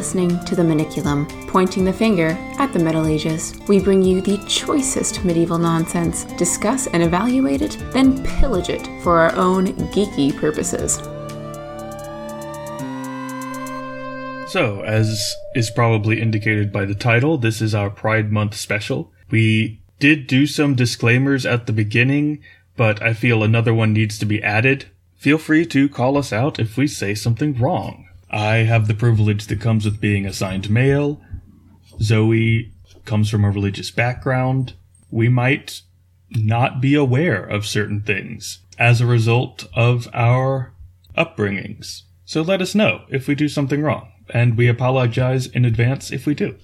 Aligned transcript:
Listening 0.00 0.42
to 0.46 0.56
The 0.56 0.62
Maniculum, 0.62 1.28
pointing 1.46 1.84
the 1.84 1.92
finger 1.92 2.28
at 2.58 2.72
the 2.72 2.78
Middle 2.78 3.06
Ages. 3.06 3.52
We 3.68 3.80
bring 3.80 4.00
you 4.00 4.22
the 4.22 4.42
choicest 4.48 5.22
medieval 5.26 5.58
nonsense, 5.58 6.24
discuss 6.38 6.86
and 6.86 7.02
evaluate 7.02 7.60
it, 7.60 7.76
then 7.92 8.24
pillage 8.24 8.70
it 8.70 8.88
for 9.02 9.18
our 9.18 9.36
own 9.36 9.66
geeky 9.92 10.34
purposes. 10.34 10.94
So, 14.50 14.80
as 14.86 15.36
is 15.54 15.70
probably 15.70 16.22
indicated 16.22 16.72
by 16.72 16.86
the 16.86 16.94
title, 16.94 17.36
this 17.36 17.60
is 17.60 17.74
our 17.74 17.90
Pride 17.90 18.32
Month 18.32 18.54
special. 18.54 19.12
We 19.30 19.82
did 19.98 20.26
do 20.26 20.46
some 20.46 20.74
disclaimers 20.74 21.44
at 21.44 21.66
the 21.66 21.74
beginning, 21.74 22.42
but 22.74 23.02
I 23.02 23.12
feel 23.12 23.42
another 23.42 23.74
one 23.74 23.92
needs 23.92 24.18
to 24.20 24.24
be 24.24 24.42
added. 24.42 24.86
Feel 25.16 25.36
free 25.36 25.66
to 25.66 25.90
call 25.90 26.16
us 26.16 26.32
out 26.32 26.58
if 26.58 26.78
we 26.78 26.86
say 26.86 27.14
something 27.14 27.52
wrong. 27.58 28.06
I 28.30 28.58
have 28.58 28.86
the 28.86 28.94
privilege 28.94 29.46
that 29.46 29.60
comes 29.60 29.84
with 29.84 30.00
being 30.00 30.24
assigned 30.24 30.70
male. 30.70 31.20
Zoe 32.00 32.72
comes 33.04 33.28
from 33.28 33.44
a 33.44 33.50
religious 33.50 33.90
background. 33.90 34.74
We 35.10 35.28
might 35.28 35.82
not 36.30 36.80
be 36.80 36.94
aware 36.94 37.42
of 37.42 37.66
certain 37.66 38.02
things 38.02 38.60
as 38.78 39.00
a 39.00 39.06
result 39.06 39.66
of 39.74 40.08
our 40.14 40.72
upbringings. 41.18 42.02
So 42.24 42.42
let 42.42 42.62
us 42.62 42.74
know 42.74 43.02
if 43.08 43.26
we 43.26 43.34
do 43.34 43.48
something 43.48 43.82
wrong, 43.82 44.12
and 44.32 44.56
we 44.56 44.68
apologize 44.68 45.46
in 45.48 45.64
advance 45.64 46.12
if 46.12 46.26
we 46.26 46.34
do. 46.34 46.56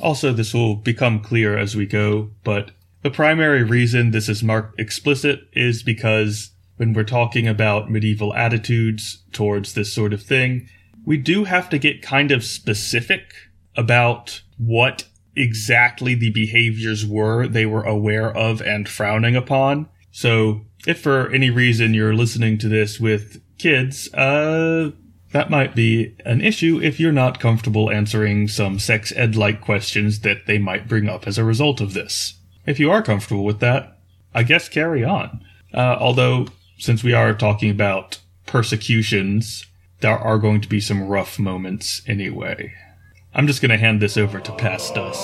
Also, 0.00 0.32
this 0.32 0.52
will 0.52 0.74
become 0.74 1.20
clear 1.20 1.56
as 1.56 1.76
we 1.76 1.86
go, 1.86 2.32
but 2.42 2.72
the 3.02 3.10
primary 3.10 3.62
reason 3.62 4.10
this 4.10 4.28
is 4.28 4.42
marked 4.42 4.80
explicit 4.80 5.42
is 5.52 5.82
because 5.82 6.50
when 6.76 6.92
we're 6.92 7.04
talking 7.04 7.46
about 7.46 7.90
medieval 7.90 8.34
attitudes 8.34 9.22
towards 9.32 9.74
this 9.74 9.92
sort 9.92 10.12
of 10.12 10.22
thing, 10.22 10.68
we 11.04 11.16
do 11.16 11.44
have 11.44 11.68
to 11.70 11.78
get 11.78 12.02
kind 12.02 12.30
of 12.30 12.44
specific 12.44 13.34
about 13.76 14.42
what 14.58 15.04
exactly 15.34 16.14
the 16.14 16.30
behaviors 16.30 17.06
were 17.06 17.46
they 17.46 17.64
were 17.64 17.84
aware 17.84 18.34
of 18.36 18.60
and 18.60 18.88
frowning 18.88 19.34
upon. 19.34 19.88
So, 20.10 20.66
if 20.86 21.00
for 21.00 21.30
any 21.30 21.48
reason 21.48 21.94
you're 21.94 22.14
listening 22.14 22.58
to 22.58 22.68
this 22.68 23.00
with 23.00 23.40
kids, 23.58 24.12
uh, 24.12 24.90
that 25.32 25.48
might 25.48 25.74
be 25.74 26.14
an 26.26 26.42
issue 26.42 26.80
if 26.82 27.00
you're 27.00 27.12
not 27.12 27.40
comfortable 27.40 27.90
answering 27.90 28.48
some 28.48 28.78
sex 28.78 29.12
ed 29.16 29.34
like 29.34 29.62
questions 29.62 30.20
that 30.20 30.46
they 30.46 30.58
might 30.58 30.88
bring 30.88 31.08
up 31.08 31.26
as 31.26 31.38
a 31.38 31.44
result 31.44 31.80
of 31.80 31.94
this. 31.94 32.34
If 32.66 32.78
you 32.78 32.90
are 32.90 33.02
comfortable 33.02 33.44
with 33.44 33.60
that, 33.60 33.98
I 34.34 34.42
guess 34.42 34.68
carry 34.68 35.02
on. 35.02 35.42
Uh, 35.72 35.96
although, 35.98 36.48
since 36.78 37.02
we 37.02 37.14
are 37.14 37.32
talking 37.32 37.70
about 37.70 38.18
persecutions, 38.46 39.64
there 40.02 40.18
are 40.18 40.36
going 40.36 40.60
to 40.60 40.68
be 40.68 40.80
some 40.80 41.06
rough 41.06 41.38
moments 41.38 42.02
anyway. 42.06 42.74
I'm 43.34 43.46
just 43.46 43.62
going 43.62 43.70
to 43.70 43.78
hand 43.78 44.02
this 44.02 44.16
over 44.16 44.40
to 44.40 44.52
Past 44.56 44.98
Us. 44.98 45.18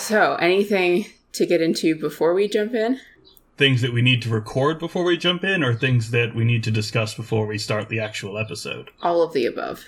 So, 0.00 0.34
anything 0.36 1.04
to 1.32 1.46
get 1.46 1.60
into 1.60 1.94
before 1.94 2.34
we 2.34 2.48
jump 2.48 2.74
in? 2.74 2.98
Things 3.58 3.82
that 3.82 3.92
we 3.92 4.00
need 4.00 4.22
to 4.22 4.30
record 4.30 4.78
before 4.78 5.04
we 5.04 5.18
jump 5.18 5.44
in, 5.44 5.62
or 5.62 5.74
things 5.74 6.10
that 6.10 6.34
we 6.34 6.42
need 6.42 6.64
to 6.64 6.70
discuss 6.70 7.14
before 7.14 7.46
we 7.46 7.58
start 7.58 7.90
the 7.90 8.00
actual 8.00 8.38
episode? 8.38 8.90
All 9.02 9.22
of 9.22 9.34
the 9.34 9.44
above. 9.44 9.84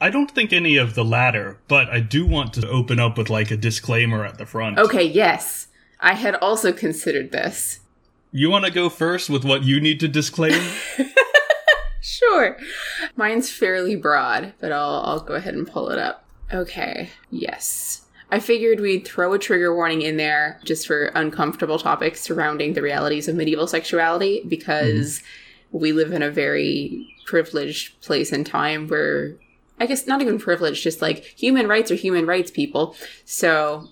I 0.00 0.10
don't 0.10 0.30
think 0.30 0.52
any 0.52 0.76
of 0.76 0.94
the 0.94 1.04
latter, 1.04 1.58
but 1.68 1.88
I 1.88 2.00
do 2.00 2.26
want 2.26 2.52
to 2.54 2.68
open 2.68 2.98
up 2.98 3.16
with 3.16 3.30
like 3.30 3.52
a 3.52 3.56
disclaimer 3.56 4.24
at 4.24 4.38
the 4.38 4.46
front. 4.46 4.78
Okay, 4.78 5.04
yes. 5.04 5.68
I 6.00 6.14
had 6.14 6.34
also 6.34 6.72
considered 6.72 7.30
this. 7.30 7.80
You 8.32 8.50
want 8.50 8.64
to 8.64 8.70
go 8.70 8.88
first 8.88 9.30
with 9.30 9.44
what 9.44 9.62
you 9.62 9.80
need 9.80 10.00
to 10.00 10.08
disclaim? 10.08 10.60
Sure. 12.08 12.56
Mine's 13.16 13.50
fairly 13.50 13.94
broad, 13.94 14.54
but 14.60 14.72
I'll 14.72 15.02
I'll 15.04 15.20
go 15.20 15.34
ahead 15.34 15.54
and 15.54 15.66
pull 15.66 15.90
it 15.90 15.98
up. 15.98 16.24
Okay. 16.52 17.10
Yes. 17.30 18.06
I 18.30 18.40
figured 18.40 18.80
we'd 18.80 19.06
throw 19.06 19.34
a 19.34 19.38
trigger 19.38 19.74
warning 19.74 20.02
in 20.02 20.16
there 20.16 20.58
just 20.64 20.86
for 20.86 21.06
uncomfortable 21.14 21.78
topics 21.78 22.20
surrounding 22.20 22.72
the 22.72 22.82
realities 22.82 23.28
of 23.28 23.36
medieval 23.36 23.66
sexuality 23.66 24.42
because 24.48 25.18
mm-hmm. 25.18 25.78
we 25.78 25.92
live 25.92 26.12
in 26.12 26.22
a 26.22 26.30
very 26.30 27.14
privileged 27.26 28.00
place 28.00 28.32
and 28.32 28.46
time 28.46 28.88
where 28.88 29.34
I 29.78 29.84
guess 29.84 30.06
not 30.06 30.22
even 30.22 30.38
privileged, 30.38 30.82
just 30.82 31.02
like 31.02 31.24
human 31.24 31.68
rights 31.68 31.90
are 31.90 31.94
human 31.94 32.26
rights 32.26 32.50
people. 32.50 32.96
So, 33.26 33.88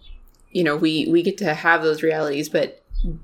you 0.51 0.65
know, 0.65 0.77
we 0.77 1.07
we 1.07 1.23
get 1.23 1.37
to 1.39 1.53
have 1.53 1.83
those 1.83 2.03
realities, 2.03 2.49
but 2.49 2.83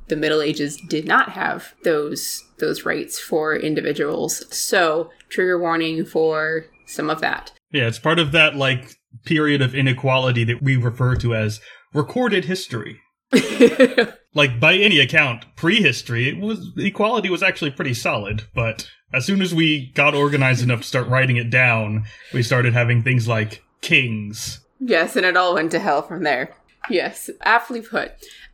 the 0.08 0.16
Middle 0.16 0.42
Ages 0.42 0.80
did 0.88 1.06
not 1.06 1.30
have 1.30 1.74
those 1.84 2.44
those 2.58 2.84
rights 2.84 3.18
for 3.18 3.56
individuals. 3.56 4.44
So, 4.54 5.10
trigger 5.28 5.58
warning 5.58 6.04
for 6.04 6.66
some 6.86 7.10
of 7.10 7.20
that. 7.20 7.52
Yeah, 7.72 7.88
it's 7.88 7.98
part 7.98 8.18
of 8.18 8.32
that 8.32 8.56
like 8.56 8.96
period 9.24 9.62
of 9.62 9.74
inequality 9.74 10.44
that 10.44 10.62
we 10.62 10.76
refer 10.76 11.16
to 11.16 11.34
as 11.34 11.60
recorded 11.92 12.44
history. 12.44 13.00
like 14.34 14.60
by 14.60 14.74
any 14.74 14.98
account, 15.00 15.44
prehistory, 15.56 16.28
it 16.28 16.38
was 16.38 16.70
equality 16.76 17.30
was 17.30 17.42
actually 17.42 17.70
pretty 17.70 17.94
solid, 17.94 18.44
but 18.54 18.88
as 19.12 19.24
soon 19.24 19.42
as 19.42 19.54
we 19.54 19.90
got 19.94 20.14
organized 20.14 20.62
enough 20.62 20.80
to 20.82 20.86
start 20.86 21.08
writing 21.08 21.36
it 21.36 21.50
down, 21.50 22.04
we 22.32 22.42
started 22.42 22.72
having 22.72 23.02
things 23.02 23.28
like 23.28 23.62
kings. 23.80 24.60
Yes, 24.80 25.16
and 25.16 25.24
it 25.24 25.36
all 25.36 25.54
went 25.54 25.70
to 25.72 25.78
hell 25.78 26.02
from 26.02 26.24
there. 26.24 26.54
Yes, 26.90 27.30
aptly 27.42 27.80
put. 27.80 28.12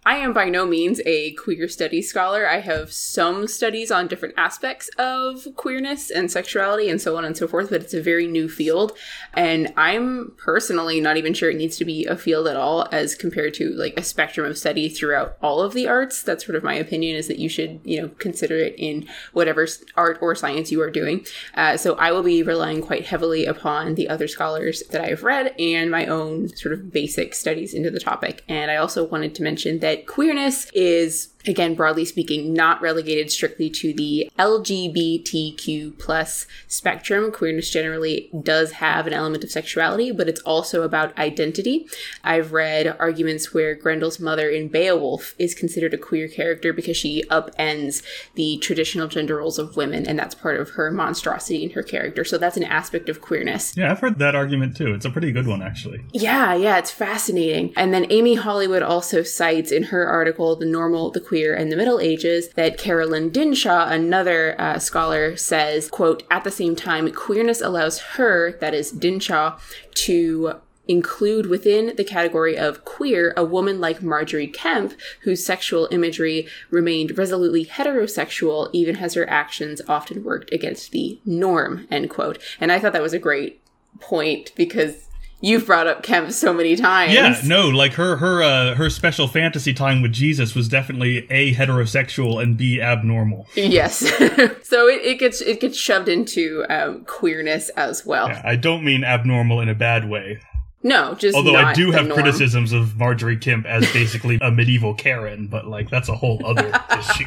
I 0.08 0.16
am 0.16 0.32
by 0.32 0.48
no 0.48 0.64
means 0.64 1.02
a 1.04 1.32
queer 1.32 1.68
studies 1.68 2.08
scholar. 2.08 2.48
I 2.48 2.60
have 2.60 2.90
some 2.90 3.46
studies 3.46 3.90
on 3.90 4.08
different 4.08 4.36
aspects 4.38 4.88
of 4.96 5.46
queerness 5.54 6.10
and 6.10 6.30
sexuality 6.30 6.88
and 6.88 6.98
so 6.98 7.18
on 7.18 7.26
and 7.26 7.36
so 7.36 7.46
forth, 7.46 7.68
but 7.68 7.82
it's 7.82 7.92
a 7.92 8.00
very 8.00 8.26
new 8.26 8.48
field. 8.48 8.96
And 9.34 9.70
I'm 9.76 10.32
personally 10.38 10.98
not 10.98 11.18
even 11.18 11.34
sure 11.34 11.50
it 11.50 11.58
needs 11.58 11.76
to 11.76 11.84
be 11.84 12.06
a 12.06 12.16
field 12.16 12.48
at 12.48 12.56
all 12.56 12.88
as 12.90 13.14
compared 13.14 13.52
to 13.54 13.68
like 13.72 13.92
a 13.98 14.02
spectrum 14.02 14.46
of 14.46 14.56
study 14.56 14.88
throughout 14.88 15.36
all 15.42 15.60
of 15.60 15.74
the 15.74 15.86
arts. 15.86 16.22
That's 16.22 16.46
sort 16.46 16.56
of 16.56 16.64
my 16.64 16.72
opinion 16.72 17.14
is 17.14 17.28
that 17.28 17.38
you 17.38 17.50
should, 17.50 17.78
you 17.84 18.00
know, 18.00 18.08
consider 18.18 18.56
it 18.56 18.76
in 18.78 19.06
whatever 19.34 19.66
art 19.94 20.16
or 20.22 20.34
science 20.34 20.72
you 20.72 20.80
are 20.80 20.90
doing. 20.90 21.26
Uh, 21.54 21.76
so 21.76 21.96
I 21.96 22.12
will 22.12 22.22
be 22.22 22.42
relying 22.42 22.80
quite 22.80 23.04
heavily 23.04 23.44
upon 23.44 23.94
the 23.94 24.08
other 24.08 24.26
scholars 24.26 24.82
that 24.84 25.04
I've 25.04 25.22
read 25.22 25.54
and 25.58 25.90
my 25.90 26.06
own 26.06 26.48
sort 26.56 26.72
of 26.72 26.90
basic 26.90 27.34
studies 27.34 27.74
into 27.74 27.90
the 27.90 28.00
topic. 28.00 28.42
And 28.48 28.70
I 28.70 28.76
also 28.76 29.04
wanted 29.04 29.34
to 29.34 29.42
mention 29.42 29.80
that 29.80 29.97
queerness 30.06 30.70
is 30.72 31.28
again, 31.46 31.74
broadly 31.74 32.04
speaking, 32.04 32.52
not 32.52 32.82
relegated 32.82 33.30
strictly 33.30 33.70
to 33.70 33.92
the 33.92 34.30
LGBTQ 34.38 35.98
plus 35.98 36.46
spectrum. 36.66 37.30
Queerness 37.32 37.70
generally 37.70 38.28
does 38.42 38.72
have 38.72 39.06
an 39.06 39.12
element 39.12 39.44
of 39.44 39.50
sexuality, 39.50 40.10
but 40.10 40.28
it's 40.28 40.40
also 40.42 40.82
about 40.82 41.16
identity. 41.16 41.86
I've 42.24 42.52
read 42.52 42.96
arguments 42.98 43.54
where 43.54 43.74
Grendel's 43.74 44.20
mother 44.20 44.48
in 44.48 44.68
Beowulf 44.68 45.34
is 45.38 45.54
considered 45.54 45.94
a 45.94 45.98
queer 45.98 46.28
character 46.28 46.72
because 46.72 46.96
she 46.96 47.22
upends 47.30 48.02
the 48.34 48.58
traditional 48.58 49.08
gender 49.08 49.36
roles 49.36 49.58
of 49.58 49.76
women, 49.76 50.06
and 50.06 50.18
that's 50.18 50.34
part 50.34 50.60
of 50.60 50.70
her 50.70 50.90
monstrosity 50.90 51.62
in 51.62 51.70
her 51.70 51.82
character. 51.82 52.24
So 52.24 52.36
that's 52.38 52.56
an 52.56 52.64
aspect 52.64 53.08
of 53.08 53.20
queerness. 53.20 53.76
Yeah, 53.76 53.90
I've 53.90 54.00
heard 54.00 54.18
that 54.18 54.34
argument 54.34 54.76
too. 54.76 54.92
It's 54.92 55.04
a 55.04 55.10
pretty 55.10 55.32
good 55.32 55.46
one, 55.46 55.62
actually. 55.62 56.04
Yeah, 56.12 56.54
yeah, 56.54 56.78
it's 56.78 56.90
fascinating. 56.90 57.72
And 57.76 57.94
then 57.94 58.06
Amy 58.10 58.34
Hollywood 58.34 58.82
also 58.82 59.22
cites 59.22 59.70
in 59.72 59.84
her 59.84 60.06
article, 60.06 60.56
The 60.56 60.66
Normal, 60.66 61.10
the 61.10 61.20
Queer 61.20 61.37
queer 61.38 61.54
in 61.54 61.68
the 61.68 61.76
Middle 61.76 62.00
Ages 62.00 62.48
that 62.54 62.78
Carolyn 62.78 63.30
Dinshaw, 63.30 63.88
another 63.88 64.60
uh, 64.60 64.80
scholar, 64.80 65.36
says, 65.36 65.88
quote, 65.88 66.24
at 66.32 66.42
the 66.42 66.50
same 66.50 66.74
time, 66.74 67.12
queerness 67.12 67.60
allows 67.60 68.00
her, 68.00 68.52
that 68.60 68.74
is 68.74 68.90
Dinshaw, 68.90 69.56
to 69.94 70.54
include 70.88 71.46
within 71.46 71.94
the 71.96 72.02
category 72.02 72.58
of 72.58 72.84
queer 72.84 73.34
a 73.36 73.44
woman 73.44 73.80
like 73.80 74.02
Margery 74.02 74.48
Kempe, 74.48 74.96
whose 75.20 75.46
sexual 75.46 75.86
imagery 75.92 76.48
remained 76.70 77.16
resolutely 77.16 77.64
heterosexual 77.64 78.68
even 78.72 78.96
as 78.96 79.14
her 79.14 79.28
actions 79.30 79.80
often 79.86 80.24
worked 80.24 80.52
against 80.52 80.90
the 80.90 81.20
norm, 81.24 81.86
end 81.88 82.10
quote. 82.10 82.42
And 82.58 82.72
I 82.72 82.80
thought 82.80 82.94
that 82.94 83.02
was 83.02 83.14
a 83.14 83.18
great 83.20 83.60
point 84.00 84.50
because 84.56 85.07
you've 85.40 85.66
brought 85.66 85.86
up 85.86 86.02
Kempe 86.02 86.32
so 86.32 86.52
many 86.52 86.76
times. 86.76 87.12
Yeah, 87.12 87.40
no, 87.44 87.68
like 87.68 87.94
her 87.94 88.16
her 88.16 88.42
uh, 88.42 88.74
her 88.74 88.90
special 88.90 89.28
fantasy 89.28 89.72
time 89.72 90.02
with 90.02 90.12
Jesus 90.12 90.54
was 90.54 90.68
definitely 90.68 91.26
a 91.30 91.54
heterosexual 91.54 92.42
and 92.42 92.56
b 92.56 92.80
abnormal. 92.80 93.46
Yes, 93.54 93.98
so 94.62 94.88
it, 94.88 95.02
it, 95.02 95.18
gets 95.18 95.40
it 95.40 95.60
gets 95.60 95.78
shoved 95.78 96.08
into 96.08 96.64
um, 96.68 97.04
queerness 97.04 97.68
as 97.70 98.04
well. 98.04 98.28
Yeah, 98.28 98.42
I 98.44 98.56
don't 98.56 98.84
mean 98.84 99.04
abnormal 99.04 99.60
in 99.60 99.68
a 99.68 99.74
bad 99.74 100.08
way. 100.08 100.40
No, 100.82 101.14
just 101.14 101.36
Although 101.36 101.56
I 101.56 101.72
do 101.72 101.90
have 101.90 102.06
norm. 102.06 102.20
criticisms 102.20 102.72
of 102.72 102.96
Margery 102.96 103.36
Kempe 103.36 103.66
as 103.66 103.90
basically 103.92 104.38
a 104.40 104.50
medieval 104.50 104.94
Karen, 104.94 105.48
but 105.48 105.66
like 105.66 105.90
that's 105.90 106.08
a 106.08 106.14
whole 106.14 106.44
other 106.44 106.70
issue. 106.98 107.24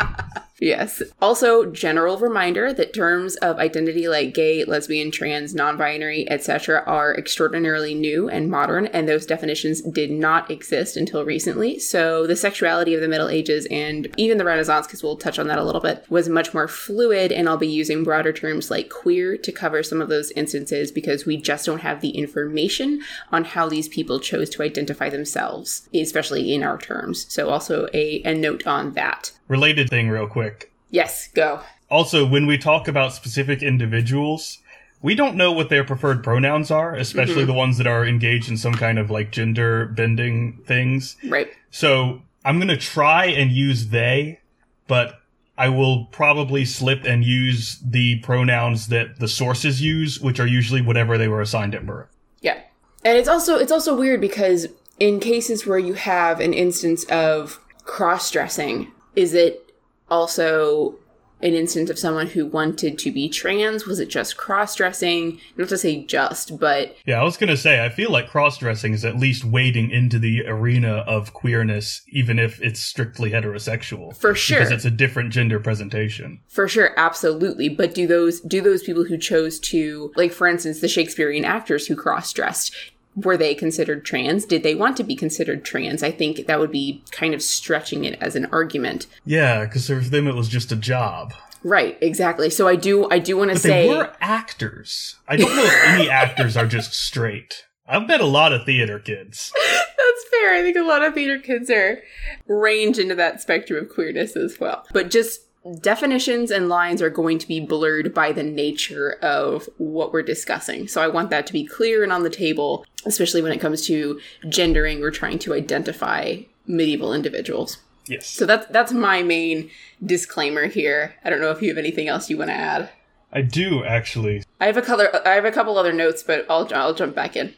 Yes. 0.61 1.01
Also, 1.19 1.65
general 1.65 2.19
reminder 2.19 2.71
that 2.71 2.93
terms 2.93 3.35
of 3.37 3.57
identity 3.57 4.07
like 4.07 4.35
gay, 4.35 4.63
lesbian, 4.63 5.09
trans, 5.09 5.55
non-binary, 5.55 6.29
etc. 6.29 6.83
are 6.85 7.17
extraordinarily 7.17 7.95
new 7.95 8.29
and 8.29 8.47
modern, 8.47 8.85
and 8.85 9.09
those 9.09 9.25
definitions 9.25 9.81
did 9.81 10.11
not 10.11 10.51
exist 10.51 10.95
until 10.97 11.25
recently. 11.25 11.79
So 11.79 12.27
the 12.27 12.35
sexuality 12.35 12.93
of 12.93 13.01
the 13.01 13.07
Middle 13.07 13.27
Ages 13.27 13.65
and 13.71 14.07
even 14.17 14.37
the 14.37 14.45
Renaissance, 14.45 14.85
because 14.85 15.01
we'll 15.01 15.17
touch 15.17 15.39
on 15.39 15.47
that 15.47 15.57
a 15.57 15.63
little 15.63 15.81
bit, 15.81 16.05
was 16.09 16.29
much 16.29 16.53
more 16.53 16.67
fluid, 16.67 17.31
and 17.31 17.49
I'll 17.49 17.57
be 17.57 17.67
using 17.67 18.03
broader 18.03 18.31
terms 18.31 18.69
like 18.69 18.91
queer 18.91 19.37
to 19.37 19.51
cover 19.51 19.81
some 19.81 19.99
of 19.99 20.09
those 20.09 20.29
instances 20.33 20.91
because 20.91 21.25
we 21.25 21.37
just 21.37 21.65
don't 21.65 21.81
have 21.81 22.01
the 22.01 22.11
information 22.11 23.01
on 23.31 23.40
how 23.43 23.67
these 23.67 23.87
people 23.87 24.19
chose 24.19 24.49
to 24.51 24.63
identify 24.63 25.09
themselves, 25.09 25.87
especially 25.93 26.53
in 26.53 26.63
our 26.63 26.77
terms. 26.77 27.31
So 27.33 27.49
also 27.49 27.87
a, 27.93 28.21
a 28.23 28.33
note 28.33 28.65
on 28.67 28.93
that. 28.93 29.31
Related 29.47 29.89
thing, 29.89 30.09
real 30.09 30.27
quick. 30.27 30.71
Yes, 30.89 31.29
go. 31.29 31.61
Also, 31.89 32.25
when 32.25 32.47
we 32.47 32.57
talk 32.57 32.87
about 32.87 33.13
specific 33.13 33.61
individuals, 33.61 34.59
we 35.01 35.15
don't 35.15 35.35
know 35.35 35.51
what 35.51 35.69
their 35.69 35.83
preferred 35.83 36.23
pronouns 36.23 36.71
are, 36.71 36.93
especially 36.95 37.43
mm-hmm. 37.43 37.47
the 37.47 37.53
ones 37.53 37.77
that 37.77 37.87
are 37.87 38.05
engaged 38.05 38.49
in 38.49 38.57
some 38.57 38.73
kind 38.73 38.99
of 38.99 39.09
like 39.09 39.31
gender 39.31 39.87
bending 39.87 40.61
things. 40.65 41.17
Right. 41.25 41.49
So 41.71 42.21
I'm 42.45 42.57
going 42.57 42.67
to 42.67 42.77
try 42.77 43.25
and 43.25 43.51
use 43.51 43.87
they, 43.87 44.39
but 44.87 45.19
I 45.57 45.69
will 45.69 46.05
probably 46.05 46.65
slip 46.65 47.03
and 47.03 47.23
use 47.23 47.79
the 47.83 48.19
pronouns 48.19 48.87
that 48.87 49.19
the 49.19 49.27
sources 49.27 49.81
use, 49.81 50.19
which 50.19 50.39
are 50.39 50.47
usually 50.47 50.81
whatever 50.81 51.17
they 51.17 51.27
were 51.27 51.41
assigned 51.41 51.75
at 51.75 51.85
birth. 51.85 52.07
Yeah. 52.41 52.61
And 53.03 53.17
it's 53.17 53.27
also 53.27 53.57
it's 53.57 53.71
also 53.71 53.95
weird 53.95 54.21
because 54.21 54.67
in 54.99 55.19
cases 55.19 55.65
where 55.65 55.79
you 55.79 55.93
have 55.93 56.39
an 56.39 56.53
instance 56.53 57.03
of 57.05 57.59
cross-dressing, 57.83 58.91
is 59.15 59.33
it 59.33 59.73
also 60.09 60.95
an 61.43 61.53
instance 61.53 61.89
of 61.89 61.99
someone 61.99 62.27
who 62.27 62.45
wanted 62.45 62.97
to 62.99 63.11
be 63.11 63.29
trans? 63.29 63.85
Was 63.85 63.99
it 63.99 64.09
just 64.09 64.37
cross-dressing? 64.37 65.39
Not 65.57 65.69
to 65.69 65.77
say 65.77 66.03
just, 66.03 66.59
but 66.59 66.95
Yeah, 67.05 67.19
I 67.19 67.23
was 67.23 67.37
going 67.37 67.49
to 67.49 67.57
say, 67.57 67.83
I 67.83 67.89
feel 67.89 68.11
like 68.11 68.29
cross 68.29 68.57
dressing 68.57 68.93
is 68.93 69.05
at 69.05 69.17
least 69.17 69.43
wading 69.43 69.91
into 69.91 70.19
the 70.19 70.45
arena 70.47 70.97
of 71.07 71.33
queerness, 71.33 72.01
even 72.09 72.39
if 72.39 72.61
it's 72.61 72.79
strictly 72.81 73.31
heterosexual. 73.31 74.15
for 74.15 74.35
sure. 74.35 74.59
Because 74.59 74.71
it's 74.71 74.85
a 74.85 74.91
different 74.91 75.31
gender 75.31 75.59
presentation. 75.59 76.41
For 76.47 76.67
sure, 76.67 76.91
absolutely. 76.97 77.69
But 77.69 77.93
do 77.93 78.07
those 78.07 78.39
do 78.41 78.61
those 78.61 78.83
people 78.83 79.03
who 79.05 79.17
chose 79.17 79.59
to 79.59 80.11
like 80.15 80.31
for 80.31 80.47
instance 80.47 80.79
the 80.81 80.87
Shakespearean 80.87 81.45
actors 81.45 81.87
who 81.87 81.95
cross-dressed 81.95 82.73
were 83.15 83.37
they 83.37 83.53
considered 83.53 84.05
trans? 84.05 84.45
Did 84.45 84.63
they 84.63 84.75
want 84.75 84.97
to 84.97 85.03
be 85.03 85.15
considered 85.15 85.65
trans? 85.65 86.03
I 86.03 86.11
think 86.11 86.47
that 86.47 86.59
would 86.59 86.71
be 86.71 87.03
kind 87.11 87.33
of 87.33 87.41
stretching 87.41 88.05
it 88.05 88.17
as 88.21 88.35
an 88.35 88.45
argument. 88.45 89.07
Yeah, 89.25 89.65
because 89.65 89.87
for 89.87 89.95
them 89.95 90.27
it 90.27 90.35
was 90.35 90.49
just 90.49 90.71
a 90.71 90.75
job. 90.75 91.33
Right, 91.63 91.97
exactly. 92.01 92.49
So 92.49 92.67
I 92.67 92.75
do 92.75 93.09
I 93.09 93.19
do 93.19 93.37
want 93.37 93.51
to 93.51 93.59
say 93.59 93.87
they 93.87 93.95
were 93.95 94.15
actors. 94.19 95.17
I 95.27 95.35
don't 95.35 95.55
know 95.55 95.63
if 95.63 95.83
any 95.85 96.09
actors 96.09 96.57
are 96.57 96.65
just 96.65 96.93
straight. 96.93 97.65
I've 97.87 98.07
met 98.07 98.21
a 98.21 98.25
lot 98.25 98.53
of 98.53 98.65
theater 98.65 98.99
kids. 98.99 99.51
That's 99.55 100.29
fair. 100.29 100.53
I 100.53 100.61
think 100.61 100.77
a 100.77 100.83
lot 100.83 101.03
of 101.03 101.13
theater 101.13 101.37
kids 101.37 101.69
are 101.69 102.01
range 102.47 102.97
into 102.97 103.15
that 103.15 103.41
spectrum 103.41 103.83
of 103.83 103.89
queerness 103.89 104.35
as 104.35 104.59
well. 104.59 104.85
But 104.93 105.11
just 105.11 105.41
definitions 105.79 106.51
and 106.51 106.69
lines 106.69 107.01
are 107.01 107.09
going 107.09 107.37
to 107.39 107.47
be 107.47 107.59
blurred 107.59 108.13
by 108.13 108.31
the 108.31 108.43
nature 108.43 109.13
of 109.21 109.69
what 109.77 110.11
we're 110.11 110.23
discussing. 110.23 110.87
So 110.87 111.01
I 111.01 111.07
want 111.07 111.29
that 111.29 111.45
to 111.47 111.53
be 111.53 111.65
clear 111.65 112.03
and 112.03 112.11
on 112.11 112.23
the 112.23 112.29
table, 112.29 112.85
especially 113.05 113.41
when 113.41 113.51
it 113.51 113.61
comes 113.61 113.85
to 113.87 114.19
gendering 114.49 115.03
or 115.03 115.11
trying 115.11 115.39
to 115.39 115.53
identify 115.53 116.37
medieval 116.65 117.13
individuals. 117.13 117.77
Yes. 118.07 118.27
So 118.27 118.45
that's 118.45 118.65
that's 118.67 118.91
my 118.91 119.21
main 119.21 119.69
disclaimer 120.03 120.65
here. 120.65 121.15
I 121.23 121.29
don't 121.29 121.39
know 121.39 121.51
if 121.51 121.61
you 121.61 121.69
have 121.69 121.77
anything 121.77 122.07
else 122.07 122.29
you 122.29 122.37
want 122.37 122.49
to 122.49 122.55
add. 122.55 122.89
I 123.31 123.41
do 123.41 123.83
actually. 123.83 124.43
I 124.59 124.65
have 124.65 124.77
a 124.77 124.81
color 124.81 125.09
I 125.25 125.35
have 125.35 125.45
a 125.45 125.51
couple 125.51 125.77
other 125.77 125.93
notes, 125.93 126.23
but 126.23 126.45
I'll 126.49 126.67
I'll 126.73 126.95
jump 126.95 127.15
back 127.15 127.35
in. 127.35 127.53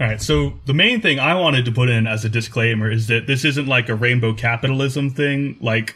All 0.00 0.08
right, 0.08 0.20
so 0.20 0.54
the 0.66 0.74
main 0.74 1.00
thing 1.00 1.20
I 1.20 1.36
wanted 1.36 1.64
to 1.66 1.72
put 1.72 1.88
in 1.88 2.08
as 2.08 2.24
a 2.24 2.28
disclaimer 2.28 2.90
is 2.90 3.06
that 3.06 3.28
this 3.28 3.44
isn't 3.44 3.68
like 3.68 3.88
a 3.88 3.94
rainbow 3.94 4.34
capitalism 4.34 5.08
thing. 5.10 5.56
Like, 5.60 5.94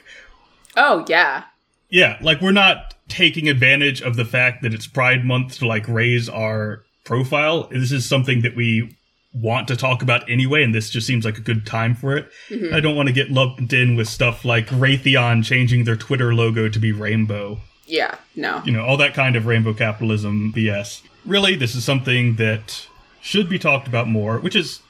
Oh, 0.79 1.05
yeah. 1.09 1.45
yeah, 1.91 2.19
like 2.21 2.41
we're 2.41 2.53
not 2.53 2.95
taking 3.09 3.49
advantage 3.49 4.01
of 4.01 4.17
the 4.17 4.25
fact 4.25 4.63
that 4.63 4.73
it's 4.73 4.87
Pride 4.87 5.25
Month 5.25 5.59
to 5.59 5.67
like 5.67 5.89
raise 5.89 6.29
our 6.29 6.85
profile. 7.05 7.69
This 7.71 7.91
is 7.91 8.09
something 8.09 8.43
that 8.43 8.55
we 8.55 8.97
want 9.35 9.67
to 9.69 9.77
talk 9.77 10.03
about 10.03 10.29
anyway, 10.31 10.63
and 10.63 10.75
this 10.75 10.89
just 10.89 11.07
seems 11.07 11.25
like 11.25 11.37
a 11.37 11.43
good 11.43 11.67
time 11.67 11.95
for 11.95 12.17
it. 12.17 12.31
Mm-hmm. 12.49 12.75
I 12.75 12.81
don't 12.81 12.97
want 12.97 13.09
to 13.09 13.13
get 13.13 13.31
lumped 13.31 13.73
in 13.73 13.97
with 13.97 14.09
stuff 14.09 14.45
like 14.45 14.69
Raytheon 14.69 15.45
changing 15.45 15.85
their 15.85 15.97
Twitter 15.97 16.33
logo 16.33 16.69
to 16.69 16.79
be 16.79 16.93
rainbow. 16.93 17.61
Yeah. 17.87 18.17
No. 18.37 18.63
you 18.65 18.73
know, 18.73 18.85
all 18.85 18.99
that 18.99 19.15
kind 19.15 19.35
of 19.35 19.47
rainbow 19.47 19.75
capitalism 19.75 20.53
BS. 20.55 21.03
Really, 21.27 21.57
this 21.57 21.75
is 21.75 21.85
something 21.85 22.37
that 22.37 22.87
should 23.21 23.49
be 23.49 23.59
talked 23.59 23.89
about 23.89 24.07
more, 24.07 24.39
which 24.39 24.55
is 24.55 24.81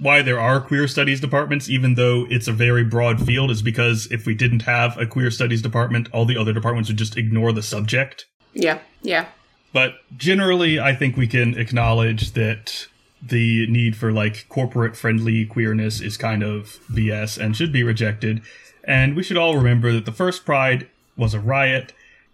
why 0.00 0.22
there 0.22 0.40
are 0.40 0.60
queer 0.60 0.88
studies 0.88 1.20
departments, 1.20 1.68
even 1.68 1.94
though 1.94 2.26
it's 2.28 2.48
a 2.48 2.52
very 2.52 2.84
broad 2.84 3.24
field, 3.24 3.50
is 3.50 3.62
because 3.62 4.06
if 4.10 4.26
we 4.26 4.34
didn't 4.34 4.62
have 4.62 4.98
a 4.98 5.06
queer 5.06 5.30
studies 5.30 5.62
department, 5.62 6.08
all 6.12 6.24
the 6.24 6.36
other 6.36 6.52
departments 6.52 6.88
would 6.88 6.98
just 6.98 7.16
ignore 7.16 7.52
the 7.52 7.62
subject. 7.62 8.26
Yeah. 8.52 8.80
Yeah. 9.02 9.26
But 9.72 9.94
generally, 10.16 10.78
I 10.78 10.94
think 10.94 11.16
we 11.16 11.26
can 11.26 11.58
acknowledge 11.58 12.32
that 12.32 12.86
the 13.20 13.66
need 13.68 13.96
for 13.96 14.12
like 14.12 14.48
corporate 14.48 14.96
friendly 14.96 15.46
queerness 15.46 16.00
is 16.00 16.16
kind 16.16 16.42
of 16.42 16.78
BS 16.90 17.38
and 17.38 17.56
should 17.56 17.72
be 17.72 17.82
rejected. 17.82 18.42
And 18.84 19.16
we 19.16 19.22
should 19.22 19.36
all 19.36 19.56
remember 19.56 19.92
that 19.92 20.04
the 20.04 20.12
first 20.12 20.44
Pride 20.44 20.88
was 21.16 21.34
a 21.34 21.40
riot. 21.40 21.92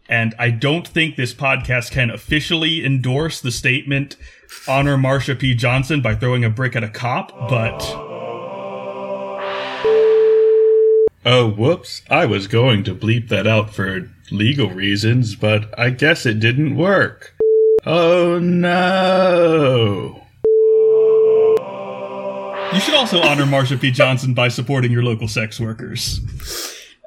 And 0.08 0.34
I 0.38 0.50
don't 0.50 0.86
think 0.86 1.14
this 1.14 1.32
podcast 1.32 1.92
can 1.92 2.10
officially 2.10 2.84
endorse 2.84 3.40
the 3.40 3.52
statement 3.52 4.16
honor 4.68 4.96
Marsha 4.96 5.38
P. 5.38 5.54
Johnson 5.54 6.00
by 6.00 6.14
throwing 6.14 6.44
a 6.44 6.50
brick 6.50 6.76
at 6.76 6.84
a 6.84 6.88
cop, 6.88 7.32
but. 7.48 7.80
Oh, 11.24 11.50
whoops. 11.50 12.02
I 12.08 12.26
was 12.26 12.46
going 12.46 12.84
to 12.84 12.94
bleep 12.94 13.28
that 13.28 13.46
out 13.46 13.74
for 13.74 14.10
legal 14.30 14.70
reasons, 14.70 15.34
but 15.36 15.78
I 15.78 15.90
guess 15.90 16.24
it 16.24 16.40
didn't 16.40 16.76
work. 16.76 17.34
Oh 17.86 18.38
no. 18.38 20.26
You 22.72 22.80
should 22.80 22.94
also 22.94 23.20
honor 23.20 23.44
Marsha 23.44 23.80
P. 23.80 23.90
Johnson 23.90 24.32
by 24.32 24.48
supporting 24.48 24.92
your 24.92 25.02
local 25.02 25.28
sex 25.28 25.58
workers. 25.58 26.20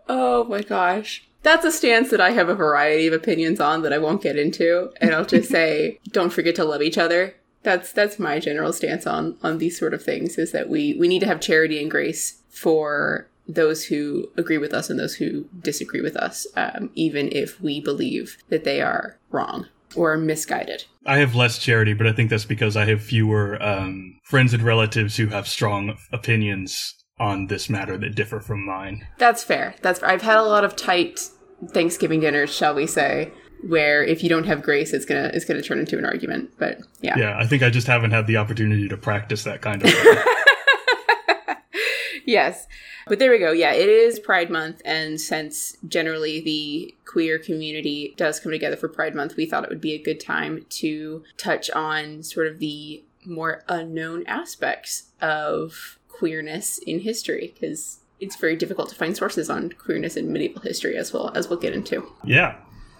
Oh 0.09 0.43
my 0.43 0.61
gosh. 0.61 1.23
That's 1.43 1.65
a 1.65 1.71
stance 1.71 2.09
that 2.09 2.21
I 2.21 2.31
have 2.31 2.49
a 2.49 2.55
variety 2.55 3.07
of 3.07 3.13
opinions 3.13 3.59
on 3.59 3.81
that 3.83 3.93
I 3.93 3.97
won't 3.97 4.21
get 4.21 4.37
into, 4.37 4.91
and 4.99 5.13
I'll 5.13 5.25
just 5.25 5.49
say 5.57 5.99
don't 6.09 6.31
forget 6.33 6.55
to 6.55 6.65
love 6.65 6.81
each 6.81 6.97
other. 6.97 7.35
That's 7.61 7.91
that's 7.91 8.19
my 8.19 8.39
general 8.39 8.73
stance 8.73 9.05
on 9.05 9.37
on 9.43 9.57
these 9.57 9.77
sort 9.77 9.93
of 9.93 10.03
things 10.03 10.37
is 10.37 10.51
that 10.51 10.69
we 10.69 10.95
we 10.99 11.07
need 11.07 11.19
to 11.19 11.27
have 11.27 11.39
charity 11.39 11.81
and 11.81 11.91
grace 11.91 12.41
for 12.49 13.27
those 13.47 13.85
who 13.85 14.29
agree 14.37 14.57
with 14.57 14.73
us 14.73 14.89
and 14.89 14.97
those 14.97 15.15
who 15.15 15.45
disagree 15.59 16.01
with 16.01 16.15
us, 16.15 16.47
um, 16.55 16.89
even 16.95 17.29
if 17.31 17.59
we 17.59 17.81
believe 17.81 18.37
that 18.49 18.63
they 18.63 18.81
are 18.81 19.17
wrong 19.31 19.67
or 19.95 20.17
misguided. 20.17 20.85
I 21.05 21.17
have 21.17 21.35
less 21.35 21.59
charity, 21.59 21.93
but 21.93 22.07
I 22.07 22.13
think 22.13 22.29
that's 22.29 22.45
because 22.45 22.77
I 22.77 22.85
have 22.85 23.01
fewer 23.01 23.61
um, 23.61 24.19
friends 24.23 24.53
and 24.53 24.63
relatives 24.63 25.17
who 25.17 25.27
have 25.27 25.47
strong 25.47 25.97
opinions 26.11 26.95
on 27.19 27.47
this 27.47 27.69
matter 27.69 27.97
that 27.97 28.15
differ 28.15 28.39
from 28.39 28.65
mine. 28.65 29.07
That's 29.17 29.43
fair. 29.43 29.75
That's 29.81 30.01
I've 30.03 30.21
had 30.21 30.37
a 30.37 30.43
lot 30.43 30.63
of 30.63 30.75
tight 30.75 31.29
Thanksgiving 31.69 32.19
dinners, 32.19 32.53
shall 32.53 32.73
we 32.73 32.87
say, 32.87 33.31
where 33.67 34.03
if 34.03 34.23
you 34.23 34.29
don't 34.29 34.45
have 34.45 34.63
grace, 34.63 34.93
it's 34.93 35.05
gonna 35.05 35.31
it's 35.33 35.45
gonna 35.45 35.61
turn 35.61 35.79
into 35.79 35.97
an 35.97 36.05
argument. 36.05 36.51
But 36.57 36.81
yeah, 37.01 37.17
Yeah, 37.17 37.37
I 37.37 37.45
think 37.45 37.63
I 37.63 37.69
just 37.69 37.87
haven't 37.87 38.11
had 38.11 38.27
the 38.27 38.37
opportunity 38.37 38.87
to 38.89 38.97
practice 38.97 39.43
that 39.43 39.61
kind 39.61 39.83
of 39.83 39.93
yes. 42.25 42.67
But 43.05 43.19
there 43.19 43.31
we 43.31 43.39
go. 43.39 43.51
Yeah, 43.51 43.73
it 43.73 43.89
is 43.89 44.17
Pride 44.17 44.49
Month, 44.49 44.81
and 44.85 45.19
since 45.19 45.75
generally 45.85 46.39
the 46.39 46.95
queer 47.05 47.37
community 47.37 48.13
does 48.15 48.39
come 48.39 48.53
together 48.53 48.77
for 48.77 48.87
Pride 48.87 49.13
Month, 49.13 49.35
we 49.35 49.45
thought 49.45 49.65
it 49.65 49.69
would 49.69 49.81
be 49.81 49.93
a 49.93 50.01
good 50.01 50.21
time 50.21 50.65
to 50.69 51.23
touch 51.35 51.69
on 51.71 52.23
sort 52.23 52.47
of 52.47 52.59
the 52.59 53.03
more 53.25 53.63
unknown 53.67 54.25
aspects 54.25 55.11
of 55.21 55.99
queerness 56.17 56.77
in 56.79 56.99
history, 56.99 57.53
because 57.53 57.99
it's 58.19 58.35
very 58.37 58.55
difficult 58.55 58.89
to 58.89 58.95
find 58.95 59.15
sources 59.17 59.49
on 59.49 59.71
queerness 59.71 60.15
in 60.15 60.31
medieval 60.31 60.61
history 60.61 60.95
as 60.95 61.11
well 61.11 61.31
as 61.35 61.49
we'll 61.49 61.59
get 61.59 61.73
into. 61.73 62.07
Yeah. 62.23 62.55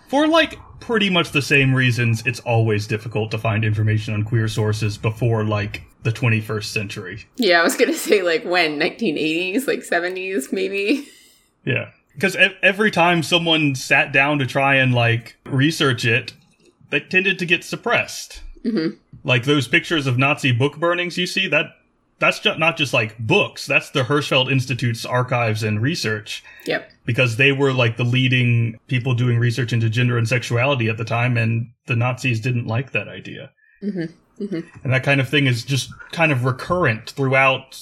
For 0.10 0.28
like 0.28 0.60
pretty 0.80 1.10
much 1.10 1.32
the 1.32 1.42
same 1.42 1.74
reasons, 1.74 2.24
it's 2.26 2.42
always 2.42 2.88
difficult 2.88 3.32
to 3.32 3.38
find 3.38 3.64
information 3.64 4.14
on 4.14 4.24
queer 4.24 4.48
sources 4.48 4.98
before 4.98 5.44
like 5.46 5.84
the 6.04 6.12
21st 6.12 6.66
century. 6.66 7.26
Yeah, 7.38 7.62
I 7.62 7.64
was 7.64 7.78
gonna 7.78 7.94
say 7.94 8.22
like 8.22 8.44
when 8.44 8.80
1980s, 8.80 9.68
like 9.68 9.80
70s, 9.80 10.52
maybe. 10.52 11.08
Yeah. 11.66 11.92
Because 12.14 12.36
e- 12.36 12.56
every 12.62 12.92
time 12.92 13.24
someone 13.24 13.74
sat 13.76 14.12
down 14.12 14.38
to 14.40 14.46
try 14.46 14.76
and 14.76 14.94
like 14.94 15.38
research 15.46 16.04
it, 16.06 16.34
they 16.90 17.00
tended 17.00 17.40
to 17.40 17.46
get 17.46 17.64
suppressed. 17.64 18.44
Mhm. 18.66 18.98
Like 19.24 19.46
those 19.46 19.68
pictures 19.70 20.06
of 20.06 20.18
Nazi 20.18 20.52
book 20.52 20.78
burnings 20.78 21.18
you 21.18 21.26
see, 21.26 21.48
that 21.48 21.68
that's 22.24 22.40
ju- 22.40 22.58
not 22.58 22.78
just 22.78 22.94
like 22.94 23.18
books. 23.20 23.66
That's 23.66 23.90
the 23.92 24.04
Hirschfeld 24.04 24.52
Institute's 24.52 25.06
archives 25.06 25.62
and 25.64 25.82
research 25.82 26.44
Yep. 26.66 26.90
because 27.06 27.36
they 27.38 27.52
were 27.52 27.74
like 27.74 27.98
the 27.98 28.04
leading 28.04 28.80
people 28.88 29.14
doing 29.14 29.38
research 29.40 29.74
into 29.74 29.90
gender 29.90 30.18
and 30.18 30.28
sexuality 30.28 30.88
at 30.90 30.98
the 30.98 31.06
time, 31.06 31.38
and 31.38 31.68
the 31.88 31.96
Nazis 31.96 32.40
didn't 32.40 32.66
like 32.68 32.92
that 32.94 33.08
idea. 33.08 33.52
Mhm. 33.84 34.12
Mhm. 34.42 34.64
And 34.84 34.94
that 34.94 35.04
kind 35.04 35.22
of 35.22 35.30
thing 35.30 35.46
is 35.48 35.64
just 35.64 35.92
kind 36.12 36.32
of 36.32 36.44
recurrent 36.46 37.10
throughout. 37.12 37.78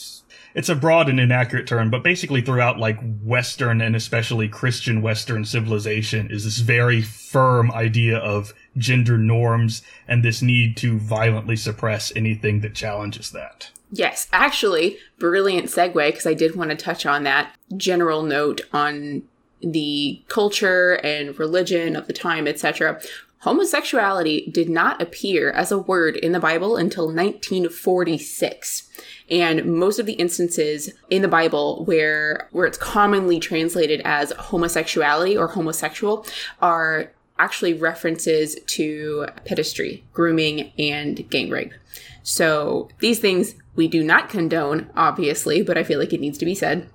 It's 0.54 0.70
a 0.70 0.76
broad 0.76 1.10
and 1.10 1.20
inaccurate 1.20 1.68
term, 1.68 1.90
but 1.90 2.04
basically 2.04 2.42
throughout 2.42 2.78
like 2.78 3.00
Western 3.24 3.82
and 3.82 3.96
especially 3.96 4.48
Christian 4.48 5.02
Western 5.02 5.46
civilization 5.46 6.30
is 6.30 6.44
this 6.44 6.58
very 6.58 7.02
firm 7.02 7.72
idea 7.72 8.18
of 8.18 8.54
gender 8.78 9.18
norms 9.18 9.82
and 10.08 10.24
this 10.24 10.42
need 10.42 10.78
to 10.78 10.98
violently 10.98 11.56
suppress 11.56 12.12
anything 12.16 12.62
that 12.62 12.76
challenges 12.76 13.32
that. 13.32 13.72
Yes, 13.92 14.28
actually, 14.32 14.98
brilliant 15.20 15.68
segue 15.68 15.94
because 15.94 16.26
I 16.26 16.34
did 16.34 16.56
want 16.56 16.70
to 16.72 16.78
touch 16.78 17.06
on 17.06 17.24
that 17.24 17.54
general 17.76 18.24
note 18.24 18.62
on 18.72 19.24
the 19.62 20.22
culture 20.28 20.94
and 21.04 21.38
religion 21.38 21.96
of 21.96 22.08
the 22.08 22.14
time, 22.14 22.48
etc. 22.48 23.02
Homosexuality 23.42 24.52
did 24.52 24.70
not 24.70 25.02
appear 25.02 25.52
as 25.52 25.72
a 25.72 25.78
word 25.78 26.16
in 26.16 26.32
the 26.32 26.40
Bible 26.40 26.78
until 26.78 27.08
1946. 27.08 28.88
And 29.32 29.66
most 29.66 29.98
of 29.98 30.06
the 30.06 30.14
instances 30.14 30.94
in 31.10 31.24
the 31.24 31.28
Bible 31.28 31.84
where 31.86 32.48
where 32.52 32.68
it's 32.68 32.78
commonly 32.78 33.40
translated 33.40 34.00
as 34.06 34.32
homosexuality 34.32 35.36
or 35.36 35.48
homosexual 35.48 36.26
are 36.62 37.12
actually 37.40 37.74
references 37.74 38.58
to 38.68 39.26
pedestry, 39.46 40.04
grooming, 40.14 40.72
and 40.78 41.28
gang 41.32 41.50
rape. 41.50 41.74
So 42.22 42.90
these 43.00 43.18
things 43.18 43.56
we 43.76 43.88
do 43.88 44.04
not 44.04 44.30
condone, 44.30 44.92
obviously, 44.96 45.64
but 45.64 45.80
I 45.80 45.84
feel 45.84 45.98
like 45.98 46.14
it 46.14 46.22
needs 46.22 46.38
to 46.38 46.46
be 46.46 46.54
said. 46.54 46.88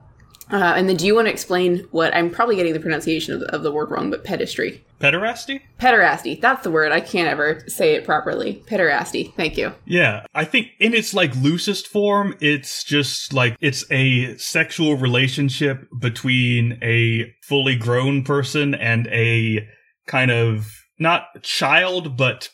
Uh, 0.50 0.74
and 0.76 0.88
then 0.88 0.94
do 0.96 1.04
you 1.06 1.14
want 1.14 1.26
to 1.26 1.32
explain 1.32 1.78
what 1.90 2.14
I'm 2.14 2.30
probably 2.30 2.54
getting 2.54 2.72
the 2.72 2.78
pronunciation 2.80 3.34
of 3.34 3.40
the, 3.40 3.52
of 3.54 3.62
the 3.64 3.72
word 3.72 3.90
wrong, 3.90 4.10
but 4.10 4.22
pedestry? 4.22 4.80
Pederasty? 5.00 5.60
Pederasty. 5.80 6.40
That's 6.40 6.62
the 6.62 6.70
word. 6.70 6.92
I 6.92 7.00
can't 7.00 7.28
ever 7.28 7.64
say 7.66 7.94
it 7.96 8.04
properly. 8.04 8.62
Pederasty. 8.66 9.34
Thank 9.34 9.58
you. 9.58 9.72
Yeah, 9.86 10.24
I 10.34 10.44
think 10.44 10.68
in 10.78 10.94
its 10.94 11.12
like 11.12 11.34
loosest 11.36 11.88
form, 11.88 12.36
it's 12.40 12.84
just 12.84 13.32
like 13.32 13.56
it's 13.60 13.84
a 13.90 14.36
sexual 14.38 14.96
relationship 14.96 15.88
between 15.98 16.78
a 16.80 17.34
fully 17.42 17.74
grown 17.74 18.22
person 18.22 18.74
and 18.74 19.08
a 19.08 19.68
kind 20.06 20.30
of 20.30 20.68
not 20.98 21.42
child 21.42 22.16
but 22.16 22.48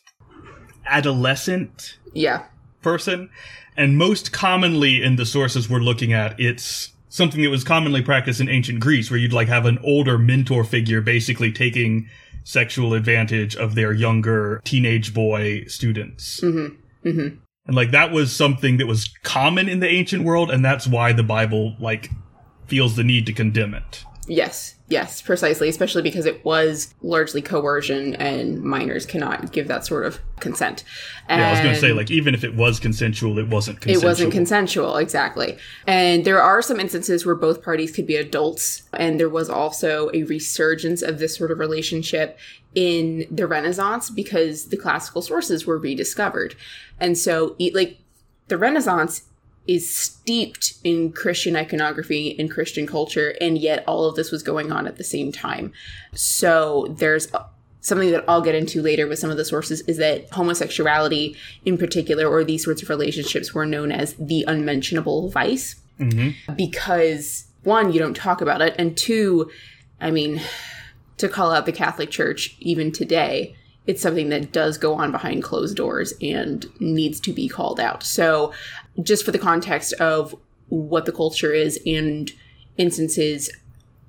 adolescent 0.86 1.98
Yeah. 2.14 2.44
person. 2.80 3.30
And 3.76 3.96
most 3.96 4.32
commonly 4.32 5.02
in 5.02 5.16
the 5.16 5.26
sources 5.26 5.68
we're 5.68 5.78
looking 5.80 6.12
at, 6.12 6.38
it's 6.40 6.90
something 7.12 7.42
that 7.42 7.50
was 7.50 7.62
commonly 7.62 8.00
practiced 8.00 8.40
in 8.40 8.48
ancient 8.48 8.80
Greece, 8.80 9.10
where 9.10 9.20
you'd 9.20 9.34
like 9.34 9.48
have 9.48 9.66
an 9.66 9.78
older 9.84 10.16
mentor 10.16 10.64
figure 10.64 11.02
basically 11.02 11.52
taking 11.52 12.08
sexual 12.42 12.94
advantage 12.94 13.54
of 13.54 13.74
their 13.74 13.92
younger 13.92 14.62
teenage 14.64 15.12
boy 15.12 15.62
students. 15.66 16.40
Mm-hmm. 16.40 17.08
Mm-hmm. 17.08 17.36
And 17.66 17.76
like 17.76 17.90
that 17.90 18.12
was 18.12 18.34
something 18.34 18.78
that 18.78 18.86
was 18.86 19.12
common 19.22 19.68
in 19.68 19.80
the 19.80 19.88
ancient 19.88 20.24
world, 20.24 20.50
and 20.50 20.64
that's 20.64 20.86
why 20.86 21.12
the 21.12 21.22
Bible 21.22 21.76
like 21.78 22.08
feels 22.66 22.96
the 22.96 23.04
need 23.04 23.26
to 23.26 23.34
condemn 23.34 23.74
it. 23.74 24.04
Yes. 24.28 24.76
Yes, 24.88 25.22
precisely, 25.22 25.68
especially 25.68 26.02
because 26.02 26.26
it 26.26 26.44
was 26.44 26.92
largely 27.02 27.40
coercion 27.40 28.14
and 28.16 28.62
minors 28.62 29.06
cannot 29.06 29.50
give 29.50 29.66
that 29.68 29.86
sort 29.86 30.04
of 30.04 30.20
consent. 30.38 30.84
yeah, 31.30 31.48
I 31.48 31.50
was 31.50 31.60
going 31.60 31.74
to 31.74 31.80
say 31.80 31.92
like 31.92 32.10
even 32.10 32.34
if 32.34 32.44
it 32.44 32.54
was 32.54 32.78
consensual, 32.78 33.38
it 33.38 33.48
wasn't 33.48 33.80
consensual. 33.80 34.04
It 34.04 34.06
wasn't 34.06 34.32
consensual, 34.32 34.96
exactly. 34.98 35.56
And 35.86 36.24
there 36.24 36.42
are 36.42 36.60
some 36.60 36.78
instances 36.78 37.24
where 37.24 37.34
both 37.34 37.62
parties 37.62 37.90
could 37.90 38.06
be 38.06 38.16
adults, 38.16 38.82
and 38.92 39.18
there 39.18 39.30
was 39.30 39.48
also 39.48 40.10
a 40.12 40.24
resurgence 40.24 41.00
of 41.00 41.18
this 41.18 41.36
sort 41.36 41.50
of 41.50 41.58
relationship 41.58 42.38
in 42.74 43.26
the 43.30 43.46
Renaissance 43.46 44.10
because 44.10 44.68
the 44.68 44.76
classical 44.76 45.22
sources 45.22 45.66
were 45.66 45.78
rediscovered. 45.78 46.54
And 47.00 47.16
so, 47.16 47.56
like, 47.72 47.98
the 48.48 48.58
Renaissance 48.58 49.22
is 49.66 49.94
steeped 49.94 50.74
in 50.82 51.12
Christian 51.12 51.56
iconography 51.56 52.36
and 52.38 52.50
Christian 52.50 52.86
culture, 52.86 53.34
and 53.40 53.56
yet 53.56 53.84
all 53.86 54.06
of 54.06 54.16
this 54.16 54.30
was 54.30 54.42
going 54.42 54.72
on 54.72 54.86
at 54.86 54.96
the 54.96 55.04
same 55.04 55.30
time. 55.30 55.72
So, 56.14 56.86
there's 56.90 57.28
something 57.80 58.10
that 58.12 58.24
I'll 58.28 58.40
get 58.40 58.54
into 58.54 58.80
later 58.80 59.06
with 59.06 59.18
some 59.18 59.30
of 59.30 59.36
the 59.36 59.44
sources 59.44 59.80
is 59.82 59.98
that 59.98 60.30
homosexuality 60.30 61.36
in 61.64 61.76
particular 61.76 62.26
or 62.26 62.44
these 62.44 62.64
sorts 62.64 62.82
of 62.82 62.88
relationships 62.88 63.52
were 63.52 63.66
known 63.66 63.92
as 63.92 64.14
the 64.14 64.44
unmentionable 64.46 65.28
vice 65.28 65.76
Mm-hmm. 65.98 66.54
because 66.54 67.44
one 67.64 67.92
you 67.92 67.98
don't 67.98 68.16
talk 68.16 68.40
about 68.40 68.62
it 68.62 68.74
and 68.78 68.96
two 68.96 69.50
I 70.00 70.10
mean 70.10 70.40
to 71.18 71.28
call 71.28 71.52
out 71.52 71.66
the 71.66 71.72
Catholic 71.72 72.10
Church 72.10 72.56
even 72.60 72.90
today 72.90 73.54
it's 73.86 74.00
something 74.00 74.30
that 74.30 74.52
does 74.52 74.78
go 74.78 74.94
on 74.94 75.12
behind 75.12 75.42
closed 75.42 75.76
doors 75.76 76.14
and 76.22 76.66
needs 76.80 77.20
to 77.20 77.32
be 77.32 77.48
called 77.48 77.78
out. 77.80 78.02
So 78.02 78.52
just 79.02 79.24
for 79.24 79.30
the 79.30 79.38
context 79.38 79.92
of 79.94 80.34
what 80.68 81.06
the 81.06 81.12
culture 81.12 81.52
is 81.52 81.80
and 81.86 82.32
instances 82.76 83.50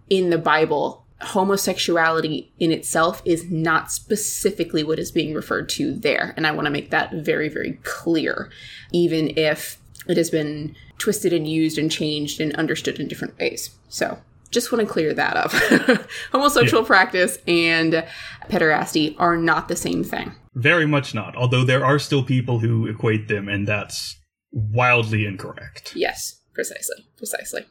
in 0.09 0.29
the 0.29 0.37
Bible, 0.37 1.05
homosexuality 1.21 2.51
in 2.59 2.71
itself 2.71 3.21
is 3.25 3.49
not 3.49 3.91
specifically 3.91 4.83
what 4.83 4.99
is 4.99 5.11
being 5.11 5.33
referred 5.33 5.69
to 5.69 5.93
there. 5.93 6.33
And 6.35 6.45
I 6.45 6.51
want 6.51 6.65
to 6.65 6.71
make 6.71 6.89
that 6.91 7.13
very, 7.13 7.49
very 7.49 7.79
clear, 7.83 8.49
even 8.91 9.37
if 9.37 9.77
it 10.07 10.17
has 10.17 10.29
been 10.29 10.75
twisted 10.97 11.33
and 11.33 11.47
used 11.47 11.77
and 11.77 11.91
changed 11.91 12.39
and 12.39 12.55
understood 12.55 12.99
in 12.99 13.07
different 13.07 13.37
ways. 13.39 13.69
So 13.89 14.19
just 14.51 14.71
want 14.71 14.85
to 14.85 14.91
clear 14.91 15.13
that 15.13 15.35
up. 15.35 15.51
Homosexual 16.31 16.83
practice 16.83 17.37
and 17.47 18.05
pederasty 18.49 19.15
are 19.17 19.37
not 19.37 19.67
the 19.67 19.75
same 19.75 20.03
thing. 20.03 20.33
Very 20.53 20.85
much 20.85 21.15
not. 21.15 21.35
Although 21.35 21.65
there 21.65 21.83
are 21.83 21.97
still 21.97 22.23
people 22.23 22.59
who 22.59 22.85
equate 22.85 23.27
them, 23.27 23.49
and 23.49 23.67
that's 23.67 24.17
wildly 24.53 25.25
incorrect. 25.25 25.93
Yes, 25.95 26.39
precisely, 26.53 27.05
precisely. 27.17 27.65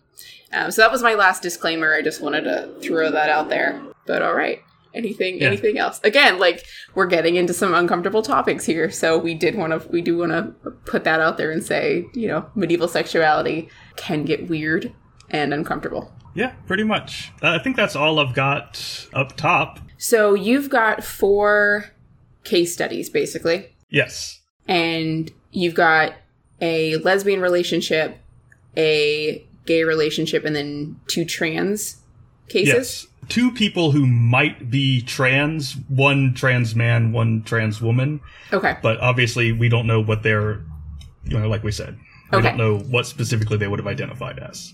Um, 0.53 0.71
so 0.71 0.83
that 0.83 0.93
was 0.93 1.03
my 1.03 1.15
last 1.15 1.43
disclaimer. 1.43 1.95
I 1.95 2.03
just 2.03 2.21
wanted 2.21 2.43
to 2.45 2.75
throw 2.81 3.11
that 3.11 3.31
out 3.31 3.49
there. 3.49 3.81
But 4.07 4.21
all 4.23 4.35
right, 4.35 4.61
anything, 4.93 5.41
Yeah. 5.41 5.47
anything 5.47 5.79
else? 5.79 6.01
Again, 6.05 6.39
like 6.39 6.65
we're 6.95 7.07
getting 7.07 7.37
into 7.37 7.55
some 7.55 7.73
uncomfortable 7.73 8.23
topics 8.23 8.65
here, 8.67 8.91
so 8.91 9.17
we 9.17 9.33
did 9.35 9.55
want 9.55 9.73
to, 9.81 9.89
we 9.89 10.03
do 10.03 10.19
want 10.19 10.33
to 10.33 10.71
put 10.85 11.05
that 11.05 11.21
out 11.21 11.39
there 11.39 11.51
and 11.51 11.62
say, 11.65 12.05
you 12.15 12.29
know, 12.29 12.47
medieval 12.55 12.89
sexuality 12.89 13.69
can 13.97 14.25
get 14.25 14.49
weird 14.49 14.93
and 15.31 15.55
uncomfortable. 15.55 16.12
Yeah, 16.35 16.53
pretty 16.67 16.85
much. 16.85 17.31
Uh, 17.43 17.51
I 17.51 17.62
think 17.62 17.77
that's 17.77 17.95
all 17.97 18.19
I've 18.19 18.35
got 18.35 19.07
up 19.15 19.37
top. 19.37 19.79
So 19.99 20.35
you've 20.35 20.69
got 20.69 21.05
four 21.05 21.87
case 22.45 22.73
studies 22.75 23.09
basically, 23.09 23.75
Yes. 23.89 24.41
and 24.67 25.31
you've 25.53 25.75
got 25.75 26.15
a 26.62 26.97
lesbian 26.99 27.40
relationship, 27.42 28.16
a 28.76 29.45
gay 29.66 29.83
relationship, 29.85 30.45
and 30.47 30.57
then 30.57 30.99
two 31.09 31.25
trans 31.26 31.99
cases. 32.49 32.75
Yes. 32.75 33.07
Two 33.28 33.50
people 33.52 33.92
who 33.92 34.07
might 34.07 34.71
be 34.71 35.00
trans, 35.02 35.76
one 35.88 36.35
trans 36.35 36.75
man, 36.75 37.12
one 37.12 37.42
trans 37.42 37.81
woman, 37.81 38.21
Okay. 38.52 38.76
but 38.83 38.99
obviously 39.00 39.52
we 39.52 39.69
don't 39.69 39.87
know 39.87 40.00
what 40.00 40.23
they're, 40.23 40.62
you 41.25 41.38
know, 41.38 41.49
like 41.49 41.62
we 41.62 41.71
said. 41.73 41.99
We 42.31 42.38
Okay. 42.38 42.49
don't 42.49 42.57
know 42.59 42.78
what 42.78 43.07
specifically 43.07 43.59
they 43.59 43.69
would 43.69 43.78
have 43.78 43.87
identified 43.87 44.38
as. 44.38 44.73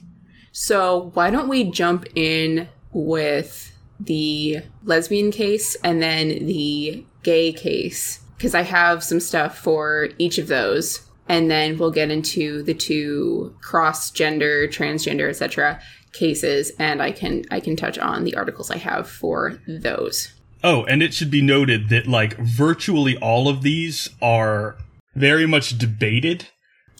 So 0.52 1.10
why 1.14 1.30
don't 1.30 1.48
we 1.48 1.64
jump 1.64 2.06
in 2.14 2.68
with 2.92 3.72
the 4.00 4.58
lesbian 4.84 5.30
case 5.30 5.76
and 5.84 6.00
then 6.02 6.28
the 6.46 7.04
gay 7.22 7.52
case? 7.52 8.20
Because 8.36 8.54
I 8.54 8.62
have 8.62 9.04
some 9.04 9.20
stuff 9.20 9.58
for 9.58 10.08
each 10.18 10.38
of 10.38 10.48
those. 10.48 11.00
And 11.28 11.50
then 11.50 11.76
we'll 11.76 11.90
get 11.90 12.10
into 12.10 12.62
the 12.62 12.74
two 12.74 13.54
cross 13.60 14.10
gender, 14.10 14.66
transgender, 14.66 15.28
etc. 15.28 15.78
cases, 16.12 16.72
and 16.78 17.02
I 17.02 17.12
can 17.12 17.44
I 17.50 17.60
can 17.60 17.76
touch 17.76 17.98
on 17.98 18.24
the 18.24 18.34
articles 18.34 18.70
I 18.70 18.78
have 18.78 19.08
for 19.08 19.60
those. 19.66 20.32
Oh, 20.64 20.84
and 20.84 21.02
it 21.02 21.14
should 21.14 21.30
be 21.30 21.42
noted 21.42 21.88
that 21.90 22.06
like 22.08 22.36
virtually 22.38 23.16
all 23.18 23.48
of 23.48 23.62
these 23.62 24.08
are 24.20 24.76
very 25.14 25.46
much 25.46 25.76
debated 25.78 26.48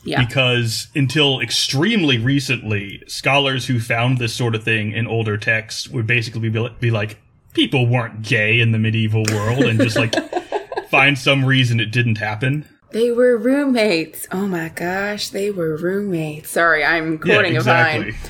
Yeah. 0.05 0.23
because 0.25 0.87
until 0.95 1.41
extremely 1.41 2.17
recently, 2.17 3.01
scholars 3.07 3.65
who 3.67 3.79
found 3.79 4.17
this 4.17 4.33
sort 4.33 4.55
of 4.55 4.63
thing 4.63 4.91
in 4.93 5.07
older 5.07 5.37
texts 5.37 5.89
would 5.89 6.07
basically 6.07 6.49
be, 6.49 6.69
be 6.79 6.91
like, 6.91 7.17
people 7.53 7.87
weren't 7.87 8.21
gay 8.21 8.59
in 8.59 8.71
the 8.71 8.79
medieval 8.79 9.23
world, 9.31 9.63
and 9.63 9.79
just 9.79 9.97
like 9.97 10.13
find 10.89 11.17
some 11.17 11.43
reason 11.43 11.79
it 11.79 11.91
didn't 11.91 12.17
happen. 12.19 12.65
They 12.91 13.11
were 13.11 13.37
roommates. 13.37 14.27
Oh 14.31 14.47
my 14.47 14.69
gosh, 14.69 15.29
they 15.29 15.51
were 15.51 15.77
roommates. 15.77 16.49
Sorry, 16.49 16.83
I'm 16.83 17.13
Yeah, 17.13 17.17
quoting 17.35 17.55
exactly. 17.55 18.09
a 18.09 18.11
vine. 18.13 18.21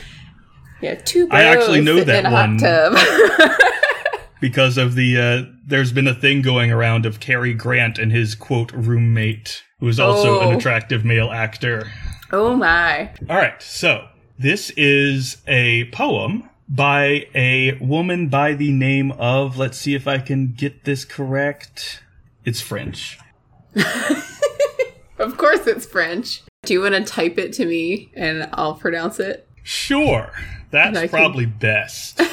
Yeah, 0.81 0.95
two 0.95 1.27
I 1.31 1.43
actually 1.43 1.81
know 1.81 2.01
that 2.03 2.25
in 2.25 2.25
a 2.25 2.31
one. 2.31 2.59
hot 2.59 2.93
tub. 3.41 3.51
because 4.41 4.77
of 4.77 4.95
the 4.95 5.17
uh, 5.17 5.53
there's 5.65 5.91
been 5.91 6.07
a 6.07 6.13
thing 6.13 6.41
going 6.41 6.71
around 6.71 7.05
of 7.05 7.19
Cary 7.19 7.53
Grant 7.53 7.97
and 7.97 8.11
his 8.11 8.35
quote 8.35 8.71
roommate, 8.73 9.63
who 9.79 9.87
is 9.87 9.99
also 9.99 10.41
an 10.41 10.53
Oh. 10.53 10.57
attractive 10.57 11.03
male 11.05 11.31
actor. 11.31 11.91
Oh 12.31 12.55
my. 12.55 13.11
All 13.29 13.37
right, 13.37 13.61
so 13.61 14.07
this 14.37 14.69
is 14.71 15.37
a 15.47 15.85
poem 15.91 16.49
by 16.67 17.27
a 17.35 17.73
woman 17.81 18.27
by 18.27 18.53
the 18.53 18.71
name 18.71 19.11
of. 19.13 19.57
Let's 19.57 19.77
see 19.77 19.95
if 19.95 20.07
I 20.07 20.17
can 20.19 20.53
get 20.53 20.83
this 20.85 21.03
correct. 21.05 22.03
It's 22.45 22.61
French. 22.61 23.19
Of 25.19 25.37
course 25.37 25.67
it's 25.67 25.85
French. 25.85 26.41
Do 26.63 26.73
you 26.73 26.81
want 26.81 26.95
to 26.95 27.03
type 27.03 27.37
it 27.37 27.53
to 27.53 27.65
me 27.65 28.09
and 28.15 28.49
I'll 28.53 28.73
pronounce 28.75 29.19
it? 29.19 29.47
Sure, 29.63 30.31
that's 30.71 30.97
I 30.97 31.07
can- 31.07 31.09
probably 31.09 31.45
best. 31.45 32.19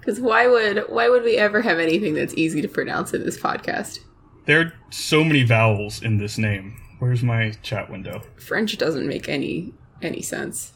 Because 0.00 0.20
why 0.22 0.46
would 0.46 0.84
why 0.88 1.10
would 1.10 1.22
we 1.22 1.36
ever 1.36 1.60
have 1.60 1.78
anything 1.78 2.14
that's 2.14 2.32
easy 2.34 2.62
to 2.62 2.68
pronounce 2.68 3.12
in 3.12 3.24
this 3.24 3.38
podcast? 3.38 3.98
there 4.46 4.60
are 4.60 4.72
so 4.88 5.22
many 5.22 5.42
vowels 5.42 6.00
in 6.02 6.16
this 6.16 6.38
name. 6.38 6.80
Where's 6.98 7.22
my 7.22 7.50
chat 7.62 7.90
window? 7.90 8.22
French 8.36 8.78
doesn't 8.78 9.06
make 9.06 9.28
any 9.28 9.74
any 10.00 10.22
sense. 10.22 10.72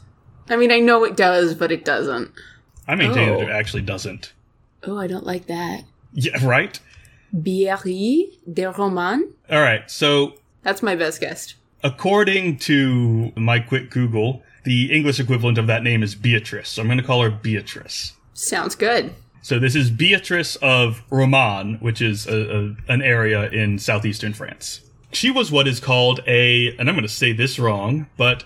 I 0.50 0.56
mean, 0.56 0.70
I 0.70 0.80
know 0.80 1.04
it 1.04 1.16
does, 1.16 1.54
but 1.54 1.72
it 1.72 1.82
doesn't. 1.82 2.30
I 2.86 2.94
maintain 2.94 3.30
Oh. 3.30 3.38
that 3.38 3.48
it 3.48 3.52
actually 3.52 3.80
doesn't. 3.82 4.34
Oh, 4.82 4.98
I 4.98 5.06
don't 5.06 5.24
like 5.24 5.46
that. 5.46 5.84
Yeah, 6.12 6.44
right? 6.46 6.78
Biéry 7.34 8.38
de 8.52 8.70
Roman. 8.70 9.32
All 9.50 9.60
right, 9.60 9.90
so 9.90 10.34
That's 10.62 10.82
my 10.82 10.94
best 10.96 11.20
guess. 11.20 11.54
according 11.84 12.58
to 12.58 13.32
my 13.36 13.58
quick 13.58 13.90
Google, 13.90 14.42
the 14.64 14.92
English 14.92 15.18
equivalent 15.18 15.58
of 15.58 15.66
that 15.66 15.82
name 15.82 16.02
is 16.02 16.14
Beatrice. 16.14 16.68
So 16.68 16.82
I'm 16.82 16.88
going 16.88 16.98
to 16.98 17.04
call 17.04 17.22
her 17.22 17.30
Beatrice. 17.30 18.12
Sounds 18.34 18.74
good. 18.74 19.12
So 19.42 19.58
this 19.58 19.74
is 19.74 19.90
Beatrice 19.90 20.54
of 20.56 21.02
Roman, 21.10 21.74
which 21.80 22.00
is 22.00 22.26
a, 22.28 22.56
a, 22.56 22.76
an 22.92 23.02
area 23.02 23.50
in 23.50 23.78
southeastern 23.80 24.32
France. 24.34 24.82
She 25.10 25.30
was 25.30 25.50
what 25.50 25.66
is 25.66 25.80
called 25.80 26.20
a, 26.26 26.76
and 26.78 26.88
I'm 26.88 26.94
going 26.94 27.02
to 27.02 27.08
say 27.08 27.32
this 27.32 27.58
wrong, 27.58 28.06
but 28.16 28.44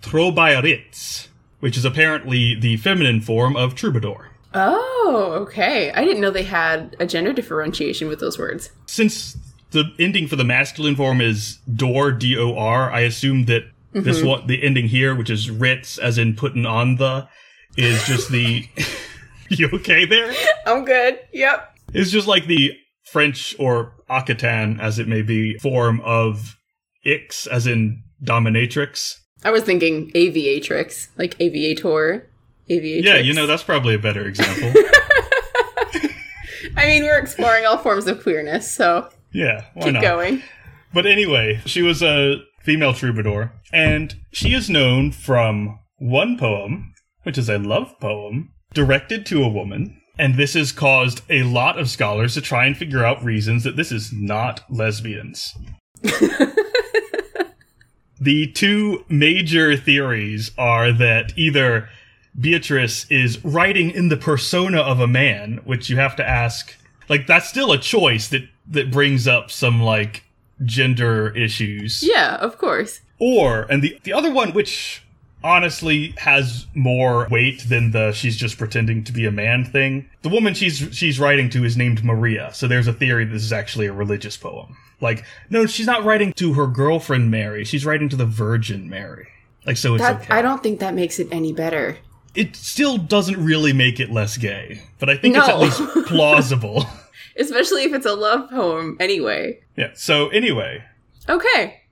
Trobairitz, 0.00 1.26
which 1.60 1.76
is 1.76 1.84
apparently 1.84 2.54
the 2.54 2.76
feminine 2.76 3.20
form 3.20 3.56
of 3.56 3.74
troubadour. 3.74 4.30
Oh, 4.58 5.38
okay. 5.42 5.92
I 5.92 6.04
didn't 6.04 6.20
know 6.20 6.30
they 6.30 6.42
had 6.42 6.96
a 6.98 7.06
gender 7.06 7.32
differentiation 7.32 8.08
with 8.08 8.20
those 8.20 8.38
words. 8.38 8.70
Since 8.86 9.36
the 9.70 9.84
ending 9.98 10.26
for 10.26 10.36
the 10.36 10.44
masculine 10.44 10.96
form 10.96 11.20
is 11.20 11.58
dor, 11.72 12.12
D-O-R, 12.12 12.90
I 12.90 13.00
assume 13.00 13.44
that 13.44 13.64
this 13.92 14.18
mm-hmm. 14.18 14.26
one, 14.26 14.46
the 14.46 14.62
ending 14.62 14.88
here, 14.88 15.14
which 15.14 15.30
is 15.30 15.50
ritz, 15.50 15.98
as 15.98 16.18
in 16.18 16.34
putting 16.34 16.66
on 16.66 16.96
the, 16.96 17.28
is 17.76 18.04
just 18.04 18.30
the, 18.30 18.66
you 19.48 19.68
okay 19.74 20.04
there? 20.04 20.32
I'm 20.66 20.84
good. 20.84 21.20
Yep. 21.32 21.76
It's 21.94 22.10
just 22.10 22.26
like 22.26 22.46
the 22.46 22.72
French 23.04 23.54
or 23.58 23.94
Occitan, 24.10 24.80
as 24.80 24.98
it 24.98 25.08
may 25.08 25.22
be, 25.22 25.56
form 25.58 26.00
of 26.00 26.58
Ix, 27.04 27.46
as 27.46 27.66
in 27.66 28.02
dominatrix. 28.22 29.18
I 29.44 29.50
was 29.50 29.62
thinking 29.62 30.10
aviatrix, 30.12 31.08
like 31.16 31.40
aviator, 31.40 32.28
aviatrix. 32.70 33.04
Yeah, 33.04 33.16
you 33.18 33.34
know, 33.34 33.46
that's 33.46 33.62
probably 33.62 33.94
a 33.94 33.98
better 33.98 34.26
example. 34.26 34.72
I 36.76 36.86
mean, 36.86 37.02
we're 37.02 37.18
exploring 37.18 37.66
all 37.66 37.78
forms 37.78 38.06
of 38.06 38.22
queerness, 38.22 38.70
so 38.70 39.08
yeah, 39.32 39.64
keep 39.80 39.94
not? 39.94 40.02
going. 40.02 40.42
But 40.92 41.06
anyway, 41.06 41.60
she 41.66 41.82
was 41.82 42.02
a 42.02 42.36
female 42.62 42.94
troubadour, 42.94 43.52
and 43.72 44.14
she 44.32 44.54
is 44.54 44.70
known 44.70 45.12
from 45.12 45.78
one 45.98 46.38
poem, 46.38 46.94
which 47.22 47.38
is 47.38 47.48
a 47.48 47.58
love 47.58 47.98
poem, 48.00 48.52
directed 48.72 49.26
to 49.26 49.42
a 49.42 49.48
woman. 49.48 50.00
And 50.18 50.34
this 50.34 50.54
has 50.54 50.72
caused 50.72 51.22
a 51.30 51.44
lot 51.44 51.78
of 51.78 51.88
scholars 51.88 52.34
to 52.34 52.40
try 52.40 52.66
and 52.66 52.76
figure 52.76 53.04
out 53.04 53.22
reasons 53.22 53.64
that 53.64 53.76
this 53.76 53.92
is 53.92 54.12
not 54.12 54.64
lesbians. 54.68 55.54
the 58.20 58.50
two 58.52 59.04
major 59.08 59.76
theories 59.76 60.50
are 60.58 60.92
that 60.92 61.32
either 61.36 61.88
Beatrice 62.38 63.06
is 63.10 63.44
writing 63.44 63.90
in 63.90 64.08
the 64.08 64.16
persona 64.16 64.80
of 64.80 65.00
a 65.00 65.06
man, 65.06 65.60
which 65.64 65.90
you 65.90 65.96
have 65.96 66.16
to 66.16 66.28
ask, 66.28 66.76
like, 67.08 67.26
that's 67.26 67.48
still 67.48 67.72
a 67.72 67.78
choice 67.78 68.28
that, 68.28 68.48
that 68.68 68.90
brings 68.90 69.26
up 69.26 69.50
some, 69.50 69.82
like, 69.82 70.24
gender 70.64 71.36
issues. 71.36 72.02
Yeah, 72.02 72.36
of 72.36 72.58
course. 72.58 73.00
Or, 73.18 73.62
and 73.70 73.82
the, 73.82 73.98
the 74.04 74.12
other 74.12 74.32
one, 74.32 74.52
which 74.52 75.02
honestly 75.42 76.14
has 76.18 76.66
more 76.74 77.28
weight 77.30 77.68
than 77.68 77.92
the 77.92 78.12
she's 78.12 78.36
just 78.36 78.58
pretending 78.58 79.04
to 79.04 79.12
be 79.12 79.24
a 79.24 79.30
man 79.30 79.64
thing. 79.64 80.08
The 80.22 80.28
woman 80.28 80.54
she's 80.54 80.88
she's 80.92 81.20
writing 81.20 81.48
to 81.50 81.64
is 81.64 81.76
named 81.76 82.04
Maria, 82.04 82.50
so 82.52 82.66
there's 82.66 82.88
a 82.88 82.92
theory 82.92 83.24
this 83.24 83.44
is 83.44 83.52
actually 83.52 83.86
a 83.86 83.92
religious 83.92 84.36
poem. 84.36 84.76
Like, 85.00 85.24
no, 85.48 85.66
she's 85.66 85.86
not 85.86 86.04
writing 86.04 86.32
to 86.34 86.54
her 86.54 86.66
girlfriend 86.66 87.30
Mary, 87.30 87.64
she's 87.64 87.86
writing 87.86 88.08
to 88.08 88.16
the 88.16 88.26
Virgin 88.26 88.88
Mary. 88.88 89.28
Like, 89.64 89.76
so 89.76 89.94
it's 89.94 90.02
That 90.02 90.22
okay. 90.22 90.34
I 90.34 90.42
don't 90.42 90.62
think 90.62 90.80
that 90.80 90.94
makes 90.94 91.18
it 91.18 91.28
any 91.30 91.52
better. 91.52 91.98
It 92.38 92.54
still 92.54 92.96
doesn't 92.98 93.42
really 93.44 93.72
make 93.72 93.98
it 93.98 94.12
less 94.12 94.36
gay, 94.36 94.82
but 95.00 95.10
I 95.10 95.16
think 95.16 95.36
it's 95.36 95.48
at 95.48 95.58
least 95.58 95.82
plausible. 96.06 96.86
Especially 97.36 97.82
if 97.82 97.92
it's 97.92 98.06
a 98.06 98.14
love 98.14 98.48
poem 98.48 98.96
anyway. 99.00 99.60
yeah. 99.76 99.90
So 99.94 100.28
anyway, 100.28 100.84
Okay. 101.28 101.82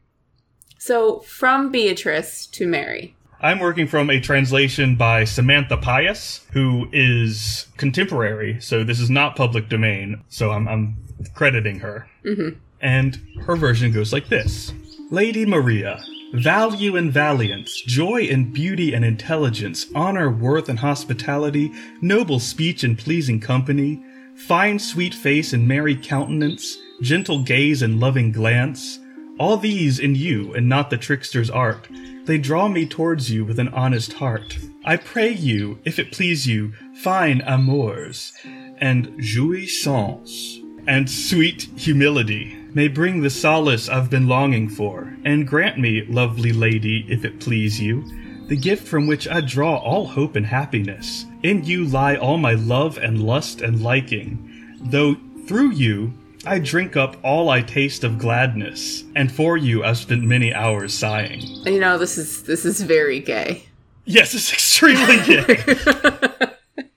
So 0.79 1.21
from 1.21 1.71
Beatrice 1.71 2.47
to 2.47 2.67
Mary. 2.67 3.17
I'm 3.41 3.59
working 3.59 3.87
from 3.87 4.09
a 4.09 4.21
translation 4.21 4.97
by 4.97 5.25
Samantha 5.25 5.77
Pius, 5.77 6.47
who 6.53 6.89
is 6.93 7.67
contemporary, 7.77 8.61
so 8.61 8.83
this 8.83 8.99
is 8.99 9.11
not 9.11 9.37
public 9.37 9.69
domain, 9.69 10.23
so 10.29 10.53
I'm, 10.53 10.67
I'm 10.67 10.97
crediting 11.35 11.81
her. 11.81 12.09
Mm-hmm. 12.25 12.59
And 12.81 13.21
her 13.43 13.57
version 13.57 13.93
goes 13.93 14.13
like 14.13 14.29
this 14.29 14.73
Lady 15.11 15.47
Maria, 15.47 16.05
value 16.33 16.97
and 16.97 17.13
valiance, 17.13 17.81
joy 17.81 18.23
and 18.23 18.53
beauty 18.53 18.93
and 18.93 19.05
intelligence, 19.05 19.87
honor, 19.95 20.29
worth 20.29 20.69
and 20.69 20.81
hospitality, 20.81 21.71
noble 22.01 22.41
speech 22.41 22.83
and 22.83 22.99
pleasing 22.99 23.39
company, 23.39 24.03
fine 24.35 24.81
sweet 24.81 25.15
face 25.15 25.53
and 25.53 25.69
merry 25.69 25.95
countenance, 25.95 26.77
gentle 27.03 27.45
gaze 27.45 27.83
and 27.83 28.01
loving 28.01 28.33
glance, 28.33 28.99
all 29.39 29.57
these 29.57 30.01
in 30.01 30.17
you 30.17 30.53
and 30.55 30.69
not 30.69 30.91
the 30.91 30.99
trickster's 30.99 31.51
art. 31.51 31.87
They 32.25 32.37
draw 32.37 32.67
me 32.67 32.85
towards 32.85 33.31
you 33.31 33.45
with 33.45 33.61
an 33.61 33.69
honest 33.69 34.15
heart. 34.15 34.59
I 34.85 34.97
pray 34.97 35.31
you, 35.31 35.79
if 35.85 36.01
it 36.01 36.11
please 36.11 36.49
you, 36.49 36.73
fine 36.97 37.43
amours 37.47 38.33
and 38.79 39.07
jouissance 39.21 40.61
and 40.89 41.09
sweet 41.09 41.69
humility 41.77 42.66
may 42.75 42.89
bring 42.89 43.21
the 43.21 43.31
solace 43.31 43.89
I've 43.89 44.11
been 44.11 44.29
longing 44.29 44.69
for, 44.69 45.17
and 45.25 45.47
grant 45.47 45.79
me, 45.79 46.05
lovely 46.07 46.53
lady, 46.53 47.07
if 47.09 47.25
it 47.25 47.41
please 47.41 47.81
you, 47.81 48.05
the 48.49 48.57
gift 48.57 48.87
from 48.87 49.07
which 49.07 49.29
I 49.29 49.41
draw 49.41 49.77
all 49.77 50.07
hope 50.07 50.37
and 50.37 50.47
happiness. 50.47 51.27
In 51.43 51.65
you 51.65 51.85
lie 51.85 52.17
all 52.17 52.39
my 52.39 52.53
love 52.53 52.99
and 52.99 53.23
lust 53.23 53.61
and 53.61 53.83
liking, 53.83 54.79
though 54.81 55.17
through 55.47 55.73
you 55.73 56.13
I 56.45 56.61
drink 56.61 56.97
up 56.97 57.17
all 57.25 57.51
I 57.51 57.63
taste 57.63 58.05
of 58.05 58.19
gladness, 58.19 59.05
and 59.17 59.33
for 59.33 59.57
you 59.57 59.83
I've 59.83 59.99
spent 59.99 60.23
many 60.23 60.55
hours 60.55 60.95
sighing. 60.95 61.41
You 61.65 61.81
know, 61.81 61.99
this 61.99 62.19
is 62.19 62.45
this 62.45 62.65
is 62.65 62.81
very 62.83 63.21
gay. 63.21 63.65
Yes, 64.05 64.35
it's 64.35 64.53
extremely 64.53 65.17
gay. 65.25 66.47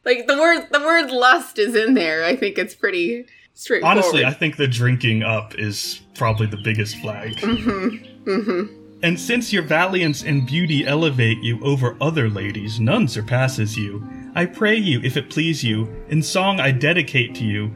Like 0.10 0.26
the 0.26 0.40
word 0.40 0.66
the 0.72 0.80
word 0.80 1.12
lust 1.12 1.60
is 1.60 1.76
in 1.76 1.94
there. 1.94 2.26
I 2.26 2.36
think 2.36 2.58
it's 2.58 2.74
pretty 2.74 3.28
straightforward. 3.60 3.98
Honestly, 3.98 4.26
I 4.26 4.32
think 4.32 4.56
the 4.56 4.68
drinking 4.68 5.24
up 5.24 5.56
is 5.56 6.02
probably 6.16 6.48
the 6.48 6.62
biggest 6.64 6.98
flag. 6.98 7.36
Mm-hmm. 7.38 8.30
Mm-hmm. 8.30 8.76
And 9.04 9.20
since 9.20 9.54
your 9.54 9.64
valiance 9.64 10.24
and 10.24 10.46
beauty 10.46 10.86
elevate 10.86 11.42
you 11.42 11.62
over 11.64 11.98
other 12.02 12.30
ladies, 12.30 12.80
none 12.80 13.08
surpasses 13.08 13.78
you. 13.78 14.08
I 14.36 14.46
pray 14.46 14.76
you, 14.76 15.02
if 15.04 15.18
it 15.18 15.30
please 15.30 15.64
you, 15.64 15.88
in 16.10 16.22
song 16.22 16.60
I 16.60 16.72
dedicate 16.72 17.36
to 17.36 17.46
you, 17.46 17.74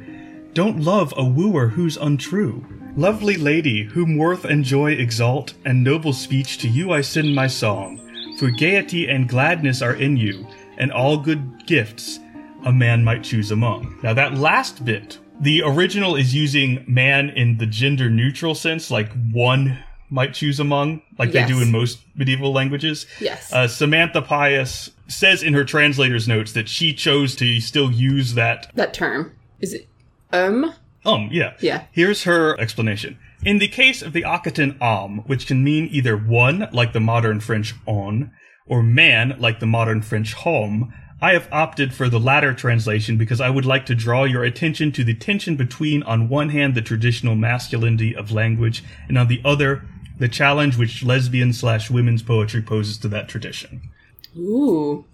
don't 0.53 0.81
love 0.81 1.13
a 1.17 1.23
wooer 1.23 1.67
who's 1.67 1.97
untrue. 1.97 2.65
Lovely 2.95 3.35
lady, 3.37 3.83
whom 3.83 4.17
worth 4.17 4.45
and 4.45 4.63
joy 4.63 4.91
exalt, 4.91 5.53
and 5.65 5.83
noble 5.83 6.13
speech 6.13 6.59
to 6.59 6.69
you 6.69 6.91
I 6.91 7.01
send 7.01 7.33
my 7.33 7.47
song. 7.47 7.99
For 8.37 8.51
gaiety 8.51 9.07
and 9.09 9.27
gladness 9.27 9.81
are 9.81 9.95
in 9.95 10.15
you, 10.15 10.47
and 10.77 10.91
all 10.91 11.17
good 11.17 11.65
gifts 11.65 12.19
a 12.65 12.71
man 12.71 13.03
might 13.03 13.23
choose 13.23 13.51
among. 13.51 13.99
Now 14.03 14.13
that 14.13 14.35
last 14.35 14.85
bit, 14.85 15.19
the 15.43 15.61
original 15.63 16.15
is 16.15 16.33
using 16.33 16.83
man 16.87 17.29
in 17.29 17.57
the 17.57 17.65
gender 17.65 18.09
neutral 18.09 18.55
sense, 18.55 18.89
like 18.89 19.11
one 19.31 19.83
might 20.09 20.33
choose 20.33 20.59
among, 20.59 21.01
like 21.17 21.31
they 21.31 21.45
do 21.45 21.59
in 21.61 21.71
most 21.71 21.99
medieval 22.15 22.53
languages. 22.53 23.07
Yes. 23.19 23.51
Uh, 23.51 23.67
Samantha 23.67 24.21
Pius 24.21 24.91
says 25.07 25.41
in 25.41 25.53
her 25.53 25.63
translator's 25.65 26.27
notes 26.27 26.53
that 26.53 26.69
she 26.69 26.93
chose 26.93 27.35
to 27.37 27.59
still 27.59 27.91
use 27.91 28.35
that. 28.35 28.71
that 28.75 28.93
term. 28.93 29.35
Is 29.59 29.73
it 29.73 29.87
um? 30.31 30.73
Um, 31.05 31.29
yeah. 31.31 31.53
Yeah. 31.59 31.85
Here's 31.91 32.23
her 32.23 32.59
explanation. 32.59 33.17
In 33.43 33.57
the 33.57 33.67
case 33.67 34.01
of 34.01 34.13
the 34.13 34.21
Occitan 34.21 34.77
homme, 34.79 35.19
which 35.25 35.47
can 35.47 35.63
mean 35.63 35.89
either 35.91 36.15
one, 36.15 36.69
like 36.71 36.93
the 36.93 36.99
modern 36.99 37.39
French 37.39 37.73
on, 37.85 38.31
or 38.65 38.81
man, 38.81 39.35
like 39.39 39.59
the 39.59 39.65
modern 39.65 40.01
French 40.01 40.33
homme, 40.33 40.93
I 41.23 41.31
have 41.31 41.47
opted 41.53 41.93
for 41.93 42.09
the 42.09 42.19
latter 42.19 42.53
translation 42.53 43.15
because 43.15 43.39
I 43.39 43.49
would 43.49 43.65
like 43.65 43.85
to 43.85 43.95
draw 43.95 44.25
your 44.25 44.43
attention 44.43 44.91
to 44.91 45.05
the 45.05 45.13
tension 45.13 45.55
between, 45.55 46.03
on 46.03 46.27
one 46.27 46.49
hand, 46.49 46.75
the 46.75 46.81
traditional 46.81 47.33
masculinity 47.33 48.13
of 48.13 48.33
language, 48.33 48.83
and 49.07 49.17
on 49.17 49.29
the 49.29 49.41
other, 49.45 49.85
the 50.19 50.27
challenge 50.27 50.77
which 50.77 51.01
lesbian 51.01 51.53
slash 51.53 51.89
women's 51.89 52.21
poetry 52.21 52.61
poses 52.61 52.97
to 52.97 53.07
that 53.07 53.29
tradition. 53.29 53.89
Ooh. 54.37 55.05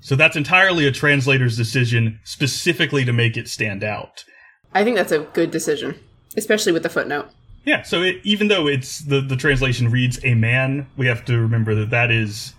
So 0.00 0.16
that's 0.16 0.36
entirely 0.36 0.86
a 0.86 0.90
translator's 0.90 1.58
decision 1.58 2.18
specifically 2.24 3.04
to 3.04 3.12
make 3.12 3.36
it 3.36 3.46
stand 3.46 3.84
out. 3.84 4.24
I 4.72 4.84
think 4.84 4.96
that's 4.96 5.12
a 5.12 5.18
good 5.18 5.50
decision, 5.50 6.00
especially 6.34 6.72
with 6.72 6.82
the 6.82 6.88
footnote. 6.88 7.28
Yeah, 7.66 7.82
so 7.82 8.00
it, 8.00 8.20
even 8.22 8.48
though 8.48 8.68
it's 8.68 9.00
the, 9.00 9.20
the 9.20 9.36
translation 9.36 9.90
reads 9.90 10.18
a 10.24 10.32
man, 10.32 10.86
we 10.96 11.08
have 11.08 11.26
to 11.26 11.38
remember 11.38 11.74
that 11.74 11.90
that 11.90 12.10
is, 12.10 12.54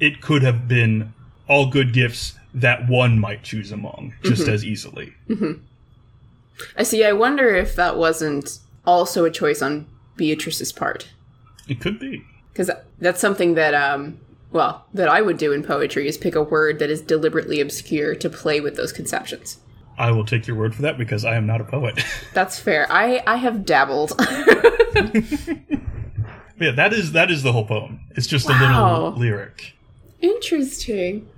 it 0.00 0.20
could 0.20 0.42
have 0.42 0.66
been 0.66 1.14
all 1.46 1.70
good 1.70 1.92
gifts 1.92 2.34
that 2.54 2.88
one 2.88 3.18
might 3.18 3.42
choose 3.42 3.70
among 3.72 4.14
just 4.22 4.42
Mm-hmm. 4.42 4.52
as 4.52 4.64
easily. 4.64 5.12
I 6.76 6.82
see. 6.82 7.04
I 7.04 7.12
wonder 7.12 7.54
if 7.54 7.76
that 7.76 7.96
wasn't 7.96 8.58
also 8.86 9.24
a 9.24 9.30
choice 9.30 9.62
on 9.62 9.86
Beatrice's 10.16 10.72
part. 10.72 11.08
It 11.68 11.80
could 11.80 11.98
be. 12.00 12.24
because 12.52 12.70
that's 12.98 13.20
something 13.20 13.54
that 13.54 13.74
um 13.74 14.18
well 14.50 14.86
that 14.94 15.08
i 15.08 15.20
would 15.20 15.36
do 15.36 15.52
in 15.52 15.62
poetry 15.62 16.08
is 16.08 16.16
pick 16.16 16.34
a 16.34 16.42
word 16.42 16.78
that 16.78 16.88
is 16.90 17.00
deliberately 17.02 17.60
obscure 17.60 18.14
to 18.14 18.28
play 18.30 18.58
with 18.60 18.74
those 18.76 18.90
conceptions 18.92 19.58
I 19.98 20.10
will 20.12 20.24
take 20.24 20.46
your 20.46 20.56
word 20.56 20.74
for 20.76 20.82
that 20.82 20.96
because 20.96 21.24
I 21.24 21.34
am 21.36 21.44
not 21.46 21.60
a 21.60 21.64
poet. 21.64 22.02
that's 22.34 22.58
fair 22.58 22.86
i 22.90 23.22
i 23.26 23.36
have 23.36 23.64
dabbled 23.66 24.12
yeah, 26.58 26.72
that 26.72 26.92
is 26.92 27.12
that 27.12 27.30
is 27.30 27.42
the 27.42 27.52
whole 27.52 27.66
poem. 27.66 28.00
It's 28.16 28.26
just 28.26 28.48
a 28.48 28.52
little 28.52 29.12
lyric. 29.12 29.74
interesting 30.20 31.28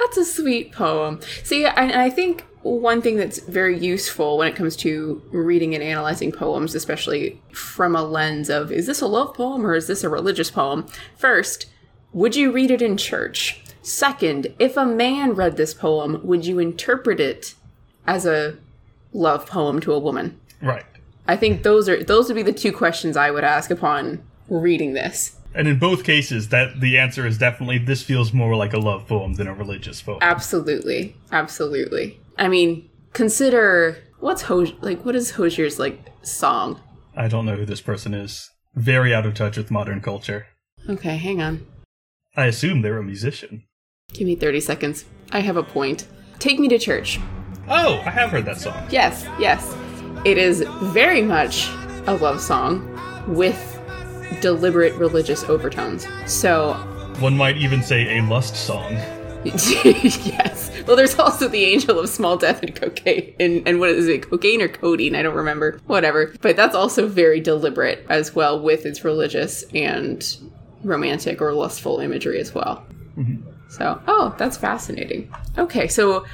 that's 0.00 0.16
a 0.16 0.24
sweet 0.24 0.72
poem 0.72 1.20
see 1.44 1.64
and 1.64 1.92
i 1.92 2.10
think 2.10 2.44
one 2.62 3.00
thing 3.00 3.16
that's 3.16 3.38
very 3.38 3.78
useful 3.78 4.36
when 4.36 4.46
it 4.46 4.54
comes 4.54 4.76
to 4.76 5.22
reading 5.30 5.74
and 5.74 5.82
analyzing 5.82 6.30
poems 6.30 6.74
especially 6.74 7.40
from 7.52 7.96
a 7.96 8.02
lens 8.02 8.50
of 8.50 8.70
is 8.70 8.86
this 8.86 9.00
a 9.00 9.06
love 9.06 9.34
poem 9.34 9.64
or 9.64 9.74
is 9.74 9.86
this 9.86 10.04
a 10.04 10.08
religious 10.08 10.50
poem 10.50 10.86
first 11.16 11.66
would 12.12 12.36
you 12.36 12.50
read 12.50 12.70
it 12.70 12.82
in 12.82 12.96
church 12.96 13.62
second 13.82 14.46
if 14.58 14.76
a 14.76 14.84
man 14.84 15.32
read 15.32 15.56
this 15.56 15.72
poem 15.72 16.20
would 16.22 16.44
you 16.44 16.58
interpret 16.58 17.18
it 17.18 17.54
as 18.06 18.26
a 18.26 18.56
love 19.12 19.46
poem 19.46 19.80
to 19.80 19.92
a 19.92 19.98
woman 19.98 20.38
Right. 20.60 20.84
I 21.26 21.36
think 21.36 21.62
those 21.62 21.88
are 21.88 22.02
those 22.02 22.28
would 22.28 22.34
be 22.34 22.42
the 22.42 22.52
two 22.52 22.72
questions 22.72 23.16
I 23.16 23.30
would 23.30 23.44
ask 23.44 23.70
upon 23.70 24.22
reading 24.48 24.94
this. 24.94 25.36
And 25.54 25.66
in 25.66 25.78
both 25.78 26.04
cases, 26.04 26.48
that 26.50 26.80
the 26.80 26.98
answer 26.98 27.26
is 27.26 27.38
definitely 27.38 27.78
this 27.78 28.02
feels 28.02 28.32
more 28.32 28.54
like 28.54 28.72
a 28.72 28.78
love 28.78 29.08
poem 29.08 29.34
than 29.34 29.46
a 29.46 29.54
religious 29.54 30.00
poem. 30.00 30.18
Absolutely, 30.22 31.16
absolutely. 31.32 32.20
I 32.38 32.48
mean, 32.48 32.88
consider 33.12 33.98
what's 34.20 34.42
Hos 34.42 34.72
like. 34.80 35.04
What 35.04 35.16
is 35.16 35.32
Hozier's 35.32 35.78
like 35.78 36.06
song? 36.22 36.80
I 37.16 37.26
don't 37.28 37.46
know 37.46 37.56
who 37.56 37.66
this 37.66 37.80
person 37.80 38.14
is. 38.14 38.48
Very 38.74 39.12
out 39.12 39.26
of 39.26 39.34
touch 39.34 39.56
with 39.56 39.70
modern 39.70 40.00
culture. 40.00 40.46
Okay, 40.88 41.16
hang 41.16 41.42
on. 41.42 41.66
I 42.36 42.46
assume 42.46 42.82
they're 42.82 42.98
a 42.98 43.02
musician. 43.02 43.64
Give 44.12 44.26
me 44.26 44.36
thirty 44.36 44.60
seconds. 44.60 45.04
I 45.32 45.40
have 45.40 45.56
a 45.56 45.64
point. 45.64 46.06
Take 46.38 46.60
me 46.60 46.68
to 46.68 46.78
church. 46.78 47.18
Oh, 47.68 48.00
I 48.06 48.10
have 48.10 48.30
heard 48.30 48.44
that 48.46 48.58
song. 48.58 48.86
Yes, 48.90 49.26
yes. 49.38 49.76
It 50.24 50.38
is 50.38 50.64
very 50.82 51.22
much 51.22 51.68
a 52.06 52.16
love 52.20 52.40
song 52.40 52.86
with 53.26 53.79
deliberate 54.40 54.94
religious 54.94 55.44
overtones. 55.44 56.06
So 56.26 56.74
One 57.18 57.36
might 57.36 57.56
even 57.56 57.82
say 57.82 58.18
a 58.18 58.22
lust 58.22 58.56
song. 58.56 58.92
yes. 59.44 60.70
Well, 60.86 60.96
there's 60.96 61.18
also 61.18 61.48
the 61.48 61.64
angel 61.64 61.98
of 61.98 62.10
small 62.10 62.36
death 62.36 62.62
and 62.62 62.74
cocaine, 62.74 63.34
and, 63.40 63.66
and 63.66 63.80
what 63.80 63.88
is 63.90 64.06
it, 64.06 64.28
cocaine 64.28 64.60
or 64.60 64.68
codeine? 64.68 65.14
I 65.16 65.22
don't 65.22 65.34
remember. 65.34 65.80
Whatever. 65.86 66.34
But 66.42 66.56
that's 66.56 66.74
also 66.74 67.08
very 67.08 67.40
deliberate 67.40 68.04
as 68.10 68.34
well, 68.34 68.60
with 68.60 68.84
its 68.84 69.02
religious 69.02 69.64
and 69.74 70.36
romantic 70.84 71.40
or 71.40 71.54
lustful 71.54 72.00
imagery 72.00 72.38
as 72.38 72.54
well. 72.54 72.84
So, 73.68 74.00
oh, 74.08 74.34
that's 74.38 74.56
fascinating. 74.56 75.32
Okay, 75.56 75.88
so 75.88 76.26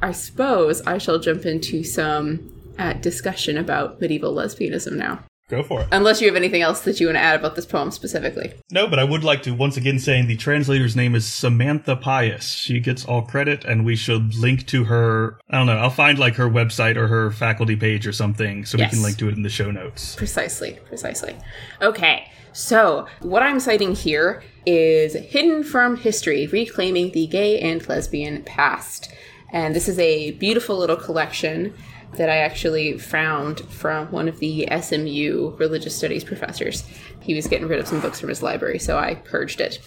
I 0.00 0.12
suppose 0.12 0.80
I 0.82 0.98
shall 0.98 1.18
jump 1.18 1.44
into 1.44 1.82
some 1.84 2.50
uh, 2.78 2.94
discussion 2.94 3.58
about 3.58 4.00
medieval 4.00 4.34
lesbianism 4.34 4.92
now. 4.92 5.20
Go 5.48 5.62
for 5.62 5.82
it. 5.82 5.88
Unless 5.92 6.22
you 6.22 6.26
have 6.26 6.36
anything 6.36 6.62
else 6.62 6.80
that 6.82 6.98
you 7.00 7.06
want 7.08 7.16
to 7.16 7.20
add 7.20 7.38
about 7.38 7.54
this 7.54 7.66
poem 7.66 7.90
specifically. 7.90 8.54
No, 8.70 8.86
but 8.86 8.98
I 8.98 9.04
would 9.04 9.22
like 9.22 9.42
to 9.42 9.50
once 9.52 9.76
again 9.76 9.98
saying 9.98 10.26
the 10.26 10.36
translator's 10.38 10.96
name 10.96 11.14
is 11.14 11.26
Samantha 11.26 11.96
Pius. 11.96 12.52
She 12.54 12.80
gets 12.80 13.04
all 13.04 13.20
credit, 13.22 13.62
and 13.62 13.84
we 13.84 13.94
should 13.94 14.34
link 14.36 14.66
to 14.68 14.84
her. 14.84 15.38
I 15.50 15.58
don't 15.58 15.66
know. 15.66 15.76
I'll 15.76 15.90
find 15.90 16.18
like 16.18 16.36
her 16.36 16.48
website 16.48 16.96
or 16.96 17.08
her 17.08 17.30
faculty 17.30 17.76
page 17.76 18.06
or 18.06 18.12
something, 18.12 18.64
so 18.64 18.78
Yes. 18.78 18.90
we 18.92 18.96
can 18.96 19.02
link 19.04 19.18
to 19.18 19.28
it 19.28 19.34
in 19.36 19.42
the 19.42 19.50
show 19.50 19.70
notes. 19.70 20.14
Precisely, 20.14 20.78
precisely. 20.86 21.36
Okay, 21.82 22.30
so 22.54 23.06
what 23.20 23.42
I'm 23.42 23.60
citing 23.60 23.94
here 23.94 24.42
is 24.64 25.12
Hidden 25.12 25.64
from 25.64 25.96
History 25.98 26.46
Reclaiming 26.46 27.12
the 27.12 27.26
Gay 27.26 27.60
and 27.60 27.86
Lesbian 27.86 28.42
Past. 28.44 29.12
And 29.52 29.76
this 29.76 29.88
is 29.88 29.98
a 29.98 30.30
beautiful 30.32 30.78
little 30.78 30.96
collection 30.96 31.74
that 32.16 32.28
I 32.28 32.36
actually 32.38 32.98
found 32.98 33.60
from 33.60 34.10
one 34.10 34.28
of 34.28 34.38
the 34.38 34.68
SMU 34.80 35.54
religious 35.58 35.96
studies 35.96 36.24
professors. 36.24 36.84
He 37.20 37.34
was 37.34 37.46
getting 37.46 37.68
rid 37.68 37.80
of 37.80 37.88
some 37.88 38.00
books 38.00 38.20
from 38.20 38.28
his 38.28 38.42
library, 38.42 38.78
so 38.78 38.98
I 38.98 39.14
purged 39.14 39.60
it. 39.60 39.80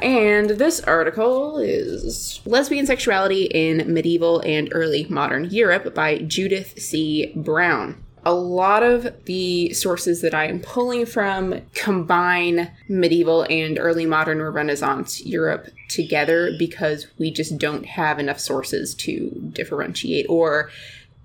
And 0.00 0.50
this 0.50 0.80
article 0.80 1.58
is 1.58 2.40
Lesbian 2.44 2.86
Sexuality 2.86 3.44
in 3.44 3.92
Medieval 3.92 4.40
and 4.40 4.68
Early 4.72 5.06
Modern 5.08 5.50
Europe 5.50 5.94
by 5.94 6.18
Judith 6.18 6.80
C. 6.80 7.32
Brown. 7.36 8.02
A 8.24 8.34
lot 8.34 8.82
of 8.82 9.24
the 9.26 9.72
sources 9.72 10.20
that 10.22 10.34
I 10.34 10.46
am 10.46 10.58
pulling 10.58 11.06
from 11.06 11.60
combine 11.74 12.72
medieval 12.88 13.46
and 13.48 13.78
early 13.78 14.04
modern 14.04 14.40
or 14.40 14.50
Renaissance 14.50 15.24
Europe 15.24 15.68
together 15.88 16.50
because 16.58 17.06
we 17.18 17.30
just 17.30 17.56
don't 17.58 17.86
have 17.86 18.18
enough 18.18 18.40
sources 18.40 18.96
to 18.96 19.30
differentiate 19.52 20.26
or 20.28 20.70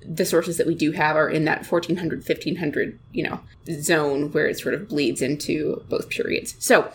the 0.05 0.25
sources 0.25 0.57
that 0.57 0.67
we 0.67 0.75
do 0.75 0.91
have 0.91 1.15
are 1.15 1.29
in 1.29 1.45
that 1.45 1.65
1400 1.65 2.19
1500 2.19 2.99
you 3.11 3.23
know 3.23 3.39
zone 3.81 4.31
where 4.31 4.47
it 4.47 4.57
sort 4.59 4.73
of 4.73 4.87
bleeds 4.89 5.21
into 5.21 5.83
both 5.89 6.09
periods 6.09 6.55
so 6.59 6.91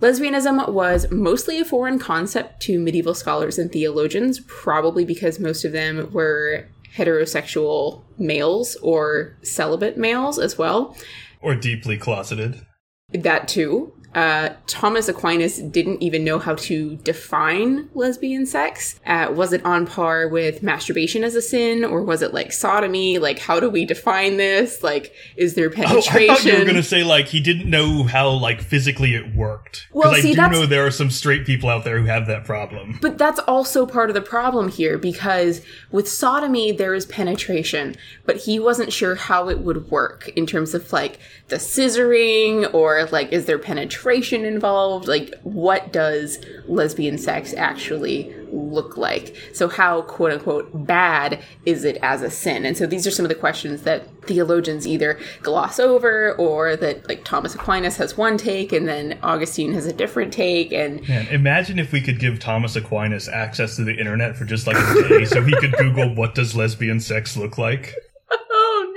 lesbianism 0.00 0.72
was 0.72 1.10
mostly 1.10 1.58
a 1.58 1.64
foreign 1.64 1.98
concept 1.98 2.60
to 2.60 2.78
medieval 2.78 3.14
scholars 3.14 3.58
and 3.58 3.72
theologians 3.72 4.40
probably 4.46 5.04
because 5.04 5.40
most 5.40 5.64
of 5.64 5.72
them 5.72 6.10
were 6.12 6.66
heterosexual 6.96 8.02
males 8.18 8.76
or 8.82 9.36
celibate 9.42 9.96
males 9.96 10.38
as 10.38 10.56
well 10.58 10.96
Or 11.40 11.54
deeply 11.54 11.96
closeted. 11.98 12.64
that 13.12 13.48
too. 13.48 13.92
Uh, 14.16 14.54
Thomas 14.66 15.08
Aquinas 15.08 15.58
didn't 15.58 16.02
even 16.02 16.24
know 16.24 16.38
how 16.38 16.54
to 16.54 16.96
define 16.96 17.90
lesbian 17.92 18.46
sex. 18.46 18.98
Uh, 19.04 19.30
was 19.30 19.52
it 19.52 19.62
on 19.62 19.86
par 19.86 20.26
with 20.26 20.62
masturbation 20.62 21.22
as 21.22 21.34
a 21.34 21.42
sin, 21.42 21.84
or 21.84 22.02
was 22.02 22.22
it 22.22 22.32
like 22.32 22.50
sodomy? 22.50 23.18
Like, 23.18 23.38
how 23.38 23.60
do 23.60 23.68
we 23.68 23.84
define 23.84 24.38
this? 24.38 24.82
Like, 24.82 25.12
is 25.36 25.54
there 25.54 25.68
penetration? 25.68 26.30
Oh, 26.30 26.32
I 26.32 26.36
thought 26.36 26.44
you 26.46 26.58
were 26.58 26.64
gonna 26.64 26.82
say 26.82 27.04
like 27.04 27.26
he 27.28 27.40
didn't 27.40 27.68
know 27.68 28.04
how 28.04 28.30
like 28.30 28.62
physically 28.62 29.14
it 29.14 29.34
worked. 29.34 29.86
Well, 29.92 30.14
I 30.14 30.20
see, 30.20 30.30
do 30.30 30.36
that's- 30.36 30.58
know 30.58 30.64
there 30.64 30.86
are 30.86 30.90
some 30.90 31.10
straight 31.10 31.44
people 31.44 31.68
out 31.68 31.84
there 31.84 31.98
who 32.00 32.06
have 32.06 32.26
that 32.26 32.46
problem. 32.46 32.98
But 33.02 33.18
that's 33.18 33.40
also 33.40 33.84
part 33.84 34.08
of 34.08 34.14
the 34.14 34.22
problem 34.22 34.70
here 34.70 34.96
because 34.96 35.60
with 35.90 36.08
sodomy, 36.08 36.72
there 36.72 36.94
is 36.94 37.04
penetration, 37.04 37.96
but 38.24 38.38
he 38.38 38.58
wasn't 38.58 38.94
sure 38.94 39.14
how 39.14 39.50
it 39.50 39.58
would 39.58 39.90
work 39.90 40.28
in 40.30 40.46
terms 40.46 40.72
of 40.72 40.90
like 40.90 41.18
the 41.48 41.56
scissoring 41.56 42.72
or 42.72 43.06
like, 43.12 43.30
is 43.30 43.44
there 43.44 43.58
penetration 43.58 44.05
involved? 44.10 45.08
Like, 45.08 45.34
what 45.42 45.92
does 45.92 46.38
lesbian 46.66 47.18
sex 47.18 47.54
actually 47.54 48.34
look 48.50 48.96
like? 48.96 49.36
So, 49.52 49.68
how 49.68 50.02
quote 50.02 50.32
unquote 50.32 50.86
bad 50.86 51.42
is 51.64 51.84
it 51.84 51.98
as 52.02 52.22
a 52.22 52.30
sin? 52.30 52.64
And 52.64 52.76
so, 52.76 52.86
these 52.86 53.06
are 53.06 53.10
some 53.10 53.24
of 53.24 53.28
the 53.28 53.34
questions 53.34 53.82
that 53.82 54.08
theologians 54.26 54.86
either 54.86 55.18
gloss 55.42 55.78
over 55.78 56.34
or 56.34 56.76
that 56.76 57.08
like 57.08 57.24
Thomas 57.24 57.54
Aquinas 57.54 57.96
has 57.96 58.16
one 58.16 58.36
take 58.36 58.72
and 58.72 58.86
then 58.86 59.18
Augustine 59.22 59.72
has 59.72 59.86
a 59.86 59.92
different 59.92 60.32
take. 60.32 60.72
And 60.72 61.06
Man, 61.08 61.26
imagine 61.28 61.78
if 61.78 61.92
we 61.92 62.00
could 62.00 62.18
give 62.18 62.38
Thomas 62.38 62.76
Aquinas 62.76 63.28
access 63.28 63.76
to 63.76 63.84
the 63.84 63.96
internet 63.96 64.36
for 64.36 64.44
just 64.44 64.66
like 64.66 64.76
a 64.76 65.08
day 65.08 65.24
so 65.24 65.42
he 65.42 65.54
could 65.56 65.72
Google 65.72 66.14
what 66.14 66.34
does 66.34 66.54
lesbian 66.54 67.00
sex 67.00 67.36
look 67.36 67.58
like. 67.58 67.94
oh 68.32 68.92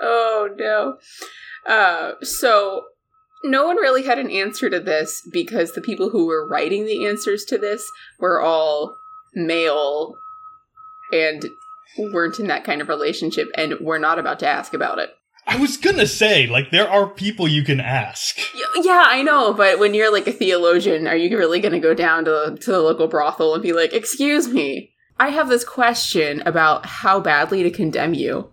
no 0.00 0.08
oh 0.08 0.48
no 0.56 0.96
uh 1.70 2.12
so 2.22 2.84
no 3.44 3.66
one 3.66 3.76
really 3.76 4.04
had 4.04 4.18
an 4.18 4.30
answer 4.30 4.68
to 4.70 4.80
this 4.80 5.22
because 5.32 5.72
the 5.72 5.80
people 5.80 6.10
who 6.10 6.26
were 6.26 6.48
writing 6.48 6.84
the 6.84 7.06
answers 7.06 7.44
to 7.44 7.58
this 7.58 7.90
were 8.18 8.40
all 8.40 8.96
male 9.34 10.16
and 11.12 11.44
weren't 11.98 12.38
in 12.38 12.48
that 12.48 12.64
kind 12.64 12.80
of 12.80 12.88
relationship 12.88 13.48
and 13.54 13.78
were 13.80 13.98
not 13.98 14.18
about 14.18 14.38
to 14.40 14.46
ask 14.46 14.74
about 14.74 14.98
it 14.98 15.16
I 15.46 15.56
was 15.58 15.76
gonna 15.76 16.06
say, 16.06 16.48
like, 16.48 16.70
there 16.72 16.88
are 16.88 17.08
people 17.08 17.46
you 17.46 17.62
can 17.62 17.78
ask. 17.78 18.36
Yeah, 18.82 19.04
I 19.06 19.22
know, 19.22 19.52
but 19.54 19.78
when 19.78 19.94
you're 19.94 20.12
like 20.12 20.26
a 20.26 20.32
theologian, 20.32 21.06
are 21.06 21.16
you 21.16 21.36
really 21.38 21.60
going 21.60 21.72
to 21.72 21.78
go 21.78 21.94
down 21.94 22.24
to, 22.24 22.58
to 22.60 22.70
the 22.70 22.80
local 22.80 23.06
brothel 23.06 23.54
and 23.54 23.62
be 23.62 23.72
like, 23.72 23.92
excuse 23.92 24.48
me, 24.48 24.90
I 25.18 25.30
have 25.30 25.48
this 25.48 25.64
question 25.64 26.42
about 26.44 26.84
how 26.84 27.20
badly 27.20 27.62
to 27.62 27.70
condemn 27.70 28.12
you? 28.12 28.50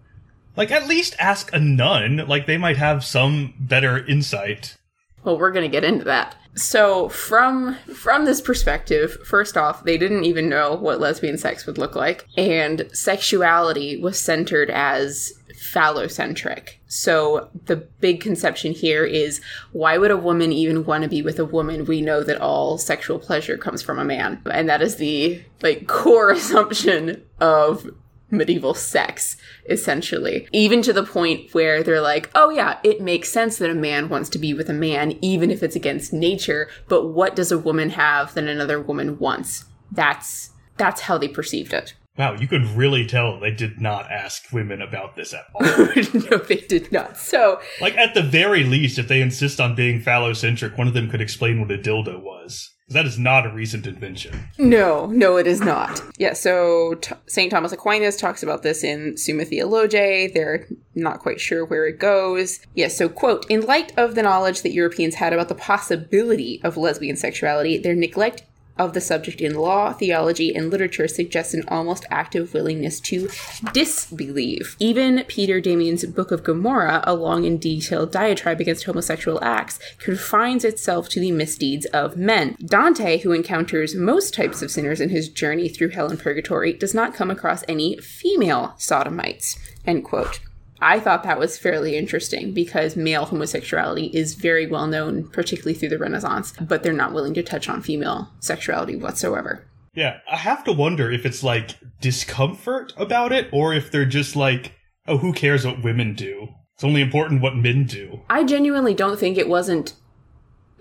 Like, 0.55 0.71
at 0.71 0.87
least 0.87 1.15
ask 1.19 1.51
a 1.53 1.59
nun. 1.59 2.17
Like, 2.27 2.45
they 2.45 2.57
might 2.57 2.77
have 2.77 3.03
some 3.03 3.53
better 3.59 4.05
insight. 4.05 4.77
Well, 5.23 5.37
we're 5.37 5.51
going 5.51 5.69
to 5.69 5.71
get 5.71 5.83
into 5.83 6.05
that. 6.05 6.35
So, 6.55 7.09
from 7.09 7.77
from 7.91 8.25
this 8.25 8.39
perspective, 8.39 9.17
first 9.25 9.57
off, 9.57 9.83
they 9.83 9.97
didn't 9.97 10.25
even 10.25 10.49
know 10.49 10.75
what 10.75 10.99
lesbian 10.99 11.39
sex 11.39 11.65
would 11.65 11.79
look 11.79 11.95
like, 11.95 12.27
and 12.37 12.87
sexuality 12.93 13.97
was 13.97 14.19
centered 14.19 14.69
as 14.69 15.33
phallocentric. 15.63 16.73
So 16.87 17.49
the 17.65 17.77
big 17.77 18.21
conception 18.21 18.73
here 18.73 19.05
is 19.05 19.41
why 19.71 19.97
would 19.97 20.11
a 20.11 20.17
woman 20.17 20.51
even 20.51 20.85
want 20.85 21.03
to 21.03 21.09
be 21.09 21.21
with 21.21 21.39
a 21.39 21.45
woman? 21.45 21.85
We 21.85 22.01
know 22.01 22.23
that 22.23 22.41
all 22.41 22.77
sexual 22.77 23.17
pleasure 23.17 23.57
comes 23.57 23.81
from 23.81 23.97
a 23.97 24.05
man. 24.05 24.41
And 24.51 24.69
that 24.69 24.81
is 24.81 24.97
the 24.97 25.41
like 25.61 25.87
core 25.87 26.31
assumption 26.31 27.23
of 27.39 27.89
medieval 28.33 28.73
sex 28.73 29.37
essentially 29.69 30.47
even 30.51 30.81
to 30.81 30.91
the 30.91 31.03
point 31.03 31.53
where 31.53 31.83
they're 31.83 32.01
like 32.01 32.29
oh 32.35 32.49
yeah 32.49 32.79
it 32.83 32.99
makes 32.99 33.31
sense 33.31 33.57
that 33.57 33.69
a 33.69 33.75
man 33.75 34.09
wants 34.09 34.29
to 34.29 34.39
be 34.39 34.53
with 34.53 34.69
a 34.69 34.73
man 34.73 35.17
even 35.21 35.51
if 35.51 35.63
it's 35.63 35.75
against 35.75 36.11
nature 36.11 36.67
but 36.87 37.07
what 37.07 37.35
does 37.35 37.51
a 37.51 37.57
woman 37.57 37.91
have 37.91 38.33
that 38.33 38.45
another 38.45 38.81
woman 38.81 39.17
wants 39.19 39.65
that's 39.91 40.49
that's 40.77 41.01
how 41.01 41.17
they 41.17 41.27
perceived 41.27 41.73
it 41.73 41.93
Wow, 42.15 42.33
you 42.33 42.47
could 42.47 42.65
really 42.65 43.07
tell 43.07 43.39
they 43.39 43.49
did 43.49 43.81
not 43.81 44.11
ask 44.11 44.51
women 44.53 44.83
about 44.83 45.15
this 45.15 45.33
at 45.33 45.45
all. 45.55 45.65
no, 46.29 46.37
they 46.37 46.57
did 46.57 46.91
not. 46.91 47.17
So, 47.17 47.59
like, 47.81 47.97
at 47.97 48.13
the 48.13 48.21
very 48.21 48.63
least, 48.63 48.99
if 48.99 49.07
they 49.07 49.19
insist 49.19 49.59
on 49.59 49.73
being 49.73 49.99
phallocentric, 49.99 50.77
one 50.77 50.87
of 50.87 50.93
them 50.93 51.09
could 51.09 51.21
explain 51.21 51.59
what 51.59 51.71
a 51.71 51.77
dildo 51.77 52.21
was. 52.21 52.69
That 52.93 53.05
is 53.05 53.19
not 53.19 53.45
a 53.45 53.49
recent 53.49 53.87
invention. 53.87 54.47
No, 54.57 55.07
no, 55.07 55.37
it 55.37 55.47
is 55.47 55.61
not. 55.61 56.01
Yeah, 56.17 56.33
so 56.33 56.95
T- 56.95 57.15
St. 57.27 57.51
Thomas 57.51 57.71
Aquinas 57.71 58.15
talks 58.15 58.43
about 58.43 58.63
this 58.63 58.83
in 58.83 59.17
Summa 59.17 59.45
Theologiae. 59.45 60.27
They're 60.27 60.67
not 60.95 61.19
quite 61.19 61.41
sure 61.41 61.65
where 61.65 61.87
it 61.87 61.99
goes. 61.99 62.59
Yeah, 62.75 62.87
so, 62.87 63.09
quote, 63.09 63.45
in 63.49 63.61
light 63.61 63.91
of 63.97 64.15
the 64.15 64.23
knowledge 64.23 64.61
that 64.61 64.73
Europeans 64.73 65.15
had 65.15 65.33
about 65.33 65.49
the 65.49 65.55
possibility 65.55 66.61
of 66.63 66.77
lesbian 66.77 67.15
sexuality, 67.15 67.77
their 67.77 67.95
neglect 67.95 68.43
of 68.77 68.93
the 68.93 69.01
subject 69.01 69.41
in 69.41 69.55
law, 69.55 69.93
theology, 69.93 70.53
and 70.55 70.69
literature 70.69 71.07
suggests 71.07 71.53
an 71.53 71.63
almost 71.67 72.05
active 72.09 72.53
willingness 72.53 72.99
to 72.99 73.29
disbelieve. 73.71 74.75
Even 74.79 75.23
Peter 75.27 75.61
Damian's 75.61 76.05
Book 76.05 76.31
of 76.31 76.43
Gomorrah, 76.43 77.03
a 77.05 77.13
long 77.13 77.45
and 77.45 77.61
detailed 77.61 78.11
diatribe 78.11 78.59
against 78.59 78.85
homosexual 78.85 79.43
acts, 79.43 79.79
confines 79.99 80.65
itself 80.65 81.07
to 81.09 81.19
the 81.19 81.31
misdeeds 81.31 81.85
of 81.87 82.17
men. 82.17 82.55
Dante, 82.65 83.19
who 83.19 83.31
encounters 83.31 83.95
most 83.95 84.33
types 84.33 84.61
of 84.61 84.71
sinners 84.71 84.99
in 84.99 85.09
his 85.09 85.29
journey 85.29 85.69
through 85.69 85.89
hell 85.89 86.09
and 86.09 86.19
purgatory, 86.19 86.73
does 86.73 86.93
not 86.93 87.13
come 87.13 87.29
across 87.29 87.63
any 87.67 87.97
female 87.97 88.73
sodomites. 88.77 89.57
End 89.85 90.03
quote. 90.03 90.39
I 90.83 90.99
thought 90.99 91.23
that 91.23 91.39
was 91.39 91.57
fairly 91.57 91.95
interesting 91.95 92.53
because 92.53 92.95
male 92.95 93.25
homosexuality 93.25 94.07
is 94.07 94.35
very 94.35 94.67
well 94.67 94.85
known, 94.85 95.29
particularly 95.29 95.73
through 95.73 95.89
the 95.89 95.97
Renaissance, 95.97 96.53
but 96.59 96.83
they're 96.83 96.91
not 96.91 97.13
willing 97.13 97.33
to 97.35 97.43
touch 97.43 97.69
on 97.69 97.81
female 97.81 98.29
sexuality 98.39 98.97
whatsoever. 98.97 99.65
Yeah, 99.95 100.19
I 100.29 100.37
have 100.37 100.63
to 100.65 100.73
wonder 100.73 101.09
if 101.09 101.25
it's 101.25 101.43
like 101.43 101.77
discomfort 102.01 102.93
about 102.97 103.31
it 103.31 103.47
or 103.53 103.73
if 103.73 103.91
they're 103.91 104.05
just 104.05 104.35
like, 104.35 104.73
oh, 105.07 105.17
who 105.19 105.31
cares 105.31 105.65
what 105.65 105.83
women 105.83 106.15
do? 106.15 106.49
It's 106.75 106.83
only 106.83 107.01
important 107.01 107.41
what 107.41 107.55
men 107.55 107.85
do. 107.85 108.21
I 108.29 108.43
genuinely 108.43 108.93
don't 108.93 109.19
think 109.19 109.37
it 109.37 109.47
wasn't 109.47 109.93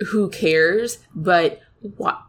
who 0.09 0.31
cares, 0.31 0.99
but 1.15 1.61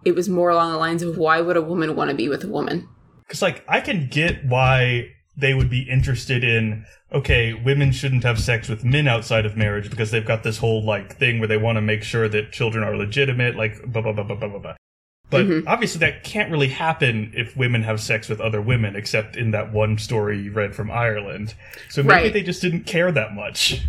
it 0.05 0.13
was 0.13 0.29
more 0.29 0.49
along 0.49 0.73
the 0.73 0.77
lines 0.77 1.01
of 1.01 1.17
why 1.17 1.41
would 1.41 1.57
a 1.57 1.61
woman 1.61 1.95
want 1.95 2.11
to 2.11 2.15
be 2.15 2.29
with 2.29 2.43
a 2.43 2.49
woman? 2.49 2.87
Because, 3.25 3.41
like, 3.41 3.63
I 3.67 3.79
can 3.79 4.09
get 4.09 4.45
why 4.45 5.13
they 5.35 5.53
would 5.53 5.69
be 5.69 5.89
interested 5.89 6.43
in 6.43 6.85
okay 7.11 7.53
women 7.53 7.91
shouldn't 7.91 8.23
have 8.23 8.39
sex 8.39 8.69
with 8.69 8.83
men 8.83 9.07
outside 9.07 9.45
of 9.45 9.57
marriage 9.57 9.89
because 9.89 10.11
they've 10.11 10.25
got 10.25 10.43
this 10.43 10.57
whole 10.57 10.83
like 10.83 11.17
thing 11.17 11.39
where 11.39 11.47
they 11.47 11.57
want 11.57 11.75
to 11.75 11.81
make 11.81 12.03
sure 12.03 12.29
that 12.29 12.51
children 12.51 12.83
are 12.83 12.95
legitimate 12.95 13.55
like 13.55 13.83
blah 13.91 14.01
blah 14.01 14.13
blah 14.13 14.23
blah 14.23 14.35
blah 14.35 14.59
blah 14.59 14.75
but 15.33 15.45
mm-hmm. 15.47 15.67
obviously 15.67 15.99
that 15.99 16.23
can't 16.23 16.51
really 16.51 16.67
happen 16.67 17.31
if 17.35 17.57
women 17.57 17.81
have 17.81 17.99
sex 17.99 18.29
with 18.29 18.39
other 18.39 18.61
women 18.61 18.95
except 18.95 19.35
in 19.35 19.49
that 19.49 19.73
one 19.73 19.97
story 19.97 20.39
you 20.39 20.51
read 20.51 20.75
from 20.75 20.91
ireland. 20.91 21.55
So 21.89 22.03
maybe 22.03 22.13
right. 22.13 22.33
they 22.33 22.43
just 22.43 22.61
didn't 22.61 22.83
care 22.83 23.11
that 23.11 23.33
much. 23.33 23.81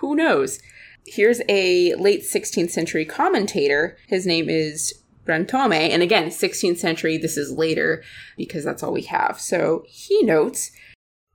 Who 0.00 0.16
knows? 0.16 0.58
Here's 1.06 1.40
a 1.48 1.94
late 1.94 2.22
16th 2.22 2.70
century 2.70 3.04
commentator. 3.04 3.96
His 4.08 4.26
name 4.26 4.48
is 4.48 4.92
Brantome. 5.26 5.90
And 5.90 6.02
again, 6.02 6.28
16th 6.28 6.78
century, 6.78 7.18
this 7.18 7.36
is 7.36 7.50
later 7.50 8.02
because 8.36 8.64
that's 8.64 8.82
all 8.82 8.92
we 8.92 9.02
have. 9.02 9.40
So 9.40 9.84
he 9.88 10.22
notes 10.22 10.70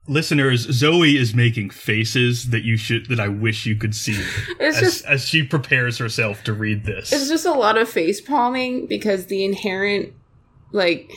listeners 0.08 0.62
zoe 0.62 1.16
is 1.16 1.32
making 1.32 1.70
faces 1.70 2.50
that 2.50 2.64
you 2.64 2.76
should 2.76 3.06
that 3.06 3.20
i 3.20 3.28
wish 3.28 3.66
you 3.66 3.76
could 3.76 3.94
see 3.94 4.20
as, 4.60 4.80
just, 4.80 5.04
as 5.04 5.24
she 5.24 5.44
prepares 5.44 5.98
herself 5.98 6.42
to 6.42 6.52
read 6.52 6.84
this 6.84 7.12
it's 7.12 7.28
just 7.28 7.46
a 7.46 7.52
lot 7.52 7.78
of 7.78 7.88
face 7.88 8.20
palming 8.20 8.84
because 8.86 9.26
the 9.26 9.44
inherent 9.44 10.12
like 10.72 11.08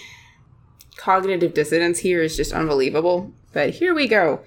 cognitive 0.97 1.53
dissonance 1.53 1.97
here 1.99 2.21
is 2.21 2.37
just 2.37 2.53
unbelievable 2.53 3.33
but 3.53 3.71
here 3.71 3.95
we 3.95 4.07
go 4.07 4.39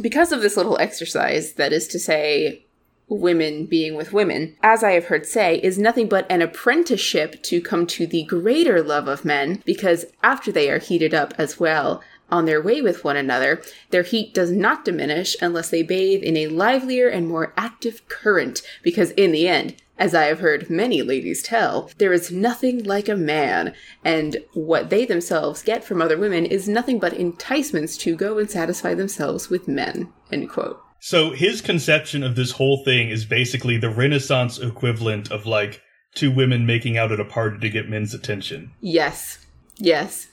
because 0.00 0.30
of 0.30 0.42
this 0.42 0.58
little 0.58 0.78
exercise 0.78 1.54
that 1.54 1.72
is 1.72 1.88
to 1.88 1.98
say 1.98 2.64
women 3.10 3.66
being 3.66 3.94
with 3.96 4.12
women, 4.12 4.56
as 4.62 4.82
I 4.82 4.92
have 4.92 5.06
heard 5.06 5.26
say, 5.26 5.56
is 5.56 5.76
nothing 5.76 6.08
but 6.08 6.30
an 6.30 6.40
apprenticeship 6.40 7.42
to 7.42 7.60
come 7.60 7.86
to 7.88 8.06
the 8.06 8.22
greater 8.24 8.82
love 8.82 9.08
of 9.08 9.24
men, 9.24 9.62
because 9.66 10.06
after 10.22 10.50
they 10.52 10.70
are 10.70 10.78
heated 10.78 11.12
up 11.12 11.34
as 11.36 11.58
well, 11.60 12.02
on 12.30 12.44
their 12.44 12.62
way 12.62 12.80
with 12.80 13.02
one 13.02 13.16
another, 13.16 13.60
their 13.90 14.04
heat 14.04 14.32
does 14.32 14.52
not 14.52 14.84
diminish 14.84 15.36
unless 15.42 15.68
they 15.68 15.82
bathe 15.82 16.22
in 16.22 16.36
a 16.36 16.46
livelier 16.46 17.08
and 17.08 17.26
more 17.26 17.52
active 17.56 18.06
current, 18.08 18.62
because 18.82 19.10
in 19.12 19.32
the 19.32 19.48
end, 19.48 19.74
as 19.98 20.14
I 20.14 20.24
have 20.24 20.40
heard 20.40 20.70
many 20.70 21.02
ladies 21.02 21.42
tell, 21.42 21.90
there 21.98 22.12
is 22.12 22.30
nothing 22.30 22.84
like 22.84 23.08
a 23.08 23.16
man, 23.16 23.74
and 24.02 24.38
what 24.54 24.88
they 24.88 25.04
themselves 25.04 25.62
get 25.62 25.84
from 25.84 26.00
other 26.00 26.16
women 26.16 26.46
is 26.46 26.68
nothing 26.68 26.98
but 26.98 27.12
enticements 27.12 27.98
to 27.98 28.16
go 28.16 28.38
and 28.38 28.50
satisfy 28.50 28.94
themselves 28.94 29.50
with 29.50 29.68
men. 29.68 30.10
End 30.32 30.48
quote. 30.48 30.80
So 31.00 31.30
his 31.30 31.60
conception 31.60 32.22
of 32.22 32.36
this 32.36 32.52
whole 32.52 32.84
thing 32.84 33.08
is 33.08 33.24
basically 33.24 33.78
the 33.78 33.90
Renaissance 33.90 34.58
equivalent 34.58 35.30
of 35.32 35.46
like 35.46 35.82
two 36.14 36.30
women 36.30 36.66
making 36.66 36.98
out 36.98 37.10
at 37.10 37.20
a 37.20 37.24
party 37.24 37.58
to 37.58 37.70
get 37.70 37.88
men's 37.88 38.14
attention. 38.14 38.72
Yes. 38.80 39.44
Yes. 39.78 40.28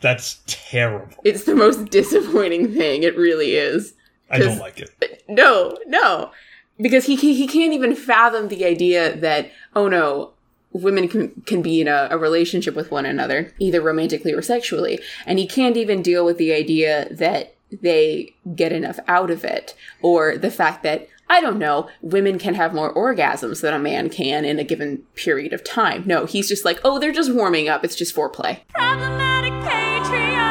That's 0.00 0.40
terrible. 0.46 1.16
It's 1.24 1.44
the 1.44 1.54
most 1.54 1.86
disappointing 1.86 2.72
thing. 2.74 3.02
It 3.02 3.16
really 3.16 3.56
is. 3.56 3.94
I 4.30 4.38
don't 4.38 4.58
like 4.58 4.78
it. 4.78 5.24
No, 5.28 5.76
no. 5.86 6.30
Because 6.78 7.04
he, 7.04 7.16
he 7.16 7.46
can't 7.46 7.72
even 7.72 7.94
fathom 7.94 8.48
the 8.48 8.64
idea 8.64 9.14
that, 9.16 9.50
oh 9.76 9.88
no, 9.88 10.32
women 10.72 11.06
can, 11.08 11.42
can 11.46 11.62
be 11.62 11.80
in 11.80 11.88
a, 11.88 12.08
a, 12.10 12.18
relationship 12.18 12.74
with 12.74 12.90
one 12.90 13.04
another, 13.04 13.52
either 13.58 13.80
romantically 13.80 14.32
or 14.32 14.40
sexually. 14.40 14.98
And 15.26 15.38
he 15.38 15.46
can't 15.46 15.76
even 15.76 16.02
deal 16.02 16.24
with 16.24 16.38
the 16.38 16.52
idea 16.52 17.08
that 17.12 17.54
they 17.80 18.34
get 18.54 18.72
enough 18.72 18.98
out 19.08 19.30
of 19.30 19.44
it, 19.44 19.74
or 20.02 20.36
the 20.36 20.50
fact 20.50 20.82
that 20.82 21.08
I 21.28 21.40
don't 21.40 21.58
know, 21.58 21.88
women 22.02 22.38
can 22.38 22.54
have 22.54 22.74
more 22.74 22.92
orgasms 22.92 23.62
than 23.62 23.72
a 23.72 23.78
man 23.78 24.10
can 24.10 24.44
in 24.44 24.58
a 24.58 24.64
given 24.64 24.98
period 25.14 25.54
of 25.54 25.64
time. 25.64 26.02
No, 26.04 26.26
he's 26.26 26.46
just 26.46 26.64
like, 26.64 26.78
oh, 26.84 26.98
they're 26.98 27.12
just 27.12 27.32
warming 27.32 27.70
up. 27.70 27.84
It's 27.84 27.96
just 27.96 28.14
foreplay. 28.14 28.60
Problematic 28.74 29.52
patriarchy. 29.52 30.42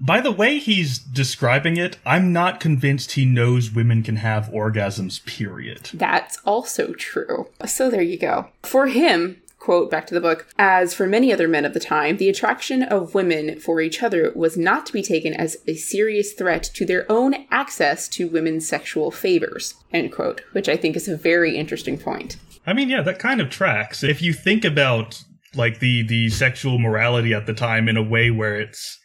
By 0.00 0.20
the 0.20 0.32
way 0.32 0.58
he's 0.58 0.98
describing 0.98 1.76
it, 1.76 1.98
I'm 2.04 2.32
not 2.32 2.58
convinced 2.58 3.12
he 3.12 3.24
knows 3.24 3.70
women 3.70 4.02
can 4.02 4.16
have 4.16 4.48
orgasms, 4.48 5.24
period. 5.24 5.90
That's 5.94 6.38
also 6.44 6.94
true. 6.94 7.46
So 7.66 7.88
there 7.88 8.02
you 8.02 8.18
go. 8.18 8.48
For 8.64 8.88
him, 8.88 9.40
quote 9.62 9.90
back 9.90 10.06
to 10.08 10.14
the 10.14 10.20
book 10.20 10.46
as 10.58 10.92
for 10.92 11.06
many 11.06 11.32
other 11.32 11.46
men 11.46 11.64
of 11.64 11.72
the 11.72 11.80
time 11.80 12.16
the 12.16 12.28
attraction 12.28 12.82
of 12.82 13.14
women 13.14 13.60
for 13.60 13.80
each 13.80 14.02
other 14.02 14.32
was 14.34 14.56
not 14.56 14.84
to 14.84 14.92
be 14.92 15.02
taken 15.02 15.32
as 15.32 15.56
a 15.68 15.74
serious 15.74 16.32
threat 16.32 16.64
to 16.64 16.84
their 16.84 17.10
own 17.10 17.46
access 17.50 18.08
to 18.08 18.28
women's 18.28 18.68
sexual 18.68 19.12
favors 19.12 19.74
end 19.92 20.10
quote 20.10 20.42
which 20.50 20.68
i 20.68 20.76
think 20.76 20.96
is 20.96 21.06
a 21.06 21.16
very 21.16 21.56
interesting 21.56 21.96
point. 21.96 22.36
I 22.66 22.72
mean 22.72 22.88
yeah 22.88 23.02
that 23.02 23.18
kind 23.18 23.40
of 23.40 23.50
tracks. 23.50 24.02
If 24.02 24.20
you 24.20 24.32
think 24.32 24.64
about 24.64 25.22
like 25.54 25.78
the 25.78 26.02
the 26.02 26.28
sexual 26.30 26.78
morality 26.78 27.32
at 27.32 27.46
the 27.46 27.54
time 27.54 27.88
in 27.88 27.96
a 27.96 28.02
way 28.02 28.30
where 28.30 28.60
it's 28.60 28.98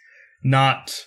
not 0.43 1.05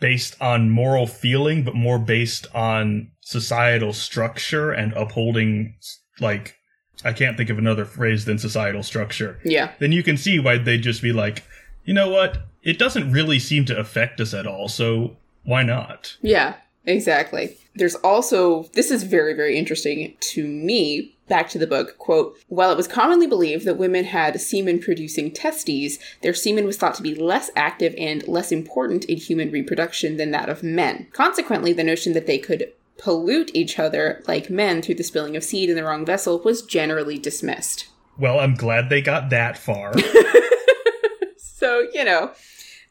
based 0.00 0.40
on 0.40 0.70
moral 0.70 1.06
feeling 1.06 1.62
but 1.64 1.74
more 1.74 1.98
based 1.98 2.46
on 2.54 3.10
societal 3.20 3.92
structure 3.92 4.70
and 4.70 4.92
upholding 4.94 5.74
like 6.20 6.56
I 7.04 7.12
can't 7.12 7.36
think 7.36 7.50
of 7.50 7.58
another 7.58 7.84
phrase 7.84 8.24
than 8.24 8.38
societal 8.38 8.82
structure. 8.82 9.38
Yeah. 9.44 9.72
Then 9.78 9.92
you 9.92 10.02
can 10.02 10.16
see 10.16 10.38
why 10.38 10.58
they'd 10.58 10.82
just 10.82 11.02
be 11.02 11.12
like, 11.12 11.44
you 11.84 11.94
know 11.94 12.08
what? 12.08 12.38
It 12.62 12.78
doesn't 12.78 13.12
really 13.12 13.38
seem 13.38 13.66
to 13.66 13.78
affect 13.78 14.20
us 14.20 14.32
at 14.32 14.46
all, 14.46 14.68
so 14.68 15.16
why 15.44 15.62
not? 15.62 16.16
Yeah. 16.22 16.54
Exactly. 16.86 17.56
There's 17.74 17.94
also, 17.96 18.64
this 18.74 18.90
is 18.90 19.04
very, 19.04 19.32
very 19.32 19.58
interesting 19.58 20.14
to 20.20 20.46
me. 20.46 21.12
Back 21.26 21.48
to 21.50 21.58
the 21.58 21.66
book, 21.66 21.96
quote, 21.96 22.36
while 22.48 22.70
it 22.70 22.76
was 22.76 22.86
commonly 22.86 23.26
believed 23.26 23.64
that 23.64 23.78
women 23.78 24.04
had 24.04 24.38
semen 24.38 24.78
producing 24.78 25.30
testes, 25.30 25.98
their 26.20 26.34
semen 26.34 26.66
was 26.66 26.76
thought 26.76 26.94
to 26.96 27.02
be 27.02 27.14
less 27.14 27.50
active 27.56 27.94
and 27.96 28.28
less 28.28 28.52
important 28.52 29.06
in 29.06 29.16
human 29.16 29.50
reproduction 29.50 30.18
than 30.18 30.32
that 30.32 30.50
of 30.50 30.62
men. 30.62 31.06
Consequently, 31.14 31.72
the 31.72 31.82
notion 31.82 32.12
that 32.12 32.26
they 32.26 32.36
could 32.36 32.70
pollute 32.98 33.50
each 33.54 33.78
other 33.78 34.22
like 34.26 34.50
men 34.50 34.82
through 34.82 34.94
the 34.94 35.02
spilling 35.02 35.36
of 35.36 35.44
seed 35.44 35.68
in 35.68 35.76
the 35.76 35.84
wrong 35.84 36.04
vessel 36.04 36.40
was 36.40 36.62
generally 36.62 37.18
dismissed. 37.18 37.88
Well, 38.18 38.38
I'm 38.38 38.54
glad 38.54 38.88
they 38.88 39.02
got 39.02 39.30
that 39.30 39.58
far. 39.58 39.94
so, 41.36 41.86
you 41.92 42.04
know, 42.04 42.32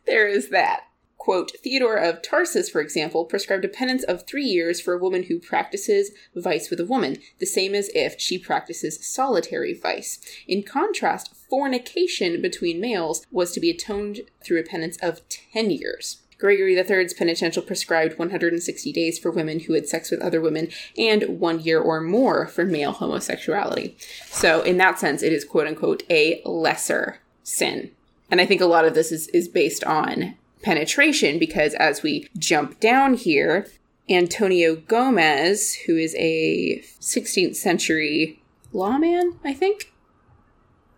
there 0.06 0.28
is 0.28 0.50
that. 0.50 0.88
Quote, 1.18 1.54
Theodore 1.64 1.96
of 1.96 2.22
Tarsus, 2.22 2.70
for 2.70 2.82
example, 2.82 3.24
prescribed 3.24 3.64
a 3.64 3.70
penance 3.70 4.04
of 4.04 4.28
three 4.28 4.44
years 4.44 4.82
for 4.82 4.94
a 4.94 4.98
woman 4.98 5.24
who 5.24 5.40
practices 5.40 6.12
vice 6.36 6.70
with 6.70 6.82
a 6.82 6.86
woman, 6.86 7.18
the 7.40 7.46
same 7.46 7.74
as 7.74 7.90
if 7.96 8.20
she 8.20 8.38
practices 8.38 9.08
solitary 9.08 9.74
vice. 9.74 10.20
In 10.50 10.64
contrast, 10.64 11.34
fornication 11.50 12.42
between 12.42 12.82
males 12.82 13.26
was 13.32 13.54
to 13.54 13.62
be 13.62 13.70
atoned 13.70 14.20
through 14.44 14.60
a 14.60 14.64
penance 14.64 14.98
of 14.98 15.22
10 15.30 15.72
years. 15.72 16.23
Gregory 16.40 16.76
III's 16.76 17.14
penitential 17.14 17.62
prescribed 17.62 18.18
160 18.18 18.92
days 18.92 19.20
for 19.20 19.32
women 19.32 19.62
who 19.62 19.74
had 19.74 19.88
sex 19.88 20.12
with 20.12 20.22
other 20.22 20.42
women 20.42 20.70
and 20.98 21.40
one 21.40 21.60
year 21.60 21.80
or 21.80 22.02
more 22.02 22.48
for 22.48 22.66
male 22.66 22.92
homosexuality. 22.92 23.98
So, 24.28 24.62
in 24.62 24.78
that 24.78 25.00
sense, 25.00 25.24
it 25.24 25.34
is 25.34 25.46
quote 25.46 25.68
unquote 25.68 26.04
a 26.10 26.42
lesser 26.46 27.20
sin. 27.44 27.92
And 28.30 28.42
I 28.42 28.46
think 28.46 28.62
a 28.62 28.66
lot 28.66 28.86
of 28.86 28.94
this 28.94 29.12
is, 29.12 29.28
is 29.30 29.48
based 29.48 29.84
on 29.84 30.36
penetration 30.64 31.38
because 31.38 31.74
as 31.76 32.02
we 32.02 32.28
jump 32.38 32.80
down 32.80 33.14
here, 33.14 33.68
Antonio 34.10 34.76
Gomez, 34.76 35.76
who 35.86 35.96
is 35.96 36.16
a 36.18 36.80
16th 37.00 37.56
century 37.56 38.42
lawman, 38.74 39.40
I 39.44 39.54
think. 39.54 39.94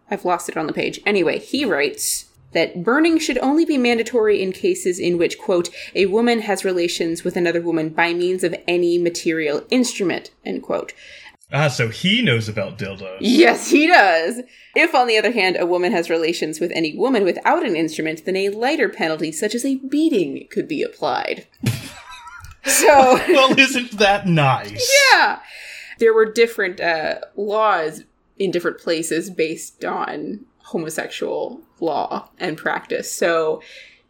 I've 0.10 0.26
lost 0.26 0.50
it 0.50 0.58
on 0.58 0.67
the 0.67 0.74
page. 0.74 1.00
Anyway, 1.06 1.39
he 1.39 1.65
writes 1.65 2.26
that 2.56 2.84
burning 2.84 3.20
should 3.20 3.38
only 3.39 3.65
be 3.65 3.78
mandatory 3.78 4.41
in 4.41 4.54
cases 4.54 4.98
in 4.98 5.18
which, 5.18 5.38
quote, 5.38 5.70
a 5.94 6.08
woman 6.08 6.39
has 6.39 6.65
relations 6.65 7.24
with 7.24 7.36
another 7.36 7.62
woman 7.62 7.89
by 7.89 8.13
means 8.13 8.44
of 8.44 8.56
any 8.65 8.98
material 8.98 9.63
instrument, 9.70 10.32
end 10.46 10.63
quote. 10.63 10.94
Ah, 11.52 11.68
so 11.68 11.89
he 11.89 12.22
knows 12.22 12.50
about 12.50 12.80
dildos. 12.80 13.18
Yes, 13.20 13.70
he 13.70 13.86
does. 13.88 14.41
If, 14.74 14.96
on 14.96 15.08
the 15.08 15.18
other 15.18 15.32
hand, 15.32 15.58
a 15.60 15.65
woman 15.65 15.91
has 15.91 16.10
relations 16.10 16.60
with 16.60 16.72
any 16.74 16.98
woman 16.98 17.24
without 17.24 17.65
an 17.65 17.76
instrument, 17.76 18.26
then 18.26 18.38
a 18.38 18.50
lighter 18.50 18.89
penalty, 18.89 19.32
such 19.32 19.54
as 19.54 19.65
a 19.65 19.76
beating, 19.76 20.48
could 20.50 20.68
be 20.68 20.82
applied. 20.82 21.46
so. 22.63 23.20
well, 23.28 23.60
isn't 23.60 24.00
that 24.00 24.28
nice? 24.28 24.91
Yeah. 25.13 25.39
There 26.00 26.13
were 26.13 26.32
different 26.32 26.80
uh, 26.80 27.20
laws 27.36 28.06
in 28.39 28.52
different 28.52 28.80
places 28.80 29.30
based 29.30 29.84
on 29.84 30.46
homosexual 30.63 31.62
law 31.80 32.30
and 32.40 32.58
practice. 32.58 33.12
So, 33.12 33.62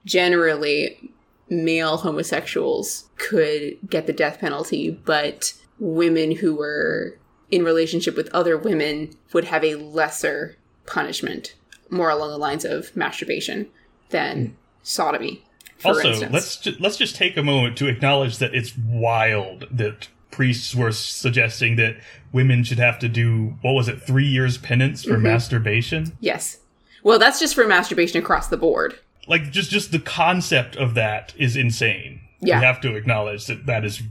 generally, 0.05 1.11
male 1.49 1.97
homosexuals 1.97 3.09
could 3.17 3.77
get 3.89 4.07
the 4.07 4.13
death 4.13 4.39
penalty, 4.39 4.91
but 4.91 5.53
women 5.79 6.31
who 6.31 6.55
were 6.55 7.17
in 7.51 7.63
relationship 7.63 8.15
with 8.15 8.33
other 8.33 8.57
women 8.57 9.15
would 9.33 9.45
have 9.45 9.63
a 9.63 9.75
lesser 9.75 10.55
punishment, 10.85 11.55
more 11.89 12.09
along 12.09 12.29
the 12.29 12.37
lines 12.37 12.65
of 12.65 12.95
masturbation 12.95 13.67
than 14.09 14.47
mm. 14.47 14.53
sodomy. 14.83 15.43
also, 15.83 16.09
instance. 16.09 16.33
let's 16.33 16.57
ju- 16.57 16.75
let's 16.79 16.97
just 16.97 17.15
take 17.15 17.37
a 17.37 17.43
moment 17.43 17.77
to 17.77 17.87
acknowledge 17.87 18.37
that 18.39 18.55
it's 18.55 18.75
wild 18.77 19.67
that 19.71 20.07
priests 20.31 20.75
were 20.75 20.91
suggesting 20.91 21.75
that 21.77 21.95
women 22.33 22.63
should 22.63 22.79
have 22.79 22.99
to 22.99 23.07
do 23.07 23.55
what 23.61 23.71
was 23.71 23.87
it, 23.87 24.01
three 24.01 24.25
years 24.25 24.57
penance 24.57 25.03
for 25.03 25.11
mm-hmm. 25.13 25.23
masturbation. 25.23 26.17
Yes. 26.19 26.57
Well, 27.05 27.19
that's 27.19 27.39
just 27.39 27.55
for 27.55 27.65
masturbation 27.65 28.19
across 28.19 28.49
the 28.49 28.57
board. 28.57 28.99
Like 29.27 29.51
just 29.51 29.71
just 29.71 29.93
the 29.93 29.99
concept 29.99 30.75
of 30.75 30.93
that 30.95 31.33
is 31.37 31.55
insane. 31.55 32.19
Yeah. 32.41 32.59
We 32.59 32.65
have 32.65 32.81
to 32.81 32.95
acknowledge 32.95 33.45
that 33.45 33.65
that 33.65 33.85
is 33.85 34.03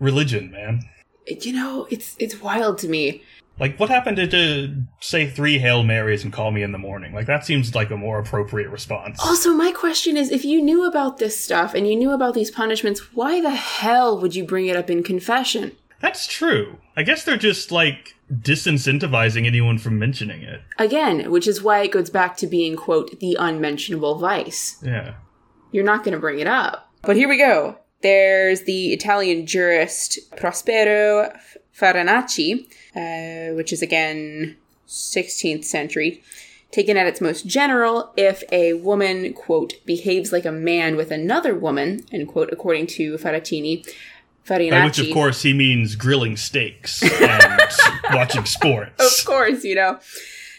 religion, 0.00 0.50
man 0.50 0.80
you 1.28 1.52
know, 1.52 1.86
it's 1.90 2.16
it's 2.18 2.40
wild 2.40 2.78
to 2.78 2.88
me. 2.88 3.22
Like, 3.60 3.80
what 3.80 3.88
happened 3.88 4.18
to, 4.18 4.26
to 4.28 4.82
say 5.00 5.26
three 5.26 5.58
Hail 5.58 5.82
Marys 5.82 6.22
and 6.22 6.32
call 6.32 6.52
me 6.52 6.62
in 6.62 6.70
the 6.70 6.78
morning? 6.78 7.12
Like, 7.12 7.26
that 7.26 7.44
seems 7.44 7.74
like 7.74 7.90
a 7.90 7.96
more 7.96 8.20
appropriate 8.20 8.70
response. 8.70 9.18
Also, 9.20 9.52
my 9.52 9.72
question 9.72 10.16
is 10.16 10.30
if 10.30 10.44
you 10.44 10.62
knew 10.62 10.86
about 10.86 11.18
this 11.18 11.42
stuff 11.42 11.74
and 11.74 11.88
you 11.88 11.96
knew 11.96 12.12
about 12.12 12.34
these 12.34 12.52
punishments, 12.52 13.12
why 13.14 13.40
the 13.40 13.50
hell 13.50 14.16
would 14.20 14.36
you 14.36 14.44
bring 14.44 14.66
it 14.66 14.76
up 14.76 14.88
in 14.88 15.02
confession? 15.02 15.72
That's 16.00 16.26
true. 16.26 16.78
I 16.96 17.02
guess 17.02 17.24
they're 17.24 17.36
just, 17.36 17.72
like, 17.72 18.14
disincentivizing 18.32 19.46
anyone 19.46 19.78
from 19.78 19.98
mentioning 19.98 20.42
it. 20.42 20.60
Again, 20.78 21.30
which 21.30 21.48
is 21.48 21.62
why 21.62 21.80
it 21.82 21.92
goes 21.92 22.10
back 22.10 22.36
to 22.38 22.46
being, 22.46 22.76
quote, 22.76 23.18
the 23.20 23.36
unmentionable 23.38 24.18
vice. 24.18 24.82
Yeah. 24.82 25.14
You're 25.72 25.84
not 25.84 26.04
going 26.04 26.14
to 26.14 26.20
bring 26.20 26.38
it 26.38 26.46
up. 26.46 26.90
But 27.02 27.16
here 27.16 27.28
we 27.28 27.38
go. 27.38 27.78
There's 28.00 28.62
the 28.62 28.92
Italian 28.92 29.46
jurist 29.46 30.18
Prospero 30.36 31.36
Farinacci, 31.76 32.66
uh, 32.94 33.54
which 33.54 33.72
is 33.72 33.82
again 33.82 34.56
16th 34.86 35.64
century. 35.64 36.22
Taken 36.70 36.96
at 36.96 37.06
its 37.06 37.20
most 37.20 37.46
general, 37.46 38.12
if 38.16 38.42
a 38.52 38.74
woman, 38.74 39.32
quote, 39.32 39.74
behaves 39.86 40.32
like 40.32 40.44
a 40.44 40.52
man 40.52 40.96
with 40.96 41.10
another 41.10 41.54
woman, 41.54 42.04
end 42.12 42.28
quote, 42.28 42.50
according 42.52 42.86
to 42.88 43.16
Faracini, 43.16 43.88
Farinacci. 44.48 44.70
By 44.70 44.84
which, 44.84 44.98
of 44.98 45.12
course, 45.12 45.42
he 45.42 45.52
means 45.52 45.94
grilling 45.94 46.36
steaks 46.36 47.02
and 47.02 47.60
watching 48.12 48.46
sports. 48.46 49.20
Of 49.20 49.26
course, 49.26 49.64
you 49.64 49.74
know. 49.74 49.98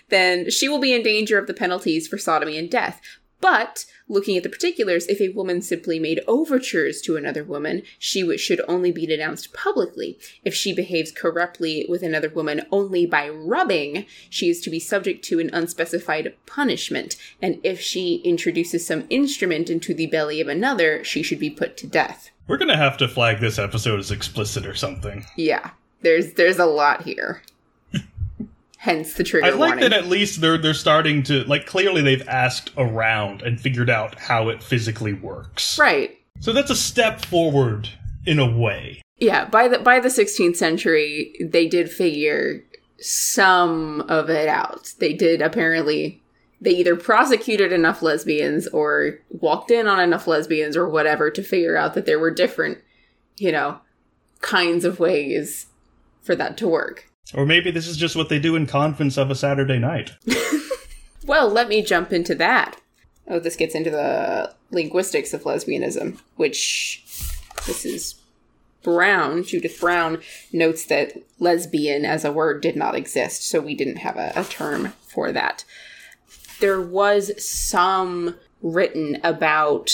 Then 0.10 0.50
she 0.50 0.68
will 0.68 0.80
be 0.80 0.94
in 0.94 1.04
danger 1.04 1.38
of 1.38 1.48
the 1.48 1.54
penalties 1.54 2.08
for 2.08 2.18
sodomy 2.18 2.58
and 2.58 2.70
death. 2.70 3.02
But 3.42 3.86
looking 4.10 4.36
at 4.36 4.44
the 4.44 4.50
particulars, 4.50 5.08
if 5.08 5.22
a 5.22 5.30
woman 5.30 5.62
simply 5.62 5.98
made 5.98 6.20
overtures 6.28 7.02
to 7.02 7.16
another 7.16 7.44
woman, 7.44 7.84
she 7.98 8.22
w- 8.22 8.38
should 8.38 8.60
only 8.68 8.92
be 8.92 9.06
denounced 9.06 9.54
publicly. 9.54 10.20
If 10.44 10.54
she 10.54 10.74
behaves 10.74 11.12
corruptly 11.12 11.86
with 11.88 12.04
another 12.04 12.30
woman 12.30 12.66
only 12.70 13.06
by 13.06 13.30
rubbing, 13.30 14.06
she 14.30 14.50
is 14.50 14.60
to 14.62 14.70
be 14.70 14.80
subject 14.80 15.24
to 15.26 15.40
an 15.40 15.50
unspecified 15.54 16.36
punishment. 16.46 17.16
And 17.42 17.60
if 17.64 17.80
she 17.80 18.16
introduces 18.26 18.86
some 18.86 19.06
instrument 19.10 19.70
into 19.70 19.94
the 19.94 20.08
belly 20.08 20.42
of 20.42 20.50
another, 20.50 21.04
she 21.06 21.24
should 21.24 21.40
be 21.40 21.50
put 21.50 21.78
to 21.78 21.88
death. 21.88 22.32
We're 22.50 22.58
gonna 22.58 22.76
have 22.76 22.98
to 22.98 23.08
flag 23.08 23.40
this 23.40 23.60
episode 23.60 24.00
as 24.00 24.10
explicit 24.10 24.66
or 24.66 24.74
something. 24.74 25.24
Yeah. 25.38 25.70
There's 26.02 26.34
there's 26.34 26.58
a 26.58 26.66
lot 26.66 27.04
here. 27.04 27.44
Hence 28.78 29.14
the 29.14 29.24
trigger. 29.24 29.46
I 29.46 29.52
like 29.52 29.76
warning. 29.76 29.82
that 29.82 29.94
at 29.94 30.08
least 30.08 30.42
they're 30.42 30.58
they're 30.58 30.74
starting 30.74 31.22
to 31.24 31.44
like 31.44 31.68
clearly 31.68 32.02
they've 32.02 32.28
asked 32.28 32.72
around 32.76 33.44
and 33.44 33.62
figured 33.62 33.92
out 33.92 34.16
how 34.16 34.50
it 34.50 34.64
physically 34.64 35.14
works. 35.14 35.78
Right. 35.78 36.18
So 36.40 36.52
that's 36.52 36.72
a 36.72 36.76
step 36.76 37.24
forward 37.24 37.88
in 38.26 38.40
a 38.40 38.50
way. 38.50 39.04
Yeah, 39.20 39.46
by 39.46 39.68
the 39.68 39.78
by 39.78 40.00
the 40.00 40.10
16th 40.10 40.56
century, 40.56 41.36
they 41.40 41.68
did 41.68 41.92
figure 41.92 42.64
some 43.00 44.02
of 44.10 44.32
it 44.32 44.48
out. 44.48 44.94
They 44.98 45.14
did 45.14 45.44
apparently 45.44 46.24
they 46.62 46.72
either 46.72 46.96
prosecuted 46.96 47.72
enough 47.72 48.02
lesbians 48.02 48.68
or 48.68 49.20
walked 49.30 49.72
in 49.72 49.88
on 49.88 50.00
enough 50.00 50.28
lesbians 50.28 50.76
or 50.76 50.88
whatever 50.88 51.30
to 51.32 51.42
figure 51.42 51.78
out 51.78 51.94
that 51.94 52.06
there 52.06 52.20
were 52.20 52.32
different, 52.32 52.80
you 53.38 53.52
know, 53.52 53.80
kinds 54.42 54.86
of 54.86 55.00
ways 55.00 55.68
for 56.22 56.36
that 56.36 56.58
to 56.58 56.68
work. 56.68 57.06
Or 57.34 57.46
maybe 57.46 57.72
this 57.72 57.88
is 57.88 57.98
just 57.98 58.16
what 58.16 58.30
they 58.30 58.40
do 58.40 58.56
in 58.56 58.66
convents 58.66 59.18
of 59.18 59.30
a 59.30 59.36
Saturday 59.36 59.80
night. 59.80 60.12
well, 61.26 61.50
let 61.50 61.70
me 61.70 61.82
jump 61.82 62.12
into 62.12 62.36
that. 62.36 62.80
Oh, 63.28 63.40
this 63.40 63.56
gets 63.56 63.76
into 63.76 63.92
the 63.92 64.54
linguistics 64.72 65.34
of 65.34 65.44
lesbianism, 65.44 66.20
which 66.36 67.04
this 67.68 67.86
is 67.86 68.16
Brown, 68.82 69.44
Judith 69.44 69.80
Brown, 69.80 70.22
notes 70.52 70.86
that 70.86 71.14
lesbian 71.38 72.06
as 72.06 72.26
a 72.26 72.32
word 72.32 72.62
did 72.62 72.76
not 72.76 72.96
exist, 72.96 73.48
so 73.48 73.60
we 73.60 73.76
didn't 73.76 73.98
have 73.98 74.18
a, 74.18 74.32
a 74.36 74.44
term 74.44 74.94
for 75.08 75.32
that. 75.32 75.64
There 76.60 76.82
was 76.82 77.32
some 77.44 78.36
written 78.62 79.20
about 79.24 79.92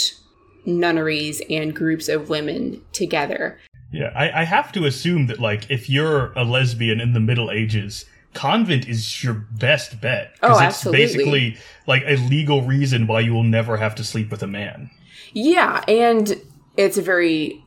nunneries 0.66 1.42
and 1.50 1.76
groups 1.76 2.08
of 2.08 2.30
women 2.30 2.84
together. 2.92 3.60
Yeah, 3.92 4.12
I, 4.16 4.42
I 4.42 4.44
have 4.44 4.72
to 4.74 4.86
assume 4.86 5.28
that 5.28 5.40
like 5.40 5.70
if 5.70 5.90
you're 5.90 6.34
a 6.34 6.44
lesbian 6.44 7.00
in 7.00 7.14
the 7.14 7.20
Middle 7.20 7.52
Ages, 7.52 8.06
convent 8.34 8.88
is 8.88 9.24
your 9.24 9.34
best 9.34 10.02
bet. 10.02 10.36
Oh, 10.42 10.60
absolutely. 10.60 11.04
It's 11.04 11.14
basically 11.14 11.58
like 11.88 12.04
a 12.06 12.18
legal 12.18 12.62
reason 12.62 13.08
why 13.08 13.22
you 13.22 13.34
will 13.34 13.44
never 13.44 13.78
have 13.78 13.96
to 13.96 14.04
sleep 14.04 14.32
with 14.32 14.44
a 14.44 14.48
man. 14.48 14.90
Yeah, 15.34 15.84
and 15.88 16.42
it's 16.78 16.98
a 16.98 17.02
very 17.02 17.64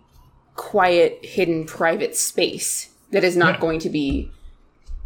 quiet, 0.57 1.25
hidden, 1.25 1.65
private 1.65 2.17
space 2.17 2.91
that 3.11 3.25
is 3.25 3.37
not 3.37 3.55
yeah. 3.55 3.61
going 3.61 3.79
to 3.81 3.89
be 3.89 4.31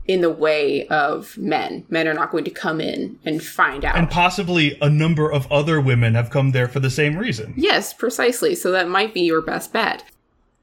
in 0.07 0.21
the 0.21 0.31
way 0.31 0.87
of 0.89 1.37
men. 1.39 1.85
Men 1.89 2.09
are 2.09 2.15
not 2.15 2.31
going 2.31 2.45
to 2.45 2.51
come 2.51 2.81
in 2.81 3.19
and 3.25 3.43
find 3.43 3.85
out. 3.85 3.97
And 3.97 4.11
possibly 4.11 4.77
a 4.81 4.91
number 4.91 5.31
of 5.31 5.51
other 5.51 5.81
women 5.81 6.15
have 6.15 6.31
come 6.31 6.51
there 6.51 6.69
for 6.69 6.81
the 6.81 6.91
same 6.91 7.17
reason. 7.17 7.55
Yes, 7.57 7.95
precisely. 7.95 8.55
So 8.55 8.73
that 8.73 8.89
might 8.89 9.15
be 9.15 9.21
your 9.21 9.43
best 9.43 9.73
bet. 9.73 10.05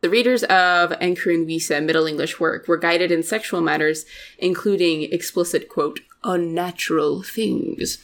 The 0.02 0.10
readers 0.10 0.44
of 0.44 0.92
Ancrene 0.92 1.46
Wisse 1.46 1.84
Middle 1.84 2.06
English 2.06 2.40
work 2.40 2.68
were 2.68 2.78
guided 2.78 3.12
in 3.12 3.22
sexual 3.22 3.60
matters, 3.60 4.06
including 4.38 5.04
explicit, 5.04 5.68
quote, 5.68 6.00
unnatural 6.24 7.22
things. 7.24 7.98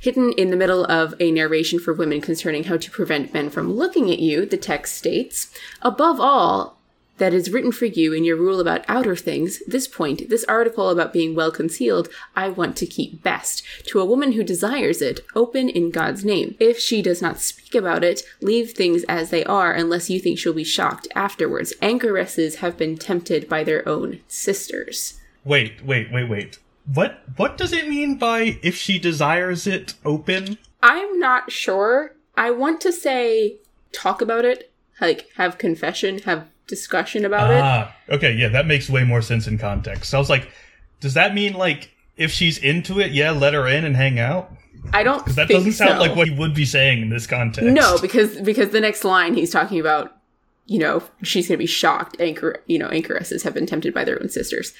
Hidden 0.00 0.32
in 0.32 0.50
the 0.50 0.56
middle 0.56 0.84
of 0.86 1.14
a 1.20 1.30
narration 1.30 1.78
for 1.78 1.92
women 1.92 2.20
concerning 2.20 2.64
how 2.64 2.76
to 2.78 2.90
prevent 2.90 3.34
men 3.34 3.50
from 3.50 3.72
looking 3.72 4.10
at 4.10 4.18
you, 4.18 4.46
the 4.46 4.56
text 4.56 4.96
states, 4.96 5.52
above 5.82 6.20
all, 6.20 6.78
that 7.22 7.32
is 7.32 7.52
written 7.52 7.70
for 7.70 7.84
you 7.84 8.12
in 8.12 8.24
your 8.24 8.34
rule 8.34 8.58
about 8.58 8.84
outer 8.88 9.14
things, 9.14 9.62
this 9.64 9.86
point, 9.86 10.28
this 10.28 10.42
article 10.46 10.90
about 10.90 11.12
being 11.12 11.36
well 11.36 11.52
concealed, 11.52 12.08
I 12.34 12.48
want 12.48 12.76
to 12.78 12.86
keep 12.86 13.22
best. 13.22 13.62
To 13.86 14.00
a 14.00 14.04
woman 14.04 14.32
who 14.32 14.42
desires 14.42 15.00
it, 15.00 15.20
open 15.36 15.68
in 15.68 15.92
God's 15.92 16.24
name. 16.24 16.56
If 16.58 16.80
she 16.80 17.00
does 17.00 17.22
not 17.22 17.38
speak 17.38 17.76
about 17.76 18.02
it, 18.02 18.22
leave 18.40 18.72
things 18.72 19.04
as 19.04 19.30
they 19.30 19.44
are 19.44 19.72
unless 19.72 20.10
you 20.10 20.18
think 20.18 20.36
she'll 20.36 20.52
be 20.52 20.64
shocked 20.64 21.06
afterwards. 21.14 21.72
Anchoresses 21.80 22.56
have 22.56 22.76
been 22.76 22.98
tempted 22.98 23.48
by 23.48 23.62
their 23.62 23.88
own 23.88 24.18
sisters. 24.26 25.20
Wait, 25.44 25.84
wait, 25.84 26.10
wait, 26.10 26.28
wait. 26.28 26.58
What 26.92 27.22
what 27.36 27.56
does 27.56 27.72
it 27.72 27.88
mean 27.88 28.16
by 28.16 28.58
if 28.64 28.74
she 28.74 28.98
desires 28.98 29.68
it 29.68 29.94
open? 30.04 30.58
I'm 30.82 31.20
not 31.20 31.52
sure. 31.52 32.16
I 32.36 32.50
want 32.50 32.80
to 32.80 32.90
say 32.90 33.58
talk 33.92 34.20
about 34.20 34.44
it, 34.44 34.72
like 35.00 35.28
have 35.36 35.56
confession, 35.58 36.18
have 36.22 36.48
discussion 36.66 37.24
about 37.24 37.50
it. 37.50 37.60
Ah, 37.60 37.94
okay, 38.08 38.32
yeah, 38.32 38.48
that 38.48 38.66
makes 38.66 38.88
way 38.88 39.04
more 39.04 39.22
sense 39.22 39.46
in 39.46 39.58
context. 39.58 40.10
So 40.10 40.18
I 40.18 40.20
was 40.20 40.30
like, 40.30 40.50
does 41.00 41.14
that 41.14 41.34
mean 41.34 41.54
like 41.54 41.90
if 42.16 42.30
she's 42.30 42.58
into 42.58 43.00
it, 43.00 43.12
yeah, 43.12 43.30
let 43.30 43.54
her 43.54 43.66
in 43.66 43.84
and 43.84 43.96
hang 43.96 44.18
out? 44.18 44.50
I 44.92 45.02
don't 45.02 45.24
That 45.36 45.48
doesn't 45.48 45.72
sound 45.72 45.92
so. 45.92 45.98
like 45.98 46.16
what 46.16 46.28
he 46.28 46.34
would 46.34 46.54
be 46.54 46.64
saying 46.64 47.02
in 47.02 47.08
this 47.08 47.26
context. 47.26 47.70
No, 47.70 47.98
because 48.00 48.40
because 48.40 48.70
the 48.70 48.80
next 48.80 49.04
line 49.04 49.34
he's 49.34 49.50
talking 49.50 49.78
about, 49.78 50.16
you 50.66 50.78
know, 50.78 51.02
she's 51.22 51.48
going 51.48 51.56
to 51.56 51.62
be 51.62 51.66
shocked. 51.66 52.16
Anchor, 52.20 52.62
you 52.66 52.78
know, 52.78 52.88
anchoresses 52.88 53.42
have 53.42 53.54
been 53.54 53.66
tempted 53.66 53.94
by 53.94 54.04
their 54.04 54.20
own 54.20 54.28
sisters. 54.28 54.72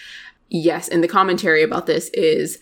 Yes, 0.49 0.89
and 0.89 1.03
the 1.03 1.09
commentary 1.09 1.63
about 1.63 1.87
this 1.87 2.09
is 2.11 2.59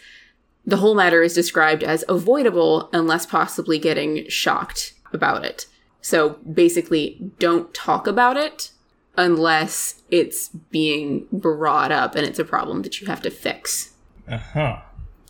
the 0.66 0.77
whole 0.77 0.95
matter 0.95 1.23
is 1.23 1.35
described 1.35 1.83
as 1.83 2.05
avoidable 2.09 2.91
unless 2.93 3.27
possibly 3.27 3.79
getting 3.79 4.29
shocked 4.29 4.93
about 5.12 5.45
it. 5.45 5.66
So 6.03 6.31
basically, 6.53 7.33
don't 7.39 7.73
talk 7.75 8.07
about 8.07 8.37
it 8.37 8.71
unless 9.21 10.03
it's 10.11 10.49
being 10.49 11.27
brought 11.31 11.93
up 11.93 12.14
and 12.14 12.27
it's 12.27 12.39
a 12.39 12.45
problem 12.45 12.83
that 12.83 13.01
you 13.01 13.07
have 13.07 13.21
to 13.23 13.31
fix. 13.31 13.93
Uh 14.27 14.39
huh. 14.39 14.81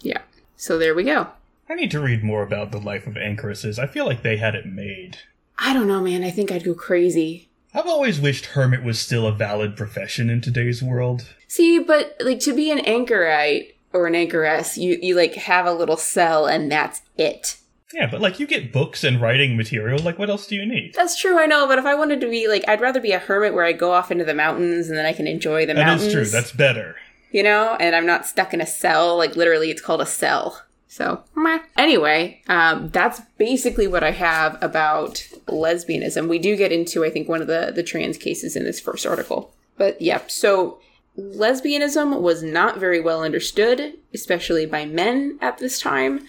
Yeah. 0.00 0.22
So 0.56 0.78
there 0.78 0.94
we 0.94 1.04
go. 1.04 1.28
I 1.68 1.74
need 1.74 1.90
to 1.90 2.00
read 2.00 2.22
more 2.22 2.42
about 2.42 2.70
the 2.70 2.78
life 2.80 3.06
of 3.06 3.14
anchoresses. 3.14 3.78
I 3.78 3.86
feel 3.86 4.06
like 4.06 4.22
they 4.22 4.36
had 4.36 4.54
it 4.54 4.66
made. 4.66 5.18
I 5.58 5.74
don't 5.74 5.88
know, 5.88 6.00
man. 6.00 6.24
I 6.24 6.30
think 6.30 6.50
I'd 6.50 6.64
go 6.64 6.74
crazy. 6.74 7.48
I've 7.74 7.86
always 7.86 8.20
wished 8.20 8.46
hermit 8.46 8.82
was 8.82 8.98
still 8.98 9.26
a 9.26 9.32
valid 9.32 9.76
profession 9.76 10.30
in 10.30 10.40
today's 10.40 10.82
world. 10.82 11.26
See, 11.46 11.78
but 11.78 12.16
like 12.20 12.40
to 12.40 12.54
be 12.54 12.70
an 12.70 12.80
anchorite 12.80 13.76
or 13.92 14.06
an 14.06 14.14
anchoress, 14.14 14.76
you 14.76 14.98
you 15.00 15.14
like 15.16 15.34
have 15.34 15.66
a 15.66 15.72
little 15.72 15.96
cell 15.96 16.46
and 16.46 16.70
that's 16.70 17.02
it. 17.16 17.56
Yeah, 17.92 18.08
but 18.10 18.20
like 18.20 18.38
you 18.38 18.46
get 18.46 18.72
books 18.72 19.02
and 19.04 19.20
writing 19.20 19.56
material, 19.56 19.98
like 19.98 20.18
what 20.18 20.30
else 20.30 20.46
do 20.46 20.54
you 20.56 20.64
need? 20.64 20.94
That's 20.94 21.18
true, 21.20 21.38
I 21.38 21.46
know. 21.46 21.66
But 21.66 21.78
if 21.78 21.84
I 21.86 21.94
wanted 21.94 22.20
to 22.20 22.30
be 22.30 22.46
like, 22.48 22.64
I'd 22.68 22.80
rather 22.80 23.00
be 23.00 23.12
a 23.12 23.18
hermit 23.18 23.52
where 23.54 23.64
I 23.64 23.72
go 23.72 23.92
off 23.92 24.10
into 24.12 24.24
the 24.24 24.34
mountains 24.34 24.88
and 24.88 24.96
then 24.96 25.06
I 25.06 25.12
can 25.12 25.26
enjoy 25.26 25.66
the 25.66 25.74
That 25.74 25.86
mountains. 25.86 26.06
is 26.06 26.12
true. 26.12 26.24
That's 26.24 26.52
better. 26.52 26.96
you 27.32 27.42
know, 27.42 27.76
and 27.80 27.94
I'm 27.96 28.06
not 28.06 28.26
stuck 28.26 28.54
in 28.54 28.60
a 28.60 28.66
cell. 28.66 29.16
Like 29.16 29.34
literally, 29.36 29.70
it's 29.70 29.82
called 29.82 30.00
a 30.00 30.06
cell. 30.06 30.62
So 30.86 31.22
meh. 31.36 31.60
anyway, 31.76 32.42
um, 32.48 32.88
that's 32.90 33.20
basically 33.38 33.86
what 33.86 34.02
I 34.02 34.10
have 34.10 34.58
about 34.60 35.14
lesbianism. 35.46 36.28
We 36.28 36.40
do 36.40 36.56
get 36.56 36.72
into, 36.72 37.04
I 37.04 37.10
think, 37.10 37.28
one 37.28 37.40
of 37.40 37.46
the 37.46 37.72
the 37.74 37.82
trans 37.84 38.16
cases 38.18 38.56
in 38.56 38.64
this 38.64 38.80
first 38.80 39.06
article. 39.06 39.52
But 39.76 40.00
yeah, 40.02 40.20
so 40.26 40.80
lesbianism 41.18 42.20
was 42.20 42.42
not 42.42 42.78
very 42.78 43.00
well 43.00 43.22
understood, 43.22 43.94
especially 44.14 44.66
by 44.66 44.84
men 44.84 45.38
at 45.40 45.58
this 45.58 45.80
time. 45.80 46.26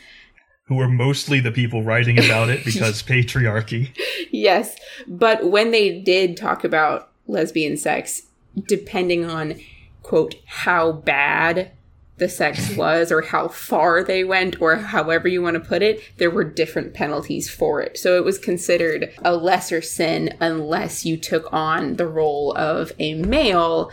Who 0.71 0.77
were 0.77 0.87
mostly 0.87 1.41
the 1.41 1.51
people 1.51 1.83
writing 1.83 2.17
about 2.17 2.47
it 2.47 2.63
because 2.65 3.03
patriarchy. 3.03 3.89
Yes, 4.31 4.77
but 5.05 5.51
when 5.51 5.71
they 5.71 5.99
did 5.99 6.37
talk 6.37 6.63
about 6.63 7.09
lesbian 7.27 7.75
sex, 7.75 8.21
depending 8.69 9.25
on 9.25 9.59
quote 10.01 10.35
how 10.45 10.93
bad 10.93 11.71
the 12.19 12.29
sex 12.29 12.73
was 12.77 13.11
or 13.11 13.21
how 13.21 13.49
far 13.49 14.01
they 14.01 14.23
went 14.23 14.61
or 14.61 14.77
however 14.77 15.27
you 15.27 15.41
want 15.41 15.55
to 15.55 15.59
put 15.59 15.81
it, 15.81 16.01
there 16.15 16.31
were 16.31 16.45
different 16.45 16.93
penalties 16.93 17.49
for 17.49 17.81
it. 17.81 17.97
So 17.97 18.15
it 18.15 18.23
was 18.23 18.37
considered 18.37 19.13
a 19.25 19.35
lesser 19.35 19.81
sin 19.81 20.37
unless 20.39 21.05
you 21.05 21.17
took 21.17 21.51
on 21.51 21.97
the 21.97 22.07
role 22.07 22.55
of 22.55 22.93
a 22.97 23.15
male 23.15 23.91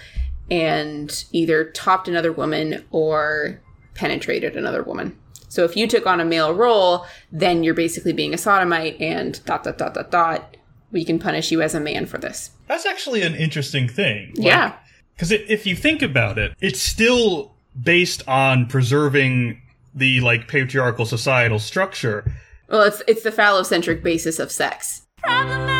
and 0.48 1.24
either 1.32 1.64
topped 1.72 2.06
another 2.06 2.30
woman 2.30 2.84
or 2.92 3.60
penetrated 3.94 4.56
another 4.56 4.84
woman. 4.84 5.18
So 5.48 5.64
if 5.64 5.76
you 5.76 5.86
took 5.86 6.06
on 6.06 6.20
a 6.20 6.24
male 6.24 6.54
role, 6.54 7.06
then 7.32 7.64
you're 7.64 7.74
basically 7.74 8.12
being 8.12 8.34
a 8.34 8.38
sodomite 8.38 9.00
and 9.00 9.42
dot 9.44 9.64
dot 9.64 9.78
dot 9.78 9.94
dot 9.94 10.10
dot. 10.10 10.56
We 10.92 11.04
can 11.04 11.18
punish 11.18 11.50
you 11.50 11.60
as 11.62 11.74
a 11.74 11.80
man 11.80 12.06
for 12.06 12.18
this. 12.18 12.50
That's 12.66 12.86
actually 12.86 13.22
an 13.22 13.34
interesting 13.34 13.88
thing. 13.88 14.32
yeah. 14.34 14.74
Because 15.14 15.32
if 15.32 15.66
you 15.66 15.74
think 15.74 16.00
about 16.00 16.38
it, 16.38 16.54
it's 16.60 16.80
still 16.80 17.52
based 17.80 18.26
on 18.28 18.66
preserving 18.66 19.60
the 19.92 20.20
like 20.20 20.46
patriarchal 20.46 21.06
societal 21.06 21.58
structure. 21.58 22.30
Well, 22.68 22.82
it's 22.82 23.02
it's 23.08 23.22
the 23.22 23.32
phallocentric 23.32 24.02
basis 24.02 24.38
of 24.38 24.52
sex. 24.52 25.06
Problematic 25.16 25.77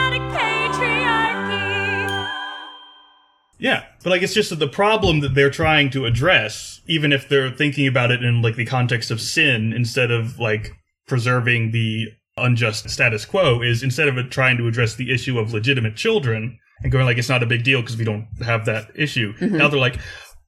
Yeah, 3.58 3.84
but 4.02 4.10
like 4.10 4.22
it's 4.22 4.34
just 4.34 4.56
the 4.56 4.68
problem 4.68 5.20
that 5.20 5.34
they're 5.34 5.50
trying 5.50 5.90
to 5.90 6.06
address, 6.06 6.80
even 6.86 7.12
if 7.12 7.28
they're 7.28 7.50
thinking 7.50 7.86
about 7.86 8.10
it 8.10 8.22
in 8.22 8.40
like 8.40 8.56
the 8.56 8.64
context 8.64 9.10
of 9.10 9.20
sin 9.20 9.72
instead 9.72 10.10
of 10.10 10.38
like 10.38 10.70
preserving 11.06 11.72
the 11.72 12.06
unjust 12.36 12.88
status 12.88 13.24
quo, 13.24 13.60
is 13.60 13.82
instead 13.82 14.08
of 14.08 14.30
trying 14.30 14.56
to 14.58 14.68
address 14.68 14.94
the 14.94 15.12
issue 15.12 15.38
of 15.38 15.52
legitimate 15.52 15.96
children 15.96 16.58
and 16.82 16.92
going 16.92 17.04
like 17.04 17.18
it's 17.18 17.28
not 17.28 17.42
a 17.42 17.46
big 17.46 17.64
deal 17.64 17.80
because 17.80 17.96
we 17.96 18.04
don't 18.04 18.28
have 18.44 18.64
that 18.66 18.90
issue. 18.94 19.34
Mm-hmm. 19.34 19.56
Now 19.56 19.68
they're 19.68 19.80
like, 19.80 19.98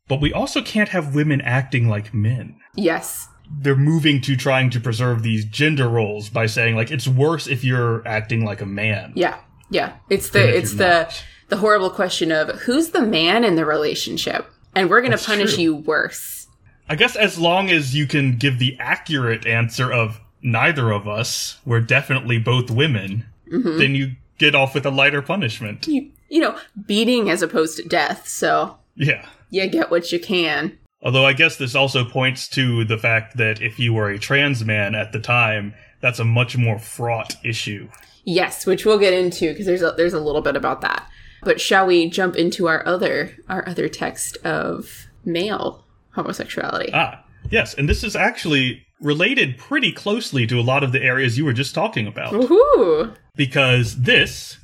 but 0.08 0.20
we 0.20 0.32
also 0.32 0.62
can't 0.62 0.90
have 0.90 1.14
women 1.14 1.40
acting 1.40 1.88
like 1.88 2.14
men. 2.14 2.56
Yes. 2.76 3.28
They're 3.60 3.76
moving 3.76 4.20
to 4.22 4.36
trying 4.36 4.70
to 4.70 4.80
preserve 4.80 5.22
these 5.22 5.44
gender 5.44 5.88
roles 5.88 6.28
by 6.28 6.46
saying 6.46 6.76
like 6.76 6.90
it's 6.90 7.08
worse 7.08 7.48
if 7.48 7.64
you're 7.64 8.06
acting 8.06 8.44
like 8.44 8.60
a 8.60 8.66
man. 8.66 9.12
Yeah. 9.16 9.40
Yeah. 9.70 9.94
It's 10.08 10.30
the 10.30 10.56
it's 10.56 10.74
the 10.74 11.02
not. 11.02 11.24
The 11.50 11.58
horrible 11.58 11.90
question 11.90 12.32
of 12.32 12.48
who's 12.60 12.90
the 12.90 13.02
man 13.02 13.44
in 13.44 13.56
the 13.56 13.66
relationship, 13.66 14.50
and 14.74 14.88
we're 14.88 15.00
going 15.00 15.16
to 15.16 15.24
punish 15.24 15.54
true. 15.54 15.62
you 15.62 15.74
worse. 15.76 16.46
I 16.88 16.96
guess 16.96 17.14
as 17.14 17.38
long 17.38 17.70
as 17.70 17.94
you 17.94 18.06
can 18.06 18.36
give 18.36 18.58
the 18.58 18.76
accurate 18.80 19.46
answer 19.46 19.92
of 19.92 20.20
neither 20.42 20.90
of 20.90 21.06
us, 21.06 21.58
we're 21.64 21.80
definitely 21.80 22.38
both 22.38 22.70
women, 22.70 23.26
mm-hmm. 23.50 23.78
then 23.78 23.94
you 23.94 24.12
get 24.38 24.54
off 24.54 24.74
with 24.74 24.86
a 24.86 24.90
lighter 24.90 25.22
punishment. 25.22 25.86
You 25.86 26.10
you 26.28 26.40
know 26.40 26.56
beating 26.86 27.30
as 27.30 27.42
opposed 27.42 27.76
to 27.76 27.88
death. 27.88 28.26
So 28.28 28.78
Yeah. 28.94 29.26
you 29.50 29.66
get 29.68 29.90
what 29.90 30.10
you 30.12 30.18
can. 30.18 30.78
Although 31.02 31.24
I 31.24 31.32
guess 31.32 31.56
this 31.56 31.74
also 31.74 32.04
points 32.04 32.48
to 32.48 32.84
the 32.84 32.98
fact 32.98 33.36
that 33.38 33.62
if 33.62 33.78
you 33.78 33.92
were 33.94 34.10
a 34.10 34.18
trans 34.18 34.64
man 34.64 34.94
at 34.94 35.12
the 35.12 35.20
time, 35.20 35.74
that's 36.00 36.18
a 36.18 36.24
much 36.24 36.56
more 36.56 36.78
fraught 36.78 37.36
issue. 37.44 37.88
Yes, 38.24 38.66
which 38.66 38.84
we'll 38.84 38.98
get 38.98 39.14
into 39.14 39.50
because 39.50 39.66
there's 39.66 39.82
a, 39.82 39.94
there's 39.96 40.12
a 40.12 40.20
little 40.20 40.42
bit 40.42 40.56
about 40.56 40.82
that. 40.82 41.08
But 41.42 41.60
shall 41.60 41.86
we 41.86 42.10
jump 42.10 42.36
into 42.36 42.68
our 42.68 42.86
other 42.86 43.36
our 43.48 43.66
other 43.68 43.88
text 43.88 44.36
of 44.38 45.06
male 45.24 45.84
homosexuality? 46.14 46.90
Ah, 46.92 47.24
yes, 47.50 47.74
and 47.74 47.88
this 47.88 48.04
is 48.04 48.14
actually 48.14 48.86
related 49.00 49.56
pretty 49.56 49.92
closely 49.92 50.46
to 50.46 50.58
a 50.58 50.62
lot 50.62 50.84
of 50.84 50.92
the 50.92 51.02
areas 51.02 51.38
you 51.38 51.44
were 51.44 51.52
just 51.52 51.74
talking 51.74 52.06
about. 52.06 52.32
Woohoo! 52.32 53.16
Because 53.34 54.02
this 54.02 54.58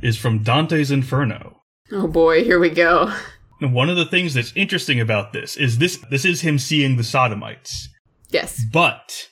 is 0.00 0.16
from 0.16 0.42
Dante's 0.42 0.90
Inferno. 0.90 1.60
Oh 1.90 2.06
boy, 2.06 2.44
here 2.44 2.58
we 2.58 2.70
go. 2.70 3.12
Now, 3.60 3.68
one 3.68 3.90
of 3.90 3.96
the 3.96 4.06
things 4.06 4.34
that's 4.34 4.52
interesting 4.56 5.00
about 5.00 5.32
this 5.32 5.56
is 5.56 5.78
this 5.78 5.98
this 6.10 6.24
is 6.24 6.40
him 6.40 6.58
seeing 6.58 6.96
the 6.96 7.04
sodomites. 7.04 7.88
Yes. 8.30 8.60
But 8.72 9.28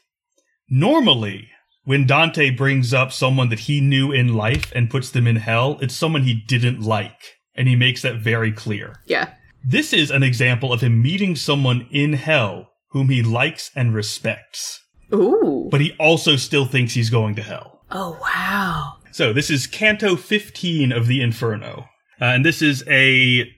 normally 0.69 1.49
when 1.91 2.07
Dante 2.07 2.51
brings 2.51 2.95
up 2.95 3.11
someone 3.11 3.49
that 3.49 3.59
he 3.59 3.80
knew 3.80 4.12
in 4.12 4.32
life 4.32 4.70
and 4.76 4.88
puts 4.88 5.11
them 5.11 5.26
in 5.26 5.34
hell, 5.34 5.76
it's 5.82 5.93
someone 5.93 6.22
he 6.22 6.34
didn't 6.34 6.80
like, 6.80 7.38
and 7.57 7.66
he 7.66 7.74
makes 7.74 8.03
that 8.03 8.14
very 8.14 8.53
clear. 8.53 9.01
Yeah. 9.07 9.32
This 9.66 9.93
is 9.93 10.12
an 10.12 10.22
example 10.22 10.72
of 10.72 10.82
him 10.82 11.03
meeting 11.03 11.34
someone 11.34 11.88
in 11.91 12.12
hell 12.12 12.70
whom 12.91 13.09
he 13.09 13.24
likes 13.24 13.72
and 13.74 13.93
respects, 13.93 14.78
Ooh. 15.12 15.66
but 15.72 15.80
he 15.80 15.97
also 15.99 16.36
still 16.36 16.64
thinks 16.64 16.95
he's 16.95 17.11
going 17.11 17.34
to 17.34 17.43
hell. 17.43 17.80
Oh 17.91 18.16
wow. 18.22 18.99
So 19.11 19.32
this 19.32 19.51
is 19.51 19.66
Canto 19.66 20.14
15 20.14 20.93
of 20.93 21.09
the 21.09 21.20
Inferno. 21.20 21.88
Uh, 22.20 22.26
and 22.26 22.45
this 22.45 22.62
is 22.62 22.84
a 22.86 23.51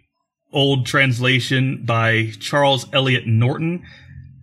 old 0.55 0.87
translation 0.87 1.85
by 1.85 2.31
Charles 2.41 2.87
Eliot 2.95 3.27
Norton, 3.27 3.85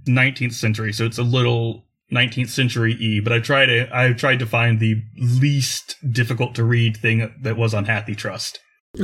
19th 0.07 0.53
century. 0.53 0.93
So 0.93 1.05
it's 1.07 1.17
a 1.17 1.23
little 1.23 1.88
19th 2.11 2.49
century 2.49 2.93
E, 2.93 3.19
but 3.19 3.31
I 3.33 3.39
tried 3.39 3.67
to 3.67 3.87
I 3.93 4.13
tried 4.13 4.39
to 4.39 4.45
find 4.45 4.79
the 4.79 5.01
least 5.17 5.95
difficult 6.11 6.55
to 6.55 6.63
read 6.63 6.97
thing 6.97 7.33
that 7.41 7.57
was 7.57 7.73
on 7.73 7.85
Hathi 7.85 8.15
Trust. 8.15 8.59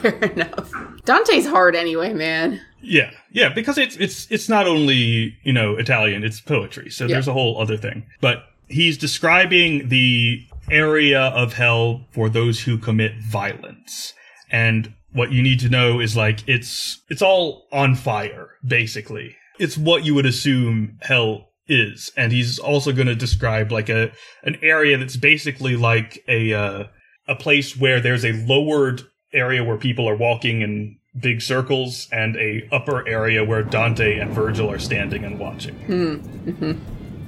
Fair 0.00 0.14
enough. 0.16 0.72
Dante's 1.04 1.46
hard 1.46 1.76
anyway, 1.76 2.12
man. 2.14 2.60
Yeah, 2.80 3.10
yeah, 3.30 3.50
because 3.50 3.76
it's 3.78 3.96
it's 3.96 4.26
it's 4.30 4.48
not 4.48 4.66
only 4.66 5.36
you 5.44 5.52
know 5.52 5.76
Italian, 5.76 6.24
it's 6.24 6.40
poetry, 6.40 6.90
so 6.90 7.04
Yeah. 7.04 7.14
there's 7.14 7.28
a 7.28 7.32
whole 7.32 7.60
other 7.60 7.76
thing. 7.76 8.06
But 8.20 8.44
he's 8.68 8.96
describing 8.96 9.88
the 9.88 10.40
area 10.70 11.20
of 11.20 11.52
hell 11.54 12.06
for 12.12 12.28
those 12.28 12.60
who 12.62 12.78
commit 12.78 13.12
violence, 13.22 14.14
and 14.50 14.94
what 15.12 15.32
you 15.32 15.42
need 15.42 15.60
to 15.60 15.68
know 15.68 16.00
is 16.00 16.16
like 16.16 16.46
it's 16.48 17.02
it's 17.10 17.22
all 17.22 17.66
on 17.72 17.94
fire, 17.94 18.50
basically. 18.66 19.36
It's 19.58 19.76
what 19.76 20.04
you 20.04 20.14
would 20.14 20.26
assume 20.26 20.98
hell 21.02 21.48
is, 21.68 22.12
and 22.16 22.32
he's 22.32 22.58
also 22.58 22.92
going 22.92 23.08
to 23.08 23.14
describe 23.14 23.72
like 23.72 23.88
a 23.88 24.12
an 24.42 24.56
area 24.62 24.96
that's 24.96 25.16
basically 25.16 25.76
like 25.76 26.22
a 26.28 26.52
uh, 26.52 26.84
a 27.28 27.34
place 27.34 27.76
where 27.76 28.00
there's 28.00 28.24
a 28.24 28.32
lowered 28.32 29.02
area 29.32 29.62
where 29.64 29.76
people 29.76 30.08
are 30.08 30.16
walking 30.16 30.62
in 30.62 30.96
big 31.18 31.40
circles 31.40 32.08
and 32.12 32.36
a 32.36 32.68
upper 32.72 33.06
area 33.08 33.44
where 33.44 33.62
Dante 33.62 34.18
and 34.18 34.32
Virgil 34.32 34.70
are 34.70 34.78
standing 34.78 35.24
and 35.24 35.38
watching. 35.38 35.74
Mm-hmm. 35.86 36.72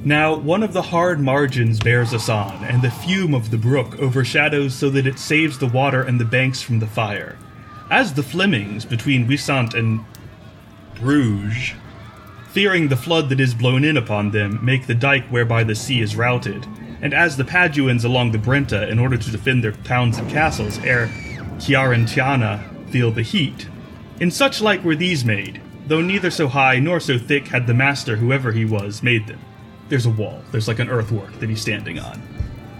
Now, 0.04 0.36
one 0.36 0.62
of 0.62 0.72
the 0.72 0.82
hard 0.82 1.20
margins 1.20 1.80
bears 1.80 2.14
us 2.14 2.28
on, 2.28 2.62
and 2.64 2.82
the 2.82 2.90
fume 2.90 3.34
of 3.34 3.50
the 3.50 3.58
brook 3.58 3.98
overshadows 3.98 4.74
so 4.74 4.90
that 4.90 5.06
it 5.06 5.18
saves 5.18 5.58
the 5.58 5.66
water 5.66 6.02
and 6.02 6.20
the 6.20 6.24
banks 6.24 6.62
from 6.62 6.78
the 6.78 6.86
fire. 6.86 7.36
As 7.90 8.14
the 8.14 8.22
Flemings 8.22 8.84
between 8.84 9.26
Wissant 9.26 9.74
and 9.74 10.04
Bruges, 10.94 11.72
fearing 12.58 12.88
the 12.88 12.96
flood 12.96 13.28
that 13.28 13.38
is 13.38 13.54
blown 13.54 13.84
in 13.84 13.96
upon 13.96 14.32
them, 14.32 14.58
make 14.64 14.88
the 14.88 14.94
dike 14.96 15.24
whereby 15.28 15.62
the 15.62 15.76
sea 15.76 16.00
is 16.00 16.16
routed, 16.16 16.66
and 17.00 17.14
as 17.14 17.36
the 17.36 17.44
Paduans 17.44 18.04
along 18.04 18.32
the 18.32 18.38
Brenta, 18.38 18.90
in 18.90 18.98
order 18.98 19.16
to 19.16 19.30
defend 19.30 19.62
their 19.62 19.70
towns 19.70 20.18
and 20.18 20.28
castles 20.28 20.76
ere 20.78 21.06
Chiarentana 21.58 22.90
feel 22.90 23.12
the 23.12 23.22
heat, 23.22 23.68
in 24.18 24.32
such 24.32 24.60
like 24.60 24.82
were 24.82 24.96
these 24.96 25.24
made, 25.24 25.62
though 25.86 26.00
neither 26.00 26.32
so 26.32 26.48
high 26.48 26.80
nor 26.80 26.98
so 26.98 27.16
thick 27.16 27.46
had 27.46 27.68
the 27.68 27.74
master, 27.74 28.16
whoever 28.16 28.50
he 28.50 28.64
was, 28.64 29.04
made 29.04 29.28
them. 29.28 29.38
There's 29.88 30.06
a 30.06 30.10
wall, 30.10 30.42
there's 30.50 30.66
like 30.66 30.80
an 30.80 30.90
earthwork 30.90 31.38
that 31.38 31.48
he's 31.48 31.62
standing 31.62 32.00
on. 32.00 32.20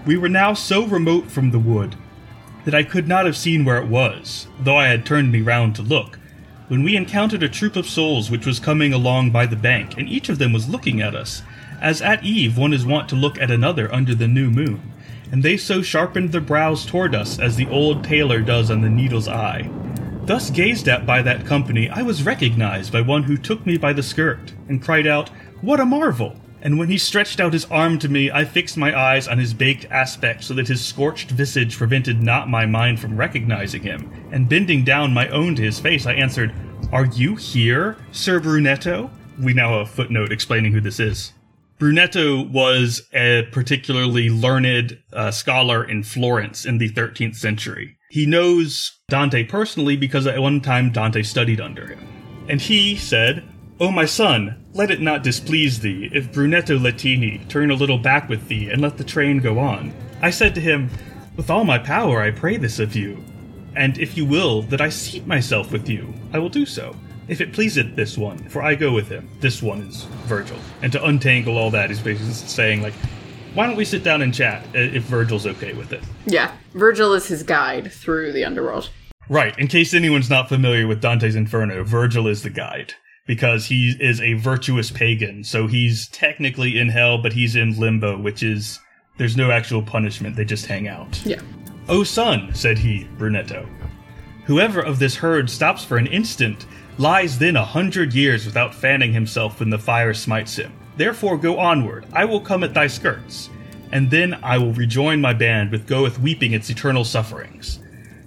We 0.05 0.17
were 0.17 0.27
now 0.27 0.55
so 0.55 0.87
remote 0.87 1.31
from 1.31 1.51
the 1.51 1.57
wood 1.57 1.95
that 2.65 2.75
I 2.75 2.83
could 2.83 3.07
not 3.07 3.25
have 3.25 3.37
seen 3.37 3.63
where 3.63 3.81
it 3.81 3.87
was, 3.87 4.47
though 4.59 4.75
I 4.75 4.87
had 4.87 5.05
turned 5.05 5.31
me 5.31 5.39
round 5.39 5.73
to 5.77 5.81
look, 5.81 6.18
when 6.69 6.83
we 6.83 6.95
encountered 6.95 7.41
a 7.41 7.49
troop 7.49 7.75
of 7.75 7.89
souls 7.89 8.29
which 8.29 8.45
was 8.45 8.59
coming 8.59 8.93
along 8.93 9.31
by 9.31 9.47
the 9.47 9.55
bank, 9.55 9.97
and 9.97 10.07
each 10.07 10.29
of 10.29 10.37
them 10.37 10.53
was 10.53 10.69
looking 10.69 11.01
at 11.01 11.15
us, 11.15 11.41
as 11.81 11.99
at 11.99 12.23
eve 12.23 12.57
one 12.57 12.73
is 12.73 12.85
wont 12.85 13.09
to 13.09 13.15
look 13.15 13.39
at 13.39 13.49
another 13.49 13.91
under 13.93 14.13
the 14.13 14.27
new 14.27 14.51
moon. 14.51 14.93
And 15.31 15.41
they 15.41 15.57
so 15.57 15.81
sharpened 15.81 16.31
their 16.31 16.41
brows 16.41 16.85
toward 16.85 17.15
us 17.15 17.39
as 17.39 17.55
the 17.55 17.67
old 17.69 18.03
tailor 18.03 18.41
does 18.41 18.69
on 18.69 18.81
the 18.81 18.89
needle's 18.89 19.27
eye. 19.27 19.67
Thus 20.25 20.51
gazed 20.51 20.87
at 20.87 21.07
by 21.07 21.23
that 21.23 21.47
company, 21.47 21.89
I 21.89 22.03
was 22.03 22.21
recognized 22.21 22.93
by 22.93 23.01
one 23.01 23.23
who 23.23 23.35
took 23.35 23.65
me 23.65 23.77
by 23.77 23.93
the 23.93 24.03
skirt, 24.03 24.53
and 24.67 24.81
cried 24.81 25.07
out, 25.07 25.29
What 25.61 25.79
a 25.79 25.85
marvel! 25.85 26.35
And 26.61 26.77
when 26.77 26.89
he 26.89 26.97
stretched 26.97 27.39
out 27.39 27.53
his 27.53 27.65
arm 27.65 27.99
to 27.99 28.09
me, 28.09 28.29
I 28.31 28.43
fixed 28.43 28.77
my 28.77 28.97
eyes 28.97 29.27
on 29.27 29.37
his 29.37 29.53
baked 29.53 29.85
aspect 29.85 30.43
so 30.43 30.53
that 30.55 30.67
his 30.67 30.83
scorched 30.83 31.31
visage 31.31 31.77
prevented 31.77 32.21
not 32.21 32.49
my 32.49 32.65
mind 32.65 32.99
from 32.99 33.17
recognizing 33.17 33.83
him. 33.83 34.11
And 34.31 34.49
bending 34.49 34.83
down 34.83 35.13
my 35.13 35.29
own 35.29 35.55
to 35.55 35.61
his 35.61 35.79
face, 35.79 36.05
I 36.05 36.13
answered, 36.13 36.53
Are 36.91 37.05
you 37.05 37.35
here, 37.35 37.97
Sir 38.11 38.39
Brunetto? 38.39 39.09
We 39.39 39.53
now 39.53 39.77
have 39.77 39.87
a 39.87 39.91
footnote 39.91 40.31
explaining 40.31 40.73
who 40.73 40.81
this 40.81 40.99
is. 40.99 41.31
Brunetto 41.79 42.51
was 42.51 43.07
a 43.13 43.47
particularly 43.53 44.29
learned 44.29 44.99
uh, 45.13 45.31
scholar 45.31 45.81
in 45.81 46.03
Florence 46.03 46.65
in 46.65 46.77
the 46.77 46.89
13th 46.89 47.37
century. 47.37 47.95
He 48.09 48.25
knows 48.25 48.99
Dante 49.07 49.45
personally 49.45 49.95
because 49.95 50.27
at 50.27 50.39
one 50.39 50.59
time 50.59 50.91
Dante 50.91 51.23
studied 51.23 51.61
under 51.61 51.87
him. 51.87 52.05
And 52.49 52.59
he 52.59 52.97
said, 52.97 53.47
O 53.81 53.91
my 53.91 54.03
son, 54.03 54.61
let 54.73 54.91
it 54.91 54.99
not 54.99 55.23
displease 55.23 55.79
thee 55.79 56.09
if 56.11 56.33
Brunetto 56.33 56.77
Latini 56.77 57.47
turn 57.47 57.71
a 57.71 57.75
little 57.75 57.97
back 57.97 58.27
with 58.27 58.49
thee 58.49 58.69
and 58.69 58.81
let 58.81 58.97
the 58.97 59.05
train 59.05 59.39
go 59.39 59.57
on. 59.57 59.93
I 60.21 60.31
said 60.31 60.53
to 60.55 60.61
him, 60.61 60.89
With 61.37 61.49
all 61.49 61.63
my 61.63 61.79
power 61.79 62.21
I 62.21 62.31
pray 62.31 62.57
this 62.57 62.79
of 62.79 62.93
you, 62.93 63.23
and 63.77 63.97
if 63.97 64.17
you 64.17 64.25
will 64.25 64.63
that 64.63 64.81
I 64.81 64.89
seat 64.89 65.25
myself 65.25 65.71
with 65.71 65.87
you, 65.87 66.13
I 66.33 66.39
will 66.39 66.49
do 66.49 66.65
so. 66.65 66.93
If 67.29 67.39
it 67.39 67.53
pleaseth 67.53 67.95
this 67.95 68.17
one, 68.17 68.49
for 68.49 68.61
I 68.61 68.75
go 68.75 68.91
with 68.91 69.07
him. 69.07 69.29
This 69.39 69.63
one 69.63 69.83
is 69.83 70.03
Virgil. 70.25 70.57
And 70.81 70.91
to 70.91 71.05
untangle 71.05 71.57
all 71.57 71.71
that, 71.71 71.89
he's 71.89 72.01
basically 72.01 72.33
saying, 72.33 72.81
like, 72.81 72.95
why 73.53 73.65
don't 73.65 73.77
we 73.77 73.85
sit 73.85 74.03
down 74.03 74.21
and 74.21 74.33
chat 74.33 74.65
if 74.73 75.03
Virgil's 75.03 75.47
okay 75.47 75.71
with 75.71 75.93
it? 75.93 76.03
Yeah, 76.25 76.51
Virgil 76.73 77.13
is 77.13 77.27
his 77.27 77.43
guide 77.43 77.93
through 77.93 78.33
the 78.33 78.43
underworld. 78.43 78.89
Right. 79.29 79.57
In 79.57 79.67
case 79.67 79.93
anyone's 79.93 80.29
not 80.29 80.49
familiar 80.49 80.85
with 80.85 81.01
Dante's 81.01 81.35
Inferno, 81.35 81.85
Virgil 81.85 82.27
is 82.27 82.43
the 82.43 82.49
guide 82.49 82.95
because 83.29 83.67
he 83.67 83.95
is 83.99 84.19
a 84.21 84.33
virtuous 84.33 84.89
pagan. 84.89 85.43
So 85.43 85.67
he's 85.67 86.07
technically 86.07 86.79
in 86.79 86.89
hell, 86.89 87.19
but 87.19 87.31
he's 87.31 87.55
in 87.55 87.79
limbo, 87.79 88.17
which 88.17 88.41
is 88.41 88.79
there's 89.19 89.37
no 89.37 89.51
actual 89.51 89.83
punishment. 89.83 90.35
They 90.35 90.45
just 90.45 90.65
hang 90.65 90.87
out. 90.87 91.23
Yeah. 91.23 91.39
O 91.89 92.03
son, 92.03 92.49
said 92.55 92.79
he, 92.79 93.07
Brunetto, 93.19 93.69
whoever 94.45 94.81
of 94.81 94.97
this 94.97 95.15
herd 95.15 95.47
stops 95.47 95.83
for 95.83 95.97
an 95.97 96.07
instant 96.07 96.65
lies 96.97 97.37
then 97.37 97.55
a 97.55 97.63
hundred 97.63 98.15
years 98.15 98.47
without 98.47 98.73
fanning 98.73 99.13
himself 99.13 99.59
when 99.59 99.69
the 99.69 99.77
fire 99.77 100.15
smites 100.15 100.55
him. 100.55 100.73
Therefore 100.97 101.37
go 101.37 101.59
onward, 101.59 102.07
I 102.11 102.25
will 102.25 102.41
come 102.41 102.63
at 102.63 102.73
thy 102.73 102.87
skirts, 102.87 103.51
and 103.91 104.09
then 104.09 104.39
I 104.41 104.57
will 104.57 104.73
rejoin 104.73 105.21
my 105.21 105.33
band 105.33 105.69
with 105.69 105.85
goeth 105.85 106.17
weeping 106.17 106.53
its 106.53 106.71
eternal 106.71 107.03
sufferings. 107.03 107.79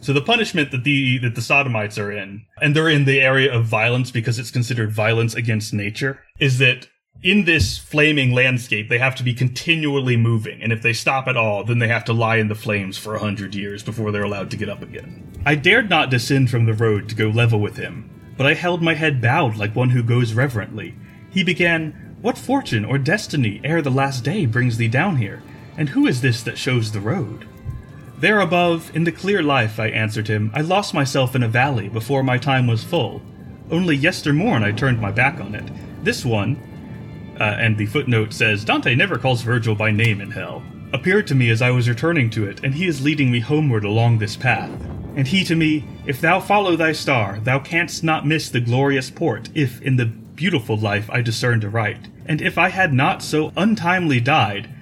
So 0.03 0.13
the 0.13 0.21
punishment 0.21 0.73
that 0.73 0.83
the 0.83 1.19
that 1.19 1.37
the 1.37 1.41
sodomites 1.41 1.97
are 1.97 2.11
in, 2.11 2.45
and 2.61 2.75
they're 2.75 2.89
in 2.89 3.05
the 3.05 3.21
area 3.21 3.55
of 3.55 3.65
violence 3.67 4.11
because 4.11 4.37
it's 4.41 4.51
considered 4.51 4.91
violence 4.91 5.35
against 5.35 5.73
nature, 5.73 6.21
is 6.41 6.59
that 6.59 6.89
in 7.23 7.45
this 7.45 7.79
flaming 7.79 8.33
landscape 8.33 8.89
they 8.89 8.99
have 8.99 9.15
to 9.15 9.23
be 9.23 9.33
continually 9.33 10.17
moving, 10.17 10.61
and 10.61 10.73
if 10.73 10.83
they 10.83 10.93
stop 10.93 11.29
at 11.29 11.37
all, 11.37 11.63
then 11.63 11.79
they 11.79 11.87
have 11.87 12.05
to 12.07 12.13
lie 12.13 12.37
in 12.37 12.49
the 12.49 12.57
flames 12.57 12.99
for 12.99 13.15
a 13.15 13.21
hundred 13.21 13.55
years 13.55 13.85
before 13.85 14.11
they're 14.11 14.25
allowed 14.25 14.51
to 14.51 14.57
get 14.57 14.69
up 14.69 14.83
again. 14.83 15.23
I 15.47 15.55
dared 15.55 15.89
not 15.89 16.11
descend 16.11 16.51
from 16.51 16.67
the 16.67 16.75
road 16.75 17.09
to 17.09 17.15
go 17.15 17.29
level 17.29 17.61
with 17.61 17.77
him, 17.77 18.11
but 18.37 18.47
I 18.47 18.55
held 18.55 18.83
my 18.83 18.95
head 18.95 19.23
bowed 19.23 19.57
like 19.57 19.77
one 19.77 19.91
who 19.91 20.03
goes 20.03 20.35
reverently. 20.35 20.97
He 21.31 21.45
began, 21.45 22.17
What 22.21 22.37
fortune 22.37 22.85
or 22.85 22.99
destiny 22.99 23.61
ere 23.63 23.83
the 23.83 23.91
last 23.91 24.25
day 24.25 24.47
brings 24.47 24.79
thee 24.79 24.89
down 24.89 25.19
here? 25.19 25.45
And 25.77 25.91
who 25.91 26.09
is 26.09 26.23
this 26.23 26.43
that 26.43 26.59
shows 26.59 26.91
the 26.91 27.01
road? 27.01 27.47
There 28.23 28.39
above, 28.39 28.95
in 28.95 29.03
the 29.03 29.11
clear 29.11 29.43
life, 29.43 29.81
I 29.81 29.89
answered 29.89 30.29
him, 30.29 30.53
I 30.55 30.61
lost 30.61 30.95
myself 30.95 31.35
in 31.35 31.43
a 31.43 31.49
valley 31.49 31.89
before 31.89 32.23
my 32.23 32.39
time 32.39 32.69
was 32.69 32.85
full. 32.85 33.21
Only 33.69 33.99
yestermorn 33.99 34.63
I 34.63 34.71
turned 34.71 35.01
my 35.01 35.11
back 35.11 35.41
on 35.41 35.57
it. 35.57 35.69
This 36.05 36.25
one, 36.25 36.57
uh, 37.41 37.43
and 37.59 37.77
the 37.77 37.87
footnote 37.87 38.33
says 38.33 38.65
Dante 38.65 38.95
never 38.95 39.19
calls 39.19 39.43
Virgil 39.43 39.75
by 39.75 39.91
name 39.91 40.21
in 40.21 40.31
hell, 40.31 40.63
appeared 40.93 41.27
to 41.27 41.35
me 41.35 41.51
as 41.51 41.61
I 41.61 41.73
was 41.73 41.89
returning 41.89 42.31
to 42.31 42.49
it, 42.49 42.63
and 42.63 42.73
he 42.73 42.87
is 42.87 43.03
leading 43.03 43.33
me 43.33 43.41
homeward 43.41 43.83
along 43.83 44.19
this 44.19 44.37
path. 44.37 44.71
And 45.17 45.27
he 45.27 45.43
to 45.43 45.57
me, 45.57 45.85
If 46.07 46.21
thou 46.21 46.39
follow 46.39 46.77
thy 46.77 46.93
star, 46.93 47.41
thou 47.41 47.59
canst 47.59 48.05
not 48.05 48.25
miss 48.25 48.49
the 48.49 48.61
glorious 48.61 49.11
port, 49.11 49.49
if 49.53 49.83
in 49.83 49.97
the 49.97 50.07
beautiful 50.07 50.77
life 50.77 51.11
I 51.11 51.23
discerned 51.23 51.65
aright. 51.65 52.07
And 52.27 52.41
if 52.41 52.57
I 52.57 52.69
had 52.69 52.93
not 52.93 53.21
so 53.21 53.53
untimely 53.57 54.21
died, 54.21 54.73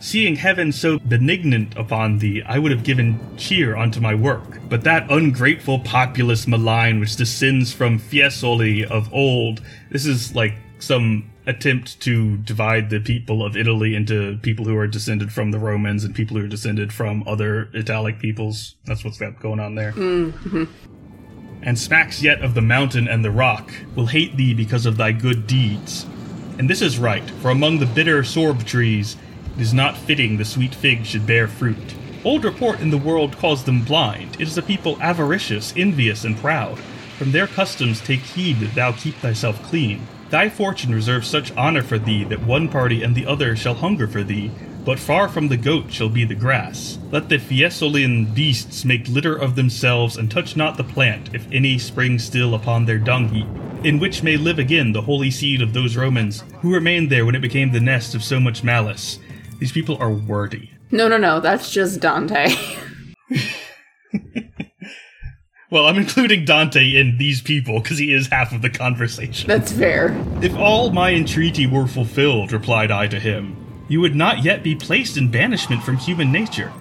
Seeing 0.00 0.36
heaven 0.36 0.72
so 0.72 0.98
benignant 0.98 1.76
upon 1.76 2.18
thee, 2.18 2.42
I 2.46 2.58
would 2.58 2.72
have 2.72 2.84
given 2.84 3.20
cheer 3.36 3.76
unto 3.76 4.00
my 4.00 4.14
work. 4.14 4.58
But 4.66 4.82
that 4.84 5.10
ungrateful 5.10 5.80
populace 5.80 6.46
malign 6.46 7.00
which 7.00 7.16
descends 7.16 7.70
from 7.72 7.98
Fiesole 7.98 8.84
of 8.84 9.12
old, 9.12 9.60
this 9.90 10.06
is 10.06 10.34
like 10.34 10.54
some 10.78 11.30
attempt 11.46 12.00
to 12.00 12.38
divide 12.38 12.88
the 12.88 13.00
people 13.00 13.44
of 13.44 13.58
Italy 13.58 13.94
into 13.94 14.38
people 14.38 14.64
who 14.64 14.76
are 14.76 14.86
descended 14.86 15.32
from 15.32 15.50
the 15.50 15.58
Romans 15.58 16.02
and 16.02 16.14
people 16.14 16.38
who 16.38 16.44
are 16.44 16.48
descended 16.48 16.94
from 16.94 17.22
other 17.26 17.68
Italic 17.74 18.18
peoples. 18.18 18.76
That's 18.86 19.04
what's 19.04 19.18
got 19.18 19.38
going 19.38 19.60
on 19.60 19.74
there. 19.74 19.92
Mm-hmm. 19.92 20.64
And 21.62 21.78
smacks 21.78 22.22
yet 22.22 22.40
of 22.40 22.54
the 22.54 22.62
mountain 22.62 23.06
and 23.06 23.22
the 23.22 23.30
rock, 23.30 23.70
will 23.94 24.06
hate 24.06 24.34
thee 24.38 24.54
because 24.54 24.86
of 24.86 24.96
thy 24.96 25.12
good 25.12 25.46
deeds. 25.46 26.06
And 26.58 26.70
this 26.70 26.80
is 26.80 26.98
right, 26.98 27.28
for 27.42 27.50
among 27.50 27.80
the 27.80 27.86
bitter 27.86 28.22
sorb 28.22 28.64
trees, 28.64 29.16
it 29.60 29.64
is 29.64 29.74
not 29.74 29.94
fitting 29.94 30.38
the 30.38 30.44
sweet 30.44 30.74
fig 30.74 31.04
should 31.04 31.26
bear 31.26 31.46
fruit. 31.46 31.94
Old 32.24 32.44
report 32.44 32.80
in 32.80 32.88
the 32.88 32.96
world 32.96 33.36
calls 33.36 33.62
them 33.62 33.84
blind. 33.84 34.40
It 34.40 34.48
is 34.48 34.56
a 34.56 34.62
people 34.62 34.96
avaricious, 35.02 35.74
envious, 35.76 36.24
and 36.24 36.34
proud. 36.38 36.78
From 37.18 37.32
their 37.32 37.46
customs 37.46 38.00
take 38.00 38.20
heed 38.20 38.60
that 38.60 38.74
thou 38.74 38.92
keep 38.92 39.16
thyself 39.16 39.62
clean. 39.64 40.08
Thy 40.30 40.48
fortune 40.48 40.94
reserves 40.94 41.28
such 41.28 41.54
honor 41.58 41.82
for 41.82 41.98
thee 41.98 42.24
that 42.24 42.42
one 42.42 42.70
party 42.70 43.02
and 43.02 43.14
the 43.14 43.26
other 43.26 43.54
shall 43.54 43.74
hunger 43.74 44.08
for 44.08 44.22
thee, 44.22 44.50
but 44.86 44.98
far 44.98 45.28
from 45.28 45.48
the 45.48 45.58
goat 45.58 45.92
shall 45.92 46.08
be 46.08 46.24
the 46.24 46.34
grass. 46.34 46.98
Let 47.10 47.28
the 47.28 47.36
Fiesolian 47.36 48.34
beasts 48.34 48.86
make 48.86 49.08
litter 49.08 49.36
of 49.36 49.56
themselves, 49.56 50.16
and 50.16 50.30
touch 50.30 50.56
not 50.56 50.78
the 50.78 50.84
plant, 50.84 51.34
if 51.34 51.46
any 51.52 51.76
spring 51.76 52.18
still 52.18 52.54
upon 52.54 52.86
their 52.86 52.96
dung 52.96 53.28
heap, 53.28 53.84
in 53.84 53.98
which 53.98 54.22
may 54.22 54.38
live 54.38 54.58
again 54.58 54.92
the 54.92 55.02
holy 55.02 55.30
seed 55.30 55.60
of 55.60 55.74
those 55.74 55.98
Romans 55.98 56.44
who 56.62 56.72
remained 56.72 57.10
there 57.10 57.26
when 57.26 57.34
it 57.34 57.42
became 57.42 57.72
the 57.72 57.80
nest 57.80 58.14
of 58.14 58.24
so 58.24 58.40
much 58.40 58.64
malice. 58.64 59.18
These 59.60 59.72
people 59.72 59.96
are 60.00 60.10
wordy. 60.10 60.72
No, 60.90 61.06
no, 61.06 61.16
no. 61.16 61.38
That's 61.38 61.70
just 61.70 62.00
Dante. 62.00 62.48
Well, 65.70 65.86
I'm 65.86 65.98
including 65.98 66.44
Dante 66.46 66.96
in 66.96 67.16
these 67.16 67.40
people 67.40 67.78
because 67.78 67.96
he 67.96 68.12
is 68.12 68.26
half 68.26 68.52
of 68.52 68.60
the 68.60 68.70
conversation. 68.70 69.46
That's 69.46 69.70
fair. 69.70 70.08
If 70.42 70.56
all 70.56 70.90
my 70.90 71.12
entreaty 71.12 71.64
were 71.64 71.86
fulfilled, 71.86 72.50
replied 72.50 72.90
I 72.90 73.06
to 73.06 73.20
him, 73.20 73.84
you 73.88 74.00
would 74.00 74.16
not 74.16 74.42
yet 74.42 74.64
be 74.64 74.74
placed 74.74 75.16
in 75.16 75.30
banishment 75.30 75.84
from 75.84 75.96
human 75.96 76.32
nature. 76.32 76.72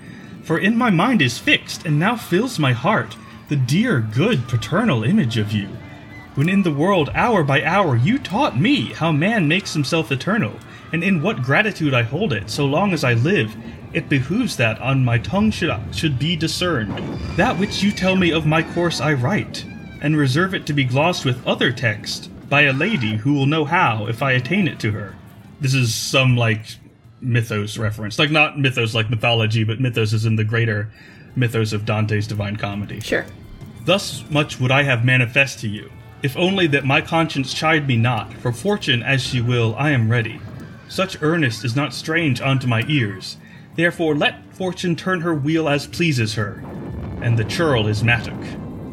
For 0.42 0.58
in 0.58 0.76
my 0.76 0.90
mind 0.90 1.22
is 1.22 1.38
fixed, 1.38 1.86
and 1.86 2.00
now 2.00 2.16
fills 2.16 2.58
my 2.58 2.74
heart, 2.74 3.16
the 3.48 3.56
dear, 3.56 4.00
good, 4.00 4.48
paternal 4.48 5.04
image 5.04 5.38
of 5.38 5.52
you. 5.52 5.68
When 6.34 6.50
in 6.50 6.64
the 6.64 6.74
world, 6.74 7.12
hour 7.14 7.44
by 7.44 7.64
hour, 7.64 7.96
you 7.96 8.18
taught 8.18 8.60
me 8.60 8.94
how 8.94 9.12
man 9.12 9.48
makes 9.48 9.74
himself 9.74 10.12
eternal, 10.12 10.54
and 10.92 11.04
in 11.04 11.22
what 11.22 11.44
gratitude 11.44 11.94
I 11.94 12.04
hold 12.04 12.34
it, 12.34 12.50
so 12.50 12.66
long 12.66 12.94
as 12.94 13.04
I 13.04 13.14
live, 13.14 13.56
it 13.94 14.10
behooves 14.10 14.58
that 14.58 14.80
on 14.80 15.04
my 15.04 15.18
tongue 15.18 15.52
should, 15.52 15.72
should 15.92 16.20
be 16.20 16.36
discerned. 16.36 16.98
That 17.38 17.58
which 17.58 17.82
you 17.84 17.92
tell 17.92 18.16
me 18.16 18.32
of 18.32 18.46
my 18.46 18.64
course 18.74 19.02
I 19.02 19.14
write, 19.14 19.66
and 20.02 20.18
reserve 20.18 20.54
it 20.54 20.66
to 20.68 20.74
be 20.74 20.84
glossed 20.84 21.26
with 21.26 21.46
other 21.48 21.72
text 21.72 22.30
by 22.50 22.64
a 22.64 22.74
lady 22.74 23.18
who 23.18 23.34
will 23.34 23.46
know 23.46 23.66
how 23.66 24.08
if 24.08 24.24
I 24.24 24.32
attain 24.34 24.68
it 24.68 24.80
to 24.80 24.92
her. 24.92 25.16
This 25.62 25.74
is 25.74 25.94
some 25.94 26.36
like 26.36 26.78
mythos 27.22 27.78
reference. 27.78 28.18
Like 28.18 28.32
not 28.32 28.60
mythos 28.60 28.96
like 28.96 29.10
mythology, 29.10 29.64
but 29.64 29.80
mythos 29.80 30.14
is 30.14 30.26
in 30.26 30.36
the 30.36 30.44
greater 30.44 30.92
mythos 31.36 31.74
of 31.74 31.86
Dante's 31.86 32.28
Divine 32.28 32.56
Comedy. 32.56 33.00
Sure. 33.00 33.26
Thus 33.86 34.24
much 34.30 34.60
would 34.60 34.72
I 34.72 34.84
have 34.84 35.06
manifest 35.06 35.60
to 35.60 35.68
you, 35.68 35.92
if 36.22 36.36
only 36.38 36.68
that 36.68 36.86
my 36.86 37.02
conscience 37.02 37.54
chide 37.54 37.88
me 37.88 37.98
not, 37.98 38.34
for 38.34 38.52
fortune 38.52 39.04
as 39.04 39.22
she 39.22 39.42
will, 39.42 39.76
I 39.78 39.92
am 39.92 40.12
ready. 40.12 40.40
Such 40.90 41.22
earnest 41.22 41.64
is 41.64 41.76
not 41.76 41.94
strange 41.94 42.42
unto 42.42 42.68
my 42.68 42.84
ears, 42.88 43.38
therefore 43.76 44.16
let 44.16 44.54
fortune 44.54 44.96
turn 44.96 45.22
her 45.22 45.34
wheel 45.34 45.70
as 45.70 45.88
pleases 45.88 46.34
her, 46.34 46.62
and 47.22 47.38
the 47.38 47.46
churl 47.46 47.88
is 47.88 48.04
mattock. 48.04 48.44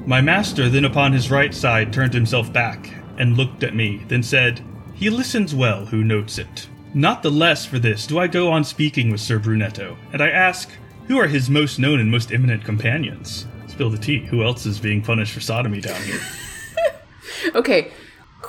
My 0.07 0.21
master 0.21 0.69
then 0.69 0.85
upon 0.85 1.13
his 1.13 1.31
right 1.31 1.53
side 1.53 1.93
turned 1.93 2.15
himself 2.15 2.53
back, 2.53 2.93
and 3.19 3.37
looked 3.37 3.65
at 3.65 3.75
me, 3.75 4.05
then 4.09 4.23
said, 4.23 4.63
He 4.95 5.11
listens 5.11 5.55
well 5.55 5.87
who 5.87 6.05
notes 6.05 6.39
it. 6.39 6.69
Not 6.95 7.23
the 7.23 7.31
less 7.31 7.67
for 7.67 7.79
this 7.79 8.07
do 8.07 8.19
I 8.19 8.29
go 8.29 8.53
on 8.53 8.63
speaking 8.63 9.11
with 9.11 9.21
Sir 9.21 9.39
Brunetto, 9.39 9.97
and 10.13 10.23
I 10.23 10.31
ask, 10.31 10.71
who 11.07 11.19
are 11.19 11.29
his 11.29 11.49
most 11.49 11.79
known 11.79 12.01
and 12.01 12.11
most 12.11 12.33
eminent 12.33 12.65
companions? 12.65 13.47
Spill 13.69 13.91
the 13.91 13.99
tea. 13.99 14.25
Who 14.27 14.43
else 14.43 14.67
is 14.67 14.81
being 14.81 15.03
punished 15.03 15.33
for 15.33 15.41
sodomy 15.41 15.81
down 15.81 16.01
here? 16.03 16.21
Okay, 17.55 17.93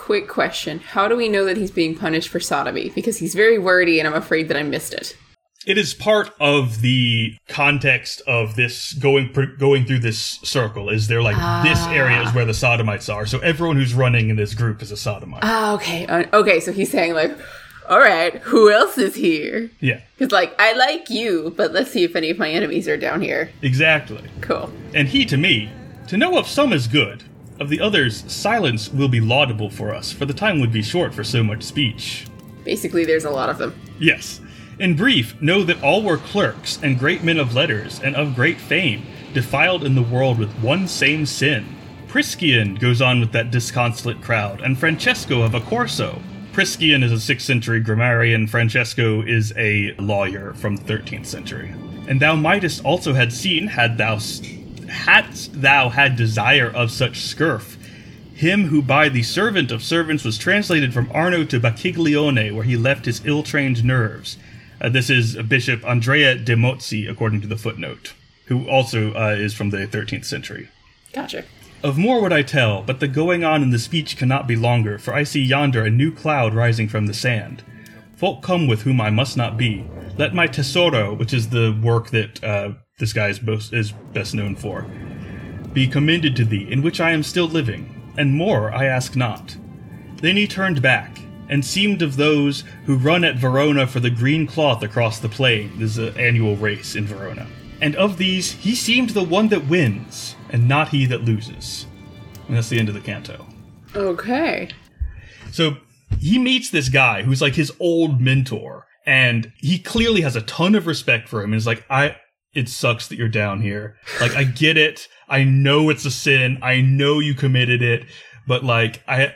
quick 0.06 0.28
question. 0.28 0.80
How 0.80 1.08
do 1.08 1.16
we 1.16 1.28
know 1.30 1.46
that 1.46 1.58
he's 1.58 1.72
being 1.72 1.96
punished 1.96 2.30
for 2.30 2.40
sodomy? 2.40 2.90
Because 2.96 3.18
he's 3.18 3.36
very 3.36 3.58
wordy 3.58 4.00
and 4.00 4.08
I'm 4.08 4.14
afraid 4.14 4.48
that 4.50 4.58
I 4.58 4.64
missed 4.64 4.94
it. 4.94 5.16
it 5.66 5.78
is 5.78 5.94
part 5.94 6.30
of 6.40 6.82
the 6.82 7.36
context 7.50 8.22
of 8.28 8.56
this 8.56 8.94
going 8.94 9.34
pr- 9.34 9.56
going 9.60 9.86
through 9.86 10.00
this 10.00 10.40
circle. 10.44 10.90
Is 10.90 11.08
there 11.08 11.22
like 11.22 11.36
this 11.66 11.80
area 11.88 12.22
is 12.22 12.34
where 12.34 12.46
the 12.46 12.54
sodomites 12.54 13.10
are? 13.10 13.26
So 13.26 13.40
everyone 13.40 13.76
who's 13.78 13.94
running 13.94 14.30
in 14.30 14.36
this 14.38 14.54
group 14.54 14.82
is 14.82 14.92
a 14.92 14.98
sodomite. 14.98 15.42
Ah, 15.44 15.74
okay. 15.76 16.06
Uh, 16.08 16.24
okay, 16.42 16.60
so 16.62 16.72
he's 16.72 16.92
saying, 16.92 17.14
like, 17.14 17.36
all 17.90 18.00
right, 18.00 18.36
who 18.52 18.70
else 18.72 18.98
is 18.98 19.16
here? 19.16 19.70
yeah, 19.82 20.02
Because, 20.18 20.32
like, 20.32 20.54
I 20.60 20.74
like 20.74 21.10
you, 21.10 21.54
but 21.58 21.72
let's 21.74 21.92
see 21.92 22.04
if 22.04 22.16
any 22.16 22.30
of 22.30 22.38
my 22.38 22.50
enemies 22.50 22.88
are 22.88 22.98
down 22.98 23.22
here. 23.22 23.50
exactly. 23.62 24.24
Cool. 24.42 24.72
And 24.94 25.08
he 25.10 25.26
to 25.26 25.38
me, 25.38 25.70
to 26.08 26.16
know 26.18 26.38
of 26.38 26.48
some 26.48 26.72
is 26.74 26.88
good, 26.88 27.24
of 27.60 27.70
the 27.70 27.80
others, 27.80 28.24
silence 28.32 28.92
will 28.92 29.08
be 29.08 29.20
laudable 29.20 29.70
for 29.70 29.94
us, 29.94 30.12
for 30.12 30.26
the 30.26 30.34
time 30.34 30.60
would 30.60 30.72
be 30.72 30.82
short 30.82 31.14
for 31.14 31.24
so 31.24 31.44
much 31.44 31.64
speech. 31.64 32.28
Basically, 32.64 33.06
there's 33.06 33.26
a 33.26 33.30
lot 33.30 33.50
of 33.50 33.58
them. 33.58 33.80
Yes. 34.00 34.42
In 34.80 34.96
brief, 34.96 35.42
know 35.42 35.64
that 35.64 35.82
all 35.82 36.04
were 36.04 36.18
clerks 36.18 36.80
and 36.84 37.00
great 37.00 37.24
men 37.24 37.40
of 37.40 37.56
letters 37.56 38.00
and 38.00 38.16
of 38.16 38.36
great 38.36 38.60
fame, 38.60 39.06
defiled 39.34 39.84
in 39.84 39.96
the 39.96 40.04
world 40.04 40.38
with 40.38 40.52
one 40.60 40.88
same 40.88 41.26
sin. 41.26 41.66
Priscian 42.08 42.76
goes 42.76 43.02
on 43.02 43.20
with 43.20 43.32
that 43.32 43.52
disconsolate 43.52 44.22
crowd, 44.22 44.62
and 44.62 44.78
Francesco 44.78 45.42
of 45.42 45.54
Accorso. 45.54 46.22
Priscian 46.54 47.04
is 47.04 47.12
a 47.12 47.34
6th 47.34 47.42
century 47.42 47.80
grammarian, 47.80 48.48
Francesco 48.48 49.22
is 49.22 49.54
a 49.58 49.94
lawyer 50.00 50.54
from 50.54 50.76
the 50.76 50.84
13th 50.84 51.26
century. 51.26 51.74
And 52.08 52.20
thou 52.20 52.36
mightest 52.36 52.84
also 52.86 53.14
had 53.14 53.34
seen, 53.34 53.68
had 53.68 53.98
thou 53.98 54.18
hadst 54.88 55.62
thou 55.62 55.90
had 55.90 56.16
desire 56.16 56.70
of 56.70 56.92
such 56.92 57.20
scurf, 57.20 57.78
him 58.34 58.66
who 58.66 58.82
by 58.82 59.10
the 59.10 59.24
servant 59.24 59.72
of 59.72 59.82
servants 59.82 60.24
was 60.24 60.38
translated 60.38 60.94
from 60.94 61.12
Arno 61.12 61.44
to 61.46 61.60
Bacchiglione, 61.60 62.54
where 62.54 62.64
he 62.64 62.78
left 62.78 63.06
his 63.06 63.26
ill-trained 63.26 63.84
nerves. 63.84 64.38
Uh, 64.80 64.90
this 64.90 65.10
is 65.10 65.36
Bishop 65.44 65.84
Andrea 65.84 66.36
de 66.36 66.56
Mozzi, 66.56 67.10
according 67.10 67.42
to 67.42 67.48
the 67.48 67.58
footnote, 67.58 68.14
who 68.46 68.70
also 68.70 69.12
uh, 69.16 69.36
is 69.36 69.56
from 69.56 69.72
the 69.72 69.88
13th 69.88 70.26
century. 70.26 70.70
Gotcha. 71.14 71.46
Of 71.84 71.98
more 71.98 72.22
would 72.22 72.34
I 72.34 72.44
tell, 72.44 72.84
but 72.84 73.00
the 73.00 73.08
going 73.08 73.44
on 73.44 73.64
in 73.64 73.72
the 73.72 73.80
speech 73.80 74.18
cannot 74.18 74.48
be 74.48 74.56
longer, 74.56 75.00
for 75.00 75.16
I 75.16 75.24
see 75.24 75.42
yonder 75.42 75.84
a 75.84 75.90
new 75.90 76.12
cloud 76.12 76.54
rising 76.54 76.88
from 76.88 77.08
the 77.08 77.14
sand. 77.14 77.64
Folk 78.16 78.44
come 78.44 78.68
with 78.68 78.82
whom 78.82 79.02
I 79.02 79.10
must 79.10 79.38
not 79.38 79.58
be. 79.58 79.86
Let 80.18 80.34
my 80.34 80.48
tesoro, 80.48 81.14
which 81.14 81.34
is 81.34 81.50
the 81.50 81.80
work 81.82 82.10
that 82.10 82.44
uh, 82.44 82.74
this 82.98 83.14
guy 83.14 83.28
is, 83.28 83.42
most, 83.42 83.74
is 83.74 83.92
best 83.92 84.34
known 84.34 84.56
for, 84.56 84.86
be 85.72 85.88
commended 85.88 86.36
to 86.36 86.46
thee, 86.46 86.68
in 86.70 86.82
which 86.82 87.00
I 87.00 87.12
am 87.12 87.22
still 87.22 87.46
living, 87.46 88.14
and 88.18 88.34
more 88.34 88.74
I 88.74 88.86
ask 88.86 89.16
not. 89.16 89.56
Then 90.16 90.36
he 90.36 90.48
turned 90.48 90.82
back, 90.82 91.20
and 91.48 91.64
seemed 91.64 92.02
of 92.02 92.18
those 92.18 92.64
who 92.86 92.98
run 92.98 93.24
at 93.24 93.36
Verona 93.36 93.86
for 93.86 94.00
the 94.00 94.10
green 94.10 94.48
cloth 94.48 94.82
across 94.82 95.20
the 95.20 95.30
plain. 95.30 95.72
This 95.78 95.98
is 95.98 96.10
an 96.10 96.18
annual 96.20 96.56
race 96.56 96.96
in 96.96 97.06
Verona. 97.06 97.46
And 97.82 97.96
of 97.96 98.18
these, 98.18 98.52
he 98.52 98.74
seemed 98.74 99.12
the 99.12 99.24
one 99.24 99.50
that 99.50 99.68
wins, 99.68 100.36
and 100.50 100.68
not 100.68 100.90
he 100.90 101.06
that 101.06 101.22
loses. 101.22 101.86
And 102.48 102.58
that's 102.58 102.70
the 102.70 102.80
end 102.80 102.90
of 102.90 102.96
the 102.96 103.02
canto. 103.02 103.46
Okay. 103.96 104.70
So 105.52 105.78
he 106.20 106.40
meets 106.40 106.72
this 106.72 106.90
guy 106.90 107.22
who's 107.22 107.44
like 107.44 107.54
his 107.54 107.72
old 107.80 108.20
mentor, 108.20 108.88
and 109.06 109.52
he 109.58 109.78
clearly 109.78 110.22
has 110.22 110.36
a 110.36 110.42
ton 110.42 110.74
of 110.74 110.88
respect 110.88 111.30
for 111.30 111.44
him. 111.44 111.52
And 111.52 111.56
is 111.56 111.68
like, 111.68 111.86
I, 111.92 112.16
it 112.58 112.68
sucks 112.70 113.08
that 113.08 113.18
you're 113.18 113.30
down 113.30 113.62
here. 113.62 113.96
Like, 114.20 114.36
I 114.36 114.44
get 114.44 114.78
it. 114.78 115.08
I 115.30 115.44
know 115.44 115.90
it's 115.90 116.06
a 116.06 116.12
sin. 116.12 116.58
I 116.62 116.82
know 116.82 117.20
you 117.20 117.34
committed 117.34 117.82
it, 117.82 118.06
but 118.48 118.64
like, 118.64 119.04
I, 119.08 119.34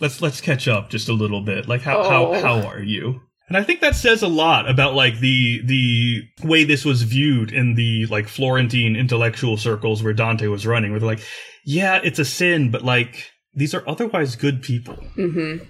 let's 0.00 0.22
let's 0.22 0.40
catch 0.40 0.68
up 0.68 0.90
just 0.90 1.08
a 1.08 1.12
little 1.12 1.40
bit. 1.42 1.68
Like, 1.68 1.82
how 1.82 1.98
Oh. 2.00 2.08
how 2.34 2.40
how 2.40 2.66
are 2.68 2.82
you? 2.82 3.20
And 3.48 3.56
I 3.56 3.62
think 3.62 3.80
that 3.80 3.94
says 3.94 4.22
a 4.22 4.28
lot 4.28 4.68
about 4.68 4.94
like 4.94 5.20
the 5.20 5.62
the 5.64 6.22
way 6.42 6.64
this 6.64 6.84
was 6.84 7.02
viewed 7.02 7.52
in 7.52 7.74
the 7.74 8.06
like 8.06 8.26
Florentine 8.28 8.96
intellectual 8.96 9.56
circles 9.56 10.02
where 10.02 10.12
Dante 10.12 10.48
was 10.48 10.66
running, 10.66 10.90
where 10.90 10.98
they're 11.00 11.08
like, 11.08 11.24
yeah, 11.64 12.00
it's 12.02 12.18
a 12.18 12.24
sin, 12.24 12.70
but 12.70 12.82
like 12.82 13.30
these 13.54 13.72
are 13.74 13.88
otherwise 13.88 14.36
good 14.36 14.62
people. 14.62 14.96
Mm-hmm. 15.16 15.64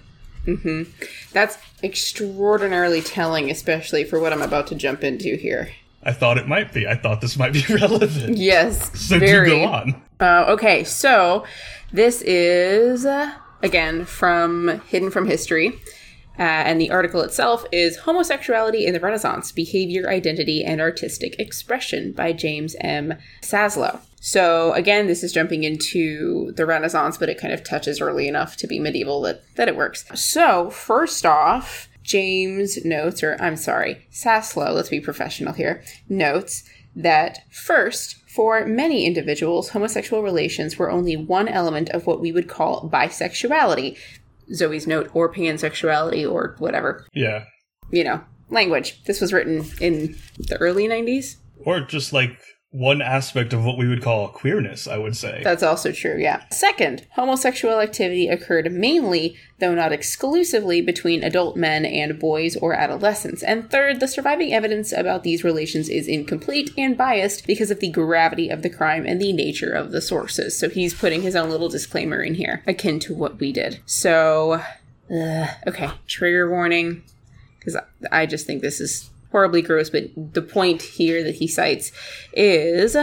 Mm-hmm. 0.51 0.91
That's 1.33 1.57
extraordinarily 1.83 3.01
telling, 3.01 3.51
especially 3.51 4.03
for 4.03 4.19
what 4.19 4.33
I'm 4.33 4.41
about 4.41 4.67
to 4.67 4.75
jump 4.75 5.03
into 5.03 5.35
here. 5.35 5.69
I 6.03 6.13
thought 6.13 6.37
it 6.37 6.47
might 6.47 6.73
be. 6.73 6.87
I 6.87 6.95
thought 6.95 7.21
this 7.21 7.37
might 7.37 7.53
be 7.53 7.63
relevant. 7.69 8.37
Yes. 8.37 8.97
So 8.99 9.19
very. 9.19 9.49
do 9.49 9.55
go 9.57 9.65
on. 9.65 10.01
Uh, 10.19 10.45
okay, 10.49 10.83
so 10.83 11.45
this 11.91 12.21
is 12.21 13.05
uh, 13.05 13.33
again 13.61 14.05
from 14.05 14.81
Hidden 14.87 15.11
from 15.11 15.27
History, 15.27 15.69
uh, 16.39 16.41
and 16.41 16.79
the 16.79 16.89
article 16.91 17.21
itself 17.21 17.65
is 17.71 17.97
"Homosexuality 17.97 18.85
in 18.85 18.93
the 18.93 18.99
Renaissance: 18.99 19.51
Behavior, 19.51 20.09
Identity, 20.09 20.63
and 20.63 20.79
Artistic 20.81 21.39
Expression" 21.39 22.13
by 22.13 22.31
James 22.31 22.75
M. 22.81 23.15
Saslow. 23.41 23.99
So 24.19 24.73
again, 24.73 25.07
this 25.07 25.23
is 25.23 25.31
jumping 25.31 25.63
into 25.63 26.51
the 26.53 26.65
Renaissance, 26.65 27.17
but 27.17 27.29
it 27.29 27.39
kind 27.39 27.53
of 27.53 27.63
touches 27.63 28.01
early 28.01 28.27
enough 28.27 28.57
to 28.57 28.67
be 28.67 28.79
medieval 28.79 29.21
that 29.21 29.43
that 29.55 29.67
it 29.67 29.75
works. 29.75 30.05
So 30.15 30.69
first 30.69 31.25
off. 31.25 31.89
James 32.07 32.83
notes, 32.85 33.21
or 33.21 33.35
I'm 33.39 33.57
sorry, 33.57 34.07
Saslow, 34.11 34.73
let's 34.73 34.89
be 34.89 35.01
professional 35.01 35.53
here, 35.53 35.83
notes 36.07 36.63
that 36.95 37.39
first, 37.51 38.15
for 38.27 38.65
many 38.65 39.05
individuals, 39.05 39.69
homosexual 39.69 40.23
relations 40.23 40.77
were 40.77 40.89
only 40.89 41.15
one 41.17 41.47
element 41.47 41.89
of 41.89 42.07
what 42.07 42.21
we 42.21 42.31
would 42.31 42.47
call 42.47 42.89
bisexuality. 42.89 43.97
Zoe's 44.53 44.87
note, 44.87 45.11
or 45.13 45.31
pansexuality, 45.31 46.29
or 46.29 46.55
whatever. 46.59 47.05
Yeah. 47.13 47.43
You 47.91 48.05
know, 48.05 48.23
language. 48.49 49.03
This 49.03 49.19
was 49.19 49.33
written 49.33 49.65
in 49.81 50.15
the 50.37 50.57
early 50.61 50.87
90s. 50.87 51.35
Or 51.65 51.81
just 51.81 52.13
like 52.13 52.39
one 52.71 53.01
aspect 53.01 53.53
of 53.53 53.63
what 53.63 53.77
we 53.77 53.87
would 53.87 54.03
call 54.03 54.27
queerness, 54.27 54.87
I 54.87 54.97
would 54.97 55.15
say. 55.15 55.41
That's 55.41 55.63
also 55.63 55.93
true, 55.93 56.17
yeah. 56.17 56.43
Second, 56.51 57.07
homosexual 57.11 57.79
activity 57.79 58.27
occurred 58.27 58.69
mainly, 58.71 59.37
though 59.59 59.73
not 59.73 59.93
exclusively, 59.93 60.81
between 60.81 61.23
adult 61.23 61.55
men 61.55 61.85
and 61.85 62.19
boys 62.19 62.57
or 62.57 62.73
adolescents. 62.73 63.41
And 63.41 63.71
third, 63.71 64.01
the 64.01 64.07
surviving 64.07 64.53
evidence 64.53 64.91
about 64.91 65.23
these 65.23 65.45
relations 65.45 65.87
is 65.87 66.09
incomplete 66.09 66.71
and 66.77 66.97
biased 66.97 67.47
because 67.47 67.71
of 67.71 67.79
the 67.79 67.89
gravity 67.89 68.49
of 68.49 68.63
the 68.63 68.69
crime 68.69 69.05
and 69.05 69.21
the 69.21 69.31
nature 69.31 69.71
of 69.71 69.91
the 69.91 70.01
sources. 70.01 70.59
So 70.59 70.67
he's 70.67 70.93
putting 70.93 71.21
his 71.21 71.37
own 71.37 71.49
little 71.49 71.69
disclaimer 71.69 72.21
in 72.21 72.35
here, 72.35 72.63
akin 72.67 72.99
to 72.99 73.15
what 73.15 73.39
we 73.39 73.53
did. 73.53 73.79
So, 73.85 74.61
okay, 75.09 75.91
trigger 76.05 76.49
warning, 76.49 77.03
because 77.59 77.77
I 78.11 78.25
just 78.25 78.45
think 78.45 78.61
this 78.61 78.81
is 78.81 79.09
horribly 79.37 79.61
gross, 79.61 79.91
but 79.91 80.05
the 80.15 80.41
point 80.41 80.81
here 80.81 81.23
that 81.23 81.35
he 81.35 81.47
cites 81.47 81.91
is 82.33 82.97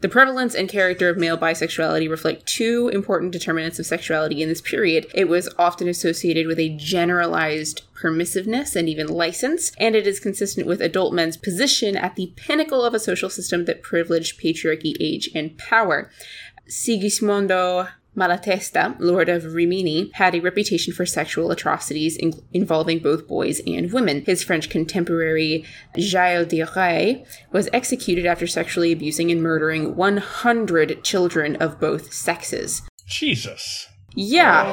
The 0.00 0.08
prevalence 0.08 0.54
and 0.54 0.66
character 0.68 1.10
of 1.10 1.18
male 1.18 1.36
bisexuality 1.36 2.08
reflect 2.08 2.46
two 2.46 2.90
important 2.94 3.32
determinants 3.32 3.78
of 3.78 3.84
sexuality 3.84 4.42
in 4.42 4.48
this 4.48 4.62
period. 4.62 5.06
It 5.14 5.28
was 5.28 5.52
often 5.58 5.88
associated 5.88 6.46
with 6.46 6.58
a 6.58 6.74
generalized 6.76 7.82
permissiveness 8.00 8.76
and 8.76 8.88
even 8.88 9.08
license, 9.08 9.72
and 9.78 9.94
it 9.94 10.06
is 10.06 10.18
consistent 10.18 10.66
with 10.66 10.80
adult 10.80 11.12
men's 11.12 11.36
position 11.36 11.96
at 11.96 12.16
the 12.16 12.32
pinnacle 12.36 12.82
of 12.82 12.94
a 12.94 12.98
social 12.98 13.28
system 13.28 13.66
that 13.66 13.82
privileged 13.82 14.40
patriarchy, 14.40 14.94
age, 15.00 15.28
and 15.34 15.58
power. 15.58 16.10
Sigismondo 16.66 17.90
Malatesta, 18.16 18.96
Lord 18.98 19.28
of 19.28 19.54
Rimini, 19.54 20.10
had 20.14 20.34
a 20.34 20.40
reputation 20.40 20.92
for 20.92 21.06
sexual 21.06 21.50
atrocities 21.50 22.16
in- 22.16 22.42
involving 22.52 22.98
both 22.98 23.28
boys 23.28 23.60
and 23.66 23.92
women. 23.92 24.22
His 24.26 24.42
French 24.42 24.68
contemporary 24.68 25.64
Gilles 25.96 26.46
de 26.46 26.62
Rais 26.62 27.24
was 27.52 27.68
executed 27.72 28.26
after 28.26 28.46
sexually 28.46 28.92
abusing 28.92 29.30
and 29.30 29.42
murdering 29.42 29.94
100 29.96 31.04
children 31.04 31.56
of 31.56 31.80
both 31.80 32.12
sexes. 32.12 32.82
Jesus. 33.06 33.86
Yeah. 34.14 34.64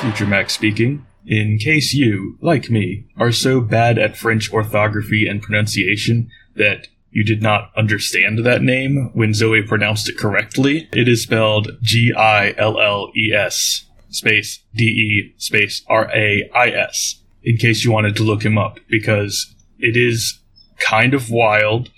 Future 0.00 0.26
Max 0.26 0.54
speaking. 0.54 1.06
In 1.26 1.58
case 1.58 1.94
you, 1.94 2.36
like 2.42 2.70
me, 2.70 3.06
are 3.16 3.30
so 3.30 3.60
bad 3.60 3.98
at 3.98 4.16
French 4.16 4.52
orthography 4.52 5.26
and 5.28 5.40
pronunciation 5.40 6.28
that 6.56 6.88
you 7.12 7.24
did 7.24 7.42
not 7.42 7.70
understand 7.76 8.44
that 8.44 8.62
name 8.62 9.10
when 9.12 9.34
Zoe 9.34 9.62
pronounced 9.62 10.08
it 10.08 10.18
correctly. 10.18 10.88
It 10.92 11.06
is 11.08 11.22
spelled 11.22 11.68
G 11.82 12.12
I 12.12 12.54
L 12.56 12.80
L 12.80 13.12
E 13.14 13.32
S 13.32 13.84
space 14.08 14.60
D 14.74 14.84
E 14.84 15.34
space 15.36 15.84
R 15.88 16.10
A 16.14 16.50
I 16.54 16.68
S. 16.68 17.20
In 17.44 17.56
case 17.56 17.84
you 17.84 17.92
wanted 17.92 18.16
to 18.16 18.22
look 18.22 18.44
him 18.44 18.56
up, 18.56 18.78
because 18.88 19.54
it 19.78 19.96
is 19.96 20.40
kind 20.78 21.12
of 21.12 21.28
wild, 21.28 21.90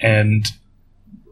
and 0.00 0.46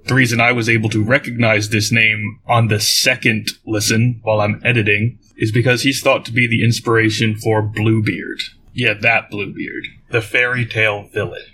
the 0.06 0.14
reason 0.14 0.40
I 0.40 0.52
was 0.52 0.68
able 0.68 0.88
to 0.90 1.02
recognize 1.02 1.68
this 1.68 1.90
name 1.90 2.40
on 2.46 2.68
the 2.68 2.80
second 2.80 3.48
listen 3.64 4.20
while 4.22 4.40
I'm 4.40 4.60
editing 4.64 5.18
is 5.36 5.52
because 5.52 5.82
he's 5.82 6.02
thought 6.02 6.24
to 6.26 6.32
be 6.32 6.46
the 6.46 6.64
inspiration 6.64 7.36
for 7.36 7.62
Bluebeard. 7.62 8.40
Yeah, 8.72 8.94
that 8.94 9.30
Bluebeard, 9.30 9.86
the 10.10 10.20
fairy 10.20 10.66
tale 10.66 11.08
villain. 11.12 11.44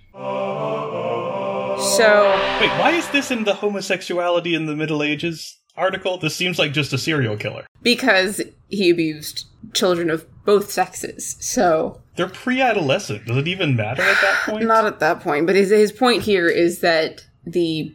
So, 1.83 2.31
Wait, 2.61 2.71
why 2.79 2.93
is 2.93 3.09
this 3.11 3.31
in 3.31 3.45
the 3.45 3.55
homosexuality 3.55 4.55
in 4.55 4.67
the 4.67 4.77
Middle 4.77 5.03
Ages 5.03 5.59
article? 5.77 6.17
This 6.19 6.35
seems 6.37 6.59
like 6.59 6.73
just 6.73 6.93
a 6.93 6.99
serial 6.99 7.37
killer. 7.37 7.67
because 7.83 8.41
he 8.69 8.89
abused 8.91 9.47
children 9.75 10.09
of 10.11 10.27
both 10.45 10.71
sexes. 10.71 11.37
So, 11.41 12.01
They're 12.17 12.29
pre-adolescent. 12.29 13.27
Does 13.27 13.37
it 13.37 13.49
even 13.49 13.77
matter 13.77 14.03
at 14.03 14.21
that 14.21 14.43
point? 14.47 14.65
not 14.67 14.87
at 14.87 15.01
that 15.01 15.21
point, 15.21 15.47
but 15.47 15.57
his, 15.57 15.71
his 15.71 15.93
point 15.93 16.23
here 16.23 16.49
is 16.49 16.81
that 16.81 17.27
the 17.45 17.95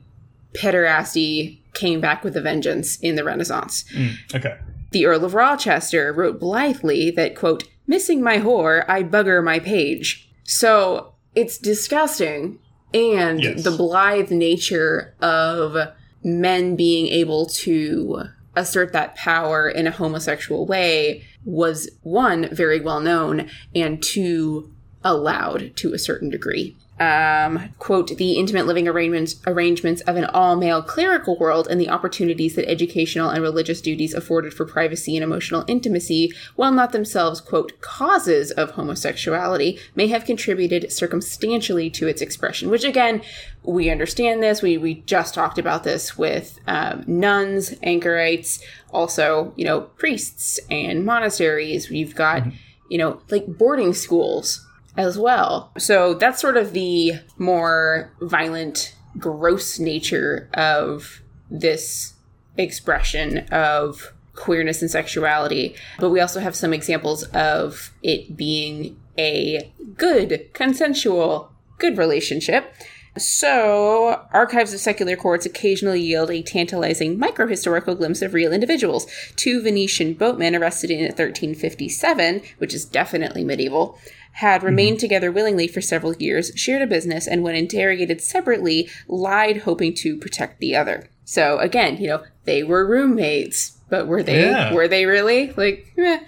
pederasty 0.54 1.60
came 1.74 2.02
back 2.02 2.24
with 2.24 2.36
a 2.36 2.42
vengeance 2.42 2.98
in 3.00 3.16
the 3.16 3.24
Renaissance. 3.24 3.84
Mm, 3.94 4.16
okay. 4.36 4.58
The 4.92 5.06
Earl 5.06 5.26
of 5.26 5.34
Rochester 5.34 6.12
wrote 6.14 6.40
blithely 6.40 7.12
that, 7.12 7.36
quote, 7.36 7.64
missing 7.88 8.22
my 8.22 8.38
whore, 8.40 8.86
I 8.90 9.04
bugger 9.04 9.44
my 9.44 9.60
page. 9.60 10.30
So 10.44 11.14
it's 11.36 11.58
disgusting. 11.58 12.60
And 12.94 13.44
Yes. 13.44 13.64
the 13.64 13.72
blithe 13.72 14.32
nature 14.32 15.14
of 15.22 15.76
men 16.24 16.76
being 16.76 17.08
able 17.08 17.46
to 17.46 18.24
assert 18.56 18.92
that 18.94 19.16
power 19.16 19.70
in 19.70 19.86
a 19.88 19.92
homosexual 19.92 20.66
way 20.66 21.24
was 21.46 21.90
one, 22.02 22.50
very 22.52 22.80
well 22.80 23.00
known, 23.00 23.50
and 23.76 24.02
two, 24.02 24.72
allowed 25.04 25.76
to 25.76 25.94
a 25.94 26.00
certain 26.00 26.30
degree 26.30 26.76
um, 27.00 27.74
quote, 27.78 28.18
the 28.18 28.34
intimate 28.34 28.66
living 28.66 28.88
arrangements, 28.88 29.36
arrangements 29.46 30.02
of 30.02 30.16
an 30.16 30.26
all 30.26 30.56
male 30.56 30.82
clerical 30.82 31.38
world 31.38 31.68
and 31.70 31.80
the 31.80 31.90
opportunities 31.90 32.56
that 32.56 32.70
educational 32.70 33.30
and 33.30 33.44
religious 33.44 33.82
duties 33.82 34.14
afforded 34.14 34.54
for 34.54 34.66
privacy 34.66 35.16
and 35.16 35.24
emotional 35.24 35.64
intimacy, 35.68 36.32
while 36.56 36.72
not 36.72 36.92
themselves, 36.92 37.40
quote, 37.40 37.80
causes 37.82 38.52
of 38.52 38.72
homosexuality, 38.72 39.80
may 39.96 40.08
have 40.08 40.26
contributed 40.26 40.92
circumstantially 40.92 41.90
to 41.92 42.08
its 42.08 42.22
expression. 42.22 42.70
Which, 42.70 42.84
again, 42.84 43.22
we 43.64 43.90
understand 43.90 44.42
this. 44.42 44.62
We, 44.62 44.78
we 44.78 44.96
just 45.02 45.34
talked 45.34 45.60
about 45.60 45.84
this 45.84 46.18
with 46.18 46.60
um, 46.68 47.04
nuns, 47.06 47.76
anchorites, 47.84 48.64
also, 48.92 49.54
you 49.56 49.66
know, 49.66 49.82
priests 49.82 50.60
and 50.72 51.06
monasteries. 51.06 51.90
We've 51.90 52.16
got, 52.16 52.44
you 52.90 52.98
know, 52.98 53.22
like 53.30 53.46
boarding 53.46 53.94
schools 53.94 54.67
as 54.98 55.18
well. 55.18 55.72
So 55.78 56.16
that's 56.16 56.42
sort 56.42 56.58
of 56.58 56.74
the 56.74 57.20
more 57.38 58.12
violent, 58.20 58.96
gross 59.18 59.80
nature 59.80 60.50
of 60.54 61.22
this 61.50 62.14
expression 62.58 63.40
of 63.52 64.14
queerness 64.36 64.82
and 64.82 64.92
sexuality. 64.92 65.76
But 66.00 66.10
we 66.10 66.20
also 66.20 66.40
have 66.40 66.56
some 66.56 66.74
examples 66.74 67.24
of 67.26 67.94
it 68.04 68.36
being 68.36 69.00
a 69.18 69.72
good, 69.96 70.50
consensual, 70.54 71.52
good 71.78 71.98
relationship. 71.98 72.74
So, 73.20 74.26
archives 74.32 74.74
of 74.74 74.80
secular 74.80 75.16
courts 75.16 75.46
occasionally 75.46 76.02
yield 76.02 76.30
a 76.32 76.42
tantalizing 76.42 77.18
microhistorical 77.18 77.98
glimpse 77.98 78.22
of 78.22 78.34
real 78.34 78.54
individuals. 78.54 79.08
Two 79.36 79.62
Venetian 79.62 80.14
boatmen 80.14 80.56
arrested 80.56 80.92
in 80.92 81.02
1357, 81.02 82.42
which 82.58 82.74
is 82.74 82.86
definitely 82.86 83.44
medieval, 83.44 83.98
had 84.34 84.62
remained 84.64 85.00
together 85.00 85.32
willingly 85.32 85.68
for 85.68 85.82
several 85.82 86.16
years, 86.18 86.52
shared 86.56 86.82
a 86.82 86.88
business, 86.88 87.28
and 87.28 87.42
when 87.44 87.56
interrogated 87.56 88.22
separately, 88.22 88.88
lied 89.08 89.58
hoping 89.58 89.94
to 89.96 90.16
protect 90.18 90.60
the 90.60 90.76
other. 90.76 91.10
So 91.26 91.58
again, 91.60 91.98
you 91.98 92.08
know, 92.08 92.24
they 92.46 92.64
were 92.64 92.86
roommates, 92.86 93.78
but 93.90 94.08
were 94.08 94.22
they 94.24 94.42
Yeah. 94.42 94.74
were 94.74 94.88
they 94.88 95.06
really? 95.06 95.54
Like, 95.58 95.88
eh. 95.98 96.20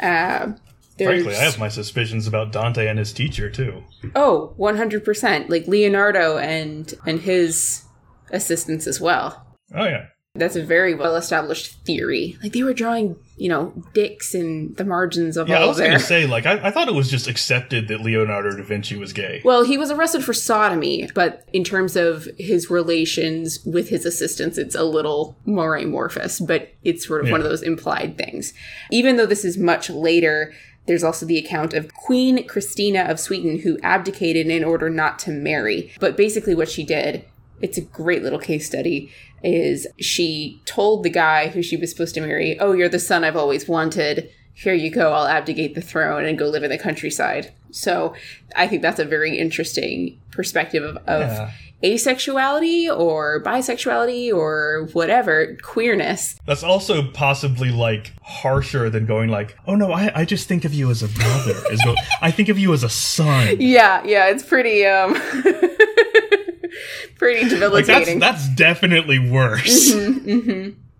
Uh, 0.00 0.52
there's, 0.96 1.24
Frankly, 1.24 1.36
I 1.40 1.44
have 1.44 1.58
my 1.58 1.68
suspicions 1.68 2.26
about 2.26 2.52
Dante 2.52 2.86
and 2.86 2.98
his 2.98 3.12
teacher 3.12 3.50
too. 3.50 3.82
Oh, 4.14 4.54
100%. 4.58 5.48
Like 5.48 5.66
Leonardo 5.66 6.38
and 6.38 6.92
and 7.06 7.20
his 7.20 7.84
assistants 8.30 8.86
as 8.86 9.00
well. 9.00 9.44
Oh 9.74 9.84
yeah. 9.84 10.06
That's 10.36 10.56
a 10.56 10.64
very 10.64 10.94
well 10.94 11.14
established 11.14 11.84
theory. 11.84 12.36
Like 12.42 12.52
they 12.52 12.64
were 12.64 12.74
drawing, 12.74 13.14
you 13.36 13.48
know, 13.48 13.72
dicks 13.92 14.34
in 14.34 14.74
the 14.74 14.84
margins 14.84 15.36
of 15.36 15.48
Yeah, 15.48 15.60
I 15.60 15.66
was 15.66 15.76
their 15.76 15.86
gonna 15.86 16.00
say, 16.00 16.26
like, 16.26 16.44
I, 16.44 16.54
I 16.54 16.70
thought 16.72 16.88
it 16.88 16.94
was 16.94 17.08
just 17.08 17.28
accepted 17.28 17.86
that 17.86 18.00
Leonardo 18.00 18.56
da 18.56 18.64
Vinci 18.64 18.96
was 18.96 19.12
gay. 19.12 19.42
Well, 19.44 19.62
he 19.62 19.78
was 19.78 19.92
arrested 19.92 20.24
for 20.24 20.32
sodomy, 20.32 21.08
but 21.14 21.44
in 21.52 21.62
terms 21.62 21.94
of 21.94 22.26
his 22.36 22.68
relations 22.68 23.60
with 23.64 23.90
his 23.90 24.04
assistants, 24.04 24.58
it's 24.58 24.74
a 24.74 24.82
little 24.82 25.36
more 25.44 25.76
amorphous, 25.76 26.40
but 26.40 26.72
it's 26.82 27.06
sort 27.06 27.24
of 27.24 27.30
one 27.30 27.40
of 27.40 27.46
those 27.46 27.62
implied 27.62 28.18
things. 28.18 28.52
Even 28.90 29.16
though 29.16 29.26
this 29.26 29.44
is 29.44 29.56
much 29.56 29.88
later, 29.88 30.52
there's 30.86 31.04
also 31.04 31.26
the 31.26 31.38
account 31.38 31.72
of 31.74 31.94
Queen 31.94 32.46
Christina 32.46 33.00
of 33.00 33.20
Sweden 33.20 33.60
who 33.60 33.78
abdicated 33.82 34.48
in 34.48 34.64
order 34.64 34.90
not 34.90 35.18
to 35.20 35.30
marry. 35.30 35.92
But 36.00 36.16
basically, 36.16 36.54
what 36.54 36.68
she 36.68 36.84
did, 36.84 37.24
it's 37.60 37.78
a 37.78 37.82
great 37.82 38.22
little 38.22 38.38
case 38.38 38.66
study, 38.66 39.10
is 39.42 39.86
she 39.98 40.60
told 40.64 41.02
the 41.02 41.10
guy 41.10 41.48
who 41.48 41.62
she 41.62 41.76
was 41.76 41.90
supposed 41.90 42.14
to 42.14 42.20
marry, 42.20 42.58
Oh, 42.60 42.72
you're 42.72 42.88
the 42.88 42.98
son 42.98 43.24
I've 43.24 43.36
always 43.36 43.68
wanted. 43.68 44.30
Here 44.52 44.74
you 44.74 44.90
go, 44.90 45.12
I'll 45.12 45.26
abdicate 45.26 45.74
the 45.74 45.80
throne 45.80 46.24
and 46.24 46.38
go 46.38 46.48
live 46.48 46.62
in 46.62 46.70
the 46.70 46.78
countryside. 46.78 47.52
So 47.70 48.14
I 48.54 48.68
think 48.68 48.82
that's 48.82 49.00
a 49.00 49.04
very 49.04 49.36
interesting 49.36 50.20
perspective 50.30 50.84
of, 50.84 50.96
of 51.08 51.30
Yeah. 51.30 51.50
Asexuality 51.84 52.88
or 52.88 53.42
bisexuality 53.44 54.32
or 54.34 54.88
whatever, 54.92 55.56
queerness. 55.62 56.36
That's 56.46 56.62
also 56.62 57.10
possibly 57.10 57.70
like 57.70 58.12
harsher 58.22 58.88
than 58.90 59.06
going 59.06 59.28
like, 59.28 59.56
oh 59.66 59.74
no, 59.74 59.92
I, 59.92 60.20
I 60.20 60.24
just 60.24 60.48
think 60.48 60.64
of 60.64 60.72
you 60.72 60.90
as 60.90 61.02
a 61.02 61.08
brother. 61.08 61.54
as 61.70 61.80
well. 61.84 61.94
I 62.22 62.30
think 62.30 62.48
of 62.48 62.58
you 62.58 62.72
as 62.72 62.82
a 62.82 62.88
son. 62.88 63.56
Yeah, 63.60 64.02
yeah, 64.04 64.28
it's 64.30 64.42
pretty 64.42 64.84
um 64.86 65.14
pretty 67.18 67.42
Like 67.42 67.50
that's 67.50 67.54
debilitating. 67.54 68.18
that's 68.18 68.48
definitely 68.54 69.18
worse. 69.18 69.94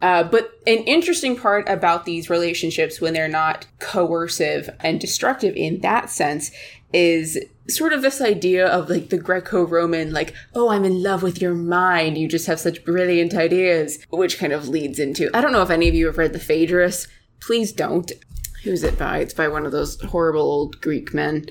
Uh, 0.02 0.22
but 0.22 0.50
an 0.66 0.78
interesting 0.84 1.34
part 1.34 1.66
about 1.66 2.04
these 2.04 2.28
relationships 2.28 3.00
when 3.00 3.14
they're 3.14 3.26
not 3.26 3.66
coercive 3.78 4.68
and 4.80 5.00
destructive 5.00 5.56
in 5.56 5.80
that 5.80 6.10
sense 6.10 6.50
is 6.94 7.38
sort 7.68 7.92
of 7.92 8.02
this 8.02 8.20
idea 8.20 8.66
of 8.66 8.88
like 8.88 9.08
the 9.10 9.18
Greco-Roman, 9.18 10.12
like, 10.12 10.34
oh, 10.54 10.68
I'm 10.70 10.84
in 10.84 11.02
love 11.02 11.22
with 11.22 11.40
your 11.42 11.54
mind. 11.54 12.16
You 12.16 12.28
just 12.28 12.46
have 12.46 12.60
such 12.60 12.84
brilliant 12.84 13.34
ideas, 13.34 13.98
which 14.10 14.38
kind 14.38 14.52
of 14.52 14.68
leads 14.68 14.98
into, 14.98 15.30
I 15.34 15.40
don't 15.40 15.52
know 15.52 15.62
if 15.62 15.70
any 15.70 15.88
of 15.88 15.94
you 15.94 16.06
have 16.06 16.18
read 16.18 16.32
the 16.32 16.38
Phaedrus. 16.38 17.08
Please 17.40 17.72
don't. 17.72 18.10
Who's 18.62 18.82
it 18.82 18.98
by? 18.98 19.18
It's 19.18 19.34
by 19.34 19.48
one 19.48 19.66
of 19.66 19.72
those 19.72 20.00
horrible 20.02 20.42
old 20.42 20.80
Greek 20.80 21.12
men. 21.12 21.46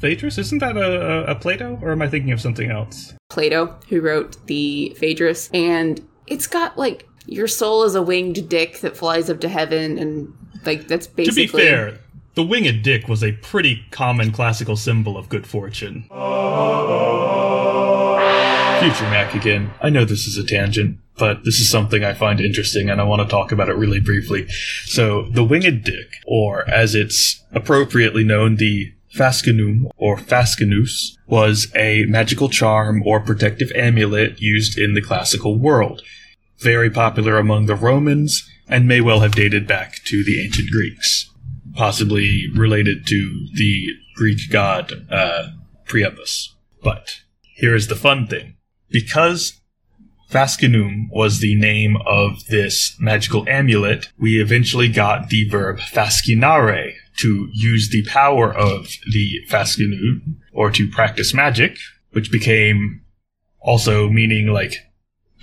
Phaedrus, 0.00 0.38
isn't 0.38 0.58
that 0.58 0.76
a, 0.76 1.30
a, 1.30 1.34
Plato, 1.34 1.78
or 1.82 1.92
am 1.92 2.02
I 2.02 2.08
thinking 2.08 2.32
of 2.32 2.40
something 2.40 2.70
else? 2.70 3.14
Plato, 3.30 3.78
who 3.88 4.00
wrote 4.00 4.46
the 4.46 4.94
Phaedrus, 4.98 5.50
and 5.54 6.06
it's 6.26 6.46
got 6.46 6.76
like 6.78 7.08
your 7.26 7.48
soul 7.48 7.84
is 7.84 7.94
a 7.94 8.02
winged 8.02 8.48
dick 8.48 8.80
that 8.80 8.96
flies 8.96 9.30
up 9.30 9.40
to 9.40 9.48
heaven, 9.48 9.98
and 9.98 10.32
like 10.66 10.88
that's 10.88 11.06
To 11.06 11.14
basically. 11.14 11.62
be 11.62 11.68
fair, 11.68 11.98
the 12.34 12.42
winged 12.42 12.82
dick 12.82 13.08
was 13.08 13.22
a 13.22 13.32
pretty 13.32 13.84
common 13.90 14.32
classical 14.32 14.76
symbol 14.76 15.16
of 15.16 15.28
good 15.28 15.46
fortune. 15.46 16.02
Future 18.80 19.08
Max 19.08 19.34
again. 19.34 19.70
I 19.80 19.88
know 19.88 20.04
this 20.04 20.26
is 20.26 20.36
a 20.36 20.44
tangent, 20.44 20.98
but 21.16 21.44
this 21.44 21.60
is 21.60 21.70
something 21.70 22.04
I 22.04 22.12
find 22.12 22.40
interesting 22.40 22.90
and 22.90 23.00
I 23.00 23.04
want 23.04 23.22
to 23.22 23.28
talk 23.28 23.52
about 23.52 23.68
it 23.68 23.76
really 23.76 24.00
briefly. 24.00 24.46
So, 24.84 25.28
the 25.30 25.44
Winged 25.44 25.84
Dick, 25.84 26.08
or 26.26 26.68
as 26.68 26.94
it's 26.94 27.42
appropriately 27.52 28.24
known, 28.24 28.56
the 28.56 28.92
Fascinum 29.14 29.90
or 29.96 30.18
Fascinus 30.18 31.16
was 31.28 31.68
a 31.76 32.04
magical 32.06 32.48
charm 32.48 33.02
or 33.06 33.20
protective 33.20 33.70
amulet 33.76 34.40
used 34.40 34.76
in 34.76 34.94
the 34.94 35.00
classical 35.00 35.56
world. 35.56 36.02
Very 36.58 36.90
popular 36.90 37.38
among 37.38 37.66
the 37.66 37.76
Romans 37.76 38.48
and 38.68 38.88
may 38.88 39.00
well 39.00 39.20
have 39.20 39.32
dated 39.32 39.66
back 39.66 40.02
to 40.04 40.24
the 40.24 40.42
ancient 40.44 40.70
Greeks, 40.70 41.30
possibly 41.74 42.46
related 42.54 43.06
to 43.06 43.46
the 43.54 43.86
Greek 44.16 44.50
god 44.50 44.92
uh, 45.10 45.48
Priapus. 45.86 46.48
But 46.82 47.20
here 47.54 47.74
is 47.74 47.88
the 47.88 47.96
fun 47.96 48.26
thing. 48.26 48.56
Because 48.90 49.60
Fascinum 50.30 51.08
was 51.10 51.40
the 51.40 51.54
name 51.54 51.96
of 52.06 52.46
this 52.46 52.96
magical 52.98 53.48
amulet, 53.48 54.08
we 54.18 54.40
eventually 54.40 54.88
got 54.88 55.28
the 55.28 55.48
verb 55.48 55.78
fascinare, 55.78 56.94
to 57.18 57.48
use 57.52 57.90
the 57.90 58.04
power 58.06 58.52
of 58.52 58.88
the 59.12 59.40
Fascinum, 59.48 60.36
or 60.52 60.70
to 60.72 60.90
practice 60.90 61.32
magic, 61.32 61.78
which 62.10 62.32
became 62.32 63.02
also 63.60 64.08
meaning 64.08 64.48
like 64.48 64.74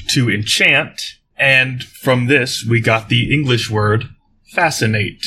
to 0.09 0.29
enchant, 0.29 1.01
and 1.37 1.83
from 1.83 2.27
this 2.27 2.65
we 2.65 2.81
got 2.81 3.09
the 3.09 3.33
English 3.33 3.69
word 3.69 4.09
fascinate. 4.53 5.23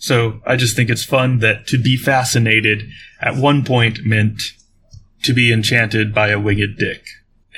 So 0.00 0.40
I 0.46 0.56
just 0.56 0.74
think 0.74 0.88
it's 0.88 1.04
fun 1.04 1.40
that 1.40 1.66
to 1.68 1.78
be 1.78 1.98
fascinated 1.98 2.88
at 3.20 3.36
one 3.36 3.64
point 3.66 4.00
meant 4.02 4.40
to 5.24 5.34
be 5.34 5.52
enchanted 5.52 6.14
by 6.14 6.28
a 6.28 6.40
winged 6.40 6.78
dick. 6.78 7.04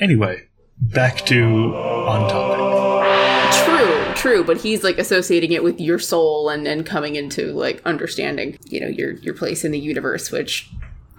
Anyway, 0.01 0.49
back 0.77 1.19
to 1.27 1.73
on 1.77 2.29
topic. 2.29 2.63
True, 3.65 4.15
true, 4.17 4.45
but 4.45 4.57
he's 4.57 4.83
like 4.83 4.99
associating 4.99 5.53
it 5.53 5.63
with 5.63 5.81
your 5.81 6.01
soul 6.01 6.49
and, 6.49 6.67
and 6.67 6.85
coming 6.85 7.15
into 7.15 7.53
like 7.53 7.81
understanding, 7.85 8.59
you 8.65 8.81
know, 8.81 8.89
your 8.89 9.13
your 9.13 9.35
place 9.35 9.65
in 9.65 9.71
the 9.71 9.79
universe, 9.79 10.33
which 10.33 10.69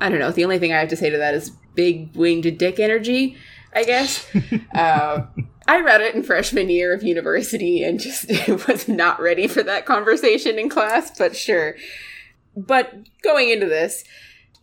I 0.01 0.09
don't 0.09 0.19
know. 0.19 0.31
The 0.31 0.43
only 0.43 0.59
thing 0.59 0.73
I 0.73 0.79
have 0.79 0.89
to 0.89 0.97
say 0.97 1.09
to 1.09 1.17
that 1.19 1.33
is 1.33 1.51
big 1.73 2.13
winged 2.17 2.57
dick 2.57 2.81
energy, 2.81 3.37
I 3.75 3.83
guess. 3.83 4.27
uh, 4.73 5.25
I 5.67 5.79
read 5.79 6.01
it 6.01 6.13
in 6.13 6.23
freshman 6.23 6.69
year 6.69 6.93
of 6.93 7.03
university 7.03 7.83
and 7.83 7.99
just 7.99 8.29
was 8.67 8.87
not 8.87 9.21
ready 9.21 9.47
for 9.47 9.63
that 9.63 9.85
conversation 9.85 10.59
in 10.59 10.69
class, 10.69 11.17
but 11.17 11.35
sure. 11.35 11.75
But 12.55 12.93
going 13.23 13.49
into 13.49 13.67
this, 13.67 14.03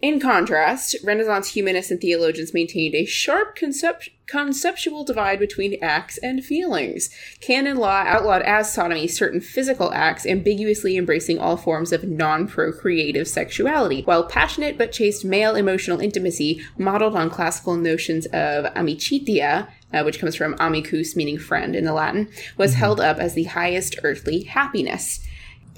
in 0.03 0.19
contrast, 0.19 0.97
Renaissance 1.05 1.49
humanists 1.49 1.91
and 1.91 2.01
theologians 2.01 2.55
maintained 2.55 2.95
a 2.95 3.05
sharp 3.05 3.55
concept- 3.55 4.09
conceptual 4.27 5.05
divide 5.05 5.39
between 5.39 5.83
acts 5.83 6.17
and 6.19 6.43
feelings. 6.43 7.11
Canon 7.41 7.77
law 7.77 8.05
outlawed 8.07 8.41
as 8.43 8.73
sodomy 8.73 9.07
certain 9.07 9.41
physical 9.41 9.93
acts, 9.93 10.25
ambiguously 10.25 10.97
embracing 10.97 11.39
all 11.39 11.59
forms 11.59 11.93
of 11.93 12.05
non 12.05 12.47
procreative 12.47 13.29
sexuality, 13.29 14.03
while 14.05 14.25
passionate 14.25 14.79
but 14.79 14.93
chaste 14.93 15.23
male 15.23 15.55
emotional 15.55 16.01
intimacy, 16.01 16.63
modeled 16.79 17.15
on 17.15 17.29
classical 17.29 17.77
notions 17.77 18.25
of 18.27 18.65
amicitia, 18.75 19.69
uh, 19.93 20.03
which 20.03 20.19
comes 20.19 20.35
from 20.35 20.57
amicus, 20.59 21.15
meaning 21.15 21.39
friend 21.39 21.77
in 21.77 21.85
the 21.85 21.93
Latin, 21.93 22.27
was 22.57 22.71
mm-hmm. 22.71 22.79
held 22.79 23.01
up 23.01 23.19
as 23.19 23.35
the 23.35 23.45
highest 23.45 23.97
earthly 24.03 24.45
happiness. 24.45 25.21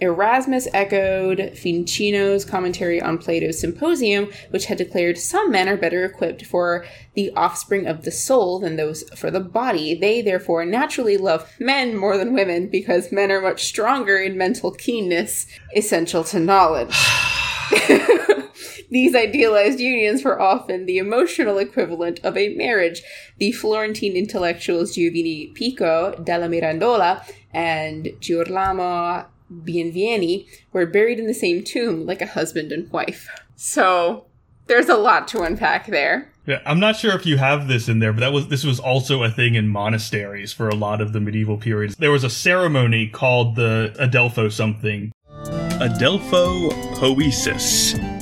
Erasmus 0.03 0.66
echoed 0.74 1.53
Ficino's 1.55 2.44
commentary 2.44 3.00
on 3.00 3.18
Plato's 3.18 3.61
Symposium, 3.61 4.28
which 4.50 4.66
had 4.66 4.76
declared 4.76 5.16
some 5.16 5.53
men 5.53 5.68
are 5.68 5.76
better 5.76 6.05
equipped 6.05 6.44
for 6.44 6.84
the 7.14 7.30
offspring 7.36 7.86
of 7.86 8.03
the 8.03 8.11
soul 8.11 8.59
than 8.59 8.74
those 8.74 9.05
for 9.14 9.30
the 9.30 9.38
body. 9.38 9.94
They 9.94 10.20
therefore 10.20 10.64
naturally 10.64 11.16
love 11.16 11.48
men 11.61 11.96
more 11.96 12.16
than 12.16 12.34
women 12.34 12.66
because 12.66 13.12
men 13.12 13.30
are 13.30 13.40
much 13.40 13.64
stronger 13.64 14.18
in 14.18 14.36
mental 14.36 14.72
keenness, 14.72 15.46
essential 15.76 16.24
to 16.24 16.40
knowledge. 16.40 16.96
These 18.90 19.14
idealized 19.14 19.78
unions 19.78 20.24
were 20.24 20.40
often 20.40 20.84
the 20.84 20.98
emotional 20.98 21.59
equivalent 21.59 22.18
of 22.24 22.36
a 22.36 22.55
marriage. 22.57 23.03
The 23.38 23.53
Florentine 23.53 24.16
intellectuals 24.16 24.96
Giovanni 24.96 25.46
Pico 25.55 26.20
della 26.22 26.48
Mirandola 26.48 27.24
and 27.55 28.11
Girolamo 28.20 29.26
Benivieni 29.64 30.46
were 30.72 30.86
buried 30.86 31.18
in 31.18 31.26
the 31.26 31.34
same 31.34 31.62
tomb 31.62 32.07
like 32.07 32.22
a 32.22 32.26
husband 32.26 32.72
and 32.72 32.90
wife. 32.90 33.28
So 33.57 34.26
there's 34.66 34.88
a 34.88 34.96
lot 34.96 35.28
to 35.28 35.42
unpack 35.42 35.86
there. 35.86 36.32
Yeah, 36.46 36.61
I'm 36.66 36.80
not 36.80 36.96
sure 36.96 37.14
if 37.14 37.24
you 37.24 37.36
have 37.36 37.68
this 37.68 37.88
in 37.88 38.00
there, 38.00 38.12
but 38.12 38.20
that 38.20 38.32
was 38.32 38.48
this 38.48 38.64
was 38.64 38.80
also 38.80 39.22
a 39.22 39.30
thing 39.30 39.55
in 39.55 39.68
monasteries 39.68 40.53
for 40.53 40.68
a 40.68 40.74
lot 40.74 41.00
of 41.00 41.12
the 41.12 41.20
medieval 41.20 41.57
periods. 41.57 41.94
There 41.96 42.11
was 42.11 42.24
a 42.24 42.30
ceremony 42.30 43.07
called 43.07 43.55
the 43.55 43.94
Adelpho 44.00 44.50
something. 44.50 45.12
Adelpho 45.80 46.70
Poesis 46.96 48.21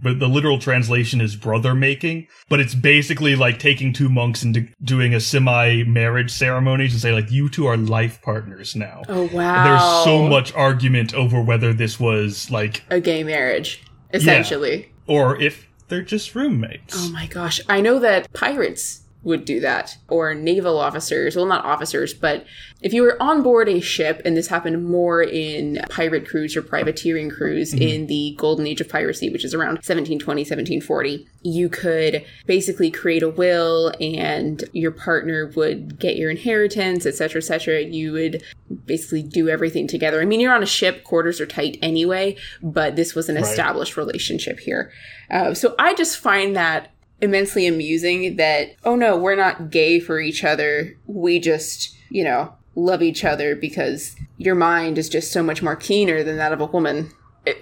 but 0.00 0.18
the 0.18 0.28
literal 0.28 0.58
translation 0.58 1.20
is 1.20 1.36
brother 1.36 1.74
making 1.74 2.26
but 2.48 2.60
it's 2.60 2.74
basically 2.74 3.34
like 3.34 3.58
taking 3.58 3.92
two 3.92 4.08
monks 4.08 4.42
and 4.42 4.74
doing 4.82 5.14
a 5.14 5.20
semi 5.20 5.82
marriage 5.84 6.30
ceremony 6.30 6.88
to 6.88 6.98
say 6.98 7.12
like 7.12 7.30
you 7.30 7.48
two 7.48 7.66
are 7.66 7.76
life 7.76 8.20
partners 8.22 8.76
now. 8.76 9.02
Oh 9.08 9.28
wow 9.32 9.54
and 9.54 9.66
there's 9.66 10.04
so 10.04 10.28
much 10.28 10.52
argument 10.54 11.14
over 11.14 11.40
whether 11.40 11.72
this 11.72 11.98
was 11.98 12.50
like 12.50 12.82
a 12.90 13.00
gay 13.00 13.24
marriage 13.24 13.82
essentially. 14.12 14.80
Yeah. 15.06 15.14
or 15.14 15.40
if 15.40 15.68
they're 15.88 16.02
just 16.02 16.34
roommates. 16.34 16.94
Oh 16.96 17.10
my 17.10 17.26
gosh. 17.26 17.60
I 17.68 17.80
know 17.80 17.98
that 17.98 18.32
pirates 18.32 19.02
would 19.28 19.44
do 19.44 19.60
that 19.60 19.96
or 20.08 20.34
naval 20.34 20.78
officers 20.78 21.36
well 21.36 21.44
not 21.44 21.64
officers 21.64 22.14
but 22.14 22.46
if 22.80 22.94
you 22.94 23.02
were 23.02 23.20
on 23.22 23.42
board 23.42 23.68
a 23.68 23.78
ship 23.78 24.22
and 24.24 24.34
this 24.34 24.48
happened 24.48 24.84
more 24.88 25.22
in 25.22 25.78
pirate 25.90 26.26
crews 26.26 26.56
or 26.56 26.62
privateering 26.62 27.28
crews 27.28 27.72
mm-hmm. 27.72 27.82
in 27.82 28.06
the 28.06 28.34
golden 28.38 28.66
age 28.66 28.80
of 28.80 28.88
piracy 28.88 29.28
which 29.30 29.44
is 29.44 29.52
around 29.52 29.74
1720 29.74 30.40
1740 30.42 31.28
you 31.42 31.68
could 31.68 32.24
basically 32.46 32.90
create 32.90 33.22
a 33.22 33.28
will 33.28 33.92
and 34.00 34.64
your 34.72 34.90
partner 34.90 35.52
would 35.54 35.98
get 35.98 36.16
your 36.16 36.30
inheritance 36.30 37.04
etc 37.04 37.38
etc 37.38 37.82
you 37.82 38.12
would 38.12 38.42
basically 38.86 39.22
do 39.22 39.50
everything 39.50 39.86
together 39.86 40.22
i 40.22 40.24
mean 40.24 40.40
you're 40.40 40.54
on 40.54 40.62
a 40.62 40.66
ship 40.66 41.04
quarters 41.04 41.38
are 41.38 41.46
tight 41.46 41.76
anyway 41.82 42.34
but 42.62 42.96
this 42.96 43.14
was 43.14 43.28
an 43.28 43.34
right. 43.34 43.44
established 43.44 43.98
relationship 43.98 44.58
here 44.60 44.90
uh, 45.30 45.52
so 45.52 45.74
i 45.78 45.92
just 45.92 46.16
find 46.16 46.56
that 46.56 46.90
immensely 47.20 47.66
amusing 47.66 48.36
that, 48.36 48.76
oh 48.84 48.96
no, 48.96 49.16
we're 49.16 49.36
not 49.36 49.70
gay 49.70 50.00
for 50.00 50.20
each 50.20 50.44
other. 50.44 50.96
We 51.06 51.40
just, 51.40 51.96
you 52.10 52.24
know, 52.24 52.54
love 52.74 53.02
each 53.02 53.24
other 53.24 53.56
because 53.56 54.14
your 54.36 54.54
mind 54.54 54.98
is 54.98 55.08
just 55.08 55.32
so 55.32 55.42
much 55.42 55.62
more 55.62 55.76
keener 55.76 56.22
than 56.22 56.36
that 56.36 56.52
of 56.52 56.60
a 56.60 56.66
woman. 56.66 57.10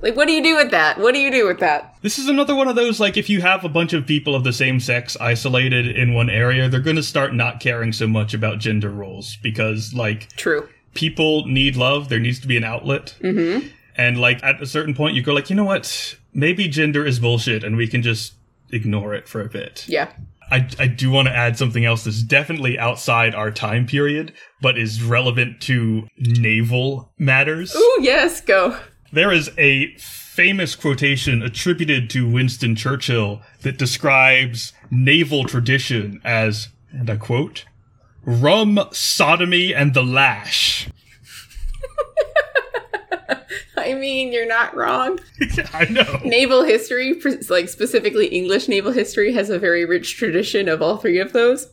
Like, 0.00 0.16
what 0.16 0.26
do 0.26 0.32
you 0.32 0.42
do 0.42 0.56
with 0.56 0.72
that? 0.72 0.98
What 0.98 1.14
do 1.14 1.20
you 1.20 1.30
do 1.30 1.46
with 1.46 1.60
that? 1.60 1.94
This 2.02 2.18
is 2.18 2.26
another 2.26 2.56
one 2.56 2.66
of 2.66 2.74
those, 2.74 2.98
like, 2.98 3.16
if 3.16 3.30
you 3.30 3.40
have 3.40 3.64
a 3.64 3.68
bunch 3.68 3.92
of 3.92 4.04
people 4.04 4.34
of 4.34 4.42
the 4.42 4.52
same 4.52 4.80
sex 4.80 5.16
isolated 5.20 5.86
in 5.86 6.12
one 6.12 6.28
area, 6.28 6.68
they're 6.68 6.80
going 6.80 6.96
to 6.96 7.04
start 7.04 7.32
not 7.32 7.60
caring 7.60 7.92
so 7.92 8.08
much 8.08 8.34
about 8.34 8.58
gender 8.58 8.90
roles 8.90 9.36
because, 9.36 9.94
like, 9.94 10.28
true. 10.30 10.68
People 10.94 11.46
need 11.46 11.76
love. 11.76 12.08
There 12.08 12.18
needs 12.18 12.40
to 12.40 12.48
be 12.48 12.56
an 12.56 12.64
outlet. 12.64 13.14
Mm-hmm. 13.20 13.68
And, 13.96 14.18
like, 14.18 14.42
at 14.42 14.60
a 14.60 14.66
certain 14.66 14.92
point, 14.92 15.14
you 15.14 15.22
go, 15.22 15.32
like, 15.32 15.50
you 15.50 15.54
know 15.54 15.64
what? 15.64 16.16
Maybe 16.34 16.66
gender 16.66 17.06
is 17.06 17.20
bullshit 17.20 17.62
and 17.62 17.76
we 17.76 17.86
can 17.86 18.02
just 18.02 18.34
ignore 18.72 19.14
it 19.14 19.28
for 19.28 19.40
a 19.40 19.48
bit. 19.48 19.84
Yeah. 19.88 20.12
I, 20.50 20.68
I 20.78 20.86
do 20.86 21.10
want 21.10 21.28
to 21.28 21.34
add 21.34 21.56
something 21.56 21.84
else 21.84 22.04
that's 22.04 22.22
definitely 22.22 22.78
outside 22.78 23.34
our 23.34 23.50
time 23.50 23.86
period, 23.86 24.34
but 24.60 24.76
is 24.76 25.02
relevant 25.02 25.62
to 25.62 26.06
naval 26.18 27.12
matters. 27.18 27.74
Ooh, 27.74 27.98
yes, 28.02 28.40
go. 28.42 28.78
There 29.12 29.32
is 29.32 29.50
a 29.56 29.94
famous 29.96 30.74
quotation 30.74 31.42
attributed 31.42 32.10
to 32.10 32.28
Winston 32.28 32.76
Churchill 32.76 33.40
that 33.62 33.78
describes 33.78 34.72
naval 34.90 35.44
tradition 35.44 36.20
as, 36.24 36.68
and 36.90 37.08
I 37.08 37.16
quote, 37.16 37.64
rum, 38.24 38.78
sodomy, 38.92 39.74
and 39.74 39.94
the 39.94 40.02
lash. 40.02 40.88
I 43.82 43.94
mean, 43.94 44.32
you're 44.32 44.46
not 44.46 44.74
wrong. 44.74 45.18
I 45.74 45.84
know. 45.84 46.20
Naval 46.24 46.64
history, 46.64 47.20
like 47.48 47.68
specifically 47.68 48.26
English 48.26 48.68
naval 48.68 48.92
history, 48.92 49.32
has 49.32 49.50
a 49.50 49.58
very 49.58 49.84
rich 49.84 50.16
tradition 50.16 50.68
of 50.68 50.82
all 50.82 50.96
three 50.96 51.18
of 51.18 51.32
those. 51.32 51.68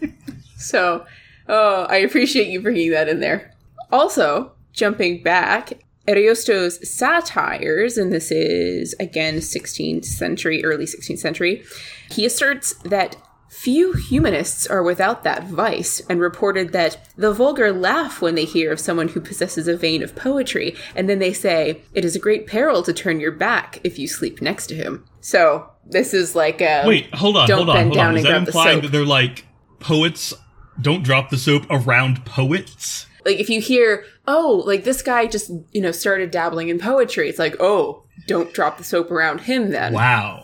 so, 0.56 1.04
oh, 1.48 1.84
I 1.84 1.96
appreciate 1.96 2.48
you 2.48 2.60
bringing 2.60 2.90
that 2.90 3.08
in 3.08 3.20
there. 3.20 3.52
Also, 3.90 4.52
jumping 4.72 5.22
back, 5.22 5.74
Ariosto's 6.08 6.88
satires, 6.88 7.96
and 7.96 8.12
this 8.12 8.30
is 8.30 8.94
again 8.98 9.36
16th 9.36 10.04
century, 10.04 10.64
early 10.64 10.86
16th 10.86 11.18
century, 11.18 11.62
he 12.10 12.26
asserts 12.26 12.74
that 12.84 13.16
Few 13.52 13.92
humanists 13.92 14.66
are 14.66 14.82
without 14.82 15.24
that 15.24 15.44
vice, 15.46 16.00
and 16.08 16.18
reported 16.20 16.72
that 16.72 16.96
the 17.16 17.32
vulgar 17.34 17.70
laugh 17.70 18.22
when 18.22 18.34
they 18.34 18.46
hear 18.46 18.72
of 18.72 18.80
someone 18.80 19.08
who 19.08 19.20
possesses 19.20 19.68
a 19.68 19.76
vein 19.76 20.02
of 20.02 20.16
poetry, 20.16 20.74
and 20.96 21.06
then 21.08 21.18
they 21.18 21.34
say, 21.34 21.82
It 21.92 22.02
is 22.04 22.16
a 22.16 22.18
great 22.18 22.46
peril 22.46 22.82
to 22.82 22.94
turn 22.94 23.20
your 23.20 23.30
back 23.30 23.78
if 23.84 23.98
you 23.98 24.08
sleep 24.08 24.40
next 24.40 24.68
to 24.68 24.74
him. 24.74 25.04
So, 25.20 25.70
This 25.84 26.14
is 26.14 26.34
like 26.34 26.62
a 26.62 26.82
Wait, 26.86 27.14
hold 27.14 27.36
on, 27.36 27.46
don't 27.46 27.58
hold 27.58 27.68
on, 27.68 27.76
bend 27.76 27.86
hold 27.88 27.96
down 27.96 28.08
on. 28.12 28.16
Is 28.18 28.24
and 28.24 28.34
that 28.34 28.48
implying 28.48 28.80
that 28.80 28.90
they're 28.90 29.04
like 29.04 29.44
poets 29.80 30.32
don't 30.80 31.02
drop 31.02 31.28
the 31.28 31.36
soap 31.36 31.66
around 31.68 32.24
poets? 32.24 33.06
like 33.24 33.38
if 33.38 33.48
you 33.50 33.60
hear 33.60 34.04
oh 34.26 34.62
like 34.66 34.82
this 34.84 35.00
guy 35.02 35.26
just 35.26 35.50
you 35.70 35.80
know 35.80 35.92
started 35.92 36.30
dabbling 36.32 36.68
in 36.70 36.78
poetry 36.78 37.28
it's 37.28 37.38
like 37.38 37.54
oh 37.60 38.02
don't 38.26 38.52
drop 38.52 38.78
the 38.78 38.84
soap 38.84 39.10
around 39.12 39.42
him 39.42 39.70
then 39.70 39.92
Wow. 39.92 40.41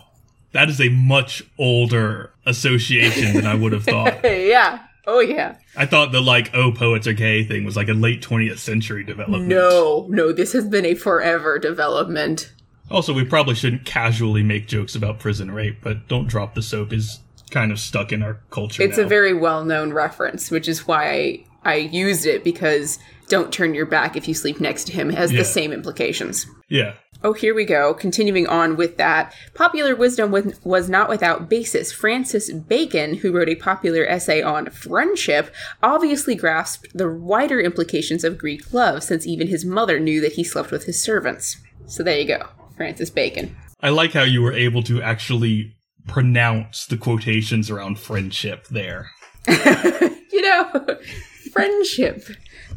That 0.51 0.69
is 0.69 0.81
a 0.81 0.89
much 0.89 1.43
older 1.57 2.31
association 2.45 3.33
than 3.35 3.45
I 3.45 3.55
would 3.55 3.71
have 3.73 3.83
thought. 3.85 4.19
yeah 4.23 4.79
oh 5.07 5.19
yeah 5.21 5.55
I 5.75 5.85
thought 5.85 6.11
the 6.11 6.21
like, 6.21 6.51
oh, 6.53 6.71
poets 6.71 7.07
are 7.07 7.13
gay 7.13 7.43
thing 7.43 7.63
was 7.65 7.75
like 7.75 7.87
a 7.89 7.93
late 7.93 8.21
20th 8.21 8.57
century 8.59 9.03
development. 9.03 9.47
no 9.47 10.05
no 10.09 10.31
this 10.31 10.53
has 10.53 10.65
been 10.67 10.85
a 10.85 10.93
forever 10.95 11.57
development 11.59 12.51
Also, 12.91 13.13
we 13.13 13.23
probably 13.23 13.55
shouldn't 13.55 13.85
casually 13.85 14.43
make 14.43 14.67
jokes 14.67 14.95
about 14.95 15.19
prison 15.19 15.51
rape, 15.51 15.77
but 15.81 16.07
don't 16.07 16.27
drop 16.27 16.53
the 16.55 16.61
soap 16.63 16.91
is 16.91 17.19
kind 17.51 17.71
of 17.71 17.79
stuck 17.79 18.11
in 18.11 18.21
our 18.23 18.39
culture. 18.51 18.83
it's 18.83 18.97
now. 18.97 19.03
a 19.05 19.07
very 19.07 19.33
well-known 19.33 19.91
reference 19.93 20.51
which 20.51 20.67
is 20.67 20.85
why 20.87 21.09
i 21.11 21.43
i 21.63 21.75
used 21.75 22.25
it 22.27 22.43
because 22.43 22.99
don't 23.27 23.51
turn 23.53 23.73
your 23.73 23.85
back 23.87 24.15
if 24.15 24.27
you 24.27 24.33
sleep 24.35 24.59
next 24.59 24.85
to 24.85 24.93
him 24.93 25.09
has 25.09 25.31
Yeah. 25.31 25.39
the 25.39 25.45
same 25.45 25.71
implications 25.71 26.45
yeah. 26.67 26.93
Oh, 27.21 27.33
here 27.33 27.53
we 27.53 27.65
go. 27.65 27.93
Continuing 27.93 28.47
on 28.47 28.77
with 28.77 28.97
that. 28.97 29.33
Popular 29.53 29.95
wisdom 29.95 30.31
was, 30.31 30.59
was 30.63 30.89
not 30.89 31.09
without 31.09 31.49
basis. 31.49 31.91
Francis 31.91 32.51
Bacon, 32.51 33.15
who 33.15 33.33
wrote 33.33 33.49
a 33.49 33.55
popular 33.55 34.05
essay 34.05 34.41
on 34.41 34.69
friendship, 34.69 35.53
obviously 35.83 36.35
grasped 36.35 36.87
the 36.93 37.09
wider 37.11 37.59
implications 37.59 38.23
of 38.23 38.37
Greek 38.37 38.73
love, 38.73 39.03
since 39.03 39.27
even 39.27 39.47
his 39.47 39.65
mother 39.65 39.99
knew 39.99 40.21
that 40.21 40.33
he 40.33 40.43
slept 40.43 40.71
with 40.71 40.85
his 40.85 41.01
servants. 41.01 41.57
So 41.87 42.03
there 42.03 42.17
you 42.17 42.25
go. 42.25 42.47
Francis 42.77 43.09
Bacon. 43.09 43.55
I 43.81 43.89
like 43.89 44.13
how 44.13 44.23
you 44.23 44.41
were 44.41 44.53
able 44.53 44.83
to 44.83 45.01
actually 45.01 45.75
pronounce 46.07 46.85
the 46.85 46.97
quotations 46.97 47.69
around 47.69 47.99
friendship 47.99 48.67
there. 48.67 49.11
You 50.31 50.41
know, 50.41 50.97
friendship. 51.51 52.23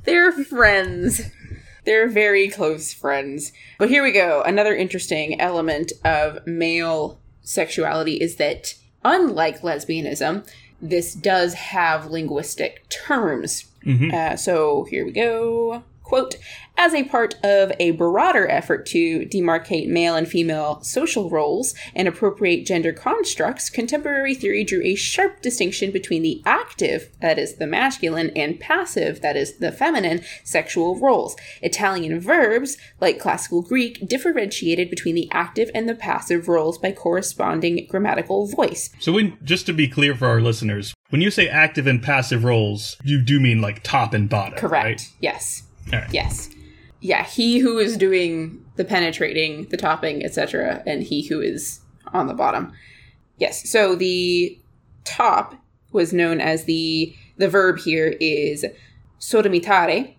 They're 0.04 0.32
friends. 0.32 1.20
They're 1.84 2.08
very 2.08 2.48
close 2.48 2.92
friends. 2.92 3.52
But 3.78 3.88
here 3.88 4.02
we 4.02 4.12
go. 4.12 4.42
Another 4.42 4.74
interesting 4.74 5.40
element 5.40 5.92
of 6.04 6.46
male 6.46 7.18
sexuality 7.42 8.14
is 8.14 8.36
that, 8.36 8.74
unlike 9.04 9.62
lesbianism, 9.62 10.46
this 10.80 11.14
does 11.14 11.54
have 11.54 12.06
linguistic 12.06 12.88
terms. 12.88 13.64
Uh, 14.12 14.36
so 14.36 14.84
here 14.90 15.04
we 15.04 15.12
go. 15.12 15.82
Quote, 16.02 16.36
as 16.76 16.94
a 16.94 17.04
part 17.04 17.34
of 17.44 17.72
a 17.78 17.92
broader 17.92 18.48
effort 18.48 18.86
to 18.86 19.20
demarcate 19.26 19.88
male 19.88 20.16
and 20.16 20.26
female 20.26 20.82
social 20.82 21.30
roles 21.30 21.74
and 21.94 22.08
appropriate 22.08 22.66
gender 22.66 22.92
constructs, 22.92 23.70
contemporary 23.70 24.34
theory 24.34 24.64
drew 24.64 24.82
a 24.82 24.94
sharp 24.94 25.42
distinction 25.42 25.90
between 25.90 26.22
the 26.22 26.42
active, 26.44 27.10
that 27.20 27.38
is 27.38 27.56
the 27.56 27.66
masculine, 27.66 28.30
and 28.34 28.58
passive, 28.58 29.20
that 29.20 29.36
is 29.36 29.58
the 29.58 29.70
feminine, 29.70 30.22
sexual 30.44 30.98
roles. 30.98 31.36
Italian 31.60 32.18
verbs, 32.20 32.76
like 33.00 33.18
classical 33.18 33.62
Greek, 33.62 34.08
differentiated 34.08 34.90
between 34.90 35.14
the 35.14 35.28
active 35.30 35.70
and 35.74 35.88
the 35.88 35.94
passive 35.94 36.48
roles 36.48 36.78
by 36.78 36.90
corresponding 36.90 37.86
grammatical 37.88 38.46
voice. 38.46 38.90
So, 38.98 39.12
when 39.12 39.36
just 39.44 39.66
to 39.66 39.72
be 39.72 39.88
clear 39.88 40.14
for 40.14 40.26
our 40.26 40.40
listeners, 40.40 40.94
when 41.10 41.20
you 41.20 41.30
say 41.30 41.48
active 41.48 41.86
and 41.86 42.02
passive 42.02 42.44
roles, 42.44 42.96
you 43.04 43.20
do 43.20 43.38
mean 43.38 43.60
like 43.60 43.82
top 43.82 44.14
and 44.14 44.28
bottom, 44.28 44.58
Correct. 44.58 44.84
right? 44.84 45.08
Yes. 45.20 45.62
Right. 45.92 46.12
Yes. 46.12 46.48
Yeah, 47.02 47.24
he 47.24 47.58
who 47.58 47.78
is 47.78 47.96
doing 47.96 48.64
the 48.76 48.84
penetrating, 48.84 49.66
the 49.70 49.76
topping, 49.76 50.24
etc., 50.24 50.82
and 50.86 51.02
he 51.02 51.26
who 51.26 51.40
is 51.40 51.80
on 52.12 52.28
the 52.28 52.34
bottom. 52.34 52.72
Yes. 53.38 53.68
So 53.68 53.96
the 53.96 54.56
top 55.04 55.54
was 55.90 56.12
known 56.12 56.40
as 56.40 56.64
the 56.64 57.14
the 57.38 57.48
verb 57.48 57.78
here 57.80 58.14
is 58.20 58.64
sodomitare, 59.18 60.14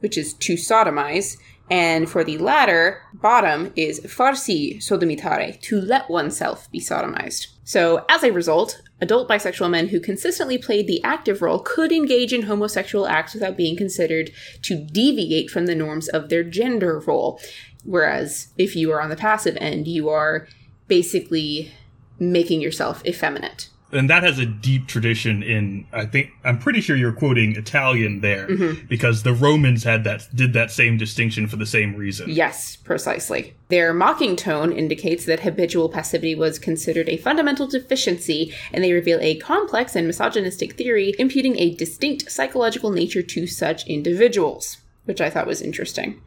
which 0.00 0.16
is 0.16 0.32
to 0.34 0.54
sodomize, 0.54 1.36
and 1.70 2.08
for 2.08 2.24
the 2.24 2.38
latter, 2.38 3.02
bottom 3.12 3.72
is 3.76 4.00
farsi 4.00 4.78
sodomitare, 4.78 5.60
to 5.60 5.80
let 5.80 6.08
oneself 6.08 6.70
be 6.70 6.80
sodomized. 6.80 7.48
So, 7.64 8.06
as 8.08 8.22
a 8.22 8.32
result, 8.32 8.80
adult 9.00 9.28
bisexual 9.28 9.70
men 9.70 9.88
who 9.88 10.00
consistently 10.00 10.58
played 10.58 10.86
the 10.86 11.02
active 11.02 11.42
role 11.42 11.58
could 11.58 11.92
engage 11.92 12.32
in 12.32 12.42
homosexual 12.42 13.06
acts 13.06 13.34
without 13.34 13.56
being 13.56 13.76
considered 13.76 14.30
to 14.62 14.86
deviate 14.92 15.50
from 15.50 15.66
the 15.66 15.74
norms 15.74 16.08
of 16.08 16.28
their 16.28 16.42
gender 16.42 17.00
role. 17.00 17.40
Whereas, 17.84 18.48
if 18.56 18.74
you 18.74 18.90
are 18.92 19.00
on 19.00 19.10
the 19.10 19.16
passive 19.16 19.56
end, 19.60 19.86
you 19.86 20.08
are 20.08 20.48
basically 20.88 21.72
making 22.18 22.60
yourself 22.60 23.04
effeminate. 23.06 23.68
And 23.92 24.10
that 24.10 24.24
has 24.24 24.40
a 24.40 24.46
deep 24.46 24.88
tradition 24.88 25.44
in, 25.44 25.86
I 25.92 26.06
think, 26.06 26.30
I'm 26.42 26.58
pretty 26.58 26.80
sure 26.80 26.96
you're 26.96 27.12
quoting 27.12 27.54
Italian 27.54 28.20
there, 28.20 28.48
Mm-hmm. 28.48 28.86
because 28.88 29.22
the 29.22 29.32
Romans 29.32 29.84
had 29.84 30.02
that, 30.04 30.26
did 30.34 30.52
that 30.54 30.72
same 30.72 30.96
distinction 30.96 31.46
for 31.46 31.54
the 31.56 31.66
same 31.66 31.94
reason. 31.94 32.28
Yes, 32.28 32.74
precisely. 32.74 33.54
Their 33.68 33.94
mocking 33.94 34.34
tone 34.34 34.72
indicates 34.72 35.24
that 35.26 35.40
habitual 35.40 35.88
passivity 35.88 36.34
was 36.34 36.58
considered 36.58 37.08
a 37.08 37.16
fundamental 37.16 37.68
deficiency, 37.68 38.52
and 38.72 38.82
they 38.82 38.92
reveal 38.92 39.20
a 39.20 39.36
complex 39.36 39.94
and 39.94 40.06
misogynistic 40.08 40.72
theory 40.76 41.14
imputing 41.18 41.56
a 41.58 41.74
distinct 41.74 42.30
psychological 42.30 42.90
nature 42.90 43.22
to 43.22 43.46
such 43.46 43.86
individuals, 43.86 44.78
which 45.04 45.20
I 45.20 45.30
thought 45.30 45.46
was 45.46 45.62
interesting. 45.62 46.20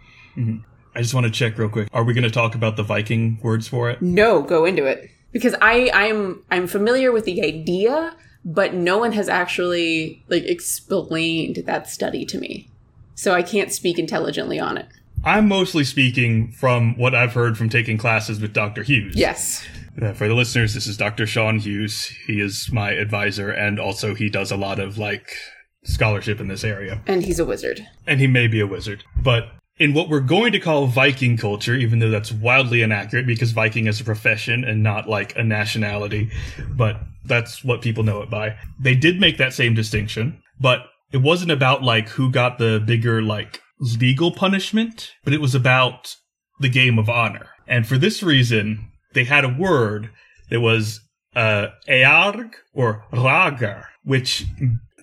I 0.96 1.02
just 1.02 1.14
want 1.14 1.26
to 1.26 1.32
check 1.32 1.58
real 1.58 1.68
quick. 1.70 1.90
Are 1.92 2.04
we 2.06 2.14
going 2.14 2.24
to 2.24 2.32
talk 2.32 2.56
about 2.56 2.78
the 2.78 2.84
Viking 2.84 3.38
words 3.44 3.68
for 3.68 3.90
it? 3.90 4.02
No, 4.02 4.42
go 4.42 4.64
into 4.64 4.86
it 4.86 5.12
because 5.32 5.56
I 5.62 5.90
I'm 5.94 6.44
I'm 6.52 6.68
familiar 6.68 7.12
with 7.12 7.26
the 7.26 7.42
idea, 7.44 8.16
but 8.46 8.74
no 8.74 8.98
one 8.98 9.12
has 9.14 9.30
actually 9.30 10.24
like 10.28 10.44
explained 10.44 11.64
that 11.66 11.90
study 11.90 12.26
to 12.26 12.38
me, 12.38 12.70
so 13.16 13.34
I 13.34 13.44
can't 13.44 13.72
speak 13.72 14.00
intelligently 14.00 14.60
on 14.60 14.78
it. 14.78 14.88
I'm 15.24 15.48
mostly 15.48 15.84
speaking 15.84 16.52
from 16.52 16.98
what 16.98 17.14
I've 17.14 17.34
heard 17.34 17.58
from 17.58 17.70
taking 17.70 17.98
classes 17.98 18.40
with 18.40 18.54
Dr. 18.54 18.84
Hughes. 18.84 19.16
Yes. 19.18 19.68
Uh, 20.02 20.14
for 20.14 20.30
the 20.30 20.34
listeners, 20.34 20.74
this 20.74 20.88
is 20.88 20.96
Dr. 20.96 21.28
Sean 21.28 21.60
Hughes. 21.60 22.06
He 22.26 22.40
is 22.40 22.70
my 22.72 22.92
advisor, 22.92 23.50
and 23.50 23.80
also 23.80 24.16
he 24.16 24.30
does 24.30 24.50
a 24.50 24.56
lot 24.56 24.80
of 24.80 24.98
like 24.98 25.36
scholarship 25.84 26.40
in 26.40 26.48
this 26.48 26.64
area. 26.64 27.02
And 27.06 27.24
he's 27.24 27.40
a 27.40 27.46
wizard. 27.46 27.86
And 28.08 28.20
he 28.20 28.28
may 28.28 28.48
be 28.48 28.60
a 28.60 28.68
wizard. 28.68 29.04
But 29.22 29.50
in 29.80 29.94
what 29.94 30.10
we're 30.10 30.20
going 30.20 30.52
to 30.52 30.60
call 30.60 30.88
Viking 30.88 31.38
culture, 31.38 31.74
even 31.74 32.00
though 32.00 32.10
that's 32.10 32.32
wildly 32.32 32.82
inaccurate 32.82 33.26
because 33.26 33.52
Viking 33.52 33.88
is 33.88 34.02
a 34.02 34.04
profession 34.04 34.66
and 34.66 34.84
not 34.84 35.08
like 35.08 35.36
a 35.38 35.44
nationality, 35.44 36.30
but 36.70 37.00
that's 37.26 37.64
what 37.64 37.82
people 37.82 38.04
know 38.04 38.22
it 38.22 38.30
by. 38.30 38.58
They 38.80 38.94
did 38.94 39.20
make 39.20 39.38
that 39.38 39.54
same 39.54 39.74
distinction, 39.74 40.42
but 40.60 40.88
it 41.12 41.18
wasn't 41.18 41.52
about 41.52 41.82
like 41.82 42.10
who 42.10 42.30
got 42.30 42.58
the 42.58 42.84
bigger 42.86 43.22
like 43.22 43.62
legal 43.80 44.32
punishment, 44.32 45.12
but 45.24 45.34
it 45.34 45.42
was 45.42 45.56
about 45.56 46.16
the 46.60 46.70
game 46.70 47.00
of 47.00 47.10
honor. 47.10 47.48
And 47.68 47.88
for 47.88 47.98
this 47.98 48.22
reason, 48.22 48.92
they 49.14 49.24
had 49.24 49.46
a 49.46 49.56
word 49.58 50.10
that 50.50 50.60
was 50.60 51.00
uh 51.36 51.68
earg 51.88 52.52
or 52.74 53.06
ragar, 53.14 53.86
which 54.04 54.46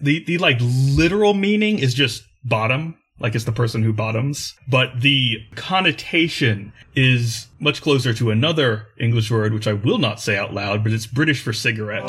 the 0.00 0.22
the 0.24 0.38
like 0.38 0.58
literal 0.60 1.32
meaning 1.32 1.78
is 1.78 1.94
just 1.94 2.24
bottom, 2.44 2.96
like 3.18 3.34
it's 3.34 3.44
the 3.44 3.52
person 3.52 3.82
who 3.82 3.92
bottoms, 3.92 4.54
but 4.68 5.00
the 5.00 5.44
connotation 5.54 6.72
is 6.94 7.48
much 7.58 7.80
closer 7.80 8.12
to 8.14 8.30
another 8.30 8.88
English 8.98 9.30
word 9.30 9.54
which 9.54 9.66
I 9.66 9.72
will 9.72 9.98
not 9.98 10.20
say 10.20 10.36
out 10.36 10.52
loud, 10.52 10.82
but 10.82 10.92
it's 10.92 11.06
British 11.06 11.42
for 11.42 11.52
cigarette. 11.52 12.06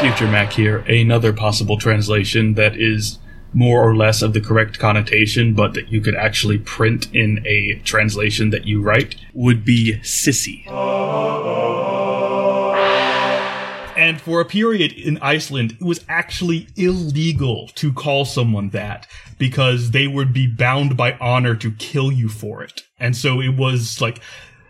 Future 0.00 0.28
Max 0.28 0.56
here, 0.56 0.78
another 0.88 1.32
possible 1.32 1.76
translation 1.76 2.54
that 2.54 2.74
is 2.76 3.18
more 3.52 3.86
or 3.86 3.96
less 3.96 4.22
of 4.22 4.32
the 4.32 4.40
correct 4.40 4.78
connotation, 4.78 5.54
but 5.54 5.74
that 5.74 5.88
you 5.88 6.00
could 6.00 6.14
actually 6.14 6.58
print 6.58 7.08
in 7.12 7.44
a 7.46 7.74
translation 7.84 8.50
that 8.50 8.64
you 8.64 8.80
write, 8.80 9.16
would 9.34 9.64
be 9.64 9.94
sissy. 10.02 10.64
And 14.10 14.20
for 14.20 14.40
a 14.40 14.44
period 14.44 14.90
in 14.90 15.18
Iceland, 15.18 15.76
it 15.80 15.84
was 15.84 16.04
actually 16.08 16.66
illegal 16.74 17.68
to 17.76 17.92
call 17.92 18.24
someone 18.24 18.70
that 18.70 19.06
because 19.38 19.92
they 19.92 20.08
would 20.08 20.32
be 20.32 20.48
bound 20.48 20.96
by 20.96 21.16
honor 21.20 21.54
to 21.54 21.70
kill 21.70 22.10
you 22.10 22.28
for 22.28 22.60
it. 22.64 22.82
And 22.98 23.16
so 23.16 23.40
it 23.40 23.56
was 23.56 24.00
like, 24.00 24.20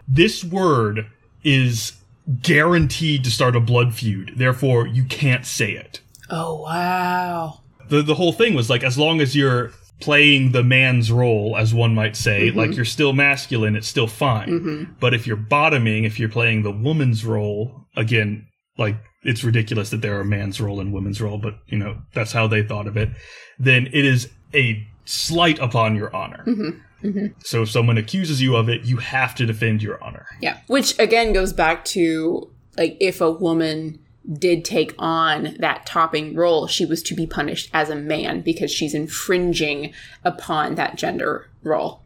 this 0.07 0.45
word 0.45 1.07
is 1.43 1.95
guaranteed 2.43 3.25
to 3.25 3.31
start 3.31 3.57
a 3.57 3.61
blood 3.61 3.95
feud. 3.95 4.35
Therefore, 4.37 4.87
you 4.87 5.05
can't 5.05 5.47
say 5.47 5.73
it. 5.73 6.03
Oh 6.29 6.61
wow. 6.61 7.61
The, 7.89 8.03
the 8.03 8.17
whole 8.17 8.33
thing 8.33 8.53
was 8.53 8.69
like, 8.69 8.85
as 8.85 8.99
long 8.99 9.23
as 9.23 9.35
you're 9.35 9.73
playing 10.01 10.53
the 10.53 10.63
man's 10.63 11.11
role, 11.11 11.57
as 11.57 11.73
one 11.73 11.95
might 11.95 12.15
say, 12.15 12.49
mm-hmm. 12.49 12.59
like 12.59 12.77
you're 12.77 12.85
still 12.85 13.15
masculine, 13.15 13.75
it's 13.75 13.89
still 13.89 14.07
fine. 14.07 14.49
Mm-hmm. 14.49 14.93
But 15.01 15.15
if 15.15 15.27
you're 15.27 15.37
bottoming, 15.37 16.05
if 16.05 16.21
you're 16.21 16.29
playing 16.29 16.63
the 16.63 16.71
woman's 16.71 17.25
role, 17.25 17.87
again, 17.97 18.47
like 18.77 18.97
it's 19.23 19.45
ridiculous 19.45 19.91
that 19.91 20.03
there 20.03 20.19
are 20.19 20.25
man's 20.25 20.61
role 20.61 20.81
and 20.81 20.93
women's 20.93 21.21
role, 21.21 21.39
but 21.39 21.59
you 21.67 21.79
know, 21.79 21.99
that's 22.15 22.33
how 22.33 22.47
they 22.47 22.63
thought 22.63 22.87
of 22.87 22.97
it, 22.97 23.11
then 23.59 23.87
it 23.87 24.05
is 24.05 24.31
a 24.55 24.87
slight 25.05 25.59
upon 25.59 25.97
your 25.97 26.15
honor. 26.15 26.45
Mm-hmm. 26.47 27.07
Mm-hmm. 27.07 27.27
So 27.43 27.63
if 27.63 27.71
someone 27.71 27.99
accuses 27.99 28.43
you 28.43 28.57
of 28.57 28.69
it, 28.69 28.85
you 28.85 28.99
have 28.99 29.35
to 29.37 29.47
defend 29.47 29.83
your 29.83 30.03
honor. 30.03 30.27
Yeah. 30.41 30.59
Which 30.67 30.99
again 30.99 31.33
goes 31.33 31.53
back 31.53 31.85
to 31.87 32.51
like 32.77 32.97
if 33.01 33.21
a 33.21 33.31
woman 33.31 33.99
did 34.33 34.65
take 34.65 34.95
on 34.99 35.57
that 35.59 35.87
topping 35.87 36.35
role, 36.35 36.67
she 36.67 36.85
was 36.85 37.03
to 37.05 37.15
be 37.15 37.27
punished 37.27 37.71
as 37.73 37.91
a 37.91 37.97
man 37.97 38.43
because 38.43 38.71
she's 38.71 38.95
infringing 38.95 39.93
upon 40.25 40.75
that 40.75 40.97
gender 40.97 41.49
role, 41.63 42.03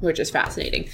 which 0.00 0.18
is 0.18 0.28
fascinating. 0.28 0.88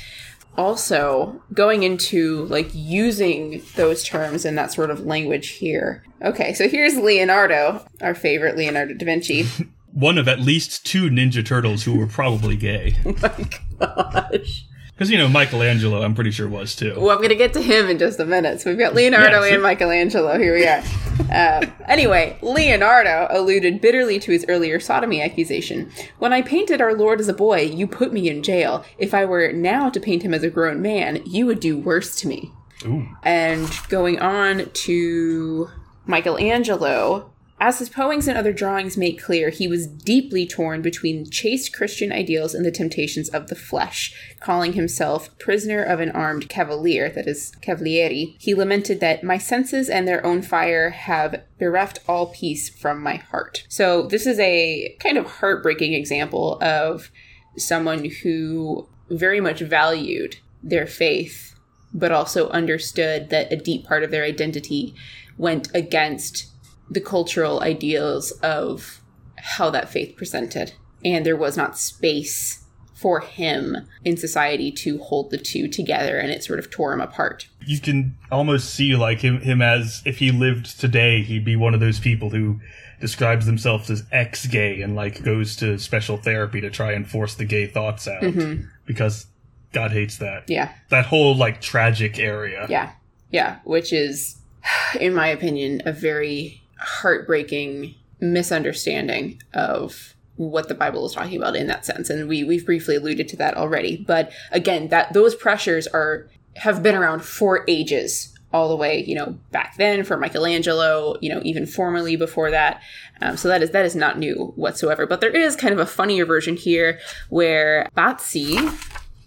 Also, 0.59 1.41
going 1.55 1.85
into 1.85 2.45
like 2.47 2.69
using 2.75 3.63
those 3.77 4.03
terms 4.03 4.45
and 4.45 4.59
that 4.59 4.73
sort 4.73 4.91
of 4.91 5.07
language 5.07 5.51
here. 5.51 6.03
Okay, 6.21 6.53
so 6.53 6.69
here's 6.69 6.97
Leonardo, 6.97 7.87
our 8.03 8.15
favorite 8.15 8.57
Leonardo 8.57 8.93
da 8.95 9.05
Vinci. 9.05 9.47
One 9.93 10.19
of 10.19 10.27
at 10.29 10.41
least 10.41 10.85
two 10.85 11.09
Ninja 11.11 11.47
Turtles 11.47 11.85
who 11.85 11.97
were 11.97 12.07
probably 12.09 12.57
gay. 12.57 12.97
oh 13.07 13.15
my 13.23 13.49
gosh. 13.79 14.65
Because, 14.93 15.11
you 15.13 15.17
know, 15.19 15.29
Michelangelo, 15.29 16.03
I'm 16.03 16.15
pretty 16.17 16.33
sure 16.33 16.49
was 16.49 16.75
too. 16.75 16.95
Well, 16.97 17.11
I'm 17.11 17.19
going 17.19 17.29
to 17.29 17.37
get 17.37 17.53
to 17.53 17.63
him 17.63 17.89
in 17.89 17.99
just 17.99 18.19
a 18.19 18.27
minute. 18.27 18.61
So 18.61 18.69
we've 18.71 18.79
got 18.79 18.95
Leonardo 18.97 19.43
Yes. 19.45 19.55
and 19.55 19.63
Michelangelo. 19.63 20.37
Here 20.39 20.55
we 20.55 20.67
are. 20.67 20.83
Um, 21.33 21.73
anyway, 21.87 22.39
Leonardo 22.43 23.27
alluded 23.31 23.81
bitterly 23.81 24.19
to 24.21 24.33
his 24.33 24.45
earlier 24.49 24.81
sodomy 24.81 25.23
accusation. 25.23 25.91
When 26.19 26.33
I 26.33 26.43
painted 26.43 26.81
our 26.81 26.95
Lord 26.95 27.21
as 27.21 27.29
a 27.29 27.35
boy, 27.35 27.63
you 27.63 27.87
put 27.87 28.13
me 28.13 28.29
in 28.29 28.43
jail. 28.43 28.85
If 28.99 29.15
I 29.15 29.25
were 29.25 29.53
now 29.53 29.91
to 29.91 30.01
paint 30.01 30.23
him 30.23 30.35
as 30.35 30.43
a 30.43 30.51
grown 30.51 30.81
man, 30.81 31.23
you 31.25 31.47
would 31.47 31.61
do 31.61 31.79
worse 31.79 32.17
to 32.21 32.29
me. 32.29 32.53
Ooh. 32.85 33.09
And 33.23 33.69
going 33.89 34.21
on 34.21 34.71
to 34.73 35.69
Michelangelo, 36.07 37.31
as 37.61 37.79
his 37.79 37.89
poems 37.89 38.29
and 38.29 38.39
other 38.39 38.53
drawings 38.53 38.97
make 38.97 39.23
clear, 39.23 39.51
he 39.51 39.67
was 39.67 39.87
deeply 39.87 40.47
torn 40.47 40.81
between 40.81 41.29
chaste 41.29 41.73
Christian 41.73 42.13
ideals 42.13 42.55
and 42.55 42.65
the 42.65 42.71
temptations 42.71 43.29
of 43.29 43.49
the 43.49 43.57
flesh. 43.57 44.15
Calling 44.41 44.75
himself 44.75 45.37
prisoner 45.39 45.83
of 45.83 46.01
an 46.01 46.11
armed 46.11 46.49
cavalier, 46.49 47.11
that 47.11 47.27
is, 47.27 47.53
cavalieri, 47.61 48.37
he 48.39 48.55
lamented 48.55 49.01
that 49.01 49.25
my 49.25 49.39
senses 49.39 49.89
and 49.89 50.07
their 50.07 50.25
own 50.25 50.43
fire 50.43 50.91
have 50.91 51.43
bereft 51.59 51.99
all 52.07 52.27
peace 52.27 52.69
from 52.69 53.03
my 53.03 53.17
heart. 53.17 53.65
So, 53.69 54.03
this 54.03 54.27
is 54.27 54.39
a 54.39 54.97
kind 55.01 55.19
of 55.19 55.27
heartbreaking 55.27 55.95
example 55.95 56.59
of 56.63 57.11
someone 57.57 58.05
who 58.23 58.89
very 59.11 59.41
much 59.41 59.61
valued 59.61 60.37
their 60.63 60.87
faith 60.87 61.55
but 61.93 62.13
also 62.13 62.49
understood 62.51 63.31
that 63.31 63.53
a 63.53 63.57
deep 63.57 63.87
part 63.87 64.05
of 64.05 64.11
their 64.11 64.25
identity 64.25 64.95
went 65.37 65.69
against 65.75 66.47
the 66.91 67.01
cultural 67.01 67.61
ideals 67.61 68.31
of 68.43 69.01
how 69.37 69.71
that 69.71 69.89
faith 69.89 70.17
presented. 70.17 70.73
And 71.05 71.25
there 71.25 71.37
was 71.37 71.57
not 71.57 71.79
space 71.79 72.65
for 72.99 73.21
him 73.21 73.77
in 74.05 74.17
society 74.17 74.73
to 74.73 74.99
hold 74.99 75.31
the 75.31 75.39
two 75.39 75.69
together, 75.69 76.19
and 76.19 76.33
it 76.33 76.43
sort 76.43 76.59
of 76.59 76.69
tore 76.69 76.93
him 76.93 77.01
apart. 77.01 77.49
You 77.65 77.79
can 77.79 78.17
almost 78.33 78.75
see 78.75 78.97
like 78.97 79.21
him, 79.21 79.41
him 79.41 79.63
as 79.63 80.03
if 80.05 80.19
he 80.19 80.33
lived 80.33 80.81
today, 80.81 81.23
he'd 81.23 81.45
be 81.45 81.55
one 81.55 81.75
of 81.75 81.81
those 81.81 82.01
people 82.01 82.31
who 82.31 82.59
describes 83.01 83.47
themselves 83.47 83.89
as 83.89 84.03
ex-gay 84.11 84.83
and 84.83 84.97
like 84.97 85.23
goes 85.23 85.55
to 85.57 85.79
special 85.79 86.17
therapy 86.17 86.61
to 86.61 86.71
try 86.71 86.91
and 86.91 87.09
force 87.09 87.37
the 87.37 87.45
gay 87.45 87.69
thoughts 87.69 88.09
out 88.09 88.23
mm-hmm. 88.23 88.65
because 88.85 89.27
God 89.73 89.93
hates 89.93 90.17
that. 90.17 90.51
Yeah, 90.51 90.73
That 90.89 91.07
whole 91.07 91.37
like 91.37 91.61
tragic 91.61 92.19
area. 92.19 92.67
yeah, 92.69 92.93
yeah, 93.31 93.59
which 93.63 93.93
is, 93.93 94.39
in 95.01 95.15
my 95.15 95.29
opinion, 95.29 95.83
a 95.85 95.93
very 95.93 96.63
heartbreaking 96.79 97.95
misunderstanding 98.21 99.41
of 99.55 100.15
what 100.37 100.69
the 100.69 100.75
Bible 100.75 101.05
is 101.05 101.13
talking 101.13 101.37
about 101.37 101.57
in 101.57 101.67
that 101.67 101.85
sense. 101.85 102.11
And 102.11 102.29
we 102.29 102.45
we've 102.45 102.65
briefly 102.65 102.97
alluded 102.97 103.29
to 103.29 103.37
that 103.37 103.57
already. 103.57 104.05
But 104.07 104.33
again, 104.53 104.89
that 104.89 105.13
those 105.13 105.35
pressures 105.35 105.87
are 105.89 106.29
have 106.57 106.83
been 106.83 106.95
around 106.95 107.23
for 107.23 107.65
ages, 107.69 108.35
all 108.53 108.69
the 108.69 108.77
way, 108.77 109.05
you 109.05 109.15
know, 109.15 109.39
back 109.51 109.77
then 109.77 110.05
for 110.05 110.17
Michelangelo, 110.17 111.17
you 111.21 111.29
know, 111.29 111.41
even 111.45 111.67
formerly 111.67 112.17
before 112.17 112.51
that. 112.51 112.81
Um, 113.21 113.37
so 113.37 113.49
that 113.49 113.63
is 113.63 113.71
that 113.73 113.85
is 113.85 113.97
not 113.97 114.19
new 114.19 114.53
whatsoever. 114.57 115.07
But 115.07 115.21
there 115.21 115.35
is 115.35 115.57
kind 115.57 115.73
of 115.73 115.79
a 115.79 115.87
funnier 115.87 116.25
version 116.25 116.57
here 116.57 116.99
where 117.29 117.89
Bazzi, 117.97 118.57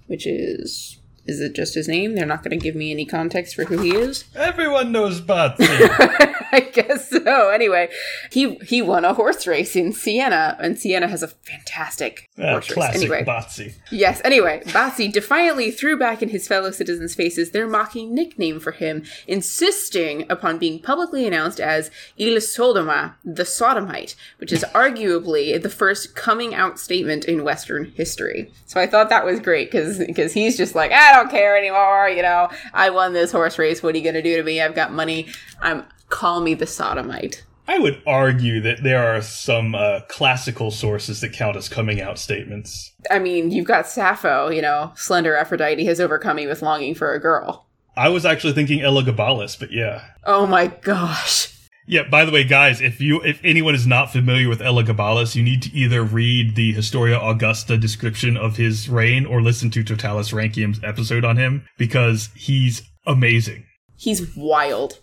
which 0.07 0.25
is 0.25 0.97
is 1.31 1.41
it 1.41 1.55
just 1.55 1.75
his 1.75 1.87
name? 1.87 2.15
They're 2.15 2.25
not 2.25 2.43
going 2.43 2.57
to 2.57 2.63
give 2.63 2.75
me 2.75 2.91
any 2.91 3.05
context 3.05 3.55
for 3.55 3.63
who 3.63 3.79
he 3.79 3.95
is. 3.95 4.25
Everyone 4.35 4.91
knows 4.91 5.21
Bazzi. 5.21 5.65
I 6.51 6.59
guess 6.59 7.09
so. 7.09 7.49
Anyway, 7.49 7.89
he 8.31 8.55
he 8.57 8.81
won 8.81 9.05
a 9.05 9.13
horse 9.13 9.47
race 9.47 9.75
in 9.75 9.93
Siena, 9.93 10.57
and 10.59 10.77
Siena 10.77 11.07
has 11.07 11.23
a 11.23 11.29
fantastic 11.29 12.29
Uh, 12.41 12.55
race. 12.55 12.71
classic 12.71 13.01
Anyway, 13.01 13.23
Bazzi. 13.23 13.75
yes. 13.91 14.21
Anyway, 14.23 14.61
Bazzi 14.67 15.11
defiantly 15.11 15.71
threw 15.71 15.97
back 15.97 16.21
in 16.21 16.29
his 16.29 16.47
fellow 16.47 16.71
citizens' 16.71 17.15
faces 17.15 17.51
their 17.51 17.67
mocking 17.67 18.13
nickname 18.13 18.59
for 18.59 18.71
him, 18.71 19.03
insisting 19.27 20.25
upon 20.29 20.57
being 20.57 20.81
publicly 20.81 21.27
announced 21.27 21.59
as 21.59 21.91
Il 22.17 22.37
Sodoma, 22.37 23.15
the 23.23 23.45
Sodomite, 23.45 24.15
which 24.37 24.51
is 24.51 24.63
arguably 24.73 25.61
the 25.61 25.69
first 25.69 26.15
coming 26.15 26.53
out 26.55 26.79
statement 26.79 27.25
in 27.25 27.43
Western 27.43 27.85
history. 27.91 28.51
So 28.65 28.79
I 28.79 28.87
thought 28.87 29.09
that 29.09 29.25
was 29.25 29.39
great 29.39 29.71
because 29.71 30.33
he's 30.33 30.57
just 30.57 30.75
like, 30.75 30.91
I 30.91 31.11
don't 31.13 31.29
care 31.29 31.57
anymore. 31.57 32.09
You 32.09 32.21
know, 32.21 32.49
I 32.73 32.89
won 32.89 33.13
this 33.13 33.31
horse 33.31 33.59
race. 33.59 33.83
What 33.83 33.95
are 33.95 33.97
you 33.97 34.03
gonna 34.03 34.21
do 34.21 34.37
to 34.37 34.43
me? 34.43 34.61
I've 34.61 34.75
got 34.75 34.91
money. 34.91 35.27
I'm 35.61 35.85
call 36.09 36.41
me 36.41 36.53
the 36.53 36.67
Sodomite. 36.67 37.43
I 37.71 37.79
would 37.79 38.01
argue 38.05 38.59
that 38.61 38.83
there 38.83 39.15
are 39.15 39.21
some 39.21 39.75
uh, 39.75 40.01
classical 40.09 40.71
sources 40.71 41.21
that 41.21 41.31
count 41.31 41.55
as 41.55 41.69
coming 41.69 42.01
out 42.01 42.19
statements. 42.19 42.91
I 43.09 43.17
mean, 43.17 43.49
you've 43.49 43.65
got 43.65 43.87
Sappho, 43.87 44.49
you 44.49 44.61
know, 44.61 44.91
slender 44.97 45.37
Aphrodite 45.37 45.85
has 45.85 46.01
overcome 46.01 46.35
me 46.35 46.47
with 46.47 46.61
longing 46.61 46.95
for 46.95 47.13
a 47.13 47.19
girl. 47.19 47.67
I 47.95 48.09
was 48.09 48.25
actually 48.25 48.51
thinking 48.51 48.79
Elagabalus, 48.79 49.57
but 49.57 49.71
yeah. 49.71 50.03
Oh 50.25 50.45
my 50.45 50.67
gosh. 50.67 51.47
Yeah, 51.87 52.03
by 52.09 52.25
the 52.25 52.31
way, 52.33 52.43
guys, 52.43 52.81
if 52.81 52.99
you 52.99 53.21
if 53.21 53.39
anyone 53.41 53.73
is 53.73 53.87
not 53.87 54.11
familiar 54.11 54.49
with 54.49 54.59
Elagabalus, 54.59 55.37
you 55.37 55.41
need 55.41 55.61
to 55.61 55.73
either 55.73 56.03
read 56.03 56.55
the 56.55 56.73
Historia 56.73 57.21
Augusta 57.21 57.77
description 57.77 58.35
of 58.35 58.57
his 58.57 58.89
reign 58.89 59.25
or 59.25 59.41
listen 59.41 59.69
to 59.71 59.83
Totalus 59.83 60.31
Rankium's 60.31 60.83
episode 60.83 61.23
on 61.23 61.37
him 61.37 61.65
because 61.77 62.31
he's 62.35 62.81
amazing. 63.07 63.65
He's 63.95 64.35
wild. 64.35 64.99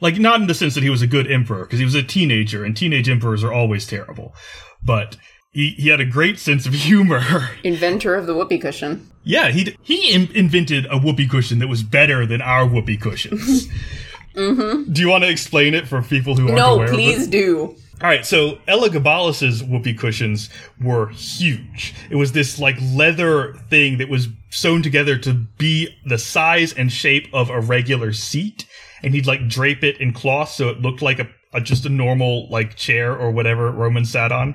Like 0.00 0.18
not 0.18 0.40
in 0.40 0.46
the 0.46 0.54
sense 0.54 0.74
that 0.74 0.82
he 0.82 0.90
was 0.90 1.02
a 1.02 1.06
good 1.06 1.30
emperor 1.30 1.64
because 1.64 1.78
he 1.78 1.84
was 1.84 1.94
a 1.94 2.02
teenager 2.02 2.64
and 2.64 2.76
teenage 2.76 3.08
emperors 3.08 3.44
are 3.44 3.52
always 3.52 3.86
terrible. 3.86 4.34
But 4.82 5.16
he, 5.52 5.70
he 5.70 5.88
had 5.88 6.00
a 6.00 6.04
great 6.06 6.38
sense 6.38 6.64
of 6.66 6.72
humor. 6.74 7.50
Inventor 7.64 8.14
of 8.14 8.26
the 8.26 8.34
whoopee 8.34 8.58
cushion. 8.58 9.10
yeah, 9.24 9.48
he 9.50 9.76
he 9.82 10.12
Im- 10.12 10.30
invented 10.34 10.86
a 10.90 10.98
whoopee 10.98 11.26
cushion 11.28 11.58
that 11.58 11.68
was 11.68 11.82
better 11.82 12.24
than 12.24 12.40
our 12.40 12.66
whoopee 12.66 12.96
cushions. 12.96 13.66
mm-hmm. 14.34 14.92
Do 14.92 15.00
you 15.00 15.08
want 15.08 15.24
to 15.24 15.30
explain 15.30 15.74
it 15.74 15.86
for 15.88 16.00
people 16.02 16.36
who 16.36 16.44
aren't 16.46 16.56
No, 16.56 16.74
aware 16.74 16.86
it? 16.86 16.92
please 16.92 17.26
do. 17.26 17.76
All 18.02 18.08
right, 18.08 18.24
so 18.24 18.56
Elagabalus's 18.66 19.62
whoopee 19.62 19.92
cushions 19.92 20.48
were 20.80 21.08
huge. 21.10 21.94
It 22.08 22.16
was 22.16 22.32
this 22.32 22.58
like 22.58 22.76
leather 22.94 23.52
thing 23.68 23.98
that 23.98 24.08
was 24.08 24.28
sewn 24.48 24.82
together 24.82 25.18
to 25.18 25.34
be 25.34 25.94
the 26.06 26.16
size 26.16 26.72
and 26.72 26.90
shape 26.90 27.28
of 27.34 27.50
a 27.50 27.60
regular 27.60 28.14
seat, 28.14 28.64
and 29.02 29.14
he'd 29.14 29.26
like 29.26 29.48
drape 29.48 29.82
it 29.84 30.00
in 30.00 30.12
cloth 30.12 30.50
so 30.50 30.68
it 30.68 30.80
looked 30.80 31.02
like 31.02 31.18
a, 31.18 31.28
a 31.52 31.60
just 31.60 31.86
a 31.86 31.88
normal 31.88 32.48
like 32.48 32.76
chair 32.76 33.16
or 33.16 33.30
whatever 33.30 33.70
Roman 33.70 34.04
sat 34.04 34.32
on. 34.32 34.54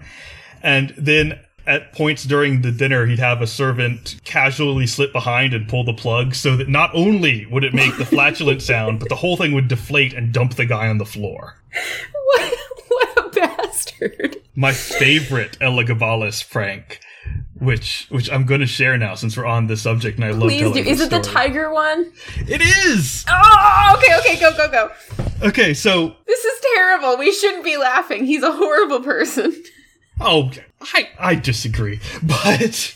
And 0.64 0.94
then 0.98 1.40
at 1.68 1.94
points 1.94 2.24
during 2.24 2.62
the 2.62 2.72
dinner, 2.72 3.06
he'd 3.06 3.20
have 3.20 3.42
a 3.42 3.48
servant 3.48 4.20
casually 4.24 4.88
slip 4.88 5.12
behind 5.12 5.54
and 5.54 5.68
pull 5.68 5.84
the 5.84 5.94
plug 5.94 6.36
so 6.36 6.56
that 6.56 6.70
not 6.70 6.92
only 6.94 7.46
would 7.48 7.64
it 7.64 7.74
make 7.74 7.98
the 7.98 8.06
flatulent 8.06 8.62
sound, 8.62 9.00
but 9.00 9.10
the 9.10 9.16
whole 9.16 9.38
thing 9.38 9.54
would 9.54 9.68
deflate 9.68 10.14
and 10.14 10.34
dump 10.34 10.56
the 10.56 10.66
guy 10.66 10.88
on 10.88 10.98
the 10.98 11.06
floor. 11.06 11.56
What, 12.26 12.54
what 12.88 13.18
a 13.18 13.30
bastard. 13.30 14.38
my 14.56 14.74
favorite 14.74 15.58
Elagabalus 15.60 16.48
prank, 16.50 17.00
which 17.60 18.08
which 18.10 18.30
I'm 18.32 18.46
going 18.46 18.62
to 18.62 18.68
share 18.68 18.98
now 18.98 19.16
since 19.16 19.38
we're 19.38 19.46
on 19.46 19.68
the 19.68 19.78
subject, 19.78 20.18
and 20.18 20.26
I 20.26 20.32
love 20.32 20.50
Please 20.50 20.72
do. 20.72 20.80
Is 20.80 21.02
it 21.02 21.10
the 21.10 21.22
tiger 21.22 21.72
one? 21.74 22.12
It 22.48 22.62
is. 22.62 23.26
Oh, 23.30 23.96
okay, 23.98 24.18
okay, 24.20 24.40
go, 24.40 24.56
go, 24.56 24.70
go. 24.70 24.92
Okay, 25.42 25.74
so 25.74 26.16
This 26.28 26.44
is 26.44 26.62
terrible. 26.76 27.18
We 27.18 27.32
shouldn't 27.32 27.64
be 27.64 27.78
laughing. 27.78 28.26
He's 28.26 28.44
a 28.44 28.52
horrible 28.52 29.02
person. 29.02 29.54
oh, 30.20 30.52
I 30.82 31.10
I 31.20 31.36
disagree, 31.36 32.00
but 32.24 32.94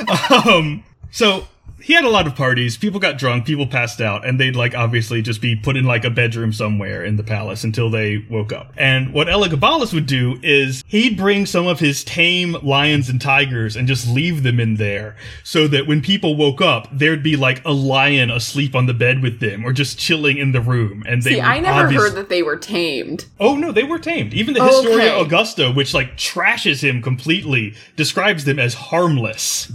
um, 0.46 0.84
so 1.10 1.46
he 1.90 1.96
had 1.96 2.04
a 2.04 2.08
lot 2.08 2.28
of 2.28 2.36
parties. 2.36 2.76
People 2.76 3.00
got 3.00 3.18
drunk. 3.18 3.44
People 3.44 3.66
passed 3.66 4.00
out, 4.00 4.24
and 4.24 4.38
they'd 4.38 4.54
like 4.54 4.76
obviously 4.76 5.22
just 5.22 5.40
be 5.40 5.56
put 5.56 5.76
in 5.76 5.84
like 5.84 6.04
a 6.04 6.10
bedroom 6.10 6.52
somewhere 6.52 7.02
in 7.04 7.16
the 7.16 7.24
palace 7.24 7.64
until 7.64 7.90
they 7.90 8.18
woke 8.30 8.52
up. 8.52 8.72
And 8.76 9.12
what 9.12 9.26
Elagabalus 9.26 9.92
would 9.92 10.06
do 10.06 10.38
is 10.40 10.84
he'd 10.86 11.16
bring 11.16 11.46
some 11.46 11.66
of 11.66 11.80
his 11.80 12.04
tame 12.04 12.52
lions 12.62 13.08
and 13.08 13.20
tigers 13.20 13.74
and 13.74 13.88
just 13.88 14.08
leave 14.08 14.44
them 14.44 14.60
in 14.60 14.76
there, 14.76 15.16
so 15.42 15.66
that 15.66 15.88
when 15.88 16.00
people 16.00 16.36
woke 16.36 16.60
up, 16.60 16.86
there'd 16.92 17.24
be 17.24 17.34
like 17.36 17.60
a 17.64 17.72
lion 17.72 18.30
asleep 18.30 18.76
on 18.76 18.86
the 18.86 18.94
bed 18.94 19.20
with 19.20 19.40
them, 19.40 19.64
or 19.66 19.72
just 19.72 19.98
chilling 19.98 20.38
in 20.38 20.52
the 20.52 20.60
room. 20.60 21.02
And 21.08 21.22
they 21.24 21.32
See, 21.34 21.40
I 21.40 21.58
never 21.58 21.86
obvious- 21.86 22.02
heard 22.02 22.14
that 22.14 22.28
they 22.28 22.44
were 22.44 22.56
tamed. 22.56 23.24
Oh 23.40 23.56
no, 23.56 23.72
they 23.72 23.82
were 23.82 23.98
tamed. 23.98 24.32
Even 24.32 24.54
the 24.54 24.64
Historia 24.64 25.06
Okay. 25.14 25.20
Augusta, 25.22 25.72
which 25.72 25.92
like 25.92 26.16
trashes 26.16 26.84
him 26.84 27.02
completely, 27.02 27.74
describes 27.96 28.44
them 28.44 28.60
as 28.60 28.74
harmless. 28.74 29.72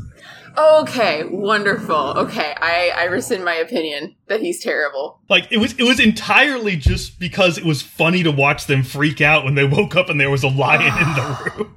Okay, 0.58 1.24
wonderful. 1.26 2.14
Okay, 2.18 2.56
I, 2.58 2.92
I 2.96 3.04
rescind 3.06 3.44
my 3.44 3.56
opinion 3.56 4.16
that 4.28 4.42
he's 4.42 4.64
terrible. 4.64 5.20
Like 5.30 5.52
it 5.52 5.58
was 5.58 5.74
it 5.74 5.84
was 5.84 6.00
entirely 6.00 6.76
just 6.78 7.20
because 7.20 7.58
it 7.58 7.66
was 7.66 7.82
funny 7.82 8.24
to 8.24 8.32
watch 8.32 8.68
them 8.68 8.84
freak 8.84 9.22
out 9.22 9.44
when 9.44 9.56
they 9.56 9.66
woke 9.66 9.96
up 9.96 10.10
and 10.10 10.20
there 10.20 10.30
was 10.30 10.44
a 10.44 10.48
lion 10.48 10.98
in 10.98 11.14
the 11.14 11.52
room. 11.58 11.76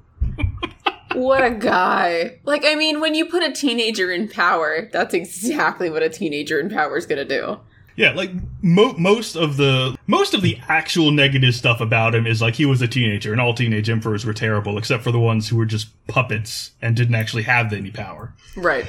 What 1.14 1.42
a 1.42 1.50
guy. 1.50 2.38
Like, 2.44 2.64
I 2.64 2.76
mean, 2.76 3.00
when 3.00 3.14
you 3.14 3.26
put 3.26 3.42
a 3.42 3.50
teenager 3.50 4.12
in 4.12 4.28
power, 4.28 4.88
that's 4.92 5.14
exactly 5.14 5.90
what 5.90 6.02
a 6.02 6.08
teenager 6.08 6.60
in 6.60 6.70
power 6.70 6.96
is 6.96 7.06
gonna 7.06 7.24
do. 7.24 7.58
Yeah, 7.98 8.12
like 8.12 8.30
mo- 8.62 8.94
most 8.96 9.34
of 9.34 9.56
the 9.56 9.98
most 10.06 10.32
of 10.32 10.40
the 10.40 10.56
actual 10.68 11.10
negative 11.10 11.52
stuff 11.52 11.80
about 11.80 12.14
him 12.14 12.28
is 12.28 12.40
like 12.40 12.54
he 12.54 12.64
was 12.64 12.80
a 12.80 12.86
teenager, 12.86 13.32
and 13.32 13.40
all 13.40 13.54
teenage 13.54 13.90
emperors 13.90 14.24
were 14.24 14.32
terrible, 14.32 14.78
except 14.78 15.02
for 15.02 15.10
the 15.10 15.18
ones 15.18 15.48
who 15.48 15.56
were 15.56 15.66
just 15.66 15.88
puppets 16.06 16.70
and 16.80 16.94
didn't 16.94 17.16
actually 17.16 17.42
have 17.42 17.72
any 17.72 17.90
power. 17.90 18.32
Right. 18.56 18.86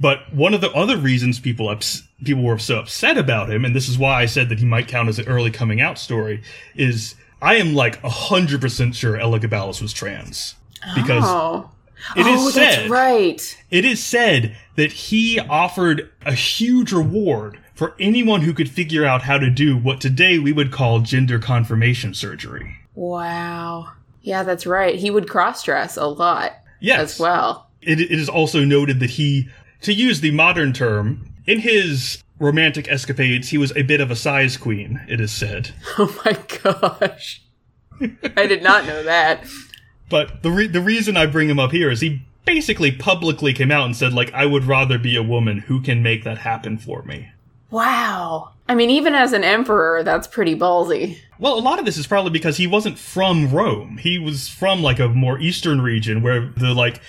But 0.00 0.32
one 0.32 0.54
of 0.54 0.62
the 0.62 0.70
other 0.70 0.96
reasons 0.96 1.38
people 1.38 1.68
ups- 1.68 2.04
people 2.24 2.44
were 2.44 2.58
so 2.58 2.78
upset 2.78 3.18
about 3.18 3.50
him, 3.50 3.66
and 3.66 3.76
this 3.76 3.90
is 3.90 3.98
why 3.98 4.22
I 4.22 4.24
said 4.24 4.48
that 4.48 4.58
he 4.58 4.64
might 4.64 4.88
count 4.88 5.10
as 5.10 5.18
an 5.18 5.28
early 5.28 5.50
coming 5.50 5.82
out 5.82 5.98
story, 5.98 6.42
is 6.74 7.14
I 7.42 7.56
am 7.56 7.74
like 7.74 8.00
hundred 8.00 8.62
percent 8.62 8.94
sure 8.94 9.18
Elagabalus 9.18 9.82
was 9.82 9.92
trans 9.92 10.54
because 10.94 11.24
oh. 11.26 11.70
it 12.16 12.26
is 12.26 12.40
oh, 12.40 12.48
said 12.48 12.62
that's 12.62 12.88
right. 12.88 13.64
it 13.70 13.84
is 13.84 14.02
said 14.02 14.56
that 14.76 14.92
he 14.92 15.38
offered 15.40 16.10
a 16.24 16.32
huge 16.32 16.90
reward 16.90 17.58
for 17.76 17.94
anyone 18.00 18.40
who 18.40 18.52
could 18.52 18.68
figure 18.70 19.04
out 19.04 19.22
how 19.22 19.38
to 19.38 19.48
do 19.50 19.76
what 19.76 20.00
today 20.00 20.38
we 20.38 20.52
would 20.52 20.72
call 20.72 20.98
gender 21.00 21.38
confirmation 21.38 22.14
surgery. 22.14 22.76
Wow. 22.94 23.92
Yeah, 24.22 24.42
that's 24.42 24.66
right. 24.66 24.96
He 24.96 25.10
would 25.10 25.28
cross 25.28 25.62
dress 25.62 25.96
a 25.96 26.06
lot 26.06 26.52
Yes. 26.80 27.14
as 27.14 27.20
well. 27.20 27.70
It, 27.82 28.00
it 28.00 28.10
is 28.10 28.28
also 28.28 28.64
noted 28.64 28.98
that 29.00 29.10
he, 29.10 29.48
to 29.82 29.92
use 29.92 30.20
the 30.20 30.30
modern 30.32 30.72
term, 30.72 31.32
in 31.46 31.60
his 31.60 32.22
romantic 32.40 32.88
escapades, 32.88 33.50
he 33.50 33.58
was 33.58 33.72
a 33.76 33.82
bit 33.82 34.00
of 34.00 34.10
a 34.10 34.16
size 34.16 34.56
queen, 34.56 35.00
it 35.08 35.20
is 35.20 35.30
said. 35.30 35.70
Oh 35.98 36.20
my 36.24 36.36
gosh. 36.62 37.42
I 38.00 38.46
did 38.46 38.62
not 38.62 38.86
know 38.86 39.02
that. 39.04 39.46
But 40.10 40.42
the 40.42 40.50
re- 40.50 40.66
the 40.66 40.80
reason 40.82 41.16
I 41.16 41.26
bring 41.26 41.48
him 41.48 41.58
up 41.58 41.72
here 41.72 41.90
is 41.90 42.00
he 42.00 42.22
basically 42.44 42.92
publicly 42.92 43.52
came 43.52 43.70
out 43.70 43.86
and 43.86 43.96
said 43.96 44.12
like 44.12 44.32
I 44.34 44.44
would 44.46 44.64
rather 44.64 44.98
be 44.98 45.16
a 45.16 45.22
woman 45.22 45.58
who 45.58 45.80
can 45.80 46.02
make 46.02 46.22
that 46.24 46.38
happen 46.38 46.76
for 46.78 47.02
me. 47.02 47.30
Wow. 47.70 48.52
I 48.68 48.74
mean, 48.74 48.90
even 48.90 49.14
as 49.14 49.32
an 49.32 49.44
emperor, 49.44 50.02
that's 50.02 50.26
pretty 50.26 50.56
ballsy. 50.56 51.18
Well, 51.38 51.58
a 51.58 51.60
lot 51.60 51.78
of 51.78 51.84
this 51.84 51.96
is 51.96 52.06
probably 52.06 52.30
because 52.30 52.56
he 52.56 52.66
wasn't 52.66 52.98
from 52.98 53.50
Rome. 53.50 53.98
He 53.98 54.18
was 54.18 54.48
from 54.48 54.82
like 54.82 54.98
a 54.98 55.08
more 55.08 55.38
eastern 55.38 55.80
region 55.80 56.22
where 56.22 56.52
the 56.56 56.74
like 56.74 57.00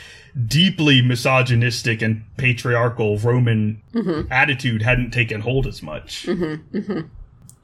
deeply 0.45 1.01
misogynistic 1.01 2.01
and 2.01 2.23
patriarchal 2.37 3.17
Roman 3.17 3.81
mm-hmm. 3.93 4.31
attitude 4.31 4.81
hadn't 4.81 5.11
taken 5.11 5.41
hold 5.41 5.65
as 5.65 5.81
much. 5.81 6.25
Mm-hmm. 6.27 6.77
Mm-hmm. 6.77 7.07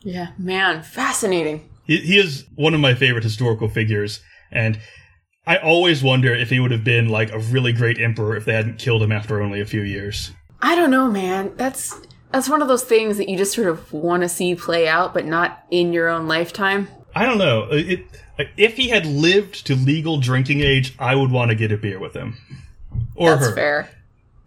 Yeah, 0.01 0.31
man, 0.37 0.83
fascinating. 0.83 1.69
He, 1.85 1.97
he 1.97 2.17
is 2.17 2.45
one 2.55 2.73
of 2.73 2.79
my 2.79 2.93
favorite 2.93 3.23
historical 3.23 3.69
figures, 3.69 4.21
and 4.51 4.79
I 5.45 5.57
always 5.57 6.01
wonder 6.01 6.33
if 6.33 6.49
he 6.49 6.59
would 6.59 6.71
have 6.71 6.83
been 6.83 7.09
like 7.09 7.31
a 7.31 7.39
really 7.39 7.73
great 7.73 7.99
emperor 7.99 8.35
if 8.35 8.45
they 8.45 8.53
hadn't 8.53 8.79
killed 8.79 9.03
him 9.03 9.11
after 9.11 9.41
only 9.41 9.61
a 9.61 9.65
few 9.65 9.81
years. 9.81 10.31
I 10.61 10.75
don't 10.75 10.91
know, 10.91 11.11
man. 11.11 11.53
That's 11.57 12.01
that's 12.33 12.49
one 12.49 12.61
of 12.63 12.67
those 12.67 12.83
things 12.83 13.17
that 13.17 13.29
you 13.29 13.37
just 13.37 13.53
sort 13.53 13.67
of 13.67 13.93
want 13.93 14.23
to 14.23 14.29
see 14.29 14.55
play 14.55 14.87
out, 14.87 15.13
but 15.13 15.25
not 15.25 15.63
in 15.69 15.93
your 15.93 16.09
own 16.09 16.27
lifetime. 16.27 16.87
I 17.15 17.25
don't 17.25 17.37
know. 17.37 17.65
Uh, 17.65 17.75
it, 17.75 18.05
uh, 18.39 18.45
if 18.57 18.75
he 18.75 18.89
had 18.89 19.05
lived 19.05 19.67
to 19.67 19.75
legal 19.75 20.19
drinking 20.19 20.61
age, 20.61 20.95
I 20.97 21.13
would 21.15 21.31
want 21.31 21.51
to 21.51 21.55
get 21.55 21.71
a 21.71 21.77
beer 21.77 21.99
with 21.99 22.15
him. 22.15 22.37
Or 23.15 23.29
That's 23.29 23.45
her. 23.49 23.55
fair. 23.55 23.89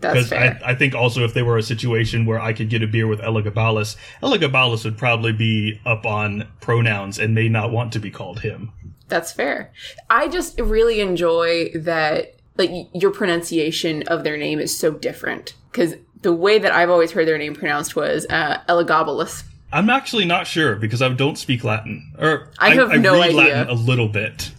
That's 0.01 0.15
Because 0.15 0.29
fair. 0.31 0.61
I, 0.65 0.73
I 0.73 0.75
think 0.75 0.95
also 0.95 1.25
if 1.25 1.33
they 1.33 1.43
were 1.43 1.57
a 1.57 1.63
situation 1.63 2.27
where 2.27 2.41
I 2.41 2.53
could 2.53 2.69
get 2.69 2.83
a 2.83 2.89
beer 2.89 3.07
with 3.07 3.21
Elagabalus, 3.21 3.97
Elagabalus 4.21 4.85
would 4.85 4.99
probably 4.99 5.33
be 5.33 5.81
up 5.87 6.05
on 6.05 6.49
pronouns 6.61 7.19
and 7.21 7.35
may 7.35 7.49
not 7.49 7.71
want 7.71 7.93
to 7.93 8.01
be 8.01 8.11
called 8.11 8.41
him. 8.41 8.73
That's 9.09 9.31
fair. 9.33 9.73
I 10.11 10.27
just 10.27 10.61
really 10.61 11.01
enjoy 11.01 11.71
that 11.77 12.35
like 12.57 12.71
your 12.93 13.13
pronunciation 13.13 14.03
of 14.09 14.25
their 14.25 14.37
name 14.37 14.59
is 14.59 14.77
so 14.77 14.91
different 14.91 15.55
because 15.71 15.95
the 16.23 16.33
way 16.33 16.59
that 16.59 16.73
I've 16.73 16.91
always 16.91 17.13
heard 17.13 17.27
their 17.29 17.39
name 17.39 17.55
pronounced 17.55 17.97
was 17.97 18.27
uh, 18.31 18.61
Elagabalus. 18.69 19.45
I'm 19.73 19.91
actually 19.91 20.25
not 20.25 20.47
sure 20.47 20.77
because 20.77 21.03
I 21.03 21.09
don't 21.11 21.37
speak 21.37 21.65
Latin. 21.65 22.13
Or 22.19 22.51
I 22.59 22.75
have 22.75 23.01
no 23.01 23.15
read 23.15 23.31
idea. 23.31 23.37
Latin 23.37 23.69
a 23.69 23.75
little 23.75 24.09
bit. 24.09 24.53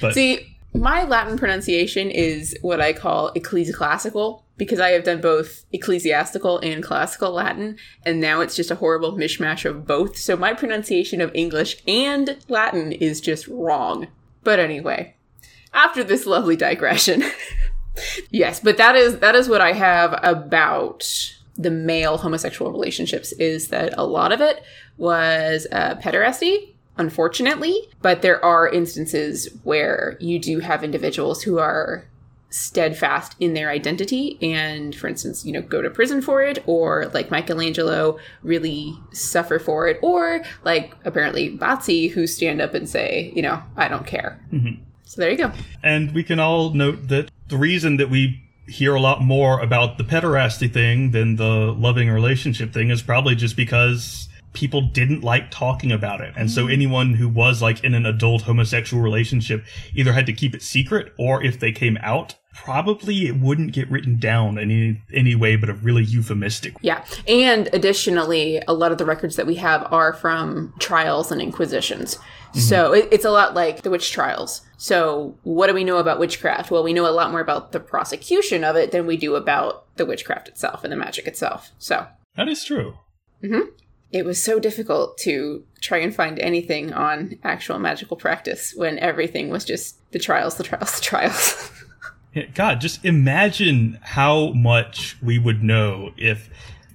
But 0.00 0.14
See, 0.14 0.56
my 0.74 1.04
Latin 1.04 1.36
pronunciation 1.36 2.10
is 2.10 2.56
what 2.62 2.80
I 2.80 2.92
call 2.92 3.28
ecclesiastical 3.34 4.44
because 4.56 4.80
I 4.80 4.90
have 4.90 5.04
done 5.04 5.20
both 5.20 5.64
ecclesiastical 5.72 6.58
and 6.60 6.82
classical 6.82 7.32
Latin, 7.32 7.76
and 8.04 8.20
now 8.20 8.40
it's 8.40 8.54
just 8.54 8.70
a 8.70 8.76
horrible 8.76 9.12
mishmash 9.12 9.64
of 9.64 9.86
both. 9.86 10.16
So 10.16 10.36
my 10.36 10.54
pronunciation 10.54 11.20
of 11.20 11.34
English 11.34 11.82
and 11.86 12.36
Latin 12.48 12.92
is 12.92 13.20
just 13.20 13.48
wrong. 13.48 14.06
But 14.44 14.58
anyway, 14.60 15.16
after 15.74 16.04
this 16.04 16.26
lovely 16.26 16.56
digression, 16.56 17.24
yes, 18.30 18.60
but 18.60 18.76
that 18.76 18.96
is 18.96 19.18
that 19.18 19.34
is 19.34 19.48
what 19.48 19.60
I 19.60 19.72
have 19.72 20.18
about 20.22 21.04
the 21.56 21.70
male 21.70 22.16
homosexual 22.16 22.72
relationships 22.72 23.32
is 23.32 23.68
that 23.68 23.94
a 23.98 24.06
lot 24.06 24.32
of 24.32 24.40
it 24.40 24.62
was 24.96 25.66
uh, 25.72 25.94
pederasty 25.96 26.74
unfortunately 26.98 27.88
but 28.00 28.22
there 28.22 28.42
are 28.44 28.68
instances 28.68 29.48
where 29.64 30.16
you 30.20 30.38
do 30.38 30.60
have 30.60 30.84
individuals 30.84 31.42
who 31.42 31.58
are 31.58 32.06
steadfast 32.50 33.34
in 33.40 33.54
their 33.54 33.70
identity 33.70 34.38
and 34.42 34.94
for 34.94 35.08
instance 35.08 35.44
you 35.44 35.52
know 35.52 35.62
go 35.62 35.80
to 35.80 35.88
prison 35.88 36.20
for 36.20 36.42
it 36.42 36.62
or 36.66 37.06
like 37.14 37.30
michelangelo 37.30 38.18
really 38.42 38.94
suffer 39.12 39.58
for 39.58 39.88
it 39.88 39.98
or 40.02 40.42
like 40.64 40.94
apparently 41.06 41.56
bazzi 41.56 42.10
who 42.10 42.26
stand 42.26 42.60
up 42.60 42.74
and 42.74 42.88
say 42.88 43.32
you 43.34 43.40
know 43.40 43.62
i 43.76 43.88
don't 43.88 44.06
care. 44.06 44.38
So 45.12 45.20
there 45.20 45.30
you 45.30 45.36
go. 45.36 45.52
And 45.82 46.14
we 46.14 46.24
can 46.24 46.40
all 46.40 46.70
note 46.70 47.08
that 47.08 47.30
the 47.52 47.58
reason 47.58 47.98
that 47.98 48.08
we 48.08 48.42
hear 48.66 48.94
a 48.94 49.00
lot 49.00 49.20
more 49.20 49.60
about 49.60 49.98
the 49.98 50.04
pederasty 50.04 50.72
thing 50.72 51.10
than 51.10 51.36
the 51.36 51.74
loving 51.78 52.08
relationship 52.08 52.72
thing 52.72 52.88
is 52.88 53.02
probably 53.02 53.34
just 53.34 53.56
because 53.56 54.26
people 54.54 54.80
didn't 54.80 55.22
like 55.22 55.50
talking 55.50 55.92
about 55.92 56.22
it. 56.22 56.32
And 56.34 56.50
so 56.50 56.62
mm-hmm. 56.62 56.72
anyone 56.72 57.14
who 57.14 57.28
was 57.28 57.60
like 57.60 57.84
in 57.84 57.92
an 57.92 58.06
adult 58.06 58.42
homosexual 58.42 59.02
relationship 59.02 59.64
either 59.94 60.14
had 60.14 60.24
to 60.26 60.32
keep 60.32 60.54
it 60.54 60.62
secret 60.62 61.12
or 61.18 61.44
if 61.44 61.60
they 61.60 61.72
came 61.72 61.98
out, 62.00 62.36
probably 62.54 63.26
it 63.26 63.36
wouldn't 63.36 63.72
get 63.72 63.90
written 63.90 64.18
down 64.18 64.56
in 64.56 64.70
any, 64.70 65.02
any 65.12 65.34
way 65.34 65.56
but 65.56 65.68
a 65.68 65.74
really 65.74 66.04
euphemistic. 66.04 66.74
Yeah. 66.80 67.04
And 67.28 67.68
additionally, 67.74 68.62
a 68.66 68.72
lot 68.72 68.92
of 68.92 68.98
the 68.98 69.04
records 69.04 69.36
that 69.36 69.46
we 69.46 69.56
have 69.56 69.86
are 69.92 70.14
from 70.14 70.72
trials 70.78 71.30
and 71.30 71.42
inquisitions. 71.42 72.18
Mm-hmm. 72.52 72.60
So 72.60 72.92
it, 72.92 73.08
it's 73.10 73.24
a 73.24 73.30
lot 73.30 73.54
like 73.54 73.82
the 73.82 73.90
witch 73.90 74.12
trials. 74.12 74.62
So 74.76 75.36
what 75.42 75.68
do 75.68 75.74
we 75.74 75.84
know 75.84 75.98
about 75.98 76.18
witchcraft? 76.18 76.70
Well, 76.70 76.82
we 76.82 76.92
know 76.92 77.06
a 77.06 77.10
lot 77.10 77.30
more 77.30 77.40
about 77.40 77.72
the 77.72 77.80
prosecution 77.80 78.64
of 78.64 78.76
it 78.76 78.90
than 78.92 79.06
we 79.06 79.16
do 79.16 79.36
about 79.36 79.84
the 79.96 80.06
witchcraft 80.06 80.48
itself 80.48 80.84
and 80.84 80.92
the 80.92 80.96
magic 80.96 81.26
itself. 81.26 81.70
So 81.78 82.06
That 82.36 82.48
is 82.48 82.64
true. 82.64 82.98
Mm-hmm. 83.42 83.70
it 84.12 84.24
was 84.24 84.40
so 84.40 84.60
difficult 84.60 85.18
to 85.18 85.64
try 85.80 85.98
and 85.98 86.14
find 86.14 86.38
anything 86.38 86.92
on 86.92 87.38
actual 87.42 87.78
magical 87.80 88.16
practice 88.16 88.72
when 88.76 88.98
everything 89.00 89.48
was 89.50 89.64
just 89.64 89.96
the 90.12 90.18
trials, 90.20 90.54
the 90.56 90.62
trials, 90.62 90.96
the 90.96 91.02
trials. 91.02 91.70
God, 92.54 92.80
just 92.80 93.04
imagine 93.04 93.98
how 94.02 94.52
much 94.52 95.16
we 95.22 95.38
would 95.38 95.62
know 95.62 96.12
if, 96.16 96.48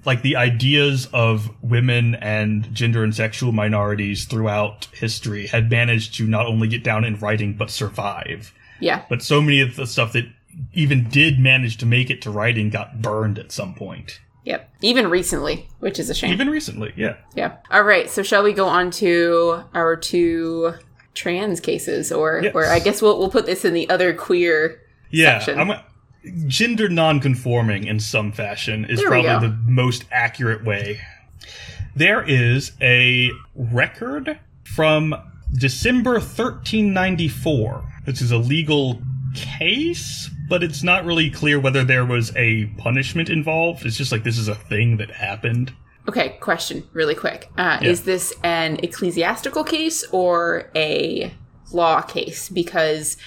like, 0.07 0.23
the 0.23 0.35
ideas 0.37 1.07
of 1.13 1.51
women 1.61 2.15
and 2.15 2.73
gender 2.73 3.03
and 3.03 3.13
sexual 3.13 3.51
minorities 3.51 4.25
throughout 4.25 4.85
history 4.93 5.45
had 5.47 5.69
managed 5.69 6.15
to 6.15 6.25
not 6.25 6.47
only 6.47 6.67
get 6.67 6.83
down 6.83 7.03
in 7.03 7.19
writing 7.19 7.53
but 7.53 7.69
survive. 7.69 8.51
yeah. 8.79 9.03
But 9.09 9.21
so 9.21 9.41
many 9.41 9.61
of 9.61 9.75
the 9.75 9.85
stuff 9.85 10.13
that 10.13 10.25
even 10.73 11.07
did 11.09 11.37
manage 11.39 11.77
to 11.77 11.85
make 11.85 12.09
it 12.09 12.21
to 12.23 12.31
writing 12.31 12.71
got 12.71 12.99
burned 13.01 13.37
at 13.37 13.51
some 13.51 13.75
point. 13.75 14.19
Yep. 14.45 14.69
Even 14.81 15.09
recently, 15.09 15.67
which 15.79 15.99
is 15.99 16.09
a 16.09 16.13
shame. 16.15 16.31
Even 16.31 16.49
recently, 16.49 16.93
yeah. 16.95 17.17
Yeah. 17.35 17.57
All 17.69 17.83
right. 17.83 18.09
So 18.09 18.23
shall 18.23 18.43
we 18.43 18.53
go 18.53 18.65
on 18.65 18.89
to 18.91 19.63
our 19.75 19.95
two 19.97 20.73
trans 21.13 21.59
cases, 21.59 22.11
or 22.11 22.39
Yes. 22.43 22.55
or 22.55 22.65
I 22.65 22.79
guess 22.79 23.01
we'll 23.01 23.19
we'll 23.19 23.29
put 23.29 23.45
this 23.45 23.65
in 23.65 23.73
the 23.73 23.89
other 23.89 24.13
queer. 24.13 24.79
Yeah, 25.11 25.39
section. 25.39 25.59
I'm 25.59 25.79
gender 26.47 26.89
non-conforming 26.89 27.85
in 27.85 27.99
some 27.99 28.31
fashion 28.31 28.85
is 28.85 28.99
There 28.99 29.09
probably 29.09 29.47
the 29.47 29.57
most 29.65 30.05
accurate 30.11 30.63
way. 30.63 30.99
There 31.95 32.23
is 32.23 32.73
a 32.81 33.31
record 33.55 34.39
from 34.63 35.15
December 35.57 36.13
1394. 36.13 37.83
This 38.05 38.21
is 38.21 38.31
a 38.31 38.37
legal 38.37 39.01
case, 39.33 40.29
but 40.49 40.63
it's 40.63 40.83
not 40.83 41.05
really 41.05 41.29
clear 41.29 41.59
whether 41.59 41.83
there 41.83 42.05
was 42.05 42.35
a 42.35 42.65
punishment 42.77 43.29
involved. 43.29 43.85
It's 43.85 43.97
just 43.97 44.11
like 44.11 44.23
this 44.23 44.37
is 44.37 44.47
a 44.47 44.55
thing 44.55 44.97
that 44.97 45.11
happened. 45.11 45.73
Okay. 46.07 46.37
Question, 46.39 46.83
really 46.93 47.15
quick. 47.15 47.49
Uh, 47.57 47.79
Yeah. 47.81 47.89
Is 47.89 48.03
this 48.03 48.33
an 48.43 48.77
ecclesiastical 48.83 49.63
case 49.63 50.05
or 50.11 50.69
a 50.75 51.33
law 51.71 52.01
case? 52.01 52.47
Because 52.49 53.17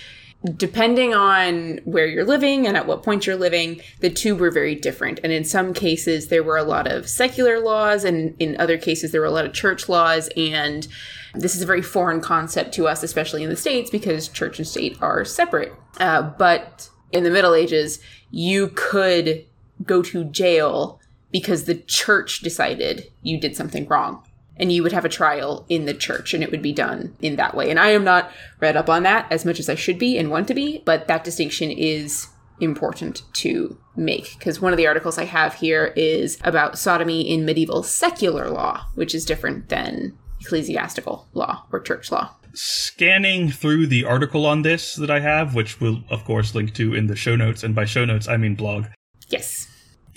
depending 0.57 1.15
on 1.15 1.81
where 1.85 2.07
you're 2.07 2.25
living 2.25 2.67
and 2.67 2.77
at 2.77 2.87
what 2.87 3.03
point 3.03 3.27
you're 3.27 3.37
living, 3.37 3.81
the 4.01 4.09
two 4.09 4.35
were 4.35 4.51
very 4.51 4.75
different. 4.75 5.21
And 5.23 5.33
in 5.33 5.45
some 5.45 5.75
cases, 5.75 6.29
there 6.29 6.43
were 6.43 6.57
a 6.57 6.65
lot 6.65 6.87
of 6.87 7.09
secular 7.09 7.61
laws, 7.61 8.05
and 8.05 8.35
in 8.39 8.59
other 8.59 8.79
cases, 8.79 9.13
there 9.13 9.21
were 9.21 9.27
a 9.27 9.33
lot 9.33 9.45
of 9.45 9.53
church 9.53 9.89
laws. 9.89 10.29
And 10.37 10.89
this 11.35 11.55
is 11.55 11.63
a 11.63 11.67
very 11.67 11.83
foreign 11.83 12.21
concept 12.21 12.73
to 12.75 12.89
us, 12.89 13.03
especially 13.03 13.43
in 13.43 13.51
the 13.51 13.57
States, 13.57 13.91
because 13.91 14.29
church 14.29 14.59
and 14.59 14.67
state 14.67 14.97
are 15.03 15.25
separate. 15.25 15.75
Uh, 15.99 16.23
but 16.23 16.89
in 17.13 17.25
the 17.25 17.31
Middle 17.31 17.55
Ages, 17.55 18.01
you 18.31 18.69
could 18.69 19.45
go 19.85 20.03
to 20.03 20.25
jail 20.25 21.01
because 21.31 21.65
the 21.65 21.75
church 21.75 22.41
decided 22.41 23.11
you 23.23 23.39
did 23.39 23.55
something 23.55 23.87
wrong 23.87 24.23
and 24.61 24.71
you 24.71 24.83
would 24.83 24.93
have 24.93 25.07
a 25.07 25.09
trial 25.09 25.65
in 25.69 25.87
the 25.87 25.95
church 25.95 26.35
and 26.35 26.45
it 26.45 26.51
would 26.51 26.63
be 26.63 26.73
done 26.73 27.17
in 27.21 27.37
that 27.37 27.57
way. 27.57 27.71
And 27.71 27.81
I 27.81 27.89
am 27.89 28.05
not 28.05 28.31
read 28.61 28.77
up 28.77 28.91
on 28.91 29.03
that 29.05 29.27
as 29.33 29.45
much 29.45 29.59
as 29.59 29.69
I 29.69 29.75
should 29.75 29.99
be 29.99 30.19
and 30.19 30.31
want 30.31 30.47
to 30.49 30.55
be, 30.55 30.83
but 30.85 31.09
that 31.09 31.25
distinction 31.25 31.71
is 31.71 32.29
important 32.61 33.23
to 33.33 33.79
make 33.97 34.39
because 34.39 34.61
one 34.61 34.73
of 34.73 34.77
the 34.77 34.87
articles 34.87 35.17
I 35.17 35.25
have 35.25 35.55
here 35.55 35.95
is 35.97 36.39
about 36.45 36.79
sodomy 36.79 37.23
in 37.23 37.47
medieval 37.47 37.83
secular 37.83 38.51
law, 38.51 38.85
which 38.95 39.15
is 39.15 39.25
different 39.25 39.71
than 39.71 40.17
ecclesiastical 40.43 41.27
law 41.33 41.65
or 41.73 41.81
church 41.81 42.13
law. 42.13 42.37
Scanning 42.53 43.51
through 43.51 43.87
the 43.87 44.05
article 44.05 44.45
on 44.45 44.61
this 44.61 44.95
that 44.97 45.11
I 45.11 45.21
have, 45.21 45.55
which 45.55 45.81
we'll 45.81 46.03
of 46.11 46.25
course 46.25 46.55
link 46.55 46.75
to 46.75 46.95
in 46.95 47.07
the 47.07 47.17
show 47.17 47.35
notes, 47.35 47.65
and 47.65 47.75
by 47.75 47.87
show 47.87 48.05
notes 48.05 48.29
I 48.29 48.37
mean 48.37 48.57
blog. 48.57 48.87
Yes 49.29 49.70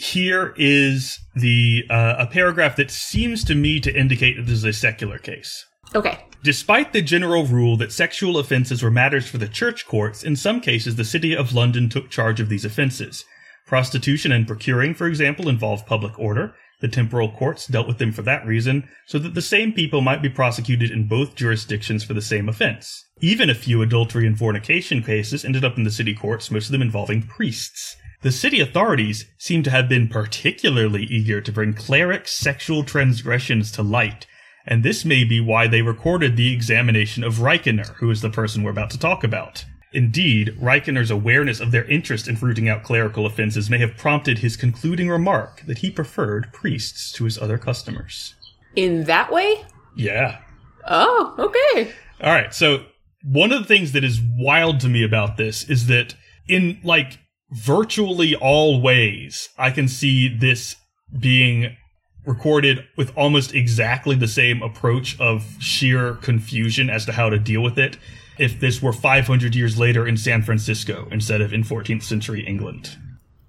here 0.03 0.53
is 0.57 1.19
the 1.35 1.85
uh, 1.89 2.15
a 2.19 2.27
paragraph 2.27 2.75
that 2.75 2.91
seems 2.91 3.43
to 3.45 3.55
me 3.55 3.79
to 3.79 3.95
indicate 3.95 4.35
that 4.37 4.43
this 4.43 4.57
is 4.59 4.63
a 4.63 4.73
secular 4.73 5.17
case. 5.17 5.65
Okay. 5.95 6.19
Despite 6.43 6.91
the 6.91 7.01
general 7.01 7.45
rule 7.45 7.77
that 7.77 7.91
sexual 7.91 8.37
offenses 8.37 8.83
were 8.83 8.91
matters 8.91 9.27
for 9.29 9.37
the 9.37 9.47
church 9.47 9.87
courts, 9.87 10.23
in 10.23 10.35
some 10.35 10.59
cases 10.59 10.97
the 10.97 11.05
city 11.05 11.35
of 11.35 11.53
London 11.53 11.87
took 11.87 12.09
charge 12.09 12.41
of 12.41 12.49
these 12.49 12.65
offenses. 12.65 13.23
Prostitution 13.65 14.31
and 14.33 14.45
procuring, 14.45 14.93
for 14.93 15.07
example, 15.07 15.47
involved 15.47 15.87
public 15.87 16.19
order. 16.19 16.53
The 16.81 16.89
temporal 16.89 17.31
courts 17.31 17.65
dealt 17.65 17.87
with 17.87 17.97
them 17.97 18.11
for 18.11 18.23
that 18.23 18.45
reason, 18.45 18.89
so 19.07 19.17
that 19.19 19.35
the 19.35 19.41
same 19.41 19.71
people 19.71 20.01
might 20.01 20.21
be 20.21 20.27
prosecuted 20.27 20.91
in 20.91 21.07
both 21.07 21.35
jurisdictions 21.35 22.03
for 22.03 22.13
the 22.13 22.21
same 22.21 22.49
offense. 22.49 23.05
Even 23.21 23.49
a 23.49 23.55
few 23.55 23.81
adultery 23.81 24.27
and 24.27 24.37
fornication 24.37 25.01
cases 25.01 25.45
ended 25.45 25.63
up 25.63 25.77
in 25.77 25.85
the 25.85 25.91
city 25.91 26.13
courts, 26.13 26.51
most 26.51 26.65
of 26.65 26.73
them 26.73 26.81
involving 26.81 27.23
priests. 27.23 27.95
The 28.23 28.31
city 28.31 28.61
authorities 28.61 29.25
seem 29.37 29.63
to 29.63 29.69
have 29.69 29.89
been 29.89 30.07
particularly 30.07 31.03
eager 31.03 31.41
to 31.41 31.51
bring 31.51 31.73
clerics' 31.73 32.31
sexual 32.31 32.85
transgressions 32.85 33.69
to 33.73 33.83
light, 33.83 34.25
and 34.65 34.81
this 34.81 35.03
may 35.03 35.25
be 35.25 35.41
why 35.41 35.67
they 35.67 35.81
recorded 35.81 36.37
the 36.37 36.53
examination 36.53 37.25
of 37.25 37.39
Rykener, 37.39 37.95
who 37.95 38.09
is 38.09 38.21
the 38.21 38.29
person 38.29 38.63
we're 38.63 38.71
about 38.71 38.91
to 38.91 38.97
talk 38.97 39.25
about. 39.25 39.65
Indeed, 39.91 40.55
Rykener's 40.57 41.11
awareness 41.11 41.59
of 41.59 41.71
their 41.71 41.83
interest 41.89 42.29
in 42.29 42.35
rooting 42.35 42.69
out 42.69 42.83
clerical 42.83 43.25
offenses 43.25 43.69
may 43.69 43.79
have 43.79 43.97
prompted 43.97 44.37
his 44.37 44.55
concluding 44.55 45.09
remark 45.09 45.61
that 45.67 45.79
he 45.79 45.91
preferred 45.91 46.53
priests 46.53 47.11
to 47.13 47.25
his 47.25 47.37
other 47.37 47.57
customers. 47.57 48.35
In 48.73 49.03
that 49.03 49.33
way? 49.33 49.65
Yeah. 49.97 50.39
Oh, 50.87 51.35
okay. 51.37 51.91
All 52.21 52.31
right. 52.33 52.53
So, 52.53 52.85
one 53.21 53.51
of 53.51 53.59
the 53.59 53.67
things 53.67 53.91
that 53.91 54.05
is 54.05 54.21
wild 54.21 54.79
to 54.79 54.87
me 54.87 55.03
about 55.03 55.35
this 55.35 55.69
is 55.69 55.87
that 55.87 56.15
in 56.47 56.79
like 56.83 57.19
virtually 57.53 58.35
all 58.35 58.81
ways, 58.81 59.49
I 59.57 59.71
can 59.71 59.87
see 59.87 60.27
this 60.27 60.75
being 61.17 61.75
recorded 62.25 62.85
with 62.97 63.15
almost 63.17 63.53
exactly 63.53 64.15
the 64.15 64.27
same 64.27 64.61
approach 64.61 65.19
of 65.19 65.45
sheer 65.59 66.15
confusion 66.15 66.89
as 66.89 67.05
to 67.05 67.11
how 67.11 67.29
to 67.29 67.37
deal 67.37 67.61
with 67.61 67.77
it 67.77 67.97
if 68.39 68.59
this 68.59 68.81
were 68.81 68.93
500 68.93 69.53
years 69.55 69.77
later 69.77 70.07
in 70.07 70.17
San 70.17 70.41
Francisco 70.41 71.07
instead 71.11 71.41
of 71.41 71.53
in 71.53 71.63
14th 71.63 72.03
century 72.03 72.45
England. 72.45 72.97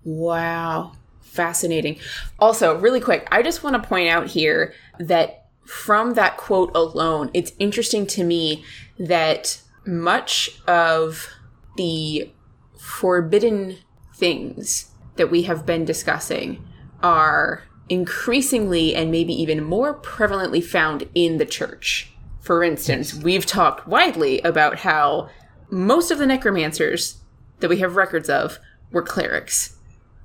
Wow. 0.04 0.92
Fascinating. 1.22 1.98
Also, 2.38 2.78
really 2.78 3.00
quick, 3.00 3.26
I 3.32 3.42
just 3.42 3.62
want 3.62 3.80
to 3.80 3.88
point 3.88 4.08
out 4.08 4.26
here 4.26 4.74
that 4.98 5.46
from 5.64 6.14
that 6.14 6.36
quote 6.36 6.70
alone, 6.74 7.30
it's 7.32 7.52
interesting 7.58 8.06
to 8.08 8.24
me 8.24 8.64
that 8.98 9.60
much 9.86 10.50
of 10.66 11.28
the 11.76 12.30
forbidden 12.78 13.78
things 14.14 14.90
that 15.16 15.30
we 15.30 15.42
have 15.42 15.66
been 15.66 15.84
discussing 15.84 16.66
are 17.02 17.64
increasingly 17.88 18.94
and 18.94 19.10
maybe 19.10 19.34
even 19.34 19.62
more 19.62 19.94
prevalently 19.94 20.64
found 20.64 21.08
in 21.14 21.38
the 21.38 21.44
church. 21.44 22.10
For 22.40 22.62
instance, 22.62 23.14
we've 23.14 23.46
talked 23.46 23.86
widely 23.86 24.40
about 24.40 24.80
how 24.80 25.28
most 25.70 26.10
of 26.10 26.18
the 26.18 26.26
necromancers 26.26 27.18
that 27.60 27.70
we 27.70 27.78
have 27.78 27.96
records 27.96 28.28
of 28.28 28.58
were 28.90 29.02
clerics. 29.02 29.76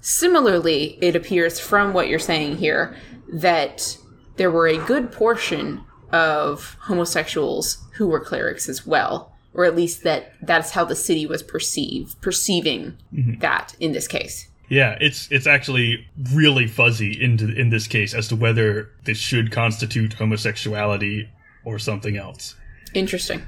Similarly, 0.01 0.97
it 1.01 1.15
appears 1.15 1.59
from 1.59 1.93
what 1.93 2.07
you're 2.07 2.19
saying 2.19 2.57
here 2.57 2.95
that 3.31 3.97
there 4.37 4.51
were 4.51 4.67
a 4.67 4.85
good 4.85 5.11
portion 5.11 5.83
of 6.11 6.77
homosexuals 6.81 7.83
who 7.95 8.07
were 8.07 8.19
clerics 8.19 8.69
as 8.69 8.85
well 8.85 9.28
or 9.53 9.65
at 9.65 9.75
least 9.75 10.03
that 10.03 10.33
that's 10.41 10.71
how 10.71 10.85
the 10.85 10.95
city 10.95 11.25
was 11.25 11.43
perceived 11.43 12.19
perceiving 12.21 12.97
mm-hmm. 13.13 13.39
that 13.39 13.75
in 13.79 13.91
this 13.91 14.07
case. 14.07 14.47
Yeah 14.69 14.97
it's 15.01 15.31
it's 15.31 15.47
actually 15.47 16.07
really 16.33 16.67
fuzzy 16.67 17.11
in 17.21 17.39
in 17.57 17.69
this 17.69 17.87
case 17.87 18.13
as 18.13 18.27
to 18.29 18.35
whether 18.35 18.89
this 19.05 19.17
should 19.17 19.51
constitute 19.51 20.13
homosexuality 20.13 21.29
or 21.65 21.79
something 21.79 22.17
else. 22.17 22.55
Interesting. 22.93 23.41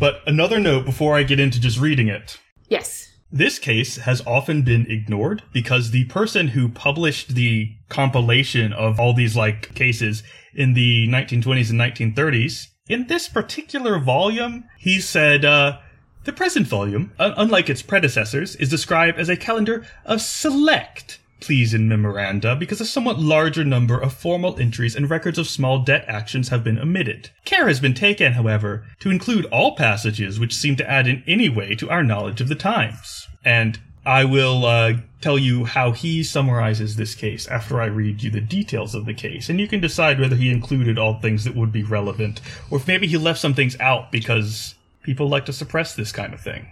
But 0.00 0.20
another 0.26 0.58
note 0.58 0.84
before 0.84 1.16
i 1.16 1.22
get 1.22 1.40
into 1.40 1.60
just 1.60 1.78
reading 1.78 2.08
it. 2.08 2.38
Yes. 2.68 3.08
This 3.30 3.58
case 3.58 3.96
has 3.98 4.26
often 4.26 4.62
been 4.62 4.90
ignored 4.90 5.42
because 5.52 5.90
the 5.90 6.06
person 6.06 6.48
who 6.48 6.70
published 6.70 7.34
the 7.34 7.74
compilation 7.90 8.72
of 8.72 8.98
all 8.98 9.12
these 9.12 9.36
like 9.36 9.74
cases 9.74 10.22
in 10.54 10.72
the 10.72 11.06
1920s 11.08 11.70
and 11.70 11.78
1930s 11.78 12.68
in 12.88 13.06
this 13.06 13.28
particular 13.28 13.98
volume, 13.98 14.64
he 14.78 15.00
said, 15.00 15.44
uh, 15.44 15.78
the 16.24 16.32
present 16.32 16.66
volume, 16.66 17.12
uh, 17.18 17.32
unlike 17.36 17.70
its 17.70 17.82
predecessors, 17.82 18.56
is 18.56 18.68
described 18.68 19.18
as 19.18 19.28
a 19.28 19.36
calendar 19.36 19.86
of 20.04 20.20
select 20.20 21.20
pleas 21.40 21.72
and 21.72 21.88
memoranda 21.88 22.56
because 22.56 22.80
a 22.80 22.84
somewhat 22.84 23.18
larger 23.18 23.64
number 23.64 23.98
of 23.98 24.12
formal 24.12 24.58
entries 24.58 24.96
and 24.96 25.08
records 25.08 25.38
of 25.38 25.48
small 25.48 25.78
debt 25.78 26.04
actions 26.08 26.48
have 26.48 26.64
been 26.64 26.78
omitted. 26.78 27.30
Care 27.44 27.68
has 27.68 27.80
been 27.80 27.94
taken, 27.94 28.32
however, 28.32 28.84
to 29.00 29.10
include 29.10 29.46
all 29.46 29.76
passages 29.76 30.40
which 30.40 30.54
seem 30.54 30.76
to 30.76 30.90
add 30.90 31.06
in 31.06 31.22
any 31.26 31.48
way 31.48 31.74
to 31.76 31.88
our 31.88 32.02
knowledge 32.02 32.40
of 32.40 32.48
the 32.48 32.54
times. 32.54 33.28
And 33.44 33.78
I 34.08 34.24
will 34.24 34.64
uh, 34.64 34.94
tell 35.20 35.36
you 35.36 35.66
how 35.66 35.92
he 35.92 36.22
summarizes 36.22 36.96
this 36.96 37.14
case 37.14 37.46
after 37.46 37.78
I 37.78 37.86
read 37.86 38.22
you 38.22 38.30
the 38.30 38.40
details 38.40 38.94
of 38.94 39.04
the 39.04 39.12
case, 39.12 39.50
and 39.50 39.60
you 39.60 39.68
can 39.68 39.80
decide 39.80 40.18
whether 40.18 40.34
he 40.34 40.50
included 40.50 40.96
all 40.96 41.20
things 41.20 41.44
that 41.44 41.54
would 41.54 41.72
be 41.72 41.82
relevant, 41.82 42.40
or 42.70 42.78
if 42.78 42.86
maybe 42.86 43.06
he 43.06 43.18
left 43.18 43.38
some 43.38 43.52
things 43.52 43.78
out 43.80 44.10
because 44.10 44.76
people 45.02 45.28
like 45.28 45.44
to 45.44 45.52
suppress 45.52 45.94
this 45.94 46.10
kind 46.10 46.32
of 46.32 46.40
thing. 46.40 46.70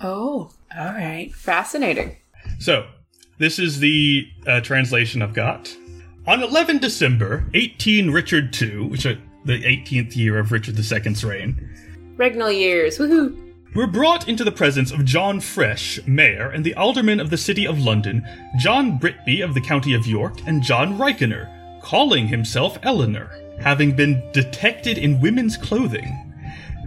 Oh, 0.00 0.50
all 0.74 0.86
right. 0.86 1.30
Fascinating. 1.34 2.16
So, 2.58 2.86
this 3.36 3.58
is 3.58 3.80
the 3.80 4.26
uh, 4.46 4.62
translation 4.62 5.20
I've 5.20 5.34
got. 5.34 5.76
On 6.26 6.42
11 6.42 6.78
December, 6.78 7.50
18 7.52 8.10
Richard 8.10 8.56
II, 8.62 8.86
which 8.86 9.04
is 9.04 9.18
the 9.44 9.62
18th 9.62 10.16
year 10.16 10.38
of 10.38 10.52
Richard 10.52 10.78
II's 10.78 11.22
reign. 11.22 11.68
Regnal 12.16 12.50
years, 12.50 12.96
woohoo! 12.96 13.47
Were 13.78 13.86
brought 13.86 14.26
into 14.26 14.42
the 14.42 14.50
presence 14.50 14.90
of 14.90 15.04
John 15.04 15.38
Fresh, 15.38 16.00
Mayor, 16.04 16.50
and 16.50 16.64
the 16.64 16.74
Alderman 16.74 17.20
of 17.20 17.30
the 17.30 17.36
City 17.36 17.64
of 17.64 17.78
London, 17.78 18.26
John 18.58 18.98
Britby 18.98 19.40
of 19.40 19.54
the 19.54 19.60
County 19.60 19.94
of 19.94 20.04
York, 20.04 20.36
and 20.48 20.64
John 20.64 20.98
Rykener, 20.98 21.80
calling 21.80 22.26
himself 22.26 22.76
Eleanor, 22.82 23.30
having 23.60 23.94
been 23.94 24.20
detected 24.32 24.98
in 24.98 25.20
women's 25.20 25.56
clothing, 25.56 26.34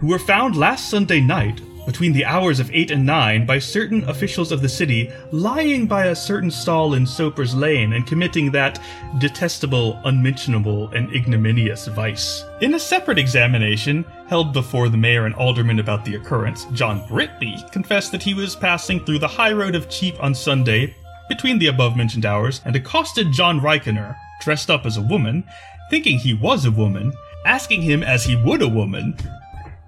who 0.01 0.07
were 0.07 0.19
found 0.19 0.57
last 0.57 0.89
Sunday 0.89 1.21
night 1.21 1.61
between 1.85 2.13
the 2.13 2.25
hours 2.25 2.59
of 2.59 2.71
8 2.71 2.91
and 2.91 3.05
9 3.05 3.45
by 3.45 3.59
certain 3.59 4.07
officials 4.09 4.51
of 4.51 4.61
the 4.61 4.69
city 4.69 5.11
lying 5.31 5.87
by 5.87 6.05
a 6.05 6.15
certain 6.15 6.51
stall 6.51 6.93
in 6.93 7.05
Soper's 7.05 7.55
Lane 7.55 7.93
and 7.93 8.07
committing 8.07 8.51
that 8.51 8.79
detestable, 9.19 9.99
unmentionable, 10.05 10.89
and 10.89 11.13
ignominious 11.15 11.87
vice. 11.87 12.43
In 12.61 12.75
a 12.75 12.79
separate 12.79 13.17
examination, 13.17 14.05
held 14.27 14.53
before 14.53 14.89
the 14.89 14.97
mayor 14.97 15.25
and 15.25 15.35
aldermen 15.35 15.79
about 15.79 16.05
the 16.05 16.15
occurrence, 16.15 16.65
John 16.73 17.07
Britby 17.07 17.71
confessed 17.71 18.11
that 18.11 18.23
he 18.23 18.33
was 18.33 18.55
passing 18.55 19.03
through 19.03 19.19
the 19.19 19.27
high 19.27 19.51
road 19.51 19.75
of 19.75 19.89
Cheap 19.89 20.21
on 20.23 20.35
Sunday 20.35 20.95
between 21.29 21.59
the 21.59 21.67
above 21.67 21.95
mentioned 21.95 22.25
hours 22.25 22.61
and 22.65 22.75
accosted 22.75 23.31
John 23.31 23.59
Rykener, 23.59 24.15
dressed 24.41 24.69
up 24.69 24.85
as 24.85 24.97
a 24.97 25.01
woman, 25.01 25.43
thinking 25.89 26.17
he 26.17 26.33
was 26.33 26.65
a 26.65 26.71
woman, 26.71 27.13
asking 27.45 27.81
him 27.81 28.03
as 28.03 28.23
he 28.23 28.35
would 28.35 28.61
a 28.61 28.67
woman 28.67 29.17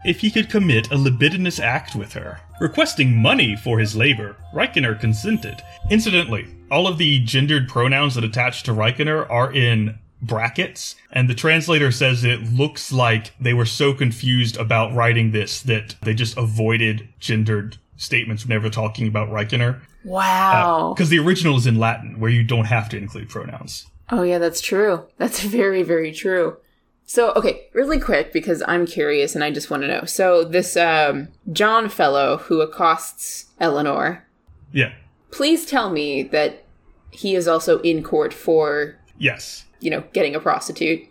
if 0.05 0.19
he 0.19 0.31
could 0.31 0.49
commit 0.49 0.91
a 0.91 0.97
libidinous 0.97 1.59
act 1.59 1.95
with 1.95 2.13
her. 2.13 2.39
Requesting 2.59 3.15
money 3.15 3.55
for 3.55 3.79
his 3.79 3.95
labor, 3.95 4.35
Rykener 4.53 4.99
consented. 4.99 5.61
Incidentally, 5.89 6.47
all 6.71 6.87
of 6.87 6.97
the 6.97 7.19
gendered 7.19 7.67
pronouns 7.67 8.15
that 8.15 8.23
attach 8.23 8.63
to 8.63 8.71
Rykener 8.71 9.29
are 9.29 9.51
in 9.51 9.97
brackets, 10.21 10.95
and 11.11 11.29
the 11.29 11.35
translator 11.35 11.91
says 11.91 12.23
it 12.23 12.53
looks 12.53 12.91
like 12.91 13.31
they 13.39 13.53
were 13.53 13.65
so 13.65 13.93
confused 13.93 14.57
about 14.57 14.93
writing 14.93 15.31
this 15.31 15.61
that 15.61 15.95
they 16.01 16.13
just 16.13 16.37
avoided 16.37 17.09
gendered 17.19 17.77
statements 17.97 18.45
whenever 18.45 18.69
talking 18.69 19.07
about 19.07 19.29
Rykener. 19.29 19.81
Wow. 20.03 20.91
Uh, 20.91 20.93
because 20.93 21.09
the 21.09 21.19
original 21.19 21.57
is 21.57 21.67
in 21.67 21.79
Latin, 21.79 22.19
where 22.19 22.31
you 22.31 22.43
don't 22.43 22.65
have 22.65 22.89
to 22.89 22.97
include 22.97 23.29
pronouns. 23.29 23.87
Oh, 24.09 24.23
yeah, 24.23 24.37
that's 24.37 24.61
true. 24.61 25.05
That's 25.17 25.41
very, 25.43 25.83
very 25.83 26.11
true. 26.11 26.57
So, 27.05 27.31
okay, 27.33 27.67
really 27.73 27.99
quick, 27.99 28.31
because 28.33 28.63
I'm 28.67 28.85
curious 28.85 29.35
and 29.35 29.43
I 29.43 29.51
just 29.51 29.69
want 29.69 29.83
to 29.83 29.87
know. 29.87 30.05
So, 30.05 30.43
this 30.43 30.77
um, 30.77 31.27
John 31.51 31.89
fellow 31.89 32.37
who 32.37 32.61
accosts 32.61 33.45
Eleanor, 33.59 34.25
Yeah. 34.71 34.93
please 35.31 35.65
tell 35.65 35.89
me 35.91 36.23
that 36.23 36.63
he 37.11 37.35
is 37.35 37.47
also 37.47 37.79
in 37.81 38.03
court 38.03 38.33
for, 38.33 38.95
Yes. 39.17 39.65
you 39.79 39.91
know, 39.91 40.03
getting 40.13 40.33
a 40.35 40.39
prostitute. 40.39 41.01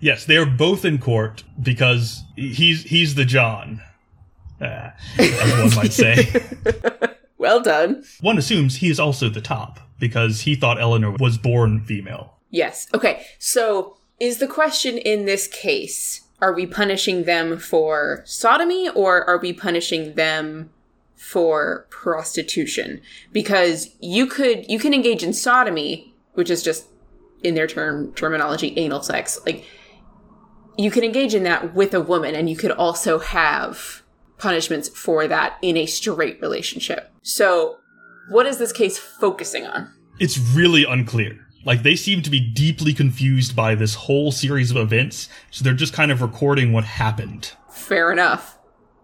Yes, 0.00 0.24
they 0.24 0.36
are 0.36 0.46
both 0.46 0.84
in 0.84 0.98
court 0.98 1.44
because 1.62 2.22
he's 2.34 2.82
he's 2.84 3.14
the 3.14 3.24
John, 3.24 3.80
uh, 4.60 4.90
as 5.18 5.52
one 5.58 5.74
might 5.76 5.92
say. 5.92 6.28
Well 7.38 7.60
done. 7.60 8.04
one 8.20 8.38
assumes 8.38 8.76
he 8.76 8.88
is 8.88 9.00
also 9.00 9.28
the 9.28 9.40
top 9.40 9.80
because 9.98 10.42
he 10.42 10.54
thought 10.54 10.80
Eleanor 10.80 11.10
was 11.18 11.38
born 11.38 11.80
female. 11.80 12.34
Yes. 12.50 12.86
Okay. 12.94 13.24
So, 13.40 13.96
is 14.22 14.38
the 14.38 14.46
question 14.46 14.96
in 14.96 15.24
this 15.24 15.48
case 15.48 16.20
are 16.40 16.52
we 16.52 16.64
punishing 16.64 17.24
them 17.24 17.58
for 17.58 18.22
sodomy 18.24 18.88
or 18.88 19.24
are 19.28 19.38
we 19.38 19.52
punishing 19.52 20.14
them 20.14 20.70
for 21.14 21.86
prostitution? 21.90 23.00
Because 23.32 23.90
you 24.00 24.26
could 24.26 24.68
you 24.68 24.78
can 24.78 24.94
engage 24.94 25.22
in 25.24 25.32
sodomy, 25.32 26.14
which 26.34 26.50
is 26.50 26.62
just 26.62 26.86
in 27.42 27.54
their 27.54 27.66
term 27.66 28.12
terminology 28.14 28.72
anal 28.76 29.02
sex. 29.02 29.40
Like 29.44 29.64
you 30.78 30.90
can 30.90 31.02
engage 31.02 31.34
in 31.34 31.42
that 31.42 31.74
with 31.74 31.92
a 31.92 32.00
woman 32.00 32.34
and 32.36 32.48
you 32.48 32.56
could 32.56 32.72
also 32.72 33.18
have 33.18 34.02
punishments 34.38 34.88
for 34.88 35.26
that 35.26 35.58
in 35.62 35.76
a 35.76 35.86
straight 35.86 36.40
relationship. 36.40 37.12
So, 37.22 37.78
what 38.28 38.46
is 38.46 38.58
this 38.58 38.72
case 38.72 38.98
focusing 38.98 39.66
on? 39.66 39.92
It's 40.20 40.38
really 40.38 40.84
unclear. 40.84 41.41
Like 41.64 41.82
they 41.82 41.96
seem 41.96 42.22
to 42.22 42.30
be 42.30 42.40
deeply 42.40 42.92
confused 42.92 43.54
by 43.54 43.74
this 43.74 43.94
whole 43.94 44.32
series 44.32 44.70
of 44.70 44.76
events, 44.76 45.28
so 45.50 45.62
they're 45.62 45.74
just 45.74 45.92
kind 45.92 46.10
of 46.10 46.22
recording 46.22 46.72
what 46.72 46.84
happened. 46.84 47.52
Fair 47.70 48.12
enough. 48.12 48.58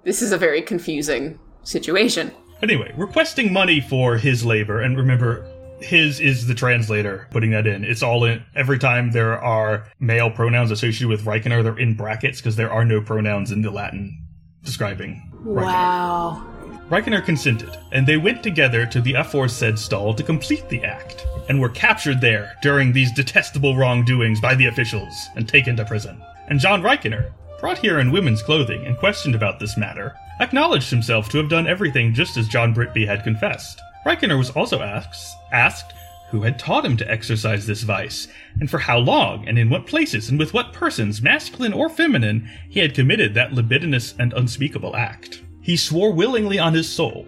This 0.05 0.23
is 0.23 0.33
a 0.33 0.39
very 0.39 0.63
confusing 0.63 1.39
situation. 1.63 2.33
Anyway, 2.63 2.93
requesting 2.97 3.53
money 3.53 3.81
for 3.81 4.17
his 4.17 4.45
labor, 4.45 4.81
and 4.81 4.97
remember, 4.97 5.47
his 5.81 6.19
is 6.19 6.47
the 6.49 6.55
translator 6.55 7.29
putting 7.31 7.51
that 7.51 7.67
in. 7.67 7.85
It's 7.85 8.03
all 8.03 8.25
in 8.25 8.43
every 8.57 8.79
time 8.79 9.13
there 9.13 9.41
are 9.41 9.87
male 10.01 10.31
pronouns 10.31 10.73
associated 10.73 11.09
with 11.09 11.25
Rykener, 11.25 11.63
they're 11.63 11.79
in 11.79 11.95
brackets 11.95 12.41
because 12.41 12.57
there 12.57 12.73
are 12.73 12.85
no 12.85 13.01
pronouns 13.01 13.53
in 13.53 13.63
the 13.63 13.71
Latin 13.71 14.27
describing 14.65 15.23
Rykener. 15.45 15.65
Wow. 15.65 16.47
Rykener 16.91 17.25
consented, 17.25 17.77
and 17.93 18.07
they 18.07 18.17
went 18.17 18.43
together 18.43 18.87
to 18.87 19.01
the 19.01 19.15
aforesaid 19.15 19.79
stall 19.79 20.15
to 20.15 20.23
complete 20.23 20.69
the 20.69 20.83
act, 20.83 21.27
and 21.49 21.61
were 21.61 21.69
captured 21.69 22.21
there 22.21 22.57
during 22.63 22.93
these 22.93 23.13
detestable 23.13 23.77
wrongdoings 23.77 24.41
by 24.41 24.55
the 24.55 24.67
officials 24.67 25.29
and 25.37 25.49
taken 25.49 25.77
to 25.77 25.85
prison. 25.85 26.23
And 26.49 26.61
John 26.61 26.83
Rykener, 26.83 27.33
brought 27.61 27.79
here 27.79 27.99
in 27.99 28.13
women's 28.13 28.43
clothing 28.43 28.87
and 28.87 28.97
questioned 28.97 29.35
about 29.35 29.59
this 29.59 29.77
matter, 29.77 30.15
acknowledged 30.41 30.91
himself 30.91 31.29
to 31.31 31.39
have 31.39 31.49
done 31.49 31.67
everything 31.67 32.15
just 32.15 32.37
as 32.37 32.49
John 32.49 32.75
Britby 32.75 33.07
had 33.07 33.25
confessed. 33.25 33.81
Rykener 34.07 34.39
was 34.39 34.51
also 34.51 34.81
asked, 34.81 35.37
asked 35.53 35.93
who 36.31 36.43
had 36.43 36.59
taught 36.59 36.85
him 36.85 36.97
to 36.97 37.11
exercise 37.11 37.67
this 37.67 37.83
vice, 37.83 38.29
and 38.61 38.71
for 38.71 38.79
how 38.79 38.99
long, 38.99 39.49
and 39.49 39.59
in 39.59 39.71
what 39.71 39.87
places, 39.87 40.29
and 40.29 40.39
with 40.39 40.53
what 40.53 40.73
persons, 40.75 41.23
masculine 41.23 41.73
or 41.73 41.89
feminine, 41.89 42.49
he 42.69 42.81
had 42.81 42.95
committed 42.95 43.33
that 43.35 43.53
libidinous 43.53 44.15
and 44.19 44.33
unspeakable 44.35 44.95
act. 44.95 45.43
He 45.63 45.77
swore 45.77 46.13
willingly 46.13 46.59
on 46.59 46.75
his 46.75 46.89
soul 46.89 47.27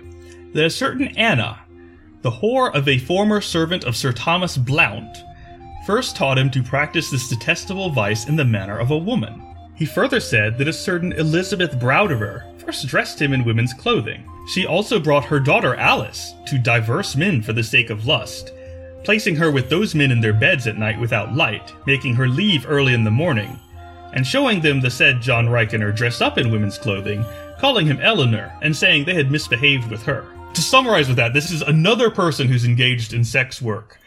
that 0.52 0.66
a 0.66 0.70
certain 0.70 1.08
Anna, 1.16 1.60
the 2.22 2.30
whore 2.30 2.74
of 2.74 2.86
a 2.86 2.98
former 2.98 3.40
servant 3.40 3.84
of 3.84 3.96
Sir 3.96 4.12
Thomas 4.12 4.56
Blount, 4.56 5.24
first 5.86 6.16
taught 6.16 6.38
him 6.38 6.50
to 6.50 6.62
practice 6.62 7.10
this 7.10 7.28
detestable 7.28 7.90
vice 7.90 8.28
in 8.28 8.36
the 8.36 8.44
manner 8.44 8.78
of 8.78 8.90
a 8.90 8.98
woman. 8.98 9.42
He 9.74 9.86
further 9.86 10.20
said 10.20 10.58
that 10.58 10.68
a 10.68 10.72
certain 10.72 11.12
Elizabeth 11.14 11.78
Browderer 11.80 12.44
first 12.58 12.86
dressed 12.86 13.20
him 13.20 13.32
in 13.32 13.44
women's 13.44 13.72
clothing. 13.72 14.22
She 14.52 14.66
also 14.66 15.00
brought 15.00 15.24
her 15.24 15.40
daughter 15.40 15.74
Alice 15.76 16.34
to 16.46 16.58
divers 16.58 17.16
men 17.16 17.40
for 17.40 17.54
the 17.54 17.62
sake 17.62 17.88
of 17.88 18.06
lust, 18.06 18.52
placing 19.04 19.36
her 19.36 19.50
with 19.50 19.70
those 19.70 19.94
men 19.94 20.10
in 20.10 20.20
their 20.20 20.34
beds 20.34 20.66
at 20.66 20.76
night 20.76 21.00
without 21.00 21.34
light, 21.34 21.72
making 21.86 22.14
her 22.14 22.28
leave 22.28 22.66
early 22.68 22.92
in 22.92 23.04
the 23.04 23.10
morning, 23.10 23.58
and 24.12 24.26
showing 24.26 24.60
them 24.60 24.80
the 24.80 24.90
said 24.90 25.22
John 25.22 25.46
Rykener 25.46 25.96
dressed 25.96 26.20
up 26.20 26.36
in 26.36 26.50
women's 26.50 26.76
clothing, 26.76 27.24
calling 27.58 27.86
him 27.86 28.00
Eleanor, 28.00 28.52
and 28.60 28.76
saying 28.76 29.04
they 29.04 29.14
had 29.14 29.30
misbehaved 29.30 29.90
with 29.90 30.02
her. 30.02 30.26
To 30.54 30.62
summarize 30.62 31.08
with 31.08 31.16
that, 31.16 31.32
this 31.32 31.50
is 31.50 31.62
another 31.62 32.10
person 32.10 32.48
who's 32.48 32.64
engaged 32.64 33.12
in 33.12 33.24
sex 33.24 33.62
work, 33.62 33.98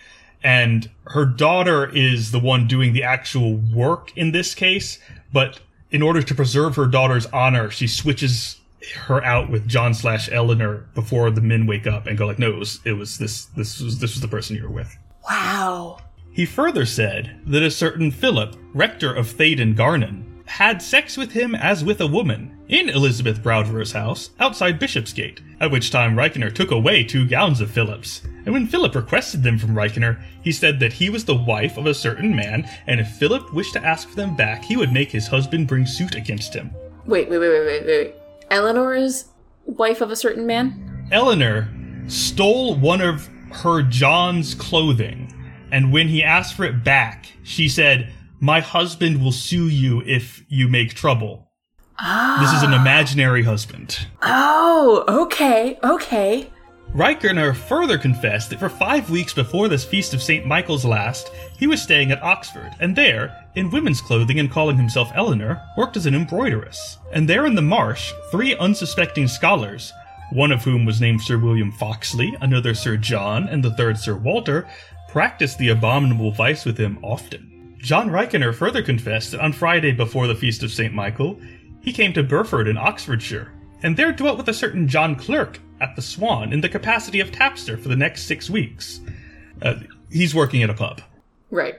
and 0.44 0.90
her 1.08 1.26
daughter 1.26 1.90
is 1.96 2.32
the 2.32 2.40
one 2.40 2.68
doing 2.68 2.94
the 2.94 3.04
actual 3.04 3.56
work 3.56 4.16
in 4.18 4.32
this 4.32 4.54
case, 4.54 5.00
but 5.32 5.62
in 5.90 6.02
order 6.02 6.22
to 6.22 6.36
preserve 6.36 6.76
her 6.76 6.86
daughter's 6.86 7.26
honor, 7.28 7.70
she 7.70 7.88
switches 7.88 8.60
her 8.96 9.24
out 9.24 9.50
with 9.50 9.68
John 9.68 9.94
slash 9.94 10.30
Eleanor 10.32 10.86
before 10.94 11.32
the 11.32 11.42
men 11.42 11.66
wake 11.66 11.88
up 11.88 12.08
and 12.08 12.18
go 12.18 12.26
like, 12.26 12.40
no, 12.40 12.50
it 12.50 12.58
was, 12.58 12.80
it 12.84 12.94
was 12.94 13.18
this, 13.18 13.46
this 13.46 13.80
was, 13.80 14.00
this 14.00 14.14
was 14.14 14.22
the 14.22 14.28
person 14.28 14.56
you 14.56 14.64
were 14.64 14.70
with. 14.70 14.98
Wow. 15.30 16.00
He 16.32 16.46
further 16.46 16.86
said 16.86 17.40
that 17.46 17.64
a 17.64 17.72
certain 17.72 18.12
Philip, 18.12 18.58
rector 18.74 19.14
of 19.14 19.28
Theydon 19.28 19.76
Garnon, 19.76 20.33
had 20.46 20.82
sex 20.82 21.18
with 21.18 21.32
him 21.32 21.56
as 21.56 21.84
with 21.84 22.02
a 22.02 22.08
woman 22.08 22.58
in 22.68 22.90
Elizabeth 22.90 23.42
Browderer's 23.42 23.92
house 23.92 24.32
outside 24.40 24.80
Bishopsgate, 24.80 25.42
at 25.60 25.72
which 25.72 25.92
time 25.92 26.16
Rykener 26.16 26.54
took 26.54 26.72
away 26.72 27.04
two 27.04 27.28
gowns 27.28 27.62
of 27.62 27.72
Philip's. 27.72 28.22
And 28.46 28.54
when 28.54 28.68
Philip 28.68 28.94
requested 28.96 29.44
them 29.44 29.58
from 29.58 29.76
Rykener, 29.76 30.22
he 30.42 30.52
said 30.52 30.80
that 30.80 30.94
he 30.94 31.10
was 31.10 31.26
the 31.26 31.36
wife 31.36 31.78
of 31.78 31.86
a 31.86 31.94
certain 31.94 32.36
man, 32.36 32.70
and 32.88 33.00
if 33.00 33.08
Philip 33.08 33.54
wished 33.54 33.74
to 33.74 33.86
ask 33.86 34.10
for 34.10 34.16
them 34.16 34.36
back, 34.36 34.64
he 34.64 34.78
would 34.78 34.92
make 34.92 35.12
his 35.12 35.28
husband 35.28 35.68
bring 35.68 35.86
suit 35.86 36.16
against 36.16 36.54
him. 36.54 36.72
Wait, 37.06 37.30
wait, 37.30 37.40
wait, 37.40 37.50
wait, 37.50 37.66
wait, 37.66 37.86
wait. 37.86 38.16
Eleanor 38.52 38.94
is 38.94 39.26
wife 39.66 40.02
of 40.02 40.12
a 40.12 40.16
certain 40.16 40.46
man? 40.46 41.08
Eleanor 41.12 41.70
stole 42.08 42.76
one 42.76 43.02
of 43.02 43.30
her 43.52 43.82
John's 43.82 44.56
clothing, 44.56 45.34
and 45.72 45.92
when 45.92 46.08
he 46.08 46.24
asked 46.24 46.56
for 46.56 46.66
it 46.66 46.84
back, 46.84 47.28
she 47.44 47.70
said, 47.70 48.12
My 48.44 48.60
husband 48.60 49.24
will 49.24 49.32
sue 49.32 49.70
you 49.70 50.04
if 50.06 50.44
you 50.50 50.68
make 50.68 50.94
trouble. 50.94 51.50
This 51.98 52.52
is 52.52 52.62
an 52.62 52.74
ah. 52.74 52.82
imaginary 52.82 53.42
husband. 53.42 54.06
Oh, 54.22 55.06
okay, 55.08 55.80
okay. 55.82 56.50
Rykener 56.94 57.56
further 57.56 57.98
confessed 57.98 58.50
that 58.50 58.60
for 58.60 58.68
five 58.68 59.10
weeks 59.10 59.34
before 59.34 59.70
this 59.70 59.86
feast 59.86 60.14
of 60.14 60.22
St. 60.22 60.46
Michael's 60.46 60.84
last, 60.84 61.32
he 61.58 61.68
was 61.68 61.82
staying 61.82 62.12
at 62.12 62.22
Oxford, 62.22 62.76
and 62.82 62.98
there, 62.98 63.34
in 63.56 63.72
women's 63.72 64.02
clothing 64.02 64.42
and 64.42 64.52
calling 64.52 64.76
himself 64.76 65.10
Eleanor, 65.16 65.62
worked 65.78 65.96
as 65.96 66.06
an 66.06 66.14
embroideress. 66.14 66.98
And 67.14 67.30
there 67.30 67.46
in 67.46 67.56
the 67.56 67.62
marsh, 67.62 68.12
three 68.30 68.58
unsuspecting 68.58 69.30
scholars, 69.30 69.94
one 70.34 70.52
of 70.52 70.66
whom 70.66 70.84
was 70.84 71.00
named 71.00 71.22
Sir 71.22 71.38
William 71.38 71.72
Foxley, 71.72 72.36
another 72.42 72.74
Sir 72.74 72.98
John, 72.98 73.48
and 73.48 73.64
the 73.64 73.72
third 73.72 73.98
Sir 73.98 74.16
Walter, 74.16 74.68
practiced 75.08 75.60
the 75.60 75.70
abominable 75.70 76.34
vice 76.34 76.66
with 76.66 76.78
him 76.78 77.00
often. 77.02 77.53
John 77.84 78.10
Rykener 78.10 78.56
further 78.56 78.82
confessed 78.82 79.32
that 79.32 79.42
on 79.42 79.52
Friday 79.52 79.92
before 79.92 80.26
the 80.26 80.36
feast 80.36 80.64
of 80.64 80.72
St. 80.72 80.94
Michael, 80.94 81.38
he 81.82 81.92
came 81.92 82.14
to 82.14 82.24
Burford 82.24 82.70
in 82.70 82.78
Oxfordshire, 82.78 83.52
and 83.84 83.98
there 83.98 84.14
dwelt 84.14 84.38
with 84.38 84.48
a 84.48 84.54
certain 84.54 84.88
John 84.88 85.18
Clerk 85.18 85.60
at 85.82 85.94
the 85.98 86.02
Swan 86.02 86.54
in 86.54 86.62
the 86.62 86.70
capacity 86.70 87.20
of 87.20 87.30
tapster 87.32 87.78
for 87.78 87.90
the 87.90 87.98
next 87.98 88.24
six 88.24 88.50
weeks. 88.50 89.02
Uh, 89.62 89.76
he's 90.10 90.34
working 90.34 90.64
at 90.64 90.70
a 90.70 90.74
pub. 90.74 91.02
Right. 91.52 91.76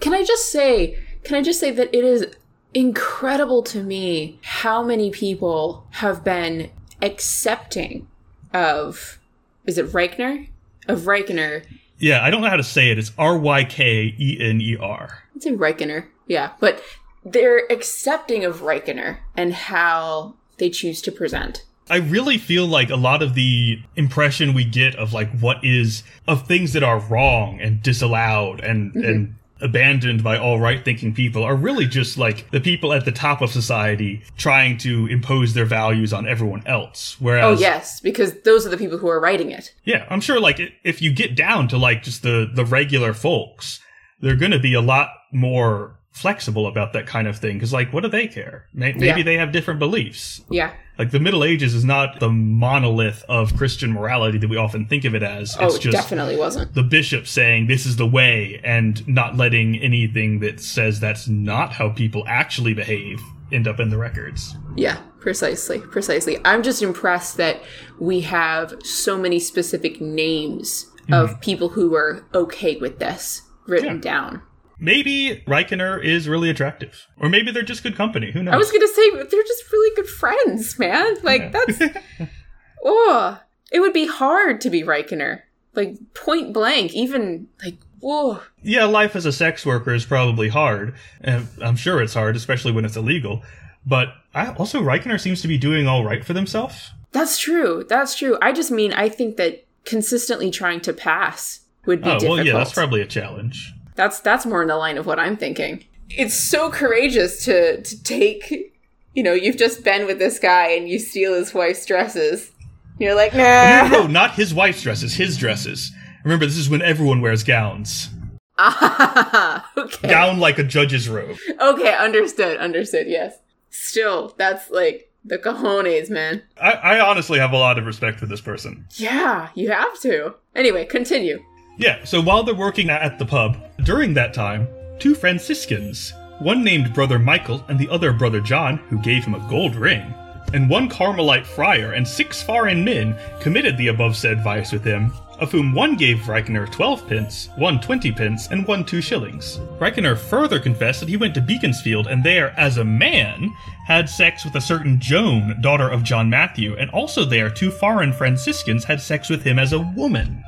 Can 0.00 0.14
I 0.14 0.24
just 0.24 0.50
say, 0.50 0.98
can 1.22 1.36
I 1.36 1.42
just 1.42 1.60
say 1.60 1.70
that 1.70 1.94
it 1.94 2.02
is 2.02 2.28
incredible 2.72 3.62
to 3.64 3.82
me 3.82 4.38
how 4.40 4.82
many 4.82 5.10
people 5.10 5.86
have 5.90 6.24
been 6.24 6.70
accepting 7.02 8.08
of, 8.54 9.18
is 9.66 9.76
it 9.76 9.88
Reichner? 9.88 10.48
Of 10.88 11.02
Reichner. 11.02 11.66
Yeah, 12.02 12.20
I 12.22 12.30
don't 12.30 12.42
know 12.42 12.50
how 12.50 12.56
to 12.56 12.64
say 12.64 12.90
it. 12.90 12.98
It's 12.98 13.12
R 13.16 13.38
Y 13.38 13.62
K 13.62 14.12
E 14.18 14.36
N 14.40 14.60
E 14.60 14.76
R. 14.76 15.22
It's 15.36 15.46
in 15.46 15.56
Reichner. 15.56 16.08
Yeah, 16.26 16.52
but 16.58 16.82
they're 17.24 17.64
accepting 17.70 18.44
of 18.44 18.60
Reichner 18.60 19.18
and 19.36 19.54
how 19.54 20.34
they 20.58 20.68
choose 20.68 21.00
to 21.02 21.12
present. 21.12 21.64
I 21.88 21.96
really 21.96 22.38
feel 22.38 22.66
like 22.66 22.90
a 22.90 22.96
lot 22.96 23.22
of 23.22 23.34
the 23.34 23.80
impression 23.94 24.52
we 24.52 24.64
get 24.64 24.96
of 24.96 25.12
like 25.12 25.30
what 25.38 25.64
is 25.64 26.02
of 26.26 26.46
things 26.46 26.72
that 26.72 26.82
are 26.82 26.98
wrong 26.98 27.60
and 27.60 27.80
disallowed 27.80 28.60
and 28.60 28.92
mm-hmm. 28.92 29.08
and 29.08 29.34
abandoned 29.62 30.22
by 30.22 30.36
all 30.36 30.58
right 30.58 30.84
thinking 30.84 31.14
people 31.14 31.42
are 31.42 31.54
really 31.54 31.86
just 31.86 32.18
like 32.18 32.50
the 32.50 32.60
people 32.60 32.92
at 32.92 33.04
the 33.04 33.12
top 33.12 33.40
of 33.40 33.50
society 33.50 34.22
trying 34.36 34.76
to 34.78 35.06
impose 35.06 35.54
their 35.54 35.64
values 35.64 36.12
on 36.12 36.28
everyone 36.28 36.66
else. 36.66 37.16
Oh, 37.20 37.24
Whereas 37.24 37.60
yes, 37.60 38.00
because 38.00 38.40
those 38.42 38.66
are 38.66 38.70
the 38.70 38.76
people 38.76 38.98
who 38.98 39.08
are 39.08 39.20
writing 39.20 39.50
it. 39.50 39.74
Yeah, 39.84 40.06
I'm 40.10 40.20
sure 40.20 40.40
like 40.40 40.60
if 40.82 41.00
you 41.00 41.12
get 41.12 41.36
down 41.36 41.68
to 41.68 41.78
like 41.78 42.02
just 42.02 42.22
the 42.22 42.50
the 42.52 42.64
regular 42.64 43.14
folks, 43.14 43.80
they're 44.20 44.36
going 44.36 44.52
to 44.52 44.58
be 44.58 44.74
a 44.74 44.80
lot 44.80 45.10
more 45.32 45.96
flexible 46.12 46.66
about 46.66 46.92
that 46.92 47.06
kind 47.06 47.26
of 47.26 47.38
thing 47.38 47.54
because 47.54 47.72
like 47.72 47.92
what 47.92 48.02
do 48.02 48.08
they 48.08 48.28
care 48.28 48.66
maybe 48.74 49.06
Yeah. 49.06 49.22
they 49.22 49.36
have 49.38 49.50
different 49.50 49.80
beliefs 49.80 50.42
Yeah. 50.50 50.72
like 50.98 51.10
the 51.10 51.18
middle 51.18 51.42
ages 51.42 51.74
is 51.74 51.84
not 51.86 52.20
the 52.20 52.28
monolith 52.28 53.24
of 53.30 53.56
christian 53.56 53.92
morality 53.92 54.36
that 54.38 54.50
we 54.50 54.56
often 54.58 54.86
think 54.86 55.04
of 55.06 55.14
it 55.14 55.22
as 55.22 55.56
Oh, 55.58 55.66
it's 55.66 55.76
it 55.76 55.80
just 55.80 55.96
definitely 55.96 56.36
wasn't. 56.36 56.74
the 56.74 56.82
bishop 56.82 57.26
saying 57.26 57.66
this 57.66 57.86
is 57.86 57.96
the 57.96 58.06
way 58.06 58.60
and 58.62 59.06
not 59.08 59.36
letting 59.38 59.78
anything 59.80 60.40
that 60.40 60.60
says 60.60 61.00
that's 61.00 61.28
not 61.28 61.72
how 61.72 61.88
people 61.88 62.24
actually 62.26 62.74
behave 62.74 63.18
end 63.50 63.66
up 63.66 63.80
in 63.80 63.88
the 63.88 63.98
records 63.98 64.54
Yeah, 64.76 64.98
precisely, 65.20 65.78
precisely. 65.78 66.38
I'm 66.44 66.62
just 66.62 66.82
impressed 66.82 67.36
that 67.38 67.62
we 67.98 68.20
have 68.22 68.74
so 68.82 69.18
many 69.18 69.38
specific 69.38 70.00
names 70.00 70.90
of 71.10 71.30
mm-hmm. 71.30 71.40
people 71.40 71.68
who 71.70 71.94
are 71.94 72.24
okay 72.34 72.76
with 72.76 72.98
this 72.98 73.42
written 73.66 73.96
Yeah. 73.96 74.00
down. 74.00 74.42
Maybe 74.82 75.42
Rykener 75.46 76.02
is 76.04 76.28
really 76.28 76.50
attractive 76.50 77.06
or 77.18 77.28
maybe 77.28 77.52
they're 77.52 77.62
just 77.62 77.82
good 77.84 77.94
company 77.96 78.32
who 78.32 78.42
knows 78.42 78.54
I 78.54 78.56
was 78.56 78.72
gonna 78.72 78.88
say 78.88 79.10
they're 79.10 79.42
just 79.44 79.72
really 79.72 79.94
good 79.96 80.08
friends, 80.08 80.78
man. 80.78 81.14
Like 81.22 81.52
that's 81.52 81.80
oh, 82.84 83.38
it 83.70 83.80
would 83.80 83.92
be 83.92 84.06
hard 84.06 84.60
to 84.62 84.70
be 84.70 84.82
Rykener. 84.82 85.42
Like 85.74 85.96
point 86.14 86.52
blank, 86.52 86.92
even 86.94 87.48
like 87.64 87.76
whoa. 88.00 88.40
yeah, 88.62 88.84
life 88.84 89.14
as 89.16 89.24
a 89.24 89.32
sex 89.32 89.64
worker 89.64 89.94
is 89.94 90.04
probably 90.04 90.48
hard. 90.48 90.94
And 91.20 91.46
I'm 91.62 91.76
sure 91.76 92.02
it's 92.02 92.14
hard, 92.14 92.36
especially 92.36 92.72
when 92.72 92.84
it's 92.84 92.96
illegal. 92.96 93.42
But 93.86 94.08
I, 94.34 94.52
also, 94.54 94.80
Rykener 94.80 95.20
seems 95.20 95.40
to 95.42 95.48
be 95.48 95.58
doing 95.58 95.86
all 95.88 96.04
right 96.04 96.24
for 96.24 96.32
themselves. 96.34 96.90
That's 97.12 97.38
true. 97.38 97.84
That's 97.88 98.16
true. 98.16 98.36
I 98.42 98.52
just 98.52 98.70
mean 98.70 98.92
I 98.92 99.08
think 99.08 99.36
that 99.36 99.64
consistently 99.84 100.50
trying 100.50 100.80
to 100.82 100.92
pass 100.92 101.60
would 101.86 102.02
be 102.02 102.08
Oh, 102.10 102.12
difficult. 102.14 102.36
well, 102.38 102.46
yeah, 102.46 102.52
that's 102.54 102.72
probably 102.72 103.00
a 103.00 103.06
challenge. 103.06 103.72
That's 104.02 104.18
that's 104.18 104.44
more 104.44 104.62
in 104.62 104.68
the 104.68 104.76
line 104.76 104.98
of 104.98 105.06
what 105.06 105.20
I'm 105.20 105.36
thinking. 105.36 105.84
It's 106.10 106.34
so 106.34 106.70
courageous 106.70 107.44
to 107.44 107.80
to 107.82 108.02
take, 108.02 108.72
you 109.14 109.22
know, 109.22 109.32
you've 109.32 109.56
just 109.56 109.84
been 109.84 110.06
with 110.06 110.18
this 110.18 110.40
guy 110.40 110.72
and 110.72 110.88
you 110.88 110.98
steal 110.98 111.34
his 111.34 111.54
wife's 111.54 111.86
dresses. 111.86 112.50
You're 112.98 113.14
like, 113.14 113.32
No, 113.32 113.88
no, 113.88 113.88
no, 114.00 114.06
not 114.08 114.32
his 114.32 114.52
wife's 114.52 114.82
dresses, 114.82 115.14
his 115.14 115.36
dresses. 115.36 115.92
Remember, 116.24 116.46
this 116.46 116.56
is 116.56 116.68
when 116.68 116.82
everyone 116.82 117.20
wears 117.20 117.44
gowns. 117.44 118.10
Ah, 118.58 119.70
okay. 119.78 120.08
Gown 120.08 120.40
like 120.40 120.58
a 120.58 120.64
judge's 120.64 121.08
robe. 121.08 121.36
Okay, 121.60 121.94
understood, 121.94 122.56
understood, 122.56 123.06
yes. 123.06 123.36
Still, 123.70 124.34
that's 124.36 124.68
like 124.68 125.12
the 125.24 125.38
cojones, 125.38 126.10
man. 126.10 126.42
I, 126.60 126.72
I 126.72 127.00
honestly 127.00 127.38
have 127.38 127.52
a 127.52 127.56
lot 127.56 127.78
of 127.78 127.86
respect 127.86 128.18
for 128.18 128.26
this 128.26 128.40
person. 128.40 128.84
Yeah, 128.96 129.50
you 129.54 129.70
have 129.70 130.00
to. 130.00 130.34
Anyway, 130.56 130.86
continue. 130.86 131.40
Yeah, 131.82 131.98
so 132.04 132.22
while 132.22 132.44
they're 132.44 132.54
working 132.54 132.90
at 132.90 133.18
the 133.18 133.26
pub, 133.26 133.56
during 133.82 134.14
that 134.14 134.32
time, 134.32 134.68
two 135.00 135.16
Franciscans, 135.16 136.12
one 136.38 136.62
named 136.62 136.94
Brother 136.94 137.18
Michael 137.18 137.64
and 137.68 137.76
the 137.76 137.88
other 137.88 138.12
Brother 138.12 138.40
John, 138.40 138.76
who 138.88 139.02
gave 139.02 139.24
him 139.24 139.34
a 139.34 139.48
gold 139.48 139.74
ring, 139.74 140.14
and 140.54 140.70
one 140.70 140.88
Carmelite 140.88 141.44
friar 141.44 141.92
and 141.92 142.06
six 142.06 142.40
foreign 142.40 142.84
men 142.84 143.16
committed 143.40 143.76
the 143.76 143.88
above 143.88 144.16
said 144.16 144.44
vice 144.44 144.70
with 144.70 144.84
him, 144.84 145.12
of 145.40 145.50
whom 145.50 145.74
one 145.74 145.96
gave 145.96 146.18
Rykener 146.18 146.70
12 146.70 147.08
pence, 147.08 147.48
one 147.56 147.80
20 147.80 148.12
pence, 148.12 148.46
and 148.46 148.64
one 148.64 148.84
2 148.84 149.00
shillings. 149.00 149.58
Rykener 149.80 150.16
further 150.16 150.60
confessed 150.60 151.00
that 151.00 151.08
he 151.08 151.16
went 151.16 151.34
to 151.34 151.40
Beaconsfield 151.40 152.06
and 152.06 152.22
there, 152.22 152.54
as 152.56 152.78
a 152.78 152.84
man, 152.84 153.52
had 153.88 154.08
sex 154.08 154.44
with 154.44 154.54
a 154.54 154.60
certain 154.60 155.00
Joan, 155.00 155.60
daughter 155.60 155.88
of 155.88 156.04
John 156.04 156.30
Matthew, 156.30 156.76
and 156.76 156.90
also 156.90 157.24
there 157.24 157.50
two 157.50 157.72
foreign 157.72 158.12
Franciscans 158.12 158.84
had 158.84 159.00
sex 159.00 159.28
with 159.28 159.42
him 159.42 159.58
as 159.58 159.72
a 159.72 159.80
woman. 159.80 160.44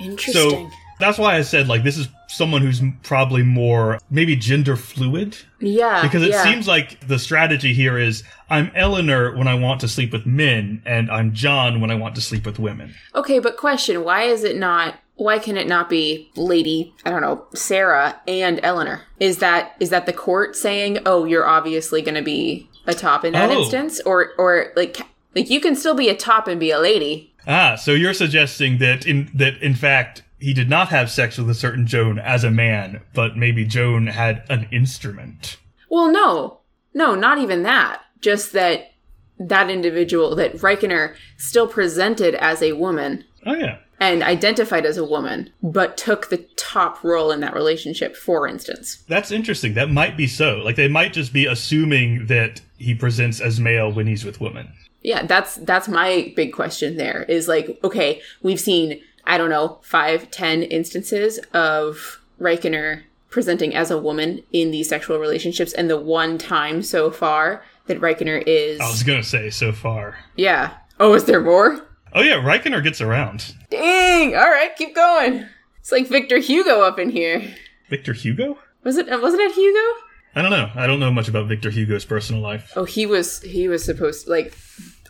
Interesting. 0.00 0.70
So 0.70 0.70
that's 0.98 1.18
why 1.18 1.36
I 1.36 1.42
said 1.42 1.68
like 1.68 1.84
this 1.84 1.96
is 1.96 2.08
someone 2.28 2.60
who's 2.60 2.82
probably 3.02 3.42
more 3.42 3.98
maybe 4.10 4.36
gender 4.36 4.76
fluid 4.76 5.36
yeah. 5.60 6.02
because 6.02 6.22
it 6.22 6.30
yeah. 6.30 6.44
seems 6.44 6.68
like 6.68 7.06
the 7.06 7.18
strategy 7.18 7.72
here 7.72 7.98
is 7.98 8.22
I'm 8.50 8.70
Eleanor 8.74 9.36
when 9.36 9.48
I 9.48 9.54
want 9.54 9.80
to 9.80 9.88
sleep 9.88 10.12
with 10.12 10.26
men 10.26 10.82
and 10.84 11.10
I'm 11.10 11.32
John 11.32 11.80
when 11.80 11.90
I 11.90 11.94
want 11.94 12.14
to 12.16 12.20
sleep 12.20 12.44
with 12.44 12.58
women. 12.58 12.94
Okay, 13.14 13.38
but 13.38 13.56
question, 13.56 14.04
why 14.04 14.22
is 14.22 14.44
it 14.44 14.56
not 14.56 14.96
why 15.14 15.38
can 15.40 15.56
it 15.56 15.66
not 15.66 15.88
be 15.88 16.30
Lady, 16.36 16.94
I 17.04 17.10
don't 17.10 17.22
know, 17.22 17.44
Sarah 17.52 18.20
and 18.28 18.60
Eleanor? 18.62 19.02
Is 19.18 19.38
that 19.38 19.74
is 19.80 19.90
that 19.90 20.06
the 20.06 20.12
court 20.12 20.54
saying, 20.54 21.00
"Oh, 21.06 21.24
you're 21.24 21.46
obviously 21.46 22.02
going 22.02 22.14
to 22.14 22.22
be 22.22 22.68
a 22.86 22.94
top 22.94 23.24
in 23.24 23.32
that 23.32 23.50
Oh. 23.50 23.60
instance?" 23.60 24.00
Or 24.06 24.30
or 24.38 24.72
like 24.76 24.98
like 25.34 25.50
you 25.50 25.60
can 25.60 25.74
still 25.74 25.94
be 25.94 26.08
a 26.08 26.16
top 26.16 26.46
and 26.46 26.60
be 26.60 26.70
a 26.70 26.78
lady. 26.78 27.32
Ah, 27.48 27.74
so 27.76 27.92
you're 27.92 28.12
suggesting 28.14 28.76
that 28.78 29.06
in 29.06 29.30
that 29.34 29.60
in 29.62 29.74
fact 29.74 30.22
he 30.38 30.52
did 30.54 30.68
not 30.68 30.90
have 30.90 31.10
sex 31.10 31.38
with 31.38 31.48
a 31.50 31.54
certain 31.54 31.86
Joan 31.86 32.18
as 32.18 32.44
a 32.44 32.50
man, 32.50 33.00
but 33.14 33.36
maybe 33.36 33.64
Joan 33.64 34.06
had 34.08 34.44
an 34.48 34.68
instrument. 34.70 35.56
Well, 35.90 36.12
no. 36.12 36.60
No, 36.94 37.14
not 37.14 37.38
even 37.38 37.62
that. 37.64 38.02
Just 38.20 38.52
that 38.52 38.92
that 39.40 39.70
individual 39.70 40.34
that 40.36 40.54
Rykener 40.58 41.14
still 41.36 41.66
presented 41.68 42.34
as 42.34 42.60
a 42.62 42.72
woman 42.72 43.24
Oh 43.46 43.54
yeah. 43.54 43.78
and 44.00 44.22
identified 44.22 44.84
as 44.84 44.96
a 44.96 45.04
woman, 45.04 45.50
but 45.62 45.96
took 45.96 46.28
the 46.28 46.44
top 46.56 47.02
role 47.04 47.30
in 47.30 47.38
that 47.40 47.54
relationship, 47.54 48.16
for 48.16 48.46
instance. 48.48 49.04
That's 49.08 49.30
interesting. 49.30 49.74
That 49.74 49.90
might 49.90 50.16
be 50.16 50.26
so. 50.26 50.56
Like 50.58 50.76
they 50.76 50.88
might 50.88 51.12
just 51.12 51.32
be 51.32 51.46
assuming 51.46 52.26
that 52.26 52.60
he 52.78 52.94
presents 52.94 53.40
as 53.40 53.58
male 53.60 53.90
when 53.92 54.06
he's 54.08 54.24
with 54.24 54.40
women. 54.40 54.72
Yeah, 55.02 55.26
that's 55.26 55.56
that's 55.56 55.88
my 55.88 56.32
big 56.36 56.52
question 56.52 56.96
there 56.96 57.22
is 57.24 57.48
like, 57.48 57.78
okay, 57.84 58.20
we've 58.42 58.60
seen, 58.60 59.00
I 59.24 59.38
don't 59.38 59.50
know, 59.50 59.78
five, 59.82 60.30
ten 60.30 60.62
instances 60.62 61.38
of 61.52 62.20
Rykener 62.40 63.02
presenting 63.30 63.74
as 63.74 63.90
a 63.90 63.98
woman 63.98 64.42
in 64.52 64.70
these 64.70 64.88
sexual 64.88 65.18
relationships, 65.18 65.72
and 65.72 65.88
the 65.88 65.98
one 65.98 66.38
time 66.38 66.82
so 66.82 67.10
far 67.10 67.62
that 67.86 68.00
Rykener 68.00 68.42
is 68.46 68.80
I 68.80 68.88
was 68.90 69.02
gonna 69.02 69.22
say 69.22 69.50
so 69.50 69.72
far. 69.72 70.18
Yeah. 70.36 70.74
Oh, 70.98 71.14
is 71.14 71.24
there 71.24 71.40
more? 71.40 71.80
Oh 72.12 72.22
yeah, 72.22 72.36
Rykener 72.36 72.82
gets 72.82 73.00
around. 73.00 73.54
Dang! 73.70 74.34
Alright, 74.34 74.76
keep 74.76 74.94
going. 74.94 75.46
It's 75.78 75.92
like 75.92 76.08
Victor 76.08 76.38
Hugo 76.38 76.80
up 76.82 76.98
in 76.98 77.10
here. 77.10 77.54
Victor 77.88 78.12
Hugo? 78.12 78.58
Was 78.84 78.96
it 78.96 79.08
wasn't 79.08 79.42
it 79.42 79.52
Hugo? 79.52 80.00
I 80.38 80.42
don't 80.42 80.52
know. 80.52 80.70
I 80.76 80.86
don't 80.86 81.00
know 81.00 81.10
much 81.10 81.26
about 81.26 81.48
Victor 81.48 81.68
Hugo's 81.68 82.04
personal 82.04 82.40
life. 82.40 82.72
Oh, 82.76 82.84
he 82.84 83.06
was 83.06 83.42
he 83.42 83.66
was 83.66 83.84
supposed 83.84 84.26
to 84.26 84.30
like 84.30 84.56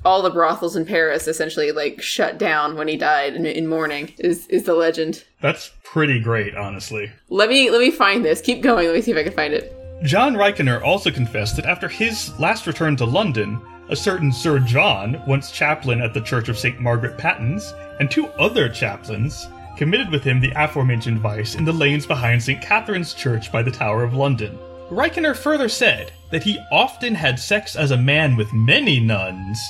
all 0.02 0.22
the 0.22 0.30
brothels 0.30 0.74
in 0.74 0.86
Paris 0.86 1.28
essentially 1.28 1.70
like 1.70 2.00
shut 2.00 2.38
down 2.38 2.76
when 2.76 2.88
he 2.88 2.96
died 2.96 3.34
in, 3.34 3.44
in 3.44 3.66
mourning 3.66 4.14
is 4.16 4.46
is 4.46 4.62
the 4.62 4.72
legend. 4.72 5.26
That's 5.42 5.72
pretty 5.82 6.18
great, 6.18 6.54
honestly. 6.54 7.12
Let 7.28 7.50
me 7.50 7.68
let 7.68 7.80
me 7.80 7.90
find 7.90 8.24
this. 8.24 8.40
Keep 8.40 8.62
going. 8.62 8.86
Let 8.86 8.94
me 8.94 9.02
see 9.02 9.10
if 9.10 9.18
I 9.18 9.22
can 9.22 9.34
find 9.34 9.52
it. 9.52 9.74
John 10.02 10.32
Rykener 10.34 10.80
also 10.82 11.10
confessed 11.10 11.56
that 11.56 11.66
after 11.66 11.88
his 11.88 12.32
last 12.40 12.66
return 12.66 12.96
to 12.96 13.04
London, 13.04 13.60
a 13.90 13.96
certain 13.96 14.32
Sir 14.32 14.58
John, 14.60 15.22
once 15.26 15.50
chaplain 15.50 16.00
at 16.00 16.14
the 16.14 16.22
Church 16.22 16.48
of 16.48 16.58
St. 16.58 16.80
Margaret 16.80 17.18
Pattens, 17.18 17.74
and 18.00 18.10
two 18.10 18.28
other 18.38 18.70
chaplains, 18.70 19.46
committed 19.76 20.08
with 20.10 20.24
him 20.24 20.40
the 20.40 20.52
aforementioned 20.56 21.18
vice 21.18 21.54
in 21.54 21.66
the 21.66 21.72
lanes 21.72 22.06
behind 22.06 22.42
St. 22.42 22.62
Catherine's 22.62 23.12
Church 23.12 23.52
by 23.52 23.62
the 23.62 23.70
Tower 23.70 24.04
of 24.04 24.14
London. 24.14 24.58
Rykener 24.90 25.36
further 25.36 25.68
said 25.68 26.12
that 26.30 26.42
he 26.42 26.58
often 26.72 27.14
had 27.14 27.38
sex 27.38 27.76
as 27.76 27.90
a 27.90 27.96
man 27.96 28.36
with 28.36 28.52
many 28.52 29.00
nuns, 29.00 29.60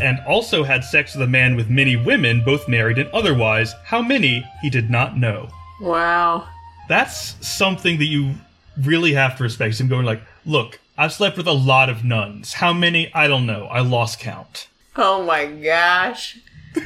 and 0.00 0.18
also 0.26 0.64
had 0.64 0.82
sex 0.82 1.14
with 1.14 1.22
a 1.22 1.30
man 1.30 1.54
with 1.54 1.68
many 1.68 1.96
women, 1.96 2.42
both 2.44 2.66
married 2.68 2.98
and 2.98 3.08
otherwise. 3.10 3.74
How 3.84 4.02
many, 4.02 4.44
he 4.62 4.70
did 4.70 4.90
not 4.90 5.16
know. 5.16 5.48
Wow. 5.80 6.48
That's 6.88 7.36
something 7.46 7.98
that 7.98 8.06
you 8.06 8.34
really 8.80 9.12
have 9.12 9.36
to 9.36 9.42
respect. 9.42 9.78
Him 9.78 9.88
going 9.88 10.06
like, 10.06 10.22
look, 10.44 10.80
I've 10.96 11.12
slept 11.12 11.36
with 11.36 11.46
a 11.46 11.52
lot 11.52 11.88
of 11.88 12.04
nuns. 12.04 12.54
How 12.54 12.72
many? 12.72 13.12
I 13.12 13.28
don't 13.28 13.46
know. 13.46 13.66
I 13.66 13.80
lost 13.80 14.18
count. 14.18 14.68
Oh 14.96 15.24
my 15.24 15.46
gosh. 15.46 16.38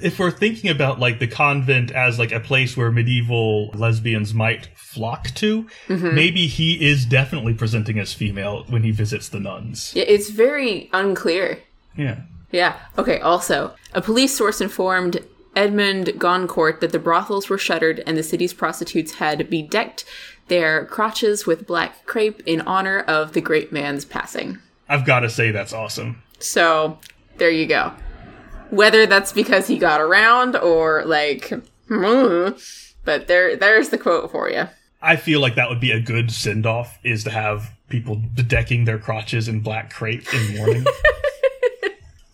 If 0.00 0.20
we're 0.20 0.30
thinking 0.30 0.70
about 0.70 1.00
like 1.00 1.18
the 1.18 1.26
convent 1.26 1.90
as 1.90 2.20
like 2.20 2.30
a 2.30 2.38
place 2.38 2.76
where 2.76 2.92
medieval 2.92 3.70
lesbians 3.70 4.32
might 4.32 4.68
flock 4.98 5.30
to, 5.36 5.64
mm-hmm. 5.86 6.14
maybe 6.14 6.48
he 6.48 6.84
is 6.84 7.06
definitely 7.06 7.54
presenting 7.54 8.00
as 8.00 8.12
female 8.12 8.64
when 8.68 8.82
he 8.82 8.90
visits 8.90 9.28
the 9.28 9.38
nuns. 9.38 9.92
Yeah, 9.94 10.04
it's 10.08 10.28
very 10.28 10.90
unclear. 10.92 11.60
Yeah. 11.96 12.22
Yeah. 12.50 12.78
Okay. 12.98 13.20
Also, 13.20 13.74
a 13.94 14.02
police 14.02 14.36
source 14.36 14.60
informed 14.60 15.24
Edmond 15.54 16.18
Goncourt 16.18 16.80
that 16.80 16.90
the 16.90 16.98
brothels 16.98 17.48
were 17.48 17.58
shuttered 17.58 18.02
and 18.06 18.16
the 18.16 18.22
city's 18.22 18.52
prostitutes 18.52 19.14
had 19.14 19.48
bedecked 19.48 20.04
their 20.48 20.84
crotches 20.86 21.46
with 21.46 21.66
black 21.66 22.04
crepe 22.06 22.42
in 22.44 22.60
honor 22.62 23.00
of 23.00 23.34
the 23.34 23.40
great 23.40 23.72
man's 23.72 24.04
passing. 24.04 24.58
I've 24.88 25.06
got 25.06 25.20
to 25.20 25.30
say 25.30 25.50
that's 25.50 25.72
awesome. 25.72 26.22
So, 26.40 26.98
there 27.36 27.50
you 27.50 27.66
go. 27.66 27.92
Whether 28.70 29.06
that's 29.06 29.32
because 29.32 29.66
he 29.66 29.78
got 29.78 30.00
around 30.00 30.56
or 30.56 31.04
like, 31.04 31.52
but 31.88 33.26
there, 33.26 33.56
there's 33.56 33.90
the 33.90 33.98
quote 33.98 34.30
for 34.30 34.50
you. 34.50 34.68
I 35.00 35.16
feel 35.16 35.40
like 35.40 35.54
that 35.54 35.68
would 35.68 35.80
be 35.80 35.92
a 35.92 36.00
good 36.00 36.30
send 36.30 36.66
off 36.66 36.98
is 37.04 37.24
to 37.24 37.30
have 37.30 37.70
people 37.88 38.16
bedecking 38.16 38.84
their 38.84 38.98
crotches 38.98 39.48
in 39.48 39.60
black 39.60 39.92
crepe 39.92 40.32
in 40.32 40.56
mourning. 40.56 40.84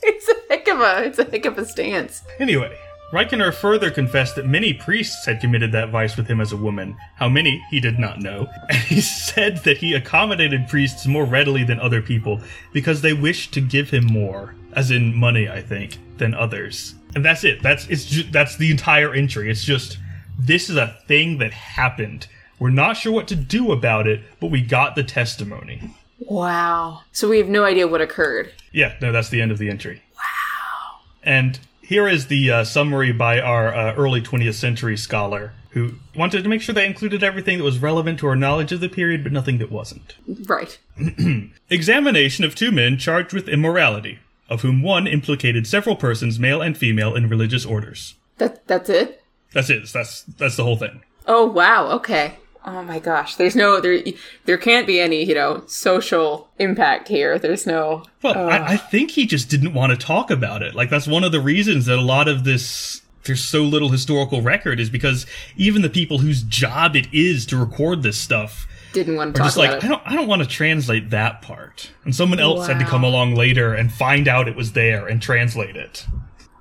It's 0.06 0.28
a 0.28 0.34
heck 0.50 0.68
of 0.68 0.80
a, 0.80 1.04
it's 1.04 1.18
a 1.18 1.24
heck 1.24 1.46
of 1.46 1.56
a 1.56 1.64
stance. 1.64 2.22
Anyway, 2.38 2.76
Rykener 3.10 3.54
further 3.54 3.90
confessed 3.90 4.36
that 4.36 4.46
many 4.46 4.74
priests 4.74 5.24
had 5.24 5.40
committed 5.40 5.72
that 5.72 5.88
vice 5.88 6.16
with 6.16 6.26
him 6.26 6.42
as 6.42 6.52
a 6.52 6.58
woman. 6.58 6.96
How 7.16 7.28
many, 7.28 7.62
he 7.70 7.80
did 7.80 7.98
not 7.98 8.20
know. 8.20 8.46
And 8.68 8.78
he 8.78 9.00
said 9.00 9.58
that 9.64 9.78
he 9.78 9.94
accommodated 9.94 10.68
priests 10.68 11.06
more 11.06 11.24
readily 11.24 11.64
than 11.64 11.80
other 11.80 12.02
people 12.02 12.40
because 12.72 13.00
they 13.00 13.14
wished 13.14 13.54
to 13.54 13.60
give 13.60 13.88
him 13.88 14.04
more, 14.06 14.54
as 14.74 14.90
in 14.90 15.14
money, 15.14 15.48
I 15.48 15.62
think, 15.62 15.96
than 16.18 16.34
others. 16.34 16.94
And 17.14 17.24
that's 17.24 17.44
it. 17.44 17.62
That's 17.62 17.86
it's 17.86 18.04
ju- 18.04 18.30
that's 18.30 18.56
the 18.56 18.70
entire 18.70 19.14
entry. 19.14 19.50
It's 19.50 19.64
just 19.64 19.98
this 20.38 20.68
is 20.68 20.76
a 20.76 20.98
thing 21.06 21.38
that 21.38 21.52
happened. 21.52 22.26
We're 22.58 22.70
not 22.70 22.96
sure 22.96 23.12
what 23.12 23.28
to 23.28 23.36
do 23.36 23.72
about 23.72 24.06
it, 24.06 24.22
but 24.40 24.50
we 24.50 24.62
got 24.62 24.94
the 24.94 25.04
testimony. 25.04 25.94
Wow. 26.20 27.02
So 27.12 27.28
we 27.28 27.38
have 27.38 27.48
no 27.48 27.64
idea 27.64 27.88
what 27.88 28.00
occurred. 28.00 28.52
Yeah, 28.72 28.94
no, 29.00 29.12
that's 29.12 29.28
the 29.28 29.40
end 29.40 29.50
of 29.50 29.58
the 29.58 29.68
entry. 29.68 30.02
Wow. 30.14 31.00
And 31.22 31.58
here 31.80 32.08
is 32.08 32.28
the 32.28 32.50
uh, 32.50 32.64
summary 32.64 33.12
by 33.12 33.40
our 33.40 33.74
uh, 33.74 33.94
early 33.94 34.22
20th 34.22 34.54
century 34.54 34.96
scholar 34.96 35.52
who 35.70 35.94
wanted 36.14 36.42
to 36.44 36.48
make 36.48 36.62
sure 36.62 36.72
they 36.74 36.86
included 36.86 37.24
everything 37.24 37.58
that 37.58 37.64
was 37.64 37.80
relevant 37.80 38.20
to 38.20 38.28
our 38.28 38.36
knowledge 38.36 38.70
of 38.70 38.80
the 38.80 38.88
period, 38.88 39.24
but 39.24 39.32
nothing 39.32 39.58
that 39.58 39.72
wasn't. 39.72 40.14
Right. 40.48 40.78
Examination 41.70 42.44
of 42.44 42.54
two 42.54 42.70
men 42.70 42.96
charged 42.96 43.32
with 43.32 43.48
immorality, 43.48 44.20
of 44.48 44.62
whom 44.62 44.82
one 44.82 45.08
implicated 45.08 45.66
several 45.66 45.96
persons, 45.96 46.38
male 46.38 46.62
and 46.62 46.78
female, 46.78 47.16
in 47.16 47.28
religious 47.28 47.66
orders. 47.66 48.14
That 48.38 48.64
that's 48.68 48.88
it. 48.88 49.22
That's 49.52 49.68
it. 49.68 49.92
That's 49.92 50.22
that's 50.22 50.56
the 50.56 50.64
whole 50.64 50.76
thing. 50.76 51.02
Oh 51.26 51.44
wow. 51.44 51.90
Okay. 51.92 52.38
Oh 52.66 52.82
my 52.82 52.98
gosh. 52.98 53.36
There's 53.36 53.54
no 53.56 53.80
there. 53.80 54.02
There 54.46 54.58
can't 54.58 54.86
be 54.86 55.00
any 55.00 55.24
you 55.24 55.34
know 55.34 55.64
social 55.66 56.48
impact 56.58 57.08
here. 57.08 57.38
There's 57.38 57.66
no. 57.66 58.04
Well, 58.22 58.48
I, 58.48 58.58
uh, 58.58 58.64
I 58.70 58.76
think 58.76 59.12
he 59.12 59.26
just 59.26 59.50
didn't 59.50 59.74
want 59.74 59.92
to 59.92 59.98
talk 59.98 60.30
about 60.30 60.62
it. 60.62 60.74
Like 60.74 60.90
that's 60.90 61.06
one 61.06 61.24
of 61.24 61.32
the 61.32 61.40
reasons 61.40 61.86
that 61.86 61.98
a 61.98 62.02
lot 62.02 62.28
of 62.28 62.44
this 62.44 63.02
there's 63.24 63.42
so 63.42 63.62
little 63.62 63.88
historical 63.88 64.42
record 64.42 64.78
is 64.78 64.90
because 64.90 65.26
even 65.56 65.82
the 65.82 65.88
people 65.90 66.18
whose 66.18 66.42
job 66.42 66.94
it 66.94 67.06
is 67.12 67.46
to 67.46 67.56
record 67.56 68.02
this 68.02 68.18
stuff 68.20 68.68
Didn't 68.92 69.16
want 69.16 69.34
to 69.34 69.38
talk 69.38 69.46
just 69.46 69.56
like, 69.56 69.70
about 69.70 69.82
I 69.82 69.86
it. 69.86 69.88
don't 69.88 70.02
I 70.06 70.14
don't 70.14 70.28
want 70.28 70.42
to 70.42 70.48
translate 70.48 71.10
that 71.10 71.42
part. 71.42 71.90
And 72.04 72.14
someone 72.14 72.38
else 72.40 72.66
had 72.66 72.78
to 72.78 72.84
come 72.84 73.04
along 73.04 73.34
later 73.34 73.74
and 73.74 73.92
find 73.92 74.28
out 74.28 74.48
it 74.48 74.56
was 74.56 74.72
there 74.72 75.06
and 75.06 75.20
translate 75.20 75.76
it. 75.76 76.06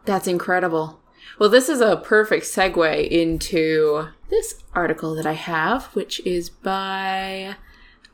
That's 0.05 0.27
incredible. 0.27 0.99
Well, 1.39 1.49
this 1.49 1.67
is 1.67 1.81
a 1.81 1.97
perfect 1.97 2.45
segue 2.45 3.07
into 3.09 4.07
this 4.33 4.55
article 4.73 5.13
that 5.13 5.27
I 5.27 5.33
have, 5.33 5.85
which 5.95 6.19
is 6.25 6.49
by 6.49 7.55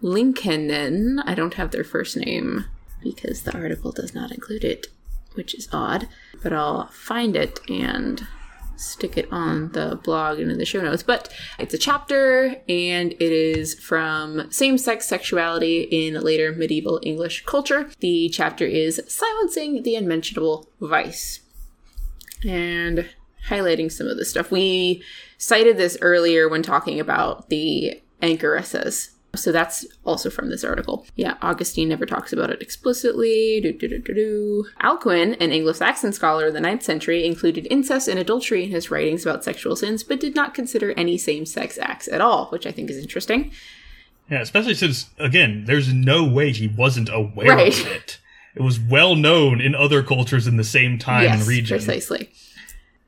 Linkinen. 0.02 1.24
I 1.26 1.34
don't 1.34 1.54
have 1.54 1.72
their 1.72 1.86
first 1.86 2.18
name 2.18 2.66
because 3.02 3.44
the 3.44 3.58
article 3.58 3.94
does 3.94 4.14
not 4.14 4.32
include 4.32 4.66
it, 4.66 4.88
which 5.36 5.56
is 5.56 5.70
odd. 5.72 6.10
But 6.44 6.52
I'll 6.52 6.88
find 6.88 7.38
it 7.38 7.60
and 7.70 8.28
stick 8.76 9.18
it 9.18 9.32
on 9.32 9.72
the 9.72 9.98
blog 10.04 10.40
and 10.40 10.52
in 10.52 10.58
the 10.58 10.66
show 10.66 10.82
notes. 10.82 11.04
But 11.04 11.34
it's 11.58 11.74
a 11.74 11.78
chapter 11.78 12.56
and 12.68 13.14
it 13.14 13.22
is 13.22 13.80
from 13.80 14.52
same 14.52 14.78
sex 14.78 15.08
sexuality 15.08 15.84
in 15.84 16.20
later 16.22 16.52
medieval 16.52 17.00
English 17.02 17.46
culture. 17.46 17.90
The 18.02 18.28
chapter 18.30 18.66
is 18.66 19.02
Silencing 19.08 19.84
the 19.84 19.96
Unmentionable 19.96 20.70
Vice 20.82 21.40
and 22.46 23.10
highlighting 23.48 23.92
some 23.92 24.08
of 24.08 24.18
the 24.18 24.26
stuff. 24.26 24.52
We 24.52 25.04
cited 25.38 25.78
this 25.78 25.98
earlier 26.02 26.50
when 26.50 26.62
talking 26.64 27.00
about 27.00 27.50
the 27.50 28.02
anchoresses. 28.22 29.12
So 29.36 29.52
that's 29.52 29.86
also 30.06 30.32
from 30.32 30.50
this 30.50 30.64
article. 30.64 31.06
Yeah, 31.16 31.38
Augustine 31.44 31.90
never 31.90 32.08
talks 32.08 32.34
about 32.34 32.50
it 32.50 32.64
explicitly. 32.64 33.62
Do, 33.62 33.72
do, 33.72 33.88
do, 33.88 34.00
do, 34.00 34.14
do. 34.16 34.66
Alcuin, 34.82 35.38
an 35.40 35.52
Anglo-Saxon 35.52 36.14
scholar 36.14 36.48
of 36.48 36.54
the 36.54 36.60
9th 36.60 36.82
century, 36.82 37.26
included 37.28 37.68
incest 37.70 38.08
and 38.08 38.18
adultery 38.20 38.64
in 38.64 38.72
his 38.72 38.90
writings 38.90 39.24
about 39.26 39.44
sexual 39.44 39.76
sins, 39.76 40.04
but 40.04 40.20
did 40.20 40.34
not 40.34 40.56
consider 40.56 40.94
any 40.94 41.16
same-sex 41.16 41.78
acts 41.80 42.08
at 42.08 42.22
all, 42.22 42.48
which 42.48 42.66
I 42.66 42.72
think 42.72 42.90
is 42.90 42.98
interesting. 42.98 43.52
Yeah, 44.32 44.42
especially 44.42 44.74
since 44.74 45.10
again, 45.20 45.66
there's 45.66 45.94
no 45.94 46.24
way 46.24 46.52
he 46.52 46.68
wasn't 46.68 47.10
aware 47.14 47.56
Right. 47.56 47.80
of 47.80 47.86
it. 47.88 48.20
It 48.56 48.64
was 48.64 48.80
well 48.80 49.16
known 49.16 49.62
in 49.62 49.76
other 49.76 50.02
cultures 50.02 50.48
in 50.48 50.58
the 50.58 50.64
same 50.64 50.98
time 50.98 51.28
and 51.32 51.46
region. 51.48 51.78
precisely. 51.78 52.32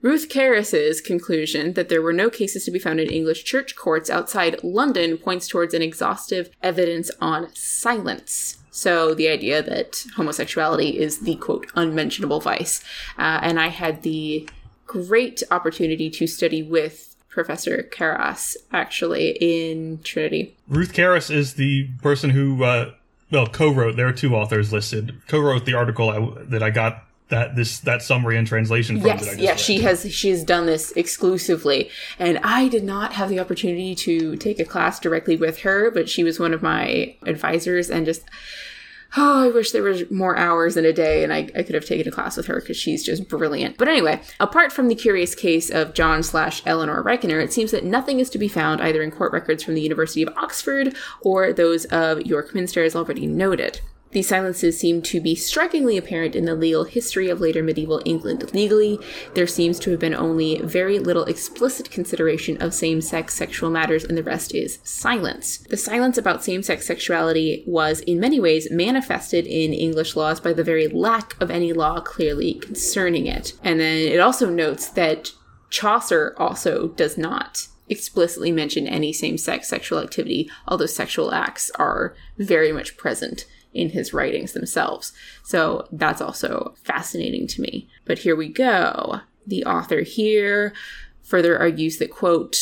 Ruth 0.02 0.30
Karras's 0.30 1.00
conclusion 1.00 1.74
that 1.74 1.90
there 1.90 2.02
were 2.02 2.14
no 2.14 2.30
cases 2.30 2.66
to 2.66 2.72
be 2.72 2.80
found 2.80 3.00
in 3.00 3.10
English 3.10 3.44
church 3.44 3.76
courts 3.76 4.10
outside 4.10 4.64
London 4.64 5.18
points 5.18 5.48
towards 5.48 5.74
an 5.74 5.84
exhaustive 5.84 6.50
evidence 6.64 7.12
on 7.22 7.54
silence. 7.54 8.58
So 8.72 9.14
the 9.14 9.28
idea 9.28 9.62
that 9.62 10.06
homosexuality 10.16 10.98
is 10.98 11.20
the 11.20 11.36
quote 11.36 11.68
unmentionable 11.76 12.40
vice, 12.40 12.84
uh, 13.18 13.40
and 13.44 13.60
I 13.60 13.68
had 13.68 14.02
the 14.02 14.50
great 14.88 15.44
opportunity 15.52 16.10
to 16.10 16.26
study 16.26 16.64
with 16.64 17.16
Professor 17.30 17.88
Karas 17.92 18.58
actually 18.72 19.38
in 19.40 20.00
Trinity. 20.04 20.56
Ruth 20.68 20.94
Karras 20.94 21.30
is 21.30 21.54
the 21.54 21.90
person 22.02 22.32
who, 22.32 22.64
uh, 22.64 22.94
well, 23.30 23.48
co-wrote. 23.48 23.96
There 23.96 24.08
are 24.08 24.14
two 24.14 24.36
authors 24.36 24.74
listed. 24.74 25.22
Co-wrote 25.28 25.66
the 25.66 25.74
article 25.74 26.10
I, 26.10 26.44
that 26.46 26.64
I 26.64 26.72
got 26.72 27.06
that 27.32 27.56
this 27.56 27.80
that 27.80 28.02
summary 28.02 28.38
and 28.38 28.48
translation 28.48 28.98
from. 29.02 29.10
that 29.10 29.22
I 29.22 29.26
Yes, 29.26 29.38
yeah, 29.40 29.50
read. 29.52 29.60
she 29.60 29.80
has 29.82 30.14
she 30.14 30.30
has 30.30 30.44
done 30.44 30.68
this 30.68 30.92
exclusively, 30.92 31.90
and 32.20 32.38
I 32.44 32.68
did 32.68 32.84
not 32.84 33.14
have 33.14 33.30
the 33.30 33.40
opportunity 33.40 33.96
to 33.96 34.36
take 34.36 34.60
a 34.60 34.66
class 34.66 35.00
directly 35.00 35.36
with 35.36 35.60
her, 35.62 35.90
but 35.90 36.08
she 36.08 36.24
was 36.24 36.40
one 36.40 36.54
of 36.54 36.62
my 36.62 37.16
advisors, 37.26 37.90
and 37.90 38.06
just 38.06 38.24
oh, 39.18 39.44
I 39.44 39.50
wish 39.50 39.72
there 39.72 39.84
was 39.84 40.10
more 40.10 40.38
hours 40.38 40.78
in 40.78 40.86
a 40.86 40.94
day, 40.94 41.22
and 41.24 41.34
I, 41.34 41.50
I 41.54 41.64
could 41.64 41.76
have 41.76 41.86
taken 41.86 42.08
a 42.08 42.12
class 42.16 42.38
with 42.38 42.46
her 42.46 42.62
because 42.62 42.78
she's 42.78 43.04
just 43.04 43.28
brilliant. 43.28 43.78
But 43.78 43.90
anyway, 43.90 44.22
apart 44.40 44.72
from 44.72 44.88
the 44.88 44.96
curious 44.96 45.36
case 45.36 45.70
of 45.70 45.94
John 45.94 46.24
slash 46.24 46.62
Eleanor 46.66 47.04
Rykener, 47.04 47.44
it 47.44 47.52
seems 47.52 47.72
that 47.72 47.84
nothing 47.84 48.22
is 48.22 48.30
to 48.30 48.38
be 48.38 48.48
found 48.48 48.80
either 48.80 49.02
in 49.02 49.12
court 49.12 49.34
records 49.34 49.64
from 49.64 49.74
the 49.74 49.82
University 49.82 50.22
of 50.22 50.30
Oxford 50.38 50.96
or 51.22 51.52
those 51.52 51.84
of 51.86 52.22
York 52.22 52.56
Minster, 52.56 52.84
as 52.86 52.96
already 52.96 53.28
noted. 53.28 53.82
These 54.12 54.28
silences 54.28 54.78
seem 54.78 55.02
to 55.04 55.22
be 55.22 55.36
strikingly 55.36 55.98
apparent 55.98 56.36
in 56.36 56.46
the 56.46 56.56
legal 56.56 56.84
history 56.84 57.30
of 57.30 57.40
later 57.40 57.64
medieval 57.64 58.02
England. 58.06 58.54
Legally, 58.54 59.00
there 59.36 59.48
seems 59.48 59.80
to 59.80 59.92
have 59.92 60.00
been 60.00 60.14
only 60.14 60.60
very 60.62 61.00
little 61.00 61.24
explicit 61.26 61.90
consideration 61.90 62.62
of 62.62 62.74
same 62.74 63.00
sex 63.00 63.34
sexual 63.34 63.70
matters, 63.70 64.04
and 64.04 64.18
the 64.18 64.24
rest 64.24 64.54
is 64.54 64.80
silence. 64.84 65.60
The 65.70 65.78
silence 65.78 66.18
about 66.18 66.44
same 66.44 66.62
sex 66.62 66.86
sexuality 66.86 67.64
was, 67.66 68.02
in 68.02 68.20
many 68.20 68.40
ways, 68.40 68.70
manifested 68.70 69.48
in 69.48 69.74
English 69.74 70.16
laws 70.16 70.42
by 70.42 70.54
the 70.54 70.64
very 70.64 70.88
lack 70.88 71.42
of 71.42 71.50
any 71.50 71.72
law 71.72 72.02
clearly 72.02 72.56
concerning 72.56 73.28
it. 73.28 73.54
And 73.64 73.80
then 73.80 73.98
it 73.98 74.20
also 74.20 74.50
notes 74.50 74.90
that 74.90 75.32
Chaucer 75.70 76.36
also 76.38 76.90
does 76.90 77.18
not 77.18 77.68
explicitly 77.88 78.52
mention 78.52 78.88
any 78.88 79.14
same 79.14 79.38
sex 79.38 79.68
sexual 79.70 80.00
activity, 80.00 80.50
although 80.68 80.86
sexual 80.86 81.34
acts 81.34 81.72
are 81.76 82.14
very 82.38 82.72
much 82.72 82.98
present 82.98 83.46
in 83.74 83.90
his 83.90 84.14
writings 84.14 84.54
themselves. 84.54 85.14
So 85.44 85.88
that's 85.92 86.22
also 86.22 86.76
fascinating 86.84 87.48
to 87.48 87.62
me. 87.62 87.88
But 88.06 88.20
here 88.20 88.36
we 88.36 88.50
go. 88.50 89.22
The 89.48 89.64
author 89.66 90.02
here 90.02 90.74
further 91.22 91.58
argues 91.58 91.98
that, 91.98 92.12
quote, 92.12 92.58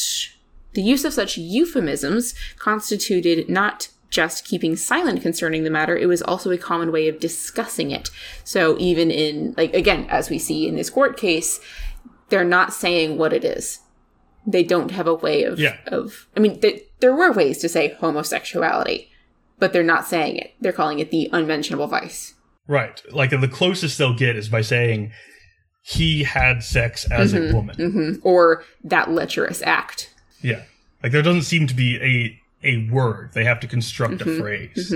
the 0.73 0.81
use 0.84 1.03
of 1.03 1.14
such 1.14 1.38
euphemisms 1.38 2.36
constituted 2.57 3.49
not 3.49 3.90
just 4.10 4.45
keeping 4.45 4.76
silent 4.76 5.22
concerning 5.22 5.64
the 5.64 5.69
matter, 5.69 5.95
it 5.98 6.07
was 6.07 6.22
also 6.22 6.52
a 6.52 6.57
common 6.57 6.91
way 6.91 7.07
of 7.07 7.19
discussing 7.19 7.91
it. 7.91 8.10
So 8.44 8.77
even 8.80 9.11
in, 9.11 9.53
like, 9.57 9.73
again, 9.73 10.06
as 10.10 10.30
we 10.30 10.40
see 10.40 10.68
in 10.68 10.76
this 10.76 10.90
court 10.90 11.18
case, 11.18 11.60
they're 12.30 12.44
not 12.44 12.73
saying 12.73 13.18
what 13.18 13.34
it 13.34 13.44
is. 13.44 13.80
They 14.48 14.64
don't 14.64 14.91
have 14.91 15.07
a 15.07 15.14
way 15.14 15.44
of, 15.44 15.60
Yeah. 15.60 15.77
of 15.88 16.27
I 16.36 16.40
mean, 16.40 16.60
th- 16.60 16.84
there 17.02 17.14
were 17.15 17.31
ways 17.31 17.60
to 17.60 17.69
say 17.69 17.95
homosexuality, 17.99 19.09
but 19.60 19.73
they're 19.73 19.84
not 19.84 20.07
saying 20.07 20.38
it. 20.38 20.53
They're 20.61 20.72
calling 20.72 20.99
it 20.99 21.11
the 21.11 21.30
unmentionable 21.31 21.88
vice. 21.88 22.34
right. 22.68 23.02
Like 23.11 23.30
the 23.31 23.48
closest 23.48 23.98
they'll 23.98 24.14
get 24.15 24.36
is 24.36 24.49
by 24.49 24.61
saying 24.61 25.11
he 25.81 26.23
had 26.23 26.64
sex 26.64 27.06
as 27.11 27.34
Mm-hmm. 27.34 27.52
a 27.52 27.56
woman. 27.56 28.22
Or 28.23 28.64
that 28.84 29.10
lecherous 29.11 29.61
act. 29.64 30.14
Yeah. 30.41 30.64
Like 31.03 31.11
there 31.11 31.22
doesn't 31.22 31.44
seem 31.44 31.68
to 31.68 31.73
be 31.73 31.98
a 32.02 32.40
a 32.61 32.90
word. 32.91 33.31
They 33.34 33.45
have 33.45 33.61
to 33.61 33.68
construct 33.68 34.15
Mm-hmm. 34.15 34.30
a 34.31 34.38
phrase. 34.44 34.94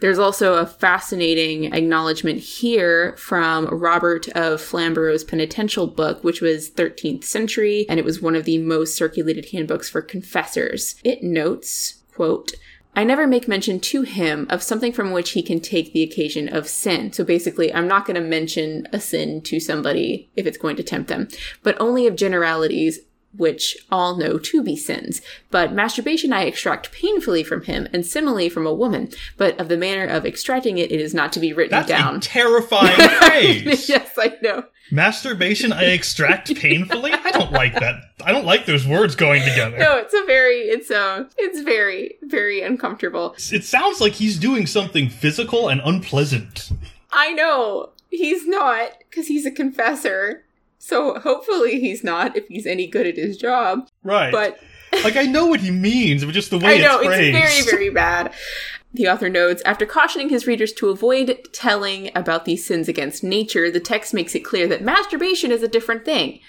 There's 0.00 0.18
also 0.18 0.54
a 0.54 0.64
fascinating 0.66 1.72
acknowledgement 1.74 2.38
here 2.40 3.14
from 3.18 3.66
Robert 3.66 4.26
of 4.30 4.58
Flamborough's 4.62 5.22
penitential 5.22 5.86
book, 5.86 6.24
which 6.24 6.40
was 6.40 6.70
13th 6.70 7.24
century, 7.24 7.84
and 7.90 7.98
it 8.00 8.06
was 8.06 8.22
one 8.22 8.34
of 8.34 8.44
the 8.46 8.56
most 8.56 8.96
circulated 8.96 9.50
handbooks 9.52 9.90
for 9.90 10.00
confessors. 10.00 10.94
It 11.04 11.22
notes, 11.22 12.00
quote, 12.14 12.52
I 12.96 13.04
never 13.04 13.26
make 13.26 13.48
mention 13.48 13.80
to 13.80 14.02
him 14.02 14.46
of 14.50 14.62
something 14.62 14.92
from 14.92 15.10
which 15.10 15.30
he 15.30 15.42
can 15.42 15.60
take 15.60 15.92
the 15.92 16.02
occasion 16.02 16.48
of 16.48 16.68
sin. 16.68 17.12
So 17.12 17.24
basically, 17.24 17.74
I'm 17.74 17.88
not 17.88 18.06
going 18.06 18.14
to 18.14 18.20
mention 18.20 18.86
a 18.92 19.00
sin 19.00 19.40
to 19.42 19.58
somebody 19.58 20.30
if 20.36 20.46
it's 20.46 20.58
going 20.58 20.76
to 20.76 20.82
tempt 20.82 21.08
them, 21.08 21.28
but 21.62 21.76
only 21.80 22.06
of 22.06 22.14
generalities 22.14 23.00
which 23.36 23.76
all 23.90 24.16
know 24.16 24.38
to 24.38 24.62
be 24.62 24.76
sins. 24.76 25.20
But 25.50 25.72
masturbation 25.72 26.32
I 26.32 26.44
extract 26.44 26.92
painfully 26.92 27.44
from 27.44 27.62
him, 27.62 27.88
and 27.92 28.04
similarly 28.06 28.48
from 28.48 28.66
a 28.66 28.74
woman. 28.74 29.10
But 29.36 29.58
of 29.60 29.68
the 29.68 29.76
manner 29.76 30.06
of 30.06 30.24
extracting 30.26 30.78
it, 30.78 30.92
it 30.92 31.00
is 31.00 31.14
not 31.14 31.32
to 31.34 31.40
be 31.40 31.52
written 31.52 31.70
That's 31.72 31.88
down. 31.88 32.16
a 32.16 32.20
terrifying 32.20 33.08
phrase. 33.20 33.88
yes, 33.88 34.12
I 34.18 34.34
know. 34.42 34.64
Masturbation 34.90 35.72
I 35.72 35.84
extract 35.92 36.54
painfully? 36.56 37.10
I 37.12 37.30
don't 37.30 37.52
like 37.52 37.72
that. 37.74 37.96
I 38.22 38.32
don't 38.32 38.44
like 38.44 38.66
those 38.66 38.86
words 38.86 39.16
going 39.16 39.42
together. 39.42 39.78
No, 39.78 39.96
it's 39.96 40.12
a 40.14 40.24
very 40.26 40.58
it's 40.58 40.90
a 40.90 41.28
it's 41.38 41.60
very 41.60 42.16
very 42.22 42.60
uncomfortable. 42.62 43.34
It 43.50 43.64
sounds 43.64 44.00
like 44.00 44.12
he's 44.12 44.38
doing 44.38 44.66
something 44.66 45.08
physical 45.08 45.68
and 45.68 45.80
unpleasant. 45.84 46.70
I 47.10 47.32
know. 47.32 47.90
He's 48.10 48.46
not 48.46 48.90
cuz 49.10 49.26
he's 49.26 49.46
a 49.46 49.50
confessor. 49.50 50.43
So 50.84 51.18
hopefully 51.18 51.80
he's 51.80 52.04
not 52.04 52.36
if 52.36 52.46
he's 52.48 52.66
any 52.66 52.86
good 52.86 53.06
at 53.06 53.16
his 53.16 53.38
job. 53.38 53.88
Right. 54.02 54.30
But 54.30 54.58
like 55.02 55.16
I 55.16 55.24
know 55.24 55.46
what 55.46 55.60
he 55.60 55.70
means, 55.70 56.24
but 56.24 56.34
just 56.34 56.50
the 56.50 56.58
way 56.58 56.76
I 56.76 56.86
know 56.86 57.00
it's 57.00 57.10
it's 57.10 57.38
very 57.38 57.62
very 57.70 57.90
bad. 57.90 58.34
The 58.92 59.08
author 59.08 59.30
notes 59.30 59.62
After 59.64 59.86
cautioning 59.86 60.28
his 60.28 60.46
readers 60.46 60.74
to 60.74 60.90
avoid 60.90 61.48
telling 61.52 62.10
about 62.14 62.44
these 62.44 62.66
sins 62.66 62.86
against 62.86 63.24
nature, 63.24 63.70
the 63.70 63.80
text 63.80 64.12
makes 64.12 64.34
it 64.34 64.44
clear 64.44 64.68
that 64.68 64.82
masturbation 64.82 65.50
is 65.50 65.62
a 65.62 65.68
different 65.68 66.04
thing 66.04 66.40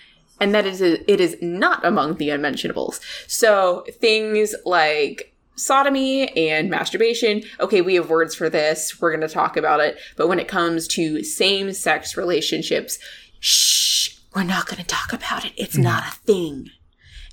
and 0.41 0.53
that 0.53 0.65
it 0.65 0.81
is, 0.81 0.81
it 0.81 1.21
is 1.21 1.37
not 1.41 1.85
among 1.85 2.15
the 2.15 2.29
unmentionables. 2.29 2.99
So 3.27 3.85
things 3.89 4.53
like 4.65 5.33
sodomy 5.55 6.27
and 6.37 6.69
masturbation, 6.69 7.43
okay, 7.61 7.81
we 7.81 7.95
have 7.95 8.09
words 8.09 8.35
for 8.35 8.49
this, 8.49 8.99
we're 8.99 9.15
going 9.15 9.27
to 9.27 9.33
talk 9.33 9.55
about 9.55 9.79
it. 9.79 9.97
But 10.17 10.27
when 10.27 10.39
it 10.39 10.49
comes 10.49 10.89
to 10.89 11.23
same 11.23 11.71
sex 11.71 12.17
relationships, 12.17 12.99
shh, 13.39 14.04
we're 14.35 14.43
not 14.43 14.67
going 14.67 14.81
to 14.81 14.87
talk 14.87 15.13
about 15.13 15.45
it. 15.45 15.53
It's 15.55 15.77
mm. 15.77 15.83
not 15.83 16.07
a 16.07 16.15
thing. 16.17 16.69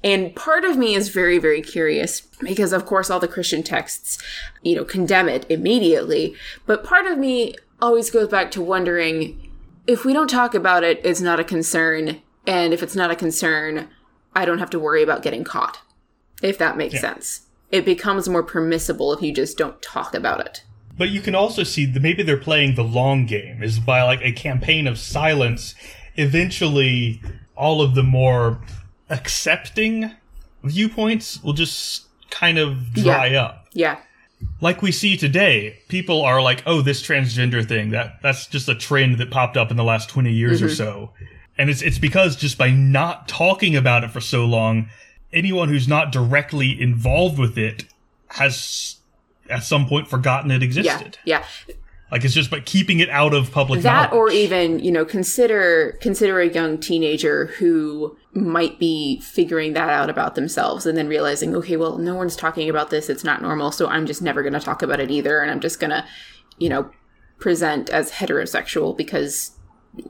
And 0.04 0.34
part 0.34 0.64
of 0.64 0.76
me 0.76 0.94
is 0.94 1.10
very, 1.10 1.38
very 1.38 1.62
curious 1.62 2.22
because, 2.40 2.72
of 2.72 2.86
course, 2.86 3.10
all 3.10 3.20
the 3.20 3.28
Christian 3.28 3.62
texts, 3.62 4.18
you 4.62 4.74
know, 4.74 4.84
condemn 4.84 5.28
it 5.28 5.46
immediately. 5.48 6.34
But 6.66 6.84
part 6.84 7.06
of 7.06 7.18
me 7.18 7.54
always 7.80 8.10
goes 8.10 8.28
back 8.28 8.50
to 8.52 8.62
wondering 8.62 9.50
if 9.86 10.04
we 10.04 10.12
don't 10.12 10.28
talk 10.28 10.54
about 10.54 10.84
it, 10.84 11.00
it's 11.04 11.20
not 11.20 11.40
a 11.40 11.44
concern. 11.44 12.20
And 12.46 12.72
if 12.72 12.82
it's 12.82 12.96
not 12.96 13.10
a 13.10 13.16
concern, 13.16 13.88
I 14.34 14.44
don't 14.44 14.58
have 14.58 14.70
to 14.70 14.78
worry 14.78 15.02
about 15.02 15.22
getting 15.22 15.44
caught. 15.44 15.80
If 16.42 16.58
that 16.58 16.76
makes 16.76 17.00
sense. 17.00 17.42
It 17.70 17.84
becomes 17.84 18.28
more 18.28 18.42
permissible 18.42 19.12
if 19.12 19.22
you 19.22 19.32
just 19.32 19.56
don't 19.56 19.80
talk 19.80 20.14
about 20.14 20.40
it. 20.40 20.64
But 20.98 21.10
you 21.10 21.20
can 21.20 21.34
also 21.34 21.62
see 21.62 21.86
that 21.86 22.02
maybe 22.02 22.22
they're 22.22 22.36
playing 22.36 22.74
the 22.74 22.84
long 22.84 23.24
game 23.24 23.62
is 23.62 23.78
by 23.78 24.02
like 24.02 24.20
a 24.22 24.32
campaign 24.32 24.86
of 24.86 24.98
silence. 24.98 25.74
Eventually, 26.16 27.20
all 27.56 27.80
of 27.82 27.94
the 27.94 28.02
more 28.02 28.60
accepting 29.10 30.10
viewpoints 30.64 31.42
will 31.42 31.52
just 31.52 32.06
kind 32.30 32.58
of 32.58 32.92
dry 32.92 33.26
Yeah. 33.26 33.42
up. 33.42 33.66
Yeah. 33.72 33.96
Like 34.60 34.82
we 34.82 34.90
see 34.90 35.16
today, 35.16 35.78
people 35.88 36.22
are 36.22 36.42
like, 36.42 36.62
"Oh, 36.66 36.82
this 36.82 37.00
transgender 37.02 37.66
thing 37.66 37.90
that 37.90 38.20
that's 38.22 38.46
just 38.46 38.68
a 38.68 38.74
trend 38.74 39.18
that 39.18 39.30
popped 39.30 39.56
up 39.56 39.70
in 39.70 39.76
the 39.76 39.84
last 39.84 40.08
20 40.08 40.32
years 40.32 40.60
or 40.60 40.66
mm-hmm. 40.66 40.74
so." 40.74 41.10
And 41.58 41.70
it's 41.70 41.82
it's 41.82 41.98
because 41.98 42.34
just 42.36 42.58
by 42.58 42.70
not 42.70 43.28
talking 43.28 43.76
about 43.76 44.02
it 44.02 44.10
for 44.10 44.20
so 44.20 44.44
long, 44.44 44.88
anyone 45.32 45.68
who's 45.68 45.86
not 45.86 46.10
directly 46.10 46.80
involved 46.80 47.38
with 47.38 47.56
it 47.56 47.84
has 48.28 48.96
at 49.48 49.62
some 49.62 49.86
point 49.86 50.08
forgotten 50.08 50.50
it 50.50 50.60
Yeah. 50.60 50.64
existed. 50.64 51.18
Yeah. 51.24 51.44
Like 52.12 52.26
it's 52.26 52.34
just 52.34 52.50
by 52.50 52.60
keeping 52.60 53.00
it 53.00 53.08
out 53.08 53.32
of 53.32 53.50
public 53.50 53.80
that 53.80 54.12
or 54.12 54.30
even 54.30 54.78
you 54.80 54.92
know 54.92 55.06
consider 55.06 55.98
consider 56.02 56.40
a 56.40 56.48
young 56.48 56.78
teenager 56.78 57.46
who 57.46 58.18
might 58.34 58.78
be 58.78 59.18
figuring 59.20 59.72
that 59.72 59.88
out 59.88 60.10
about 60.10 60.34
themselves 60.34 60.84
and 60.84 60.96
then 60.96 61.08
realizing 61.08 61.56
okay 61.56 61.76
well 61.76 61.96
no 61.96 62.14
one's 62.14 62.36
talking 62.36 62.68
about 62.68 62.90
this. 62.90 63.08
It's 63.08 63.24
not 63.24 63.40
normal. 63.40 63.72
So 63.72 63.88
i'm 63.88 64.04
just 64.04 64.20
never 64.20 64.42
going 64.42 64.52
to 64.52 64.60
talk 64.60 64.82
about 64.82 65.00
it 65.00 65.10
either. 65.10 65.40
And 65.40 65.50
i'm 65.50 65.60
just 65.60 65.80
going 65.80 65.90
to 65.90 66.04
you 66.58 66.68
know 66.68 66.90
present 67.38 67.88
as 67.88 68.12
heterosexual 68.12 68.94
because 68.94 69.52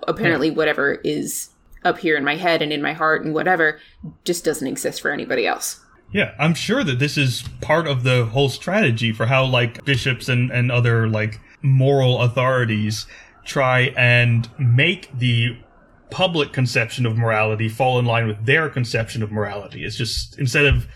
apparently 0.09 0.51
whatever 0.51 0.95
is 1.05 1.51
up 1.85 1.99
here 1.99 2.16
in 2.16 2.24
my 2.24 2.35
head 2.35 2.62
and 2.62 2.73
in 2.73 2.83
my 2.83 2.95
heart 2.95 3.24
and 3.24 3.33
whatever 3.33 3.79
just 4.24 4.45
doesn't 4.45 4.66
exist 4.66 5.01
for 5.01 5.12
anybody 5.12 5.47
else. 5.47 5.81
Yeah, 6.12 6.35
I'm 6.39 6.55
sure 6.55 6.83
that 6.85 6.99
this 6.99 7.16
is 7.16 7.45
part 7.61 7.87
of 7.87 8.03
the 8.03 8.27
whole 8.27 8.49
strategy 8.49 9.12
for 9.12 9.27
how 9.27 9.45
like 9.47 9.85
bishops 9.85 10.29
and, 10.29 10.51
and 10.51 10.70
other 10.70 11.09
like 11.09 11.41
moral 11.62 12.20
authorities 12.22 13.06
try 13.44 13.93
and 13.97 14.48
make 14.59 15.16
the 15.18 15.56
public 16.10 16.52
conception 16.52 17.06
of 17.06 17.16
morality 17.16 17.68
fall 17.68 17.98
in 17.98 18.05
line 18.05 18.26
with 18.26 18.44
their 18.44 18.68
conception 18.68 19.22
of 19.22 19.32
morality. 19.32 19.84
It's 19.84 19.97
just 19.97 20.39
instead 20.39 20.66
of 20.66 20.86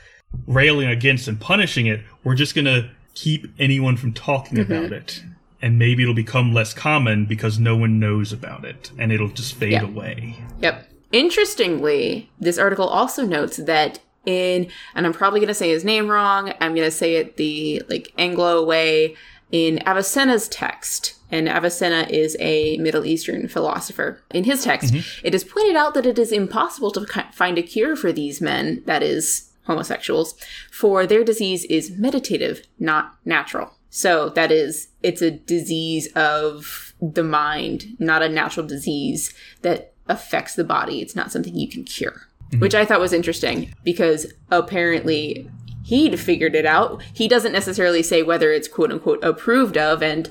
railing 0.46 0.88
against 0.88 1.26
and 1.26 1.40
punishing 1.40 1.86
it, 1.86 2.02
we're 2.22 2.34
just 2.34 2.54
gonna 2.54 2.90
keep 3.14 3.46
anyone 3.58 3.96
from 3.96 4.12
talking 4.12 4.58
mm-hmm. 4.58 4.72
about 4.72 4.92
it. 4.92 5.24
And 5.62 5.78
maybe 5.78 6.02
it'll 6.02 6.14
become 6.14 6.52
less 6.52 6.74
common 6.74 7.24
because 7.24 7.58
no 7.58 7.76
one 7.76 7.98
knows 7.98 8.32
about 8.32 8.64
it 8.64 8.92
and 8.98 9.10
it'll 9.10 9.30
just 9.30 9.54
fade 9.54 9.72
Yeah. 9.72 9.84
away. 9.84 10.36
Yep. 10.60 10.86
Interestingly, 11.12 12.30
this 12.38 12.58
article 12.58 12.86
also 12.86 13.24
notes 13.24 13.56
that 13.56 14.00
in, 14.26 14.68
and 14.94 15.06
I'm 15.06 15.12
probably 15.12 15.40
going 15.40 15.48
to 15.48 15.54
say 15.54 15.70
his 15.70 15.84
name 15.84 16.08
wrong. 16.08 16.52
I'm 16.60 16.74
going 16.74 16.86
to 16.86 16.90
say 16.90 17.14
it 17.14 17.36
the 17.36 17.82
like 17.88 18.12
Anglo 18.18 18.64
way 18.64 19.14
in 19.50 19.80
Avicenna's 19.86 20.48
text. 20.48 21.14
And 21.30 21.48
Avicenna 21.48 22.06
is 22.08 22.36
a 22.38 22.76
Middle 22.78 23.04
Eastern 23.04 23.48
philosopher. 23.48 24.22
In 24.30 24.44
his 24.44 24.62
text, 24.62 24.92
mm-hmm. 24.94 25.26
it 25.26 25.34
is 25.34 25.42
pointed 25.42 25.74
out 25.74 25.94
that 25.94 26.06
it 26.06 26.18
is 26.18 26.30
impossible 26.30 26.92
to 26.92 27.06
find 27.32 27.58
a 27.58 27.62
cure 27.62 27.96
for 27.96 28.12
these 28.12 28.40
men, 28.40 28.82
that 28.86 29.02
is, 29.02 29.50
homosexuals, 29.64 30.36
for 30.70 31.04
their 31.04 31.24
disease 31.24 31.64
is 31.64 31.90
meditative, 31.90 32.62
not 32.78 33.16
natural. 33.24 33.72
So 33.90 34.28
that 34.30 34.52
is, 34.52 34.88
it's 35.02 35.22
a 35.22 35.30
disease 35.30 36.08
of 36.14 36.94
the 37.00 37.24
mind, 37.24 37.96
not 37.98 38.22
a 38.22 38.28
natural 38.28 38.66
disease 38.66 39.34
that 39.62 39.94
affects 40.08 40.54
the 40.54 40.64
body. 40.64 41.00
It's 41.00 41.16
not 41.16 41.32
something 41.32 41.56
you 41.56 41.68
can 41.68 41.84
cure, 41.84 42.28
mm-hmm. 42.50 42.60
which 42.60 42.74
I 42.74 42.84
thought 42.84 43.00
was 43.00 43.12
interesting 43.12 43.74
because 43.84 44.32
apparently 44.50 45.50
he'd 45.86 46.18
figured 46.18 46.54
it 46.54 46.66
out. 46.66 47.02
He 47.14 47.28
doesn't 47.28 47.52
necessarily 47.52 48.02
say 48.02 48.22
whether 48.22 48.52
it's 48.52 48.68
quote 48.68 48.92
unquote 48.92 49.22
approved 49.22 49.78
of, 49.78 50.02
and 50.02 50.28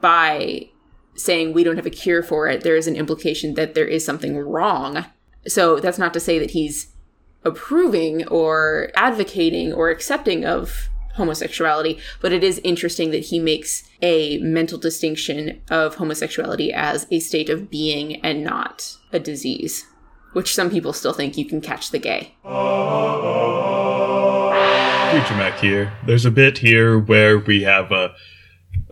by 0.00 0.68
saying 1.14 1.52
we 1.52 1.64
don't 1.64 1.76
have 1.76 1.86
a 1.86 1.90
cure 1.90 2.22
for 2.22 2.46
it, 2.46 2.62
there 2.62 2.76
is 2.76 2.86
an 2.86 2.96
implication 2.96 3.54
that 3.54 3.74
there 3.74 3.86
is 3.86 4.04
something 4.04 4.36
wrong. 4.38 5.06
So 5.46 5.80
that's 5.80 5.98
not 5.98 6.12
to 6.14 6.20
say 6.20 6.38
that 6.38 6.52
he's 6.52 6.88
approving 7.44 8.26
or 8.28 8.90
advocating 8.94 9.72
or 9.72 9.90
accepting 9.90 10.44
of 10.44 10.88
homosexuality, 11.14 11.98
but 12.20 12.32
it 12.32 12.44
is 12.44 12.60
interesting 12.64 13.10
that 13.10 13.26
he 13.26 13.38
makes 13.38 13.82
a 14.00 14.38
mental 14.38 14.78
distinction 14.78 15.60
of 15.70 15.96
homosexuality 15.96 16.72
as 16.72 17.06
a 17.10 17.20
state 17.20 17.50
of 17.50 17.70
being 17.70 18.16
and 18.24 18.42
not 18.44 18.96
a 19.12 19.18
disease, 19.18 19.86
which 20.32 20.54
some 20.54 20.70
people 20.70 20.92
still 20.92 21.12
think 21.12 21.36
you 21.36 21.44
can 21.44 21.60
catch 21.60 21.90
the 21.90 21.98
gay. 21.98 22.34
Mac 25.12 25.58
here. 25.58 25.92
There's 26.06 26.24
a 26.24 26.30
bit 26.30 26.58
here 26.58 26.98
where 26.98 27.38
we 27.38 27.64
have 27.64 27.92
a. 27.92 28.14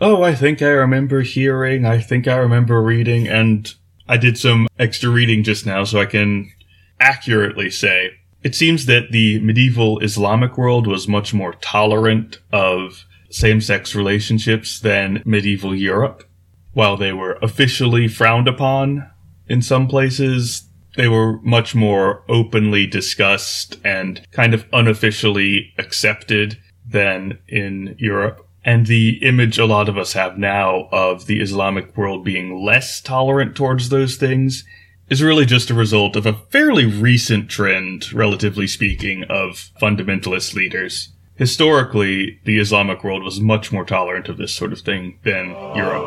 Oh, 0.03 0.23
I 0.23 0.35
think 0.35 0.61
I 0.61 0.69
remember 0.69 1.23
hearing, 1.23 1.87
I 1.87 1.99
think 1.99 2.29
I 2.29 2.37
remember 2.37 2.83
reading, 2.83 3.27
and 3.27 3.73
I 4.07 4.19
did 4.19 4.37
some 4.37 4.69
extra 4.79 5.09
reading 5.09 5.43
just 5.45 5.65
now 5.65 5.85
so 5.85 5.99
I 5.99 6.05
can 6.05 6.53
accurately 7.01 7.71
say. 7.71 8.11
It 8.43 8.55
seems 8.55 8.85
that 8.85 9.13
the 9.13 9.41
medieval 9.41 9.99
Islamic 10.01 10.59
world 10.59 10.87
was 10.87 11.09
much 11.09 11.33
more 11.33 11.55
tolerant 11.55 12.39
of 12.53 13.07
same 13.31 13.63
sex 13.63 13.95
relationships 13.95 14.79
than 14.79 15.23
medieval 15.25 15.75
Europe. 15.75 16.29
While 16.75 16.99
they 16.99 17.15
were 17.15 17.39
officially 17.41 18.09
frowned 18.09 18.47
upon 18.47 19.11
in 19.49 19.63
some 19.63 19.89
places, 19.89 20.69
they 20.97 21.09
were 21.09 21.41
much 21.43 21.75
more 21.75 22.23
openly 22.29 22.87
discussed 22.87 23.79
and 23.85 24.27
kind 24.33 24.55
of 24.55 24.67
unofficially 24.73 25.73
accepted 25.79 26.59
than 26.87 27.39
in 27.49 27.95
Europe. 27.99 28.47
And 28.65 28.87
the 28.87 29.19
image 29.23 29.59
a 29.59 29.65
lot 29.65 29.89
of 29.89 29.97
us 29.97 30.12
have 30.12 30.37
now 30.37 30.89
of 30.93 31.27
the 31.27 31.41
Islamic 31.41 31.97
world 31.97 32.25
being 32.25 32.62
less 32.62 33.01
tolerant 33.01 33.57
towards 33.57 33.89
those 33.89 34.17
things 34.17 34.65
is 35.09 35.23
really 35.23 35.47
just 35.47 35.71
a 35.71 35.75
result 35.75 36.15
of 36.15 36.27
a 36.27 36.35
fairly 36.51 36.87
recent 36.87 37.49
trend, 37.49 38.12
relatively 38.12 38.67
speaking, 38.67 39.25
of 39.25 39.71
fundamentalist 39.81 40.55
leaders. 40.55 41.09
Historically, 41.35 42.39
the 42.45 42.59
Islamic 42.59 43.03
world 43.03 43.25
was 43.25 43.41
much 43.41 43.73
more 43.73 43.85
tolerant 43.85 44.29
of 44.29 44.37
this 44.37 44.53
sort 44.53 44.73
of 44.73 44.81
thing 44.81 45.19
than 45.25 45.51
Europe. 45.75 46.05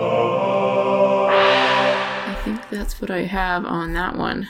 I 2.29 2.39
think 2.45 2.69
that's 2.69 3.01
what 3.01 3.09
I 3.09 3.23
have 3.23 3.65
on 3.65 3.93
that 3.93 4.15
one. 4.15 4.47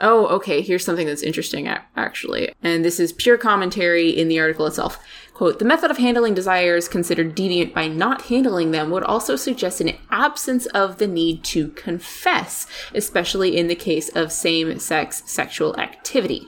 Oh, 0.00 0.26
okay. 0.26 0.60
Here's 0.60 0.84
something 0.84 1.06
that's 1.06 1.22
interesting, 1.22 1.68
actually. 1.96 2.52
And 2.62 2.84
this 2.84 3.00
is 3.00 3.12
pure 3.12 3.36
commentary 3.36 4.10
in 4.10 4.28
the 4.28 4.38
article 4.38 4.66
itself. 4.66 4.98
Quote 5.34 5.58
The 5.58 5.64
method 5.64 5.90
of 5.90 5.98
handling 5.98 6.34
desires 6.34 6.88
considered 6.88 7.36
deviant 7.36 7.72
by 7.72 7.88
not 7.88 8.22
handling 8.22 8.70
them 8.70 8.90
would 8.90 9.04
also 9.04 9.36
suggest 9.36 9.80
an 9.80 9.96
absence 10.10 10.66
of 10.66 10.98
the 10.98 11.06
need 11.06 11.44
to 11.44 11.68
confess, 11.68 12.66
especially 12.94 13.56
in 13.56 13.68
the 13.68 13.74
case 13.74 14.08
of 14.10 14.32
same 14.32 14.78
sex 14.78 15.22
sexual 15.26 15.78
activity. 15.78 16.46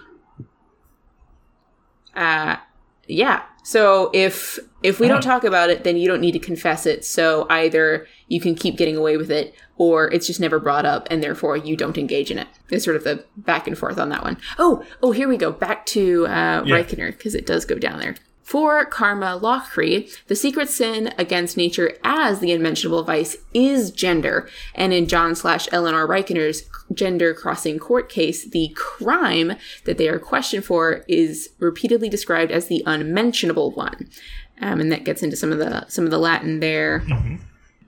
Uh, 2.15 2.57
yeah. 3.11 3.43
So 3.63 4.11
if 4.15 4.59
if 4.83 4.99
we 4.99 5.07
don't 5.09 5.23
talk 5.23 5.45
about 5.45 5.69
it, 5.69 5.85
then 5.85 5.97
you 5.99 6.09
don't 6.09 6.21
need 6.21 6.33
to 6.33 6.39
confess 6.39 6.87
it. 6.87 7.05
So 7.05 7.47
either 7.51 8.07
you 8.29 8.41
can 8.41 8.55
keep 8.55 8.77
getting 8.79 8.97
away 8.97 9.17
with 9.19 9.31
it, 9.31 9.55
or 9.77 10.11
it's 10.11 10.27
just 10.27 10.41
never 10.41 10.59
brought 10.59 10.87
up, 10.87 11.07
and 11.11 11.23
therefore 11.23 11.57
you 11.57 11.77
don't 11.77 11.99
engage 11.99 12.31
in 12.31 12.39
it. 12.39 12.49
It's 12.71 12.85
sort 12.85 12.97
of 12.97 13.05
the 13.05 13.25
back 13.37 13.67
and 13.67 13.77
forth 13.77 13.99
on 13.99 14.09
that 14.09 14.23
one. 14.23 14.39
Oh, 14.59 14.83
oh, 15.03 15.13
here 15.13 15.29
we 15.29 15.37
go. 15.37 15.53
Back 15.53 15.85
to 15.87 16.27
uh, 16.27 16.63
Yeah. 16.65 16.77
Rykener 16.77 17.11
because 17.11 17.35
it 17.35 17.47
does 17.47 17.65
go 17.67 17.79
down 17.79 17.99
there. 17.99 18.15
For 18.51 18.85
Karma 18.85 19.39
Lochrie, 19.41 20.11
the 20.27 20.35
secret 20.35 20.69
sin 20.69 21.15
against 21.17 21.57
nature 21.57 21.97
as 22.03 22.41
the 22.41 22.51
unmentionable 22.51 23.05
vice 23.05 23.37
is 23.55 23.93
gender, 23.93 24.49
and 24.75 24.93
in 24.93 25.07
John 25.07 25.37
slash 25.37 25.69
Eleanor 25.71 26.05
Rykener's 26.05 26.65
gender 26.93 27.33
crossing 27.33 27.79
court 27.79 28.09
case, 28.09 28.45
the 28.45 28.75
crime 28.75 29.53
that 29.85 29.99
they 29.99 30.09
are 30.09 30.19
questioned 30.19 30.65
for 30.65 31.05
is 31.07 31.51
repeatedly 31.61 32.09
described 32.09 32.51
as 32.51 32.67
the 32.67 32.83
unmentionable 32.87 33.71
one, 33.71 34.11
um, 34.61 34.81
and 34.81 34.91
that 34.91 35.05
gets 35.05 35.23
into 35.23 35.37
some 35.37 35.53
of 35.53 35.59
the 35.59 35.87
some 35.87 36.05
of 36.05 36.11
the 36.11 36.19
Latin 36.19 36.59
there. 36.59 37.05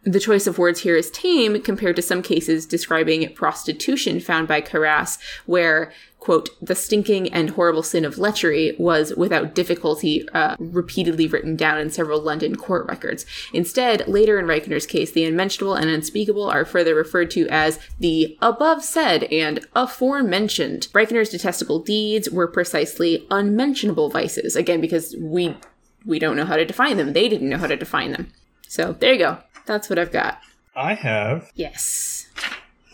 The 0.04 0.18
choice 0.18 0.48
of 0.48 0.58
words 0.58 0.80
here 0.80 0.96
is 0.96 1.12
tame 1.12 1.62
compared 1.62 1.94
to 1.96 2.02
some 2.02 2.22
cases 2.22 2.66
describing 2.66 3.32
prostitution 3.34 4.18
found 4.18 4.48
by 4.48 4.60
Karras, 4.60 5.16
where, 5.46 5.92
quote, 6.18 6.50
the 6.60 6.74
stinking 6.74 7.32
and 7.32 7.50
horrible 7.50 7.84
sin 7.84 8.04
of 8.04 8.16
lechery 8.16 8.76
was 8.80 9.14
without 9.14 9.54
difficulty 9.54 10.28
uh, 10.30 10.56
repeatedly 10.58 11.28
written 11.28 11.54
down 11.54 11.78
in 11.78 11.88
several 11.88 12.20
London 12.20 12.56
court 12.56 12.84
records. 12.88 13.24
Instead, 13.52 14.08
later 14.08 14.40
in 14.40 14.46
Rykener's 14.46 14.86
case, 14.86 15.12
the 15.12 15.24
unmentionable 15.24 15.74
and 15.74 15.88
unspeakable 15.88 16.50
are 16.50 16.64
further 16.64 16.96
referred 16.96 17.30
to 17.32 17.46
as 17.48 17.78
the 18.00 18.36
above 18.42 18.82
said 18.82 19.24
and 19.24 19.64
aforementioned. 19.76 20.88
Rykener's 20.92 21.28
detestable 21.28 21.78
deeds 21.78 22.28
were 22.28 22.48
precisely 22.48 23.24
unmentionable 23.30 24.10
vices, 24.10 24.56
again, 24.56 24.80
because 24.80 25.14
we 25.16 25.56
we 26.04 26.18
don't 26.18 26.36
know 26.36 26.44
how 26.44 26.56
to 26.56 26.64
define 26.64 26.96
them. 26.96 27.12
They 27.12 27.28
didn't 27.28 27.48
know 27.48 27.58
how 27.58 27.68
to 27.68 27.76
define 27.76 28.10
them. 28.10 28.32
So 28.66 28.94
there 28.94 29.12
you 29.12 29.18
go. 29.20 29.38
That's 29.66 29.88
what 29.88 29.98
I've 29.98 30.12
got. 30.12 30.40
I 30.74 30.94
have 30.94 31.50
Yes. 31.54 32.26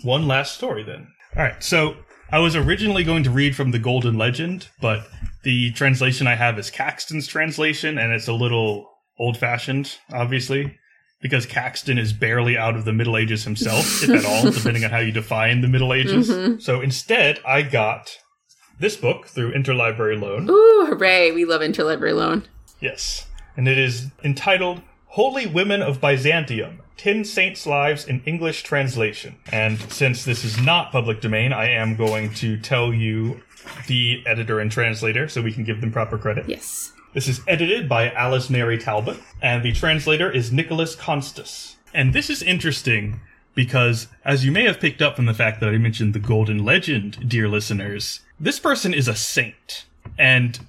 one 0.02 0.26
last 0.26 0.54
story 0.54 0.82
then. 0.82 1.08
All 1.36 1.42
right, 1.42 1.62
so 1.62 1.96
I 2.30 2.38
was 2.40 2.56
originally 2.56 3.04
going 3.04 3.22
to 3.24 3.30
read 3.30 3.54
from 3.56 3.70
the 3.70 3.78
Golden 3.78 4.16
Legend, 4.18 4.68
but 4.80 5.06
the 5.44 5.70
translation 5.72 6.26
I 6.26 6.34
have 6.34 6.58
is 6.58 6.70
Caxton's 6.70 7.26
translation, 7.26 7.96
and 7.98 8.12
it's 8.12 8.28
a 8.28 8.32
little 8.32 8.90
old 9.18 9.36
fashioned, 9.36 9.98
obviously, 10.12 10.76
because 11.20 11.46
Caxton 11.46 11.98
is 11.98 12.12
barely 12.12 12.56
out 12.56 12.76
of 12.76 12.84
the 12.84 12.92
Middle 12.92 13.16
Ages 13.16 13.44
himself, 13.44 14.02
if 14.02 14.10
at 14.10 14.24
all, 14.24 14.50
depending 14.52 14.84
on 14.84 14.90
how 14.90 14.98
you 14.98 15.12
define 15.12 15.60
the 15.60 15.68
Middle 15.68 15.92
Ages. 15.92 16.28
Mm-hmm. 16.28 16.60
So 16.60 16.80
instead, 16.80 17.40
I 17.46 17.62
got 17.62 18.18
this 18.80 18.96
book 18.96 19.26
through 19.26 19.52
Interlibrary 19.52 20.20
Loan. 20.20 20.48
Ooh, 20.50 20.86
hooray. 20.86 21.32
We 21.32 21.44
love 21.44 21.60
interlibrary 21.60 22.14
loan. 22.14 22.44
Yes. 22.80 23.26
And 23.56 23.66
it 23.66 23.76
is 23.78 24.06
entitled 24.22 24.82
Holy 25.18 25.46
Women 25.46 25.82
of 25.82 26.00
Byzantium 26.00 26.80
10 26.96 27.24
Saints' 27.24 27.66
Lives 27.66 28.06
in 28.06 28.22
English 28.24 28.62
Translation. 28.62 29.34
And 29.50 29.80
since 29.90 30.24
this 30.24 30.44
is 30.44 30.62
not 30.62 30.92
public 30.92 31.20
domain, 31.20 31.52
I 31.52 31.70
am 31.70 31.96
going 31.96 32.32
to 32.34 32.56
tell 32.56 32.94
you 32.94 33.42
the 33.88 34.22
editor 34.26 34.60
and 34.60 34.70
translator 34.70 35.26
so 35.26 35.42
we 35.42 35.52
can 35.52 35.64
give 35.64 35.80
them 35.80 35.90
proper 35.90 36.18
credit. 36.18 36.48
Yes. 36.48 36.92
This 37.14 37.26
is 37.26 37.40
edited 37.48 37.88
by 37.88 38.12
Alice 38.12 38.48
Mary 38.48 38.78
Talbot, 38.78 39.18
and 39.42 39.64
the 39.64 39.72
translator 39.72 40.30
is 40.30 40.52
Nicholas 40.52 40.94
Constas. 40.94 41.74
And 41.92 42.12
this 42.12 42.30
is 42.30 42.40
interesting 42.40 43.18
because, 43.56 44.06
as 44.24 44.44
you 44.44 44.52
may 44.52 44.62
have 44.66 44.78
picked 44.78 45.02
up 45.02 45.16
from 45.16 45.26
the 45.26 45.34
fact 45.34 45.58
that 45.58 45.70
I 45.70 45.78
mentioned 45.78 46.14
the 46.14 46.20
Golden 46.20 46.64
Legend, 46.64 47.28
dear 47.28 47.48
listeners, 47.48 48.20
this 48.38 48.60
person 48.60 48.94
is 48.94 49.08
a 49.08 49.16
saint. 49.16 49.84
And 50.16 50.60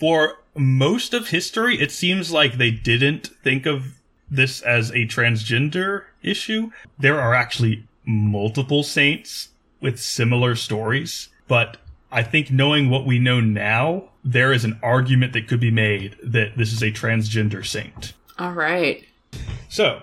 for 0.00 0.38
most 0.56 1.14
of 1.14 1.28
history, 1.28 1.80
it 1.80 1.90
seems 1.90 2.30
like 2.30 2.58
they 2.58 2.70
didn't 2.70 3.28
think 3.42 3.66
of 3.66 3.94
this 4.30 4.62
as 4.62 4.90
a 4.90 5.06
transgender 5.06 6.04
issue. 6.22 6.70
There 6.98 7.20
are 7.20 7.34
actually 7.34 7.86
multiple 8.04 8.82
saints 8.82 9.48
with 9.80 10.00
similar 10.00 10.56
stories, 10.56 11.28
but 11.48 11.76
I 12.10 12.22
think 12.22 12.50
knowing 12.50 12.90
what 12.90 13.06
we 13.06 13.18
know 13.18 13.40
now, 13.40 14.10
there 14.24 14.52
is 14.52 14.64
an 14.64 14.78
argument 14.82 15.32
that 15.34 15.48
could 15.48 15.60
be 15.60 15.70
made 15.70 16.16
that 16.22 16.56
this 16.56 16.72
is 16.72 16.82
a 16.82 16.90
transgender 16.90 17.64
saint. 17.64 18.12
All 18.38 18.52
right. 18.52 19.04
So, 19.68 20.02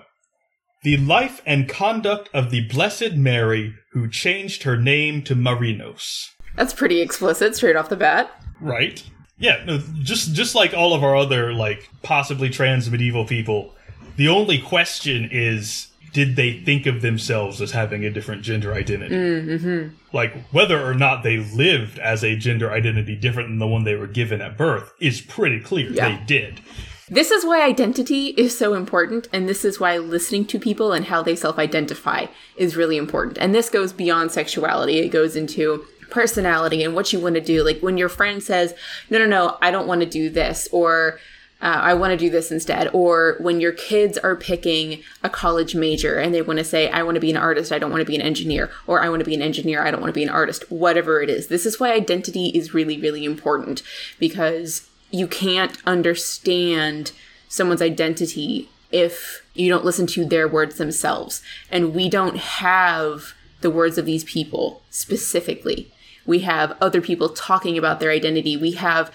the 0.82 0.96
life 0.98 1.42
and 1.46 1.68
conduct 1.68 2.28
of 2.34 2.50
the 2.50 2.68
Blessed 2.68 3.14
Mary 3.14 3.74
who 3.92 4.08
changed 4.08 4.62
her 4.64 4.76
name 4.76 5.22
to 5.22 5.34
Marinos. 5.34 6.28
That's 6.56 6.74
pretty 6.74 7.00
explicit 7.00 7.56
straight 7.56 7.76
off 7.76 7.88
the 7.88 7.96
bat. 7.96 8.30
Right? 8.60 9.02
Yeah, 9.42 9.64
no, 9.64 9.82
just 10.02 10.34
just 10.34 10.54
like 10.54 10.72
all 10.72 10.94
of 10.94 11.02
our 11.02 11.16
other 11.16 11.52
like 11.52 11.90
possibly 12.02 12.48
trans 12.48 12.88
medieval 12.88 13.26
people, 13.26 13.74
the 14.16 14.28
only 14.28 14.58
question 14.58 15.28
is 15.32 15.88
did 16.12 16.36
they 16.36 16.60
think 16.60 16.86
of 16.86 17.02
themselves 17.02 17.60
as 17.60 17.72
having 17.72 18.04
a 18.04 18.10
different 18.10 18.42
gender 18.42 18.72
identity? 18.72 19.14
Mm-hmm. 19.14 19.94
Like 20.12 20.34
whether 20.50 20.80
or 20.80 20.94
not 20.94 21.24
they 21.24 21.38
lived 21.38 21.98
as 21.98 22.22
a 22.22 22.36
gender 22.36 22.70
identity 22.70 23.16
different 23.16 23.48
than 23.48 23.58
the 23.58 23.66
one 23.66 23.82
they 23.84 23.96
were 23.96 24.06
given 24.06 24.40
at 24.40 24.56
birth 24.56 24.92
is 25.00 25.20
pretty 25.20 25.58
clear. 25.58 25.90
Yeah. 25.90 26.16
They 26.16 26.24
did. 26.24 26.60
This 27.08 27.30
is 27.30 27.44
why 27.44 27.62
identity 27.62 28.28
is 28.28 28.56
so 28.56 28.74
important, 28.74 29.28
and 29.32 29.48
this 29.48 29.64
is 29.66 29.80
why 29.80 29.98
listening 29.98 30.46
to 30.46 30.58
people 30.58 30.92
and 30.92 31.06
how 31.06 31.22
they 31.22 31.34
self 31.34 31.58
identify 31.58 32.26
is 32.56 32.76
really 32.76 32.96
important. 32.96 33.38
And 33.38 33.54
this 33.54 33.68
goes 33.68 33.92
beyond 33.92 34.30
sexuality, 34.30 34.98
it 34.98 35.08
goes 35.08 35.34
into 35.34 35.84
personality 36.12 36.84
and 36.84 36.94
what 36.94 37.12
you 37.12 37.18
want 37.18 37.34
to 37.34 37.40
do. 37.40 37.64
Like 37.64 37.80
when 37.80 37.98
your 37.98 38.08
friend 38.08 38.42
says, 38.42 38.74
No, 39.10 39.18
no, 39.18 39.26
no, 39.26 39.58
I 39.60 39.70
don't 39.70 39.88
want 39.88 40.02
to 40.02 40.06
do 40.06 40.30
this, 40.30 40.68
or 40.70 41.18
uh, 41.60 41.80
I 41.80 41.94
want 41.94 42.10
to 42.10 42.16
do 42.16 42.28
this 42.28 42.50
instead. 42.50 42.90
Or 42.92 43.36
when 43.38 43.60
your 43.60 43.72
kids 43.72 44.18
are 44.18 44.36
picking 44.36 45.02
a 45.22 45.30
college 45.30 45.74
major 45.74 46.18
and 46.18 46.34
they 46.34 46.42
want 46.42 46.58
to 46.58 46.64
say, 46.64 46.90
I 46.90 47.02
want 47.04 47.14
to 47.14 47.20
be 47.20 47.30
an 47.30 47.36
artist, 47.36 47.72
I 47.72 47.78
don't 47.78 47.90
want 47.90 48.00
to 48.00 48.06
be 48.06 48.16
an 48.16 48.22
engineer, 48.22 48.70
or 48.86 49.00
I 49.00 49.08
want 49.08 49.20
to 49.20 49.24
be 49.24 49.34
an 49.34 49.42
engineer, 49.42 49.82
I 49.82 49.90
don't 49.90 50.00
want 50.00 50.12
to 50.12 50.18
be 50.18 50.24
an 50.24 50.28
artist, 50.28 50.70
whatever 50.70 51.22
it 51.22 51.30
is. 51.30 51.46
This 51.46 51.64
is 51.64 51.78
why 51.78 51.92
identity 51.92 52.48
is 52.48 52.74
really, 52.74 53.00
really 53.00 53.24
important 53.24 53.82
because 54.18 54.88
you 55.10 55.28
can't 55.28 55.78
understand 55.86 57.12
someone's 57.48 57.82
identity 57.82 58.68
if 58.90 59.46
you 59.54 59.68
don't 59.68 59.84
listen 59.84 60.06
to 60.06 60.24
their 60.24 60.48
words 60.48 60.76
themselves. 60.76 61.42
And 61.70 61.94
we 61.94 62.08
don't 62.08 62.36
have 62.36 63.34
the 63.60 63.70
words 63.70 63.98
of 63.98 64.04
these 64.04 64.24
people 64.24 64.82
specifically. 64.90 65.91
We 66.26 66.40
have 66.40 66.76
other 66.80 67.00
people 67.00 67.28
talking 67.28 67.76
about 67.76 68.00
their 68.00 68.10
identity. 68.10 68.56
We 68.56 68.72
have 68.72 69.12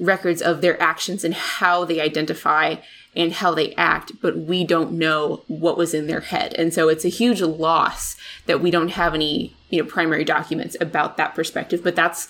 records 0.00 0.40
of 0.40 0.60
their 0.60 0.80
actions 0.80 1.24
and 1.24 1.34
how 1.34 1.84
they 1.84 2.00
identify 2.00 2.76
and 3.16 3.32
how 3.32 3.54
they 3.54 3.74
act, 3.74 4.12
but 4.20 4.38
we 4.38 4.64
don't 4.64 4.92
know 4.92 5.42
what 5.48 5.76
was 5.76 5.94
in 5.94 6.06
their 6.06 6.20
head. 6.20 6.54
And 6.54 6.72
so 6.72 6.88
it's 6.88 7.04
a 7.04 7.08
huge 7.08 7.40
loss 7.40 8.16
that 8.46 8.60
we 8.60 8.70
don't 8.70 8.90
have 8.90 9.14
any, 9.14 9.56
you 9.70 9.82
know, 9.82 9.88
primary 9.88 10.24
documents 10.24 10.76
about 10.80 11.16
that 11.16 11.34
perspective. 11.34 11.82
But 11.82 11.96
that's 11.96 12.28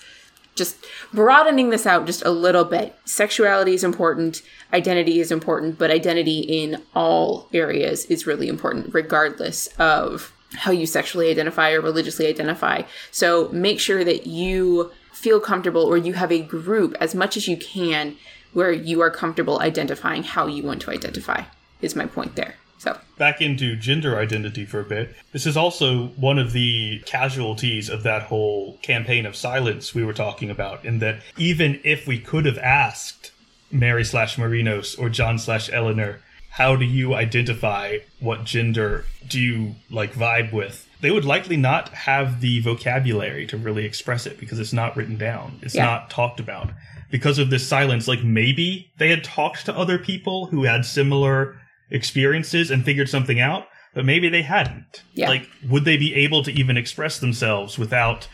just 0.55 0.85
broadening 1.13 1.71
this 1.71 1.87
out 1.87 2.07
just 2.07 2.25
a 2.25 2.31
little 2.31 2.65
bit. 2.65 2.95
Sexuality 3.05 3.75
is 3.75 3.85
important, 3.85 4.43
identity 4.73 5.21
is 5.21 5.31
important, 5.31 5.79
but 5.79 5.91
identity 5.91 6.41
in 6.41 6.83
all 6.95 7.49
areas 7.53 8.07
is 8.07 8.27
really 8.27 8.49
important, 8.49 8.93
regardless 8.93 9.69
of 9.79 10.33
how 10.55 10.71
you 10.71 10.87
sexually 10.87 11.31
identify 11.31 11.73
or 11.73 11.81
religiously 11.81 12.27
identify. 12.27 12.83
So 13.11 13.49
make 13.51 13.81
sure 13.81 14.05
that 14.05 14.27
you 14.27 14.91
feel 15.13 15.41
comfortable 15.41 15.83
or 15.83 15.97
you 15.97 16.15
have 16.15 16.33
a 16.33 16.41
group 16.41 16.97
as 17.01 17.15
much 17.15 17.37
as 17.37 17.49
you 17.49 17.57
can 17.57 18.17
where 18.53 18.73
you 18.73 19.01
are 19.01 19.11
comfortable 19.11 19.61
identifying 19.61 20.23
how 20.23 20.47
you 20.47 20.63
want 20.63 20.81
to 20.83 20.91
identify, 20.91 21.43
is 21.83 21.95
my 21.95 22.07
point 22.07 22.35
there. 22.35 22.55
So, 22.79 22.97
back 23.17 23.41
into 23.41 23.75
gender 23.75 24.19
identity 24.19 24.65
for 24.65 24.81
a 24.81 24.85
bit. 24.85 25.15
This 25.33 25.47
is 25.47 25.57
also 25.57 26.09
one 26.09 26.39
of 26.39 26.53
the 26.53 27.03
casualties 27.07 27.91
of 27.91 28.05
that 28.05 28.23
whole 28.23 28.79
campaign 28.83 29.27
of 29.27 29.35
silence 29.35 29.95
we 29.95 30.05
were 30.05 30.13
talking 30.13 30.49
about, 30.49 30.85
in 30.85 31.01
that 31.01 31.21
even 31.37 31.81
if 31.83 32.07
we 32.07 32.21
could 32.21 32.47
have 32.47 32.59
asked 32.59 33.33
Mary 33.73 34.05
slash 34.05 34.37
Marinos 34.37 34.97
or 34.99 35.09
John 35.09 35.39
slash 35.39 35.69
Eleanor, 35.73 36.21
how 36.59 36.75
do 36.77 36.85
you 36.85 37.15
identify 37.15 37.99
what 38.19 38.45
gender 38.45 39.05
do 39.29 39.41
you 39.41 39.77
like 39.91 40.13
vibe 40.13 40.53
with? 40.53 40.87
They 41.01 41.13
would 41.13 41.25
likely 41.25 41.57
not 41.57 41.91
have 41.91 42.41
the 42.41 42.59
vocabulary 42.61 43.47
to 43.47 43.57
really 43.57 43.85
express 43.85 44.27
it 44.27 44.39
because 44.41 44.59
it's 44.59 44.73
not 44.73 44.97
written 44.97 45.17
down. 45.17 45.61
It's 45.63 45.77
Yeah. 45.77 45.85
not 45.85 46.11
talked 46.11 46.41
about. 46.41 46.73
Because 47.13 47.39
of 47.39 47.51
this 47.51 47.67
silence, 47.67 48.09
like 48.09 48.25
maybe 48.25 48.91
they 48.99 49.09
had 49.09 49.23
talked 49.23 49.65
to 49.67 49.77
other 49.77 49.99
people 49.99 50.47
who 50.47 50.65
had 50.65 50.85
similar 50.85 51.61
experiences 51.91 52.71
and 52.73 52.85
figured 52.85 53.09
something 53.09 53.41
out, 53.41 53.69
but 53.95 54.05
maybe 54.05 54.29
they 54.29 54.43
hadn't. 54.43 55.03
Yeah. 55.15 55.29
Like, 55.29 55.49
would 55.69 55.85
they 55.85 55.97
be 55.97 56.13
able 56.17 56.43
to 56.43 56.53
even 56.53 56.77
express 56.77 57.19
themselves 57.21 57.79
without 57.79 58.27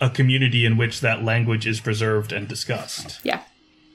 a 0.00 0.10
community 0.10 0.66
in 0.66 0.76
which 0.76 1.00
that 1.00 1.24
language 1.24 1.66
is 1.66 1.80
preserved 1.80 2.32
and 2.32 2.46
discussed? 2.46 3.20
yeah. 3.24 3.40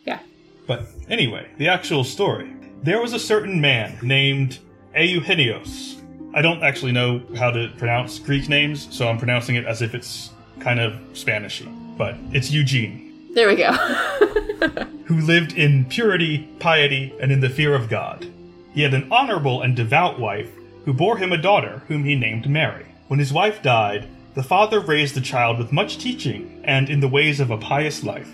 Yeah. 0.05 0.19
But 0.65 0.87
anyway, 1.09 1.47
the 1.57 1.67
actual 1.67 2.03
story. 2.03 2.51
There 2.83 3.01
was 3.01 3.13
a 3.13 3.19
certain 3.19 3.59
man 3.59 3.97
named 4.01 4.59
Euhenios. 4.95 6.01
I 6.33 6.41
don't 6.41 6.63
actually 6.63 6.91
know 6.91 7.21
how 7.37 7.51
to 7.51 7.69
pronounce 7.77 8.19
Greek 8.19 8.47
names, 8.49 8.87
so 8.95 9.07
I'm 9.07 9.17
pronouncing 9.17 9.55
it 9.55 9.65
as 9.65 9.81
if 9.81 9.95
it's 9.95 10.31
kind 10.59 10.79
of 10.79 10.93
Spanishy. 11.13 11.67
But 11.97 12.15
it's 12.31 12.51
Eugene. 12.51 13.31
There 13.33 13.47
we 13.47 13.55
go. 13.55 13.71
who 15.05 15.21
lived 15.21 15.53
in 15.53 15.85
purity, 15.85 16.49
piety, 16.59 17.13
and 17.21 17.31
in 17.31 17.39
the 17.39 17.49
fear 17.49 17.73
of 17.73 17.89
God. 17.89 18.27
He 18.73 18.81
had 18.81 18.93
an 18.93 19.07
honorable 19.11 19.61
and 19.61 19.75
devout 19.75 20.19
wife 20.19 20.51
who 20.85 20.93
bore 20.93 21.17
him 21.17 21.31
a 21.31 21.37
daughter, 21.37 21.81
whom 21.87 22.03
he 22.03 22.15
named 22.15 22.49
Mary. 22.49 22.85
When 23.07 23.19
his 23.19 23.33
wife 23.33 23.61
died, 23.61 24.07
the 24.35 24.43
father 24.43 24.79
raised 24.79 25.15
the 25.15 25.21
child 25.21 25.57
with 25.57 25.71
much 25.71 25.97
teaching 25.97 26.61
and 26.63 26.89
in 26.89 26.99
the 26.99 27.07
ways 27.07 27.39
of 27.39 27.49
a 27.49 27.57
pious 27.57 28.03
life. 28.03 28.29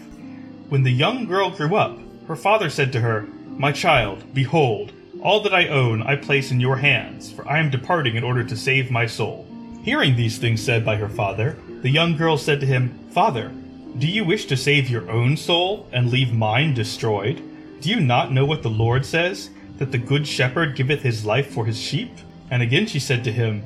When 0.67 0.83
the 0.83 0.91
young 0.91 1.25
girl 1.25 1.51
grew 1.51 1.75
up, 1.75 1.97
her 2.27 2.35
father 2.35 2.69
said 2.69 2.91
to 2.93 3.01
her, 3.01 3.27
My 3.57 3.71
child, 3.71 4.23
behold, 4.33 4.91
all 5.21 5.41
that 5.41 5.53
I 5.53 5.67
own 5.67 6.01
I 6.01 6.15
place 6.15 6.51
in 6.51 6.59
your 6.59 6.75
hands, 6.75 7.31
for 7.31 7.47
I 7.47 7.59
am 7.59 7.69
departing 7.69 8.15
in 8.15 8.23
order 8.23 8.43
to 8.43 8.57
save 8.57 8.91
my 8.91 9.05
soul. 9.05 9.47
Hearing 9.83 10.15
these 10.15 10.37
things 10.37 10.61
said 10.61 10.83
by 10.83 10.95
her 10.95 11.07
father, 11.07 11.57
the 11.81 11.89
young 11.89 12.17
girl 12.17 12.37
said 12.37 12.59
to 12.61 12.65
him, 12.65 12.97
Father, 13.11 13.53
do 13.99 14.07
you 14.07 14.25
wish 14.25 14.45
to 14.47 14.57
save 14.57 14.89
your 14.89 15.09
own 15.09 15.37
soul 15.37 15.87
and 15.91 16.09
leave 16.09 16.33
mine 16.33 16.73
destroyed? 16.73 17.41
Do 17.79 17.89
you 17.89 17.99
not 17.99 18.31
know 18.31 18.45
what 18.45 18.63
the 18.63 18.69
Lord 18.69 19.05
says, 19.05 19.49
that 19.77 19.91
the 19.91 19.97
good 19.97 20.27
shepherd 20.27 20.75
giveth 20.75 21.01
his 21.01 21.25
life 21.25 21.51
for 21.51 21.65
his 21.65 21.79
sheep? 21.79 22.11
And 22.49 22.63
again 22.63 22.87
she 22.87 22.99
said 22.99 23.23
to 23.25 23.31
him, 23.31 23.63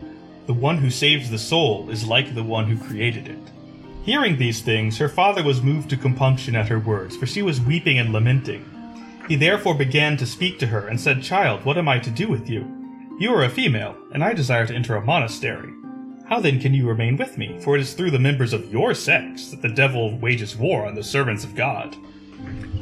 The 0.48 0.54
one 0.54 0.78
who 0.78 0.90
saves 0.90 1.30
the 1.30 1.38
soul 1.38 1.90
is 1.90 2.06
like 2.06 2.36
the 2.36 2.44
one 2.44 2.66
who 2.66 2.88
created 2.88 3.28
it. 3.28 3.40
Hearing 4.04 4.38
these 4.38 4.62
things, 4.62 4.98
her 4.98 5.10
father 5.10 5.44
was 5.44 5.62
moved 5.62 5.90
to 5.92 5.98
compunction 5.98 6.56
at 6.56 6.68
her 6.68 6.80
words, 6.80 7.16
for 7.16 7.26
she 7.26 7.42
was 7.42 7.62
weeping 7.62 8.00
and 8.00 8.12
lamenting. 8.12 8.66
He 9.28 9.36
therefore 9.36 9.76
began 9.76 10.16
to 10.18 10.26
speak 10.26 10.58
to 10.60 10.68
her, 10.68 10.88
and 10.88 11.00
said, 11.00 11.22
Child, 11.22 11.66
what 11.66 11.78
am 11.78 11.90
I 11.90 12.00
to 12.00 12.10
do 12.10 12.28
with 12.28 12.50
you? 12.50 12.66
You 13.20 13.34
are 13.34 13.44
a 13.44 13.50
female, 13.50 13.98
and 14.14 14.24
I 14.24 14.34
desire 14.34 14.66
to 14.66 14.74
enter 14.74 14.96
a 14.96 15.04
monastery. 15.04 15.74
How 16.30 16.40
then 16.40 16.60
can 16.60 16.74
you 16.74 16.88
remain 16.88 17.18
with 17.18 17.38
me? 17.38 17.60
For 17.62 17.76
it 17.76 17.82
is 17.82 17.94
through 17.94 18.12
the 18.12 18.20
members 18.20 18.54
of 18.54 18.72
your 18.72 18.94
sex 18.94 19.48
that 19.50 19.62
the 19.62 19.70
devil 19.70 20.18
wages 20.18 20.56
war 20.56 20.86
on 20.86 20.96
the 20.96 21.04
servants 21.04 21.44
of 21.44 21.56
God. 21.56 21.96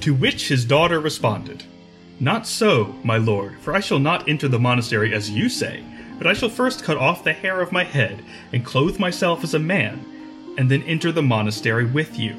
To 0.01 0.13
which 0.13 0.47
his 0.47 0.65
daughter 0.65 0.99
responded, 0.99 1.63
Not 2.19 2.45
so, 2.45 2.95
my 3.03 3.17
lord, 3.17 3.57
for 3.59 3.73
I 3.73 3.79
shall 3.79 3.99
not 3.99 4.27
enter 4.27 4.47
the 4.47 4.59
monastery 4.59 5.13
as 5.13 5.29
you 5.29 5.49
say, 5.49 5.83
but 6.17 6.27
I 6.27 6.33
shall 6.33 6.49
first 6.49 6.83
cut 6.83 6.97
off 6.97 7.23
the 7.23 7.33
hair 7.33 7.61
of 7.61 7.71
my 7.71 7.83
head, 7.83 8.23
and 8.51 8.65
clothe 8.65 8.99
myself 8.99 9.43
as 9.43 9.53
a 9.53 9.59
man, 9.59 10.53
and 10.57 10.69
then 10.69 10.83
enter 10.83 11.11
the 11.11 11.21
monastery 11.21 11.85
with 11.85 12.19
you. 12.19 12.35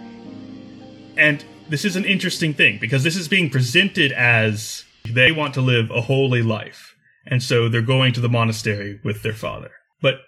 And 1.16 1.45
this 1.69 1.85
is 1.85 1.97
an 1.97 2.05
interesting 2.05 2.55
thing 2.55 2.79
because 2.79 3.03
this 3.03 3.17
is 3.17 3.29
being 3.29 3.51
presented 3.51 4.13
as 4.13 4.85
they 5.05 5.33
want 5.33 5.55
to 5.55 5.61
live 5.61 5.91
a 5.91 6.03
holy 6.03 6.43
life. 6.43 6.95
And 7.27 7.43
so 7.43 7.69
they're 7.69 7.83
going 7.83 8.13
to 8.15 8.21
the 8.21 8.29
monastery 8.29 9.01
with 9.03 9.23
their 9.23 9.33
father. 9.33 9.71
But 10.01 10.21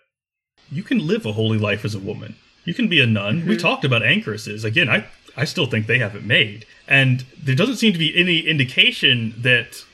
you 0.70 0.82
can 0.82 1.06
live 1.06 1.26
a 1.26 1.32
holy 1.32 1.58
life 1.58 1.84
as 1.84 1.94
a 1.94 2.00
woman. 2.00 2.36
You 2.64 2.74
can 2.74 2.88
be 2.88 3.00
a 3.00 3.06
nun. 3.06 3.40
Mm-hmm. 3.40 3.48
We 3.48 3.56
talked 3.56 3.84
about 3.84 4.02
anchoresses. 4.02 4.64
Again, 4.64 4.88
I, 4.88 5.06
I 5.36 5.44
still 5.44 5.66
think 5.66 5.86
they 5.86 5.98
have 5.98 6.14
it 6.14 6.24
made. 6.24 6.66
And 6.86 7.24
there 7.42 7.54
doesn't 7.54 7.76
seem 7.76 7.92
to 7.92 7.98
be 7.98 8.16
any 8.18 8.40
indication 8.40 9.34
that 9.38 9.84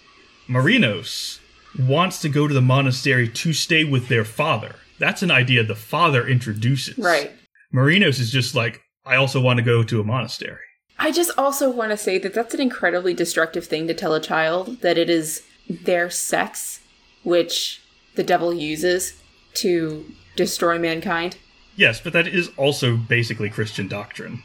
Marinos 0.48 1.40
wants 1.78 2.20
to 2.22 2.28
go 2.28 2.48
to 2.48 2.54
the 2.54 2.62
monastery 2.62 3.28
to 3.28 3.52
stay 3.52 3.84
with 3.84 4.08
their 4.08 4.24
father. 4.24 4.76
That's 4.98 5.22
an 5.22 5.30
idea 5.30 5.62
the 5.62 5.74
father 5.74 6.26
introduces. 6.26 6.96
Right. 6.96 7.32
Marinos 7.72 8.20
is 8.20 8.30
just 8.30 8.54
like, 8.54 8.80
I 9.04 9.16
also 9.16 9.40
want 9.40 9.58
to 9.58 9.62
go 9.62 9.82
to 9.82 10.00
a 10.00 10.04
monastery. 10.04 10.63
I 10.98 11.10
just 11.10 11.36
also 11.36 11.70
want 11.70 11.90
to 11.90 11.96
say 11.96 12.18
that 12.18 12.34
that's 12.34 12.54
an 12.54 12.60
incredibly 12.60 13.14
destructive 13.14 13.66
thing 13.66 13.86
to 13.88 13.94
tell 13.94 14.14
a 14.14 14.20
child 14.20 14.80
that 14.80 14.96
it 14.96 15.10
is 15.10 15.42
their 15.68 16.10
sex 16.10 16.80
which 17.22 17.82
the 18.14 18.22
devil 18.22 18.54
uses 18.54 19.14
to 19.54 20.04
destroy 20.36 20.78
mankind. 20.78 21.36
Yes, 21.76 22.00
but 22.00 22.12
that 22.12 22.28
is 22.28 22.50
also 22.56 22.96
basically 22.96 23.50
Christian 23.50 23.88
doctrine. 23.88 24.42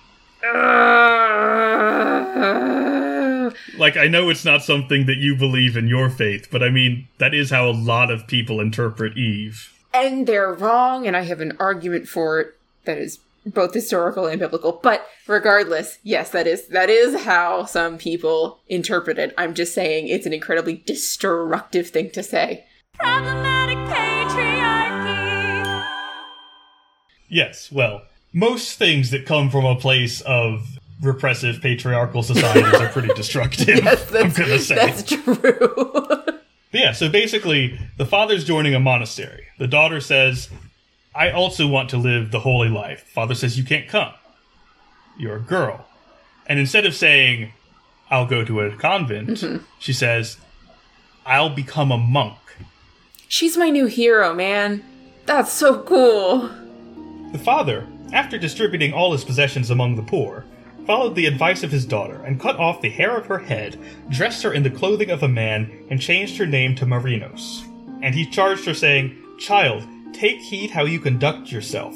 like, 3.77 3.97
I 3.97 4.07
know 4.07 4.29
it's 4.29 4.45
not 4.45 4.63
something 4.63 5.05
that 5.05 5.17
you 5.17 5.35
believe 5.35 5.77
in 5.77 5.87
your 5.87 6.09
faith, 6.09 6.47
but 6.51 6.63
I 6.63 6.69
mean, 6.69 7.07
that 7.19 7.33
is 7.33 7.51
how 7.51 7.69
a 7.69 7.71
lot 7.71 8.09
of 8.09 8.27
people 8.27 8.59
interpret 8.59 9.17
Eve. 9.17 9.73
And 9.93 10.25
they're 10.25 10.53
wrong, 10.53 11.05
and 11.05 11.15
I 11.15 11.21
have 11.21 11.41
an 11.41 11.55
argument 11.59 12.07
for 12.07 12.39
it 12.39 12.55
that 12.85 12.97
is 12.97 13.19
both 13.45 13.73
historical 13.73 14.25
and 14.25 14.39
biblical. 14.39 14.79
But 14.83 15.05
regardless, 15.27 15.99
yes, 16.03 16.31
that 16.31 16.47
is 16.47 16.67
that 16.67 16.89
is 16.89 17.23
how 17.23 17.65
some 17.65 17.97
people 17.97 18.59
interpret 18.67 19.17
it. 19.19 19.33
I'm 19.37 19.53
just 19.53 19.73
saying 19.73 20.07
it's 20.07 20.25
an 20.25 20.33
incredibly 20.33 20.77
destructive 20.85 21.89
thing 21.89 22.11
to 22.11 22.23
say. 22.23 22.65
Problematic 22.99 23.77
patriarchy. 23.77 24.89
Yes, 27.29 27.71
well, 27.71 28.01
most 28.33 28.77
things 28.77 29.11
that 29.11 29.25
come 29.25 29.49
from 29.49 29.65
a 29.65 29.75
place 29.75 30.21
of 30.21 30.79
repressive 31.01 31.61
patriarchal 31.61 32.23
societies 32.23 32.73
are 32.79 32.89
pretty 32.89 33.13
destructive. 33.13 33.67
yes, 33.83 34.13
I'm 34.13 34.31
gonna 34.31 34.59
say 34.59 34.75
that's 34.75 35.03
true. 35.03 36.25
yeah, 36.71 36.91
so 36.91 37.09
basically, 37.09 37.79
the 37.97 38.05
father's 38.05 38.43
joining 38.43 38.75
a 38.75 38.79
monastery. 38.79 39.45
The 39.57 39.67
daughter 39.67 40.01
says, 40.01 40.49
I 41.19 41.31
also 41.31 41.67
want 41.67 41.89
to 41.89 41.97
live 41.97 42.31
the 42.31 42.39
holy 42.39 42.69
life. 42.69 43.03
Father 43.03 43.35
says, 43.35 43.57
You 43.57 43.65
can't 43.65 43.89
come. 43.89 44.13
You're 45.17 45.35
a 45.35 45.41
girl. 45.41 45.85
And 46.47 46.57
instead 46.57 46.85
of 46.85 46.95
saying, 46.95 47.51
I'll 48.09 48.25
go 48.25 48.45
to 48.45 48.61
a 48.61 48.75
convent, 48.77 49.31
mm-hmm. 49.31 49.65
she 49.79 49.91
says, 49.91 50.37
I'll 51.25 51.49
become 51.49 51.91
a 51.91 51.97
monk. 51.97 52.37
She's 53.27 53.57
my 53.57 53.69
new 53.69 53.87
hero, 53.87 54.33
man. 54.33 54.81
That's 55.25 55.51
so 55.51 55.83
cool. 55.83 56.49
The 57.33 57.37
father, 57.37 57.85
after 58.13 58.37
distributing 58.37 58.93
all 58.93 59.11
his 59.11 59.25
possessions 59.25 59.69
among 59.69 59.97
the 59.97 60.03
poor, 60.03 60.45
followed 60.87 61.15
the 61.15 61.25
advice 61.25 61.63
of 61.63 61.71
his 61.71 61.85
daughter 61.85 62.23
and 62.23 62.39
cut 62.39 62.55
off 62.55 62.81
the 62.81 62.89
hair 62.89 63.17
of 63.17 63.25
her 63.25 63.39
head, 63.39 63.77
dressed 64.07 64.41
her 64.43 64.53
in 64.53 64.63
the 64.63 64.71
clothing 64.71 65.11
of 65.11 65.21
a 65.21 65.27
man, 65.27 65.85
and 65.89 65.99
changed 65.99 66.37
her 66.37 66.47
name 66.47 66.75
to 66.75 66.85
Marinos. 66.85 67.65
And 68.01 68.15
he 68.15 68.25
charged 68.25 68.63
her, 68.65 68.73
saying, 68.73 69.21
Child, 69.37 69.85
Take 70.13 70.39
heed 70.39 70.71
how 70.71 70.85
you 70.85 70.99
conduct 70.99 71.51
yourself, 71.51 71.95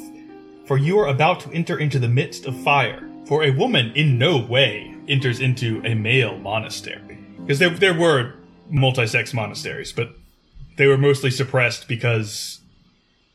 for 0.66 0.78
you 0.78 0.98
are 0.98 1.08
about 1.08 1.40
to 1.40 1.50
enter 1.50 1.78
into 1.78 1.98
the 1.98 2.08
midst 2.08 2.46
of 2.46 2.58
fire. 2.62 3.08
For 3.26 3.42
a 3.42 3.50
woman 3.50 3.92
in 3.94 4.18
no 4.18 4.38
way 4.38 4.94
enters 5.08 5.40
into 5.40 5.82
a 5.84 5.94
male 5.94 6.36
monastery. 6.38 7.18
Because 7.40 7.58
there, 7.58 7.70
there 7.70 7.98
were 7.98 8.34
multi 8.68 9.06
sex 9.06 9.32
monasteries, 9.32 9.92
but 9.92 10.10
they 10.76 10.86
were 10.86 10.98
mostly 10.98 11.30
suppressed 11.30 11.88
because 11.88 12.60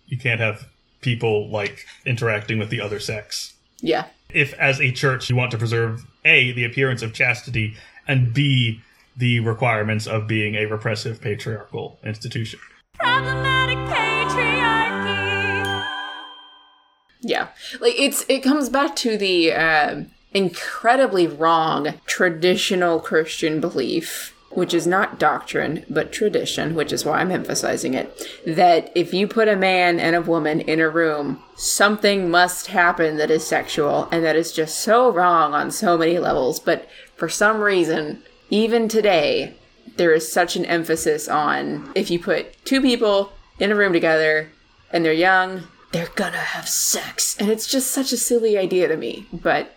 you 0.08 0.18
can't 0.18 0.40
have 0.40 0.68
people 1.02 1.50
like 1.50 1.86
interacting 2.06 2.60
with 2.60 2.70
the 2.70 2.82
other 2.82 3.00
sex. 3.00 3.54
Yeah. 3.82 4.08
If, 4.32 4.54
as 4.56 4.80
a 4.80 4.92
church, 4.92 5.30
you 5.30 5.36
want 5.36 5.52
to 5.52 5.58
preserve 5.58 6.06
A, 6.26 6.52
the 6.52 6.66
appearance 6.66 7.02
of 7.02 7.14
chastity, 7.14 7.76
and 8.08 8.34
B, 8.34 8.82
the 9.16 9.40
requirements 9.40 10.08
of 10.08 10.28
being 10.28 10.56
a 10.56 10.66
repressive 10.66 11.22
patriarchal 11.22 12.00
institution. 12.04 12.60
Problematic 13.00 13.78
Yeah, 17.22 17.50
like 17.80 17.96
it's 17.98 18.26
it 18.30 18.40
comes 18.42 18.70
back 18.70 18.96
to 18.98 19.18
the 19.18 19.52
uh, 19.54 20.04
incredibly 20.34 21.28
wrong 21.28 21.96
traditional 22.06 23.00
Christian 23.00 23.60
belief, 23.60 24.34
which 24.52 24.74
is 24.74 24.88
not 24.88 25.20
doctrine 25.20 25.86
but 25.90 26.14
tradition, 26.14 26.76
which 26.76 26.94
is 26.94 27.04
why 27.04 27.20
I'm 27.20 27.32
emphasizing 27.32 27.94
it. 27.94 28.26
That 28.46 28.92
if 28.96 29.14
you 29.14 29.28
put 29.28 29.50
a 29.50 29.58
man 29.58 30.00
and 30.00 30.16
a 30.16 30.22
woman 30.22 30.62
in 30.62 30.80
a 30.80 30.90
room, 30.90 31.44
something 31.56 32.30
must 32.30 32.68
happen 32.68 33.18
that 33.18 33.32
is 33.32 33.46
sexual, 33.46 34.08
and 34.12 34.24
that 34.24 34.38
is 34.38 34.54
just 34.54 34.80
so 34.80 35.12
wrong 35.12 35.54
on 35.54 35.72
so 35.72 35.98
many 35.98 36.20
levels. 36.20 36.60
But 36.60 36.88
for 37.18 37.28
some 37.28 37.60
reason, 37.60 38.24
even 38.50 38.88
today, 38.88 39.56
there 39.98 40.14
is 40.14 40.32
such 40.32 40.56
an 40.56 40.64
emphasis 40.66 41.28
on 41.28 41.92
if 41.96 42.10
you 42.10 42.18
put 42.18 42.64
two 42.64 42.82
people 42.82 43.34
in 43.60 43.74
a 43.74 43.76
room 43.76 43.92
together 43.92 44.50
and 44.92 45.04
they're 45.04 45.12
young 45.12 45.64
they're 45.92 46.10
gonna 46.16 46.38
have 46.38 46.68
sex. 46.68 47.38
And 47.40 47.50
it's 47.50 47.68
just 47.68 47.92
such 47.92 48.12
a 48.12 48.18
silly 48.18 48.58
idea 48.58 48.88
to 48.88 48.98
me. 48.98 49.26
But 49.34 49.76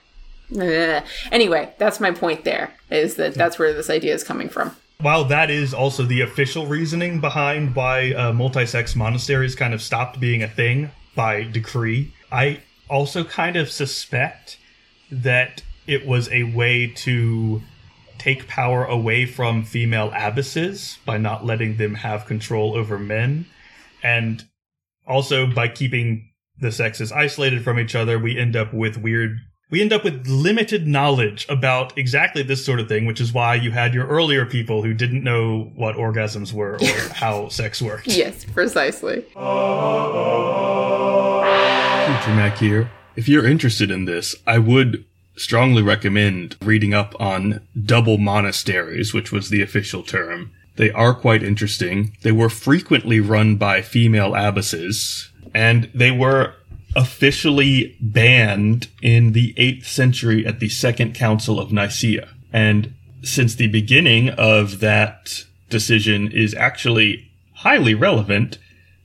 uh, 0.56 1.00
anyway, 1.30 1.74
that's 1.78 2.00
my 2.00 2.10
point 2.10 2.44
there, 2.44 2.74
is 2.90 3.16
that 3.16 3.34
that's 3.34 3.58
where 3.58 3.72
this 3.72 3.90
idea 3.90 4.14
is 4.14 4.24
coming 4.24 4.48
from. 4.48 4.76
While 5.00 5.24
that 5.26 5.50
is 5.50 5.74
also 5.74 6.04
the 6.04 6.20
official 6.20 6.66
reasoning 6.66 7.20
behind 7.20 7.74
why 7.74 8.12
uh, 8.12 8.32
multi 8.32 8.66
sex 8.66 8.94
monasteries 8.94 9.54
kind 9.54 9.74
of 9.74 9.82
stopped 9.82 10.20
being 10.20 10.42
a 10.42 10.48
thing 10.48 10.90
by 11.16 11.44
decree, 11.44 12.14
I 12.30 12.60
also 12.88 13.24
kind 13.24 13.56
of 13.56 13.70
suspect 13.70 14.58
that 15.10 15.62
it 15.86 16.06
was 16.06 16.30
a 16.30 16.44
way 16.44 16.86
to 16.86 17.62
take 18.18 18.46
power 18.46 18.84
away 18.84 19.26
from 19.26 19.64
female 19.64 20.12
abbesses 20.14 20.98
by 21.04 21.18
not 21.18 21.44
letting 21.44 21.76
them 21.76 21.96
have 21.96 22.26
control 22.26 22.76
over 22.76 22.98
men. 22.98 23.46
And 24.04 24.44
also, 25.06 25.46
by 25.46 25.68
keeping 25.68 26.28
the 26.60 26.72
sexes 26.72 27.12
isolated 27.12 27.64
from 27.64 27.78
each 27.78 27.94
other, 27.94 28.18
we 28.18 28.38
end 28.38 28.56
up 28.56 28.72
with 28.72 28.96
weird. 28.96 29.38
We 29.70 29.80
end 29.80 29.92
up 29.92 30.04
with 30.04 30.26
limited 30.26 30.86
knowledge 30.86 31.46
about 31.48 31.96
exactly 31.96 32.42
this 32.42 32.64
sort 32.64 32.78
of 32.78 32.88
thing, 32.88 33.06
which 33.06 33.22
is 33.22 33.32
why 33.32 33.54
you 33.54 33.70
had 33.70 33.94
your 33.94 34.06
earlier 34.06 34.44
people 34.44 34.82
who 34.82 34.92
didn't 34.92 35.24
know 35.24 35.72
what 35.74 35.96
orgasms 35.96 36.52
were 36.52 36.74
or 36.74 37.08
how 37.14 37.48
sex 37.48 37.80
worked. 37.80 38.06
Yes, 38.06 38.44
precisely. 38.44 39.22
Future 39.22 39.40
Mac 42.34 42.58
here. 42.58 42.90
If 43.16 43.28
you're 43.28 43.46
interested 43.46 43.90
in 43.90 44.04
this, 44.04 44.34
I 44.46 44.58
would 44.58 45.06
strongly 45.36 45.82
recommend 45.82 46.56
reading 46.62 46.92
up 46.92 47.14
on 47.18 47.66
double 47.84 48.18
monasteries, 48.18 49.14
which 49.14 49.32
was 49.32 49.48
the 49.48 49.62
official 49.62 50.02
term. 50.02 50.52
They 50.76 50.90
are 50.92 51.14
quite 51.14 51.42
interesting. 51.42 52.16
They 52.22 52.32
were 52.32 52.48
frequently 52.48 53.20
run 53.20 53.56
by 53.56 53.82
female 53.82 54.34
abbesses, 54.34 55.30
and 55.54 55.90
they 55.94 56.10
were 56.10 56.54
officially 56.94 57.96
banned 58.00 58.88
in 59.00 59.32
the 59.32 59.54
8th 59.54 59.84
century 59.84 60.46
at 60.46 60.60
the 60.60 60.68
Second 60.68 61.14
Council 61.14 61.58
of 61.58 61.72
Nicaea. 61.72 62.28
And 62.52 62.94
since 63.22 63.54
the 63.54 63.68
beginning 63.68 64.30
of 64.30 64.80
that 64.80 65.44
decision 65.70 66.30
is 66.30 66.54
actually 66.54 67.30
highly 67.54 67.94
relevant, 67.94 68.58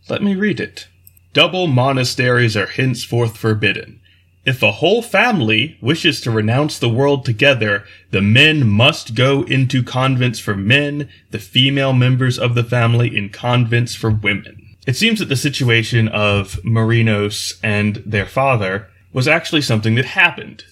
let 0.09 0.21
me 0.21 0.35
read 0.35 0.59
it. 0.59 0.87
Double 1.33 1.67
monasteries 1.67 2.57
are 2.57 2.67
henceforth 2.67 3.37
forbidden. 3.37 4.01
If 4.47 4.63
a 4.63 4.71
whole 4.71 5.01
family 5.01 5.77
wishes 5.81 6.21
to 6.21 6.31
renounce 6.31 6.79
the 6.79 6.87
world 6.87 7.25
together, 7.25 7.83
the 8.11 8.21
men 8.21 8.65
must 8.65 9.13
go 9.13 9.43
into 9.43 9.83
convents 9.83 10.39
for 10.39 10.55
men, 10.55 11.09
the 11.31 11.37
female 11.37 11.91
members 11.91 12.39
of 12.39 12.55
the 12.55 12.63
family 12.63 13.13
in 13.13 13.27
convents 13.27 13.93
for 13.93 14.09
women. 14.09 14.65
It 14.87 14.95
seems 14.95 15.19
that 15.19 15.25
the 15.25 15.35
situation 15.35 16.07
of 16.07 16.61
Marinos 16.63 17.59
and 17.61 17.97
their 18.05 18.25
father 18.25 18.87
was 19.11 19.27
actually 19.27 19.63
something 19.63 19.95
that 19.95 20.05
happened. 20.05 20.63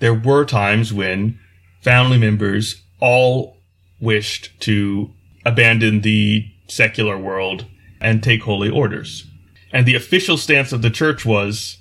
There 0.00 0.12
were 0.12 0.44
times 0.44 0.92
when 0.92 1.38
family 1.80 2.18
members 2.18 2.82
all 3.00 3.56
wished 4.02 4.50
to 4.60 5.14
abandon 5.46 6.02
the 6.02 6.46
secular 6.66 7.16
world 7.16 7.64
and 8.02 8.22
take 8.22 8.42
holy 8.42 8.68
orders. 8.68 9.26
And 9.72 9.86
the 9.86 9.94
official 9.94 10.36
stance 10.36 10.74
of 10.74 10.82
the 10.82 10.90
church 10.90 11.24
was 11.24 11.77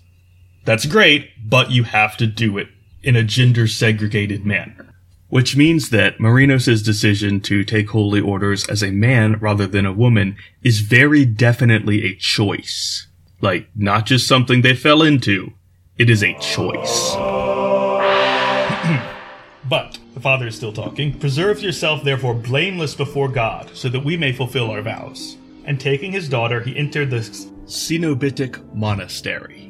that's 0.68 0.86
great, 0.86 1.32
but 1.50 1.72
you 1.72 1.84
have 1.84 2.16
to 2.18 2.28
do 2.28 2.60
it 2.60 2.68
in 3.02 3.16
a 3.16 3.24
gender 3.24 3.68
segregated 3.68 4.46
manner 4.46 4.88
which 5.30 5.58
means 5.58 5.90
that 5.90 6.20
Marinos' 6.20 6.84
decision 6.84 7.42
to 7.42 7.64
take 7.64 7.90
holy 7.90 8.22
orders 8.22 8.68
as 8.70 8.82
a 8.82 8.92
man 8.92 9.38
rather 9.40 9.68
than 9.68 9.86
a 9.86 9.92
woman 9.92 10.38
is 10.64 10.80
very 10.80 11.26
definitely 11.26 12.06
a 12.06 12.16
choice. 12.16 13.08
Like, 13.42 13.68
not 13.76 14.06
just 14.06 14.28
something 14.28 14.62
they 14.62 14.76
fell 14.76 15.02
into. 15.02 15.54
It 15.98 16.10
is 16.10 16.24
a 16.24 16.38
choice. 16.40 17.14
but, 19.70 20.00
the 20.14 20.22
father 20.22 20.48
is 20.48 20.56
still 20.56 20.74
talking, 20.74 21.20
preserve 21.20 21.62
yourself 21.62 22.04
therefore 22.04 22.34
blameless 22.34 22.96
before 22.96 23.28
God, 23.28 23.70
so 23.76 23.90
that 23.90 24.06
we 24.06 24.16
may 24.16 24.32
fulfill 24.32 24.72
our 24.72 24.82
vows. 24.82 25.38
And 25.66 25.80
taking 25.80 26.14
his 26.14 26.30
daughter, 26.30 26.62
he 26.62 26.78
entered 26.78 27.10
the 27.12 27.18
Cenobitic 27.18 28.74
monastery. 28.74 29.67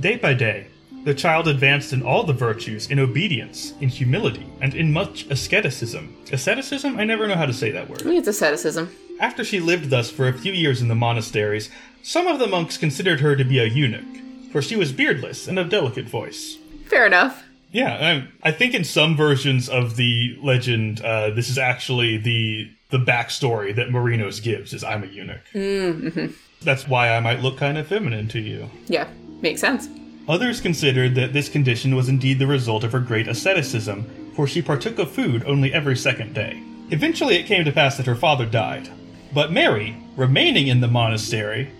Day 0.00 0.16
by 0.16 0.32
day, 0.32 0.68
the 1.04 1.14
child 1.14 1.48
advanced 1.48 1.92
in 1.92 2.02
all 2.02 2.22
the 2.22 2.32
virtues, 2.32 2.88
in 2.88 3.00
obedience, 3.00 3.72
in 3.80 3.88
humility, 3.88 4.46
and 4.60 4.72
in 4.74 4.92
much 4.92 5.26
asceticism. 5.28 6.16
Asceticism? 6.30 6.98
I 6.98 7.04
never 7.04 7.26
know 7.26 7.34
how 7.34 7.46
to 7.46 7.52
say 7.52 7.72
that 7.72 7.88
word. 7.88 8.02
I 8.02 8.04
think 8.04 8.18
it's 8.18 8.28
asceticism. 8.28 8.94
After 9.18 9.42
she 9.42 9.58
lived 9.58 9.90
thus 9.90 10.08
for 10.08 10.28
a 10.28 10.32
few 10.32 10.52
years 10.52 10.80
in 10.80 10.86
the 10.86 10.94
monasteries, 10.94 11.68
some 12.02 12.28
of 12.28 12.38
the 12.38 12.46
monks 12.46 12.76
considered 12.76 13.20
her 13.20 13.34
to 13.34 13.44
be 13.44 13.58
a 13.58 13.64
eunuch, 13.64 14.04
for 14.52 14.62
she 14.62 14.76
was 14.76 14.92
beardless 14.92 15.48
and 15.48 15.58
of 15.58 15.68
delicate 15.68 16.06
voice. 16.06 16.58
Fair 16.86 17.04
enough. 17.04 17.42
Yeah, 17.72 18.28
I, 18.44 18.48
I 18.48 18.52
think 18.52 18.74
in 18.74 18.84
some 18.84 19.16
versions 19.16 19.68
of 19.68 19.96
the 19.96 20.38
legend, 20.40 21.00
uh, 21.00 21.30
this 21.30 21.50
is 21.50 21.58
actually 21.58 22.16
the 22.18 22.70
the 22.90 22.98
backstory 22.98 23.74
that 23.76 23.88
Marinos 23.88 24.42
gives 24.42 24.72
is 24.72 24.82
I'm 24.82 25.02
a 25.02 25.06
eunuch. 25.06 25.42
Mm-hmm. 25.52 26.32
That's 26.62 26.88
why 26.88 27.10
I 27.10 27.20
might 27.20 27.40
look 27.40 27.58
kind 27.58 27.76
of 27.76 27.86
feminine 27.86 28.28
to 28.28 28.40
you. 28.40 28.70
Yeah, 28.86 29.08
makes 29.40 29.60
sense. 29.60 29.88
Others 30.28 30.60
considered 30.60 31.14
that 31.14 31.32
this 31.32 31.48
condition 31.48 31.96
was 31.96 32.08
indeed 32.08 32.38
the 32.38 32.46
result 32.46 32.84
of 32.84 32.92
her 32.92 33.00
great 33.00 33.28
asceticism, 33.28 34.32
for 34.34 34.46
she 34.46 34.60
partook 34.60 34.98
of 34.98 35.10
food 35.10 35.42
only 35.46 35.72
every 35.72 35.96
second 35.96 36.34
day. 36.34 36.62
Eventually, 36.90 37.36
it 37.36 37.46
came 37.46 37.64
to 37.64 37.72
pass 37.72 37.96
that 37.96 38.06
her 38.06 38.14
father 38.14 38.46
died. 38.46 38.88
But 39.32 39.52
Mary, 39.52 39.96
remaining 40.16 40.68
in 40.68 40.80
the 40.80 40.88
monastery, 40.88 41.70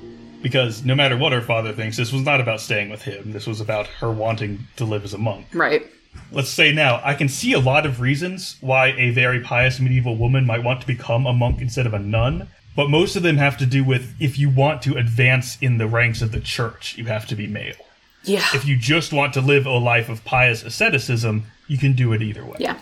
because 0.43 0.85
no 0.85 0.95
matter 0.95 1.17
what 1.17 1.33
her 1.33 1.41
father 1.41 1.73
thinks, 1.73 1.97
this 1.97 2.13
was 2.13 2.23
not 2.23 2.41
about 2.41 2.61
staying 2.61 2.91
with 2.91 3.03
him, 3.03 3.33
this 3.33 3.47
was 3.47 3.61
about 3.61 3.87
her 3.87 4.11
wanting 4.11 4.61
to 4.77 4.85
live 4.85 5.05
as 5.05 5.15
a 5.15 5.19
monk. 5.19 5.47
Right. 5.53 5.87
Let's 6.33 6.51
say 6.51 6.73
now, 6.73 7.01
I 7.05 7.15
can 7.15 7.29
see 7.29 7.53
a 7.53 7.59
lot 7.59 7.87
of 7.87 8.01
reasons 8.01 8.57
why 8.61 8.89
a 8.89 9.11
very 9.11 9.41
pious 9.41 9.81
medieval 9.81 10.17
woman 10.17 10.47
might 10.47 10.65
want 10.65 10.81
to 10.81 10.87
become 10.87 11.27
a 11.27 11.33
monk 11.33 11.61
instead 11.61 11.87
of 11.87 11.95
a 11.95 11.99
nun, 11.99 12.49
but 12.79 12.89
most 12.89 13.17
of 13.17 13.25
them 13.25 13.39
have 13.39 13.57
to 13.57 13.67
do 13.67 13.83
with 13.83 14.15
if 14.21 14.39
you 14.39 14.49
want 14.49 14.83
to 14.83 14.97
advance 14.97 15.59
in 15.61 15.79
the 15.79 15.89
ranks 15.89 16.23
of 16.23 16.31
the 16.31 16.39
church, 16.39 16.97
you 16.97 17.07
have 17.07 17.27
to 17.27 17.35
be 17.35 17.49
male. 17.49 17.75
Yeah. 18.23 18.47
If 18.55 18.67
you 18.67 18.77
just 18.77 19.13
want 19.13 19.35
to 19.35 19.41
live 19.41 19.67
a 19.67 19.73
life 19.73 20.09
of 20.09 20.25
pious 20.25 20.63
asceticism, 20.63 21.43
you 21.67 21.77
can 21.77 21.95
do 21.95 22.13
it 22.13 22.23
either 22.23 22.45
way. 22.45 22.59
Yeah. 22.61 22.79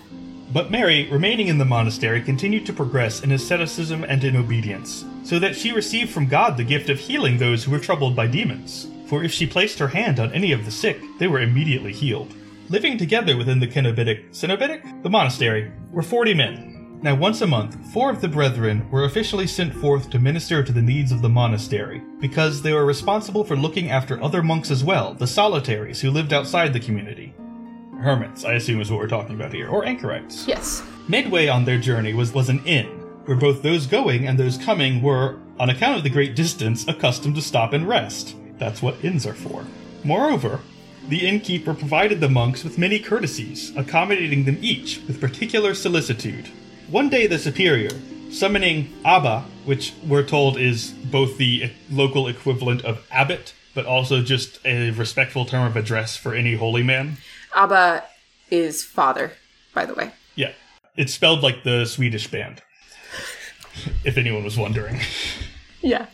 But 0.52 0.70
Mary, 0.70 1.08
remaining 1.10 1.48
in 1.48 1.56
the 1.56 1.64
monastery, 1.64 2.20
continued 2.20 2.66
to 2.66 2.74
progress 2.74 3.22
in 3.22 3.32
asceticism 3.32 4.04
and 4.04 4.22
in 4.22 4.36
obedience, 4.36 5.06
so 5.24 5.38
that 5.38 5.56
she 5.56 5.72
received 5.72 6.10
from 6.10 6.28
God 6.28 6.58
the 6.58 6.64
gift 6.64 6.90
of 6.90 6.98
healing 6.98 7.38
those 7.38 7.64
who 7.64 7.70
were 7.70 7.78
troubled 7.78 8.14
by 8.14 8.26
demons. 8.26 8.88
For 9.06 9.24
if 9.24 9.32
she 9.32 9.46
placed 9.46 9.78
her 9.78 9.88
hand 9.88 10.20
on 10.20 10.30
any 10.34 10.52
of 10.52 10.66
the 10.66 10.70
sick, 10.70 11.00
they 11.18 11.26
were 11.26 11.40
immediately 11.40 11.94
healed. 11.94 12.34
Living 12.68 12.98
together 12.98 13.34
within 13.34 13.60
the 13.60 13.66
Cenobitic, 13.66 14.28
Cenobitic? 14.32 15.02
The 15.02 15.08
monastery, 15.08 15.72
were 15.90 16.02
40 16.02 16.34
men, 16.34 16.75
now, 17.06 17.14
once 17.14 17.40
a 17.40 17.46
month, 17.46 17.76
four 17.92 18.10
of 18.10 18.20
the 18.20 18.26
brethren 18.26 18.90
were 18.90 19.04
officially 19.04 19.46
sent 19.46 19.72
forth 19.72 20.10
to 20.10 20.18
minister 20.18 20.64
to 20.64 20.72
the 20.72 20.82
needs 20.82 21.12
of 21.12 21.22
the 21.22 21.28
monastery, 21.28 22.02
because 22.18 22.62
they 22.62 22.72
were 22.72 22.84
responsible 22.84 23.44
for 23.44 23.54
looking 23.54 23.90
after 23.90 24.20
other 24.20 24.42
monks 24.42 24.72
as 24.72 24.82
well, 24.82 25.14
the 25.14 25.24
solitaries 25.24 26.00
who 26.00 26.10
lived 26.10 26.32
outside 26.32 26.72
the 26.72 26.80
community. 26.80 27.32
Hermits, 28.00 28.44
I 28.44 28.54
assume 28.54 28.80
is 28.80 28.90
what 28.90 28.98
we're 28.98 29.06
talking 29.06 29.36
about 29.36 29.54
here, 29.54 29.68
or 29.68 29.84
anchorites. 29.84 30.48
Yes. 30.48 30.82
Midway 31.06 31.46
on 31.46 31.64
their 31.64 31.78
journey 31.78 32.12
was, 32.12 32.34
was 32.34 32.48
an 32.48 32.60
inn, 32.66 32.86
where 33.26 33.36
both 33.36 33.62
those 33.62 33.86
going 33.86 34.26
and 34.26 34.36
those 34.36 34.58
coming 34.58 35.00
were, 35.00 35.38
on 35.60 35.70
account 35.70 35.98
of 35.98 36.02
the 36.02 36.10
great 36.10 36.34
distance, 36.34 36.88
accustomed 36.88 37.36
to 37.36 37.40
stop 37.40 37.72
and 37.72 37.86
rest. 37.86 38.34
That's 38.58 38.82
what 38.82 39.04
inns 39.04 39.24
are 39.28 39.34
for. 39.34 39.64
Moreover, 40.02 40.58
the 41.06 41.24
innkeeper 41.24 41.72
provided 41.72 42.20
the 42.20 42.28
monks 42.28 42.64
with 42.64 42.78
many 42.78 42.98
courtesies, 42.98 43.72
accommodating 43.76 44.42
them 44.42 44.58
each 44.60 45.02
with 45.06 45.20
particular 45.20 45.72
solicitude. 45.72 46.48
One 46.88 47.08
day, 47.08 47.26
the 47.26 47.38
superior, 47.40 47.90
summoning 48.30 48.94
Abba, 49.04 49.40
which 49.64 49.92
we're 50.06 50.22
told 50.22 50.56
is 50.56 50.92
both 50.92 51.36
the 51.36 51.72
local 51.90 52.28
equivalent 52.28 52.84
of 52.84 53.04
abbot, 53.10 53.54
but 53.74 53.86
also 53.86 54.22
just 54.22 54.60
a 54.64 54.90
respectful 54.92 55.44
term 55.46 55.66
of 55.66 55.76
address 55.76 56.16
for 56.16 56.32
any 56.32 56.54
holy 56.54 56.84
man. 56.84 57.16
Abba 57.56 58.04
is 58.52 58.84
father, 58.84 59.32
by 59.74 59.84
the 59.84 59.94
way. 59.94 60.12
Yeah. 60.36 60.52
It's 60.96 61.12
spelled 61.12 61.42
like 61.42 61.64
the 61.64 61.86
Swedish 61.86 62.30
band, 62.30 62.62
if 64.04 64.16
anyone 64.16 64.44
was 64.44 64.56
wondering. 64.56 65.00
Yeah. 65.82 66.06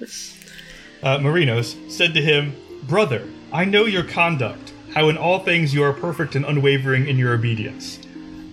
Uh, 1.03 1.19
Marinos 1.19 1.91
said 1.91 2.13
to 2.13 2.21
him, 2.21 2.55
Brother, 2.83 3.27
I 3.53 3.65
know 3.65 3.87
your 3.87 4.03
conduct, 4.03 4.73
how 4.93 5.09
in 5.09 5.17
all 5.17 5.39
things 5.39 5.73
you 5.73 5.83
are 5.83 5.95
perfect 5.95 6.35
and 6.35 6.45
unwavering 6.45 7.07
in 7.07 7.17
your 7.17 7.33
obedience. 7.33 7.99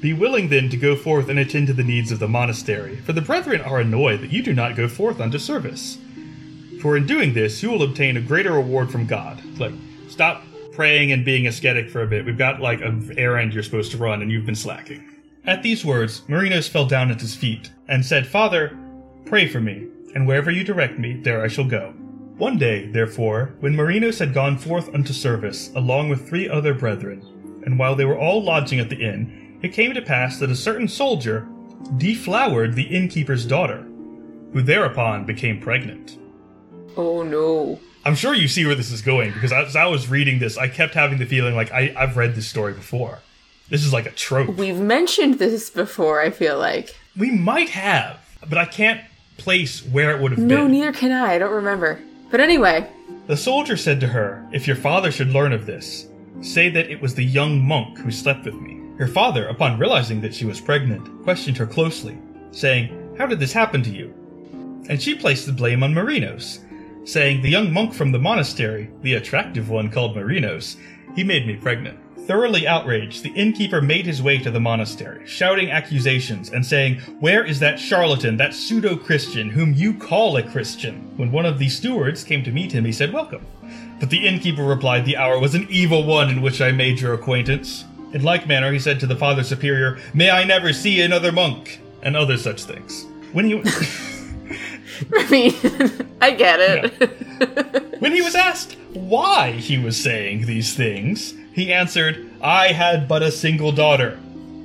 Be 0.01 0.13
willing 0.13 0.47
then 0.47 0.69
to 0.69 0.77
go 0.77 0.95
forth 0.95 1.27
and 1.27 1.37
attend 1.37 1.67
to 1.67 1.73
the 1.73 1.83
needs 1.83 2.11
of 2.11 2.19
the 2.19 2.27
monastery, 2.27 2.97
for 2.97 3.11
the 3.11 3.21
brethren 3.21 3.59
are 3.61 3.79
annoyed 3.79 4.21
that 4.21 4.31
you 4.31 4.41
do 4.41 4.53
not 4.53 4.77
go 4.77 4.87
forth 4.87 5.19
unto 5.19 5.37
service. 5.37 5.97
For 6.81 6.95
in 6.95 7.05
doing 7.05 7.33
this, 7.33 7.61
you 7.61 7.69
will 7.69 7.83
obtain 7.83 8.15
a 8.15 8.21
greater 8.21 8.53
reward 8.53 8.89
from 8.89 9.05
God. 9.05 9.41
Like, 9.59 9.73
stop 10.07 10.43
praying 10.71 11.11
and 11.11 11.25
being 11.25 11.47
ascetic 11.47 11.89
for 11.89 12.01
a 12.01 12.07
bit. 12.07 12.25
We've 12.25 12.37
got 12.37 12.61
like 12.61 12.79
an 12.79 13.13
errand 13.17 13.53
you're 13.53 13.63
supposed 13.63 13.91
to 13.91 13.97
run, 13.97 14.21
and 14.21 14.31
you've 14.31 14.45
been 14.45 14.55
slacking. 14.55 15.03
At 15.45 15.63
these 15.63 15.83
words, 15.83 16.21
Marinos 16.29 16.69
fell 16.69 16.85
down 16.85 17.11
at 17.11 17.19
his 17.19 17.35
feet 17.35 17.71
and 17.89 18.05
said, 18.05 18.25
Father, 18.25 18.77
pray 19.25 19.47
for 19.47 19.59
me, 19.59 19.87
and 20.15 20.25
wherever 20.25 20.49
you 20.49 20.63
direct 20.63 20.97
me, 20.97 21.13
there 21.13 21.43
I 21.43 21.49
shall 21.49 21.65
go. 21.65 21.89
One 22.37 22.57
day, 22.57 22.87
therefore, 22.87 23.55
when 23.59 23.75
Marinos 23.75 24.19
had 24.19 24.33
gone 24.33 24.57
forth 24.57 24.93
unto 24.95 25.11
service, 25.11 25.73
along 25.75 26.07
with 26.07 26.29
three 26.29 26.47
other 26.47 26.73
brethren, 26.73 27.21
and 27.65 27.77
while 27.77 27.95
they 27.95 28.05
were 28.05 28.17
all 28.17 28.41
lodging 28.41 28.79
at 28.79 28.89
the 28.89 29.01
inn, 29.01 29.38
it 29.61 29.73
came 29.73 29.93
to 29.93 30.01
pass 30.01 30.39
that 30.39 30.49
a 30.49 30.55
certain 30.55 30.87
soldier 30.87 31.47
deflowered 31.97 32.75
the 32.75 32.83
innkeeper's 32.83 33.45
daughter, 33.45 33.85
who 34.53 34.61
thereupon 34.61 35.25
became 35.25 35.59
pregnant. 35.59 36.17
Oh 36.97 37.23
no. 37.23 37.79
I'm 38.05 38.15
sure 38.15 38.33
you 38.33 38.47
see 38.47 38.65
where 38.65 38.75
this 38.75 38.91
is 38.91 39.01
going 39.01 39.31
because 39.33 39.51
as 39.51 39.75
I 39.75 39.85
was 39.85 40.07
reading 40.09 40.39
this, 40.39 40.57
I 40.57 40.67
kept 40.67 40.93
having 40.93 41.19
the 41.19 41.25
feeling 41.25 41.55
like 41.55 41.71
I, 41.71 41.93
I've 41.97 42.17
read 42.17 42.35
this 42.35 42.47
story 42.47 42.73
before. 42.73 43.19
This 43.69 43.85
is 43.85 43.93
like 43.93 44.05
a 44.07 44.11
trope. 44.11 44.55
We've 44.55 44.79
mentioned 44.79 45.35
this 45.37 45.69
before, 45.69 46.19
I 46.21 46.31
feel 46.31 46.57
like. 46.57 46.95
We 47.17 47.29
might 47.31 47.69
have, 47.69 48.17
but 48.47 48.57
I 48.57 48.65
can't 48.65 49.01
place 49.37 49.85
where 49.85 50.11
it 50.15 50.21
would 50.21 50.31
have 50.31 50.39
No, 50.39 50.47
been. 50.47 50.57
No, 50.57 50.67
neither 50.67 50.93
can 50.93 51.11
I. 51.11 51.33
I 51.35 51.37
don't 51.37 51.53
remember. 51.53 51.99
But 52.31 52.39
anyway, 52.39 52.89
The 53.27 53.37
soldier 53.37 53.77
said 53.77 53.99
to 53.99 54.07
her, 54.07 54.47
If 54.51 54.65
your 54.65 54.75
father 54.75 55.11
should 55.11 55.29
learn 55.29 55.53
of 55.53 55.65
this, 55.65 56.07
say 56.41 56.69
that 56.69 56.89
it 56.89 57.01
was 57.01 57.13
the 57.15 57.23
young 57.25 57.59
monk 57.63 57.99
who 57.99 58.11
slept 58.11 58.45
with 58.45 58.55
me. 58.55 58.78
Her 58.99 59.07
father, 59.07 59.47
upon 59.47 59.79
realizing 59.79 60.19
that 60.21 60.35
she 60.35 60.43
was 60.43 60.59
pregnant, 60.59 61.23
questioned 61.23 61.55
her 61.55 61.65
closely, 61.65 62.17
saying, 62.51 63.15
How 63.17 63.27
did 63.27 63.39
this 63.39 63.53
happen 63.53 63.81
to 63.83 63.89
you? 63.89 64.13
And 64.89 65.01
she 65.01 65.15
placed 65.15 65.45
the 65.45 65.53
blame 65.53 65.83
on 65.83 65.93
Marinos, 65.93 66.59
saying, 67.05 67.41
The 67.41 67.49
young 67.49 67.71
monk 67.71 67.93
from 67.93 68.11
the 68.11 68.19
monastery, 68.19 68.91
the 69.01 69.13
attractive 69.13 69.69
one 69.69 69.89
called 69.89 70.17
Marinos, 70.17 70.75
he 71.15 71.23
made 71.23 71.47
me 71.47 71.55
pregnant. 71.55 71.97
Thoroughly 72.27 72.67
outraged, 72.67 73.23
the 73.23 73.31
innkeeper 73.31 73.81
made 73.81 74.05
his 74.05 74.21
way 74.21 74.37
to 74.37 74.51
the 74.51 74.59
monastery, 74.59 75.25
shouting 75.25 75.71
accusations 75.71 76.49
and 76.49 76.65
saying, 76.65 76.99
Where 77.21 77.45
is 77.45 77.59
that 77.59 77.79
charlatan, 77.79 78.35
that 78.35 78.53
pseudo 78.53 78.97
Christian, 78.97 79.49
whom 79.49 79.73
you 79.73 79.93
call 79.93 80.35
a 80.35 80.43
Christian? 80.43 81.09
When 81.15 81.31
one 81.31 81.45
of 81.45 81.57
the 81.57 81.69
stewards 81.69 82.25
came 82.25 82.43
to 82.43 82.51
meet 82.51 82.73
him, 82.73 82.83
he 82.83 82.91
said, 82.91 83.13
Welcome. 83.13 83.45
But 84.01 84.09
the 84.09 84.27
innkeeper 84.27 84.63
replied, 84.63 85.05
The 85.05 85.15
hour 85.15 85.39
was 85.39 85.55
an 85.55 85.67
evil 85.69 86.03
one 86.03 86.29
in 86.29 86.41
which 86.41 86.59
I 86.59 86.73
made 86.73 86.99
your 86.99 87.13
acquaintance. 87.13 87.85
In 88.13 88.23
like 88.23 88.47
manner, 88.47 88.71
he 88.71 88.79
said 88.79 88.99
to 89.01 89.07
the 89.07 89.15
Father 89.15 89.43
Superior, 89.43 89.99
May 90.13 90.31
I 90.31 90.43
never 90.43 90.73
see 90.73 91.01
another 91.01 91.31
monk, 91.31 91.79
and 92.01 92.15
other 92.15 92.37
such 92.37 92.63
things. 92.63 93.05
When 93.33 93.45
he. 93.45 93.61
I 95.15 95.29
mean, 95.29 95.53
I 96.21 96.31
get 96.31 96.59
it. 96.59 98.01
When 98.01 98.13
he 98.13 98.21
was 98.21 98.35
asked 98.35 98.77
why 98.93 99.51
he 99.51 99.77
was 99.77 100.01
saying 100.01 100.45
these 100.45 100.73
things, 100.73 101.33
he 101.53 101.71
answered, 101.71 102.29
I 102.41 102.67
had 102.69 103.07
but 103.07 103.21
a 103.21 103.31
single 103.31 103.71
daughter, 103.71 104.17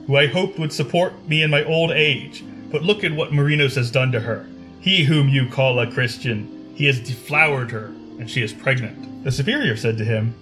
who 0.06 0.16
I 0.16 0.26
hoped 0.26 0.58
would 0.58 0.72
support 0.72 1.28
me 1.28 1.42
in 1.42 1.50
my 1.50 1.64
old 1.64 1.90
age. 1.90 2.44
But 2.70 2.82
look 2.82 3.04
at 3.04 3.12
what 3.12 3.32
Marinos 3.32 3.76
has 3.76 3.90
done 3.90 4.12
to 4.12 4.20
her. 4.20 4.46
He 4.80 5.04
whom 5.04 5.28
you 5.28 5.48
call 5.48 5.78
a 5.78 5.90
Christian, 5.90 6.72
he 6.74 6.86
has 6.86 7.00
deflowered 7.00 7.70
her, 7.70 7.86
and 8.18 8.30
she 8.30 8.42
is 8.42 8.52
pregnant. 8.52 9.24
The 9.24 9.32
superior 9.32 9.76
said 9.76 9.96
to 9.98 10.04
him, 10.04 10.34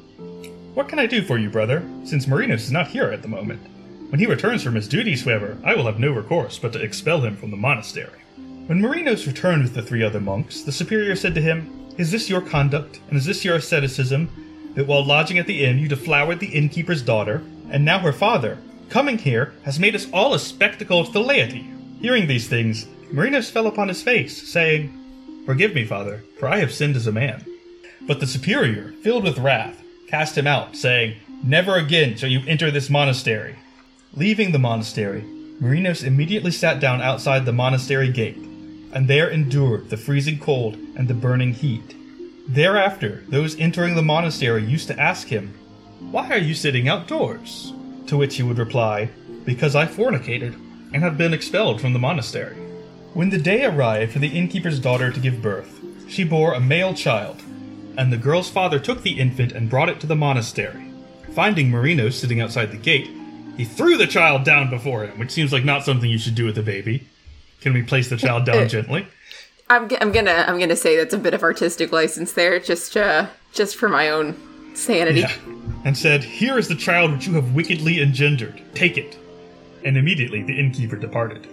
What 0.74 0.89
can 0.89 0.99
I 0.99 1.05
do 1.05 1.23
for 1.23 1.36
you, 1.36 1.51
brother, 1.51 1.86
since 2.05 2.24
Marinos 2.24 2.62
is 2.62 2.73
not 2.73 2.89
here 2.89 3.11
at 3.11 3.20
the 3.20 3.28
moment? 3.28 3.61
When 4.09 4.19
he 4.19 4.27
returns 4.27 4.62
from 4.62 4.74
his 4.74 4.89
duties, 4.89 5.23
however, 5.23 5.59
I 5.62 5.74
will 5.74 5.85
have 5.85 6.01
no 6.01 6.12
recourse 6.12 6.59
but 6.59 6.73
to 6.73 6.81
expel 6.81 7.20
him 7.20 7.36
from 7.36 7.51
the 7.51 7.59
monastery. 7.59 8.20
When 8.66 8.81
Marinos 8.81 9.27
returned 9.27 9.65
with 9.65 9.74
the 9.74 9.82
three 9.82 10.03
other 10.03 10.20
monks, 10.20 10.62
the 10.62 10.73
superior 10.73 11.15
said 11.15 11.35
to 11.35 11.43
him, 11.43 11.90
Is 11.99 12.11
this 12.11 12.31
your 12.31 12.40
conduct, 12.40 13.01
and 13.09 13.19
is 13.19 13.27
this 13.27 13.44
your 13.44 13.57
asceticism, 13.57 14.73
that 14.74 14.86
while 14.86 15.05
lodging 15.05 15.39
at 15.39 15.47
the 15.47 15.62
inn 15.62 15.78
you 15.78 15.89
deflowered 15.89 16.40
the 16.40 16.47
innkeeper's 16.55 17.03
daughter, 17.03 17.43
and 17.70 17.85
now 17.85 17.99
her 17.99 18.12
father, 18.12 18.57
coming 18.89 19.19
here, 19.19 19.53
has 19.65 19.78
made 19.78 19.94
us 19.94 20.07
all 20.11 20.32
a 20.32 20.39
spectacle 20.39 21.05
to 21.05 21.12
the 21.12 21.20
laity? 21.20 21.70
Hearing 22.01 22.27
these 22.27 22.49
things, 22.49 22.86
Marinos 23.12 23.51
fell 23.51 23.66
upon 23.66 23.89
his 23.89 24.03
face, 24.03 24.49
saying, 24.49 25.43
Forgive 25.44 25.74
me, 25.74 25.85
father, 25.85 26.24
for 26.39 26.49
I 26.49 26.61
have 26.61 26.73
sinned 26.73 26.97
as 26.97 27.07
a 27.07 27.12
man. 27.12 27.44
But 28.01 28.20
the 28.20 28.27
superior, 28.27 28.93
filled 29.03 29.24
with 29.24 29.39
wrath, 29.39 29.81
cast 30.12 30.36
him 30.36 30.47
out, 30.47 30.76
saying, 30.76 31.16
Never 31.43 31.76
again 31.76 32.16
shall 32.16 32.28
you 32.28 32.43
enter 32.47 32.70
this 32.70 32.90
monastery. 32.90 33.56
Leaving 34.12 34.52
the 34.52 34.59
monastery, 34.59 35.22
Marinos 35.59 36.05
immediately 36.05 36.51
sat 36.51 36.80
down 36.80 37.01
outside 37.01 37.47
the 37.47 37.52
monastery 37.52 38.12
gate, 38.12 38.36
and 38.93 39.09
there 39.09 39.30
endured 39.30 39.89
the 39.89 39.97
freezing 39.97 40.39
cold 40.39 40.74
and 40.97 41.09
the 41.09 41.14
burning 41.14 41.55
heat. 41.55 41.97
Thereafter, 42.47 43.24
those 43.28 43.59
entering 43.59 43.94
the 43.94 44.02
monastery 44.02 44.62
used 44.62 44.86
to 44.89 45.01
ask 45.01 45.28
him, 45.28 45.55
Why 46.10 46.28
are 46.28 46.36
you 46.36 46.55
sitting 46.55 46.89
outdoors? 46.89 47.72
To 48.09 48.18
which 48.18 48.36
he 48.36 48.43
would 48.43 48.59
reply, 48.59 49.09
Because 49.47 49.74
I 49.74 49.86
fornicated, 49.86 50.52
and 50.93 51.02
have 51.02 51.16
been 51.16 51.32
expelled 51.32 51.80
from 51.80 51.94
the 51.94 51.98
monastery. 51.98 52.56
When 53.14 53.30
the 53.30 53.39
day 53.39 53.64
arrived 53.64 54.12
for 54.12 54.18
the 54.18 54.36
innkeeper's 54.39 54.78
daughter 54.78 55.10
to 55.10 55.20
give 55.20 55.40
birth, 55.40 55.80
she 56.06 56.22
bore 56.22 56.52
a 56.52 56.60
male 56.60 56.93
child, 56.93 57.43
and 57.97 58.12
the 58.12 58.16
girl's 58.16 58.51
father 58.51 58.78
took 58.78 59.02
the 59.02 59.19
infant 59.19 59.52
and 59.52 59.70
brought 59.70 59.89
it 59.89 60.01
to 60.01 60.06
the 60.06 60.16
monastery. 60.16 60.86
Finding 61.35 61.70
Marinos 61.70 62.14
sitting 62.14 62.40
outside 62.40 62.70
the 62.70 62.77
gate, 62.77 63.10
he 63.56 63.64
threw 63.64 63.97
the 63.97 64.06
child 64.06 64.44
down 64.44 64.70
before 64.70 65.05
him, 65.05 65.19
which 65.19 65.31
seems 65.31 65.52
like 65.52 65.64
not 65.64 65.85
something 65.85 66.10
you 66.10 66.19
should 66.19 66.35
do 66.35 66.44
with 66.47 66.59
a 66.59 66.62
baby. 66.62 67.06
Can 67.60 67.73
we 67.74 67.82
place 67.82 68.09
the 68.09 68.16
child 68.16 68.44
down 68.44 68.69
gently? 68.77 69.06
I'm, 69.70 69.89
g- 69.89 69.97
I'm 70.01 70.12
gonna 70.12 70.44
I'm 70.47 70.59
gonna 70.59 70.77
say 70.77 70.97
that's 70.97 71.14
a 71.14 71.19
bit 71.19 71.32
of 71.35 71.43
artistic 71.43 71.93
license 71.93 72.32
there, 72.32 72.59
just 72.60 72.97
uh, 72.97 73.28
just 73.52 73.77
for 73.77 73.89
my 73.89 74.10
own 74.10 74.36
sanity. 74.74 75.20
Yeah. 75.20 75.32
And 75.85 75.97
said, 75.97 76.23
Here 76.24 76.59
is 76.59 76.69
the 76.69 76.74
child 76.74 77.12
which 77.12 77.27
you 77.27 77.35
have 77.35 77.55
wickedly 77.55 78.01
engendered. 78.02 78.60
Take 78.74 78.98
it. 78.98 79.16
And 79.85 79.97
immediately 79.97 80.43
the 80.43 80.59
innkeeper 80.59 80.97
departed. 80.97 81.48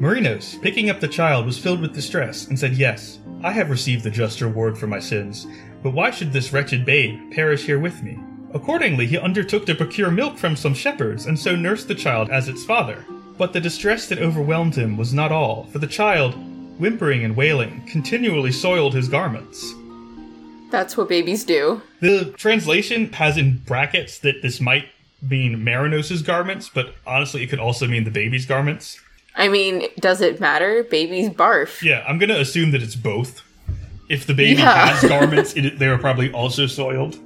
Marinos, 0.00 0.60
picking 0.62 0.88
up 0.90 1.00
the 1.00 1.08
child, 1.08 1.46
was 1.46 1.58
filled 1.58 1.80
with 1.80 1.94
distress, 1.94 2.46
and 2.48 2.58
said, 2.58 2.72
Yes, 2.74 3.18
I 3.42 3.52
have 3.52 3.70
received 3.70 4.02
the 4.04 4.10
just 4.10 4.40
reward 4.40 4.76
for 4.78 4.86
my 4.86 4.98
sins, 4.98 5.46
but 5.82 5.92
why 5.92 6.10
should 6.10 6.32
this 6.32 6.52
wretched 6.52 6.84
babe 6.84 7.32
perish 7.32 7.64
here 7.64 7.78
with 7.78 8.02
me? 8.02 8.18
Accordingly, 8.52 9.06
he 9.06 9.18
undertook 9.18 9.66
to 9.66 9.74
procure 9.74 10.10
milk 10.10 10.36
from 10.36 10.56
some 10.56 10.74
shepherds, 10.74 11.26
and 11.26 11.38
so 11.38 11.54
nursed 11.54 11.88
the 11.88 11.94
child 11.94 12.30
as 12.30 12.48
its 12.48 12.64
father. 12.64 13.04
But 13.38 13.52
the 13.52 13.60
distress 13.60 14.08
that 14.08 14.18
overwhelmed 14.18 14.74
him 14.74 14.96
was 14.96 15.14
not 15.14 15.32
all, 15.32 15.64
for 15.66 15.78
the 15.78 15.86
child, 15.86 16.34
whimpering 16.78 17.24
and 17.24 17.36
wailing, 17.36 17.82
continually 17.86 18.52
soiled 18.52 18.94
his 18.94 19.08
garments. 19.08 19.74
That's 20.70 20.96
what 20.96 21.08
babies 21.08 21.44
do. 21.44 21.82
The 22.00 22.32
translation 22.36 23.12
has 23.14 23.36
in 23.36 23.58
brackets 23.58 24.18
that 24.18 24.42
this 24.42 24.60
might 24.60 24.86
mean 25.22 25.58
Marinos' 25.58 26.24
garments, 26.24 26.70
but 26.72 26.94
honestly, 27.06 27.42
it 27.42 27.48
could 27.48 27.58
also 27.58 27.86
mean 27.86 28.04
the 28.04 28.10
baby's 28.10 28.46
garments. 28.46 29.00
I 29.36 29.48
mean, 29.48 29.86
does 29.98 30.20
it 30.20 30.40
matter? 30.40 30.82
Babies 30.84 31.30
barf. 31.30 31.82
Yeah, 31.82 32.04
I'm 32.06 32.18
gonna 32.18 32.38
assume 32.38 32.72
that 32.72 32.82
it's 32.82 32.96
both. 32.96 33.42
If 34.10 34.26
the 34.26 34.34
baby 34.34 34.60
Yeah. 34.60 34.86
has 34.88 35.08
garments, 35.08 35.54
it, 35.54 35.78
they 35.78 35.86
are 35.86 35.96
probably 35.96 36.32
also 36.32 36.66
soiled. 36.66 37.18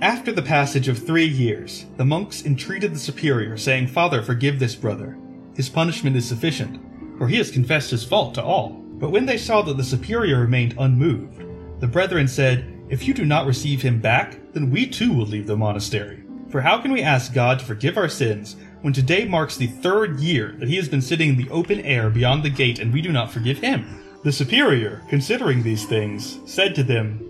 After 0.00 0.32
the 0.32 0.40
passage 0.40 0.88
of 0.88 0.98
three 0.98 1.26
years, 1.28 1.84
the 1.98 2.04
monks 2.06 2.46
entreated 2.46 2.94
the 2.94 2.98
superior, 2.98 3.58
saying, 3.58 3.88
Father, 3.88 4.22
forgive 4.22 4.58
this 4.58 4.74
brother. 4.74 5.18
His 5.54 5.68
punishment 5.68 6.16
is 6.16 6.26
sufficient, 6.26 6.80
for 7.18 7.28
he 7.28 7.36
has 7.36 7.50
confessed 7.50 7.90
his 7.90 8.04
fault 8.04 8.34
to 8.36 8.42
all. 8.42 8.70
But 8.94 9.10
when 9.10 9.26
they 9.26 9.36
saw 9.36 9.60
that 9.62 9.76
the 9.76 9.84
superior 9.84 10.40
remained 10.40 10.74
unmoved, 10.78 11.44
the 11.80 11.86
brethren 11.86 12.26
said, 12.26 12.64
If 12.88 13.06
you 13.06 13.12
do 13.12 13.26
not 13.26 13.46
receive 13.46 13.82
him 13.82 14.00
back, 14.00 14.38
then 14.54 14.70
we 14.70 14.86
too 14.86 15.12
will 15.12 15.26
leave 15.26 15.46
the 15.46 15.56
monastery. 15.58 16.22
For 16.48 16.62
how 16.62 16.78
can 16.80 16.90
we 16.92 17.02
ask 17.02 17.34
God 17.34 17.58
to 17.58 17.64
forgive 17.66 17.98
our 17.98 18.08
sins 18.08 18.56
when 18.80 18.94
today 18.94 19.26
marks 19.26 19.58
the 19.58 19.66
third 19.66 20.18
year 20.20 20.54
that 20.58 20.68
he 20.70 20.76
has 20.76 20.88
been 20.88 21.02
sitting 21.02 21.28
in 21.28 21.36
the 21.36 21.50
open 21.50 21.80
air 21.80 22.08
beyond 22.08 22.42
the 22.42 22.50
gate 22.50 22.78
and 22.78 22.90
we 22.92 23.02
do 23.02 23.12
not 23.12 23.30
forgive 23.30 23.58
him? 23.58 24.02
The 24.22 24.32
superior, 24.32 25.02
considering 25.08 25.62
these 25.62 25.86
things, 25.86 26.40
said 26.44 26.74
to 26.74 26.82
them, 26.82 27.26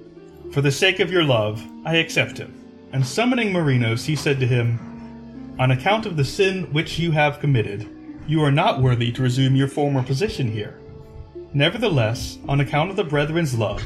For 0.51 0.61
the 0.61 0.73
sake 0.73 0.99
of 0.99 1.12
your 1.12 1.23
love, 1.23 1.65
I 1.85 1.97
accept 1.97 2.37
him. 2.37 2.53
And 2.93 3.07
summoning 3.07 3.53
Marinos, 3.53 4.05
he 4.05 4.17
said 4.17 4.41
to 4.41 4.47
him, 4.47 5.55
On 5.61 5.71
account 5.71 6.05
of 6.05 6.17
the 6.17 6.25
sin 6.25 6.65
which 6.73 6.99
you 6.99 7.12
have 7.12 7.39
committed, 7.39 7.89
you 8.27 8.43
are 8.43 8.51
not 8.51 8.83
worthy 8.83 9.12
to 9.12 9.23
resume 9.23 9.55
your 9.55 9.69
former 9.69 10.03
position 10.03 10.51
here. 10.51 10.81
Nevertheless, 11.55 12.39
on 12.49 12.59
account 12.59 12.91
of 12.91 12.97
the 12.97 13.05
brethren's 13.05 13.57
love, 13.57 13.85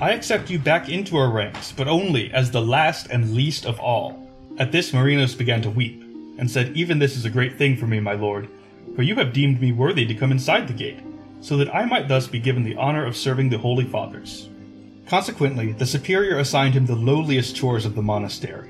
I 0.00 0.10
accept 0.10 0.50
you 0.50 0.58
back 0.58 0.88
into 0.88 1.16
our 1.16 1.30
ranks, 1.30 1.70
but 1.70 1.86
only 1.86 2.32
as 2.32 2.50
the 2.50 2.60
last 2.60 3.06
and 3.08 3.34
least 3.34 3.66
of 3.66 3.78
all. 3.78 4.28
At 4.58 4.72
this, 4.72 4.90
Marinos 4.90 5.38
began 5.38 5.62
to 5.62 5.70
weep, 5.70 6.02
and 6.38 6.50
said, 6.50 6.76
Even 6.76 6.98
this 6.98 7.16
is 7.16 7.24
a 7.24 7.30
great 7.30 7.56
thing 7.56 7.76
for 7.76 7.86
me, 7.86 8.00
my 8.00 8.14
lord, 8.14 8.48
for 8.96 9.02
you 9.02 9.14
have 9.14 9.32
deemed 9.32 9.60
me 9.60 9.70
worthy 9.70 10.06
to 10.06 10.14
come 10.14 10.32
inside 10.32 10.66
the 10.66 10.74
gate, 10.74 10.98
so 11.42 11.56
that 11.58 11.74
I 11.74 11.84
might 11.84 12.08
thus 12.08 12.26
be 12.26 12.38
given 12.38 12.62
the 12.62 12.76
honor 12.76 13.04
of 13.04 13.16
serving 13.16 13.50
the 13.50 13.58
holy 13.58 13.84
fathers. 13.84 14.48
Consequently, 15.06 15.72
the 15.72 15.84
superior 15.84 16.38
assigned 16.38 16.74
him 16.74 16.86
the 16.86 16.94
lowliest 16.94 17.54
chores 17.54 17.84
of 17.84 17.94
the 17.94 18.00
monastery, 18.02 18.68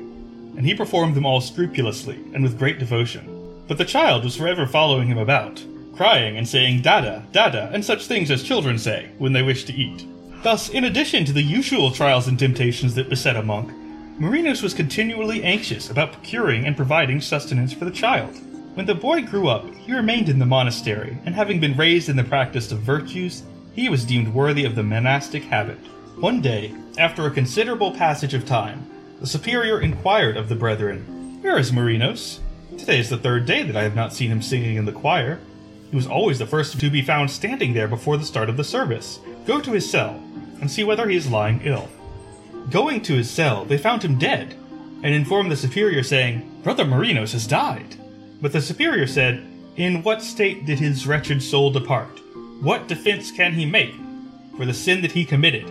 and 0.56 0.66
he 0.66 0.74
performed 0.74 1.14
them 1.14 1.26
all 1.26 1.40
scrupulously 1.40 2.16
and 2.34 2.42
with 2.42 2.58
great 2.58 2.78
devotion. 2.78 3.28
But 3.68 3.78
the 3.78 3.84
child 3.84 4.24
was 4.24 4.36
forever 4.36 4.66
following 4.66 5.06
him 5.06 5.18
about, 5.18 5.62
crying 5.94 6.36
and 6.36 6.48
saying 6.48 6.82
dada, 6.82 7.24
dada, 7.30 7.70
and 7.72 7.84
such 7.84 8.06
things 8.06 8.30
as 8.30 8.42
children 8.42 8.78
say 8.78 9.10
when 9.18 9.32
they 9.32 9.42
wish 9.42 9.64
to 9.64 9.74
eat. 9.74 10.06
Thus, 10.42 10.70
in 10.70 10.84
addition 10.84 11.24
to 11.26 11.32
the 11.32 11.42
usual 11.42 11.92
trials 11.92 12.26
and 12.26 12.38
temptations 12.38 12.94
that 12.94 13.08
beset 13.08 13.36
a 13.36 13.42
monk, 13.42 13.70
Marinos 14.18 14.62
was 14.62 14.74
continually 14.74 15.42
anxious 15.44 15.90
about 15.90 16.12
procuring 16.12 16.66
and 16.66 16.76
providing 16.76 17.20
sustenance 17.20 17.72
for 17.72 17.84
the 17.84 17.90
child. 17.90 18.34
When 18.74 18.86
the 18.86 18.94
boy 18.94 19.20
grew 19.20 19.48
up, 19.48 19.66
he 19.74 19.92
remained 19.92 20.30
in 20.30 20.38
the 20.38 20.46
monastery, 20.46 21.18
and 21.26 21.34
having 21.34 21.60
been 21.60 21.76
raised 21.76 22.08
in 22.08 22.16
the 22.16 22.24
practice 22.24 22.72
of 22.72 22.78
virtues, 22.78 23.42
he 23.74 23.90
was 23.90 24.06
deemed 24.06 24.32
worthy 24.32 24.64
of 24.64 24.76
the 24.76 24.82
monastic 24.82 25.44
habit. 25.44 25.76
One 26.16 26.40
day, 26.40 26.74
after 26.96 27.26
a 27.26 27.30
considerable 27.30 27.92
passage 27.92 28.32
of 28.32 28.46
time, 28.46 28.86
the 29.20 29.26
superior 29.26 29.82
inquired 29.82 30.38
of 30.38 30.48
the 30.48 30.54
brethren, 30.54 31.38
Where 31.42 31.58
is 31.58 31.70
Marinos? 31.70 32.38
Today 32.78 32.98
is 32.98 33.10
the 33.10 33.18
third 33.18 33.44
day 33.44 33.62
that 33.62 33.76
I 33.76 33.82
have 33.82 33.94
not 33.94 34.14
seen 34.14 34.30
him 34.30 34.40
singing 34.40 34.76
in 34.76 34.86
the 34.86 34.92
choir. 34.92 35.38
He 35.90 35.96
was 35.96 36.06
always 36.06 36.38
the 36.38 36.46
first 36.46 36.80
to 36.80 36.90
be 36.90 37.02
found 37.02 37.30
standing 37.30 37.74
there 37.74 37.88
before 37.88 38.16
the 38.16 38.24
start 38.24 38.48
of 38.48 38.56
the 38.56 38.64
service. 38.64 39.20
Go 39.46 39.60
to 39.60 39.72
his 39.72 39.90
cell, 39.90 40.22
and 40.62 40.70
see 40.70 40.82
whether 40.82 41.10
he 41.10 41.16
is 41.16 41.30
lying 41.30 41.60
ill. 41.64 41.90
Going 42.70 43.02
to 43.02 43.16
his 43.16 43.30
cell, 43.30 43.66
they 43.66 43.76
found 43.76 44.02
him 44.02 44.18
dead, 44.18 44.54
and 45.02 45.14
informed 45.14 45.52
the 45.52 45.56
superior, 45.56 46.02
saying, 46.02 46.60
Brother 46.62 46.86
Marinos 46.86 47.32
has 47.32 47.46
died. 47.46 47.96
But 48.42 48.52
the 48.52 48.60
superior 48.60 49.06
said, 49.06 49.46
In 49.76 50.02
what 50.02 50.20
state 50.20 50.66
did 50.66 50.80
his 50.80 51.06
wretched 51.06 51.40
soul 51.40 51.70
depart? 51.70 52.18
What 52.60 52.88
defense 52.88 53.30
can 53.30 53.52
he 53.52 53.64
make 53.64 53.94
for 54.56 54.66
the 54.66 54.74
sin 54.74 55.00
that 55.02 55.12
he 55.12 55.24
committed? 55.24 55.64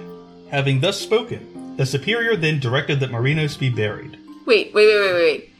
Having 0.49 0.79
thus 0.79 0.99
spoken, 0.99 1.75
the 1.75 1.85
superior 1.85 2.37
then 2.37 2.59
directed 2.59 3.01
that 3.01 3.11
Marinos 3.11 3.59
be 3.59 3.69
buried. 3.69 4.17
Wait, 4.45 4.73
wait, 4.73 4.87
wait, 4.87 5.01
wait, 5.01 5.13
wait. 5.13 5.53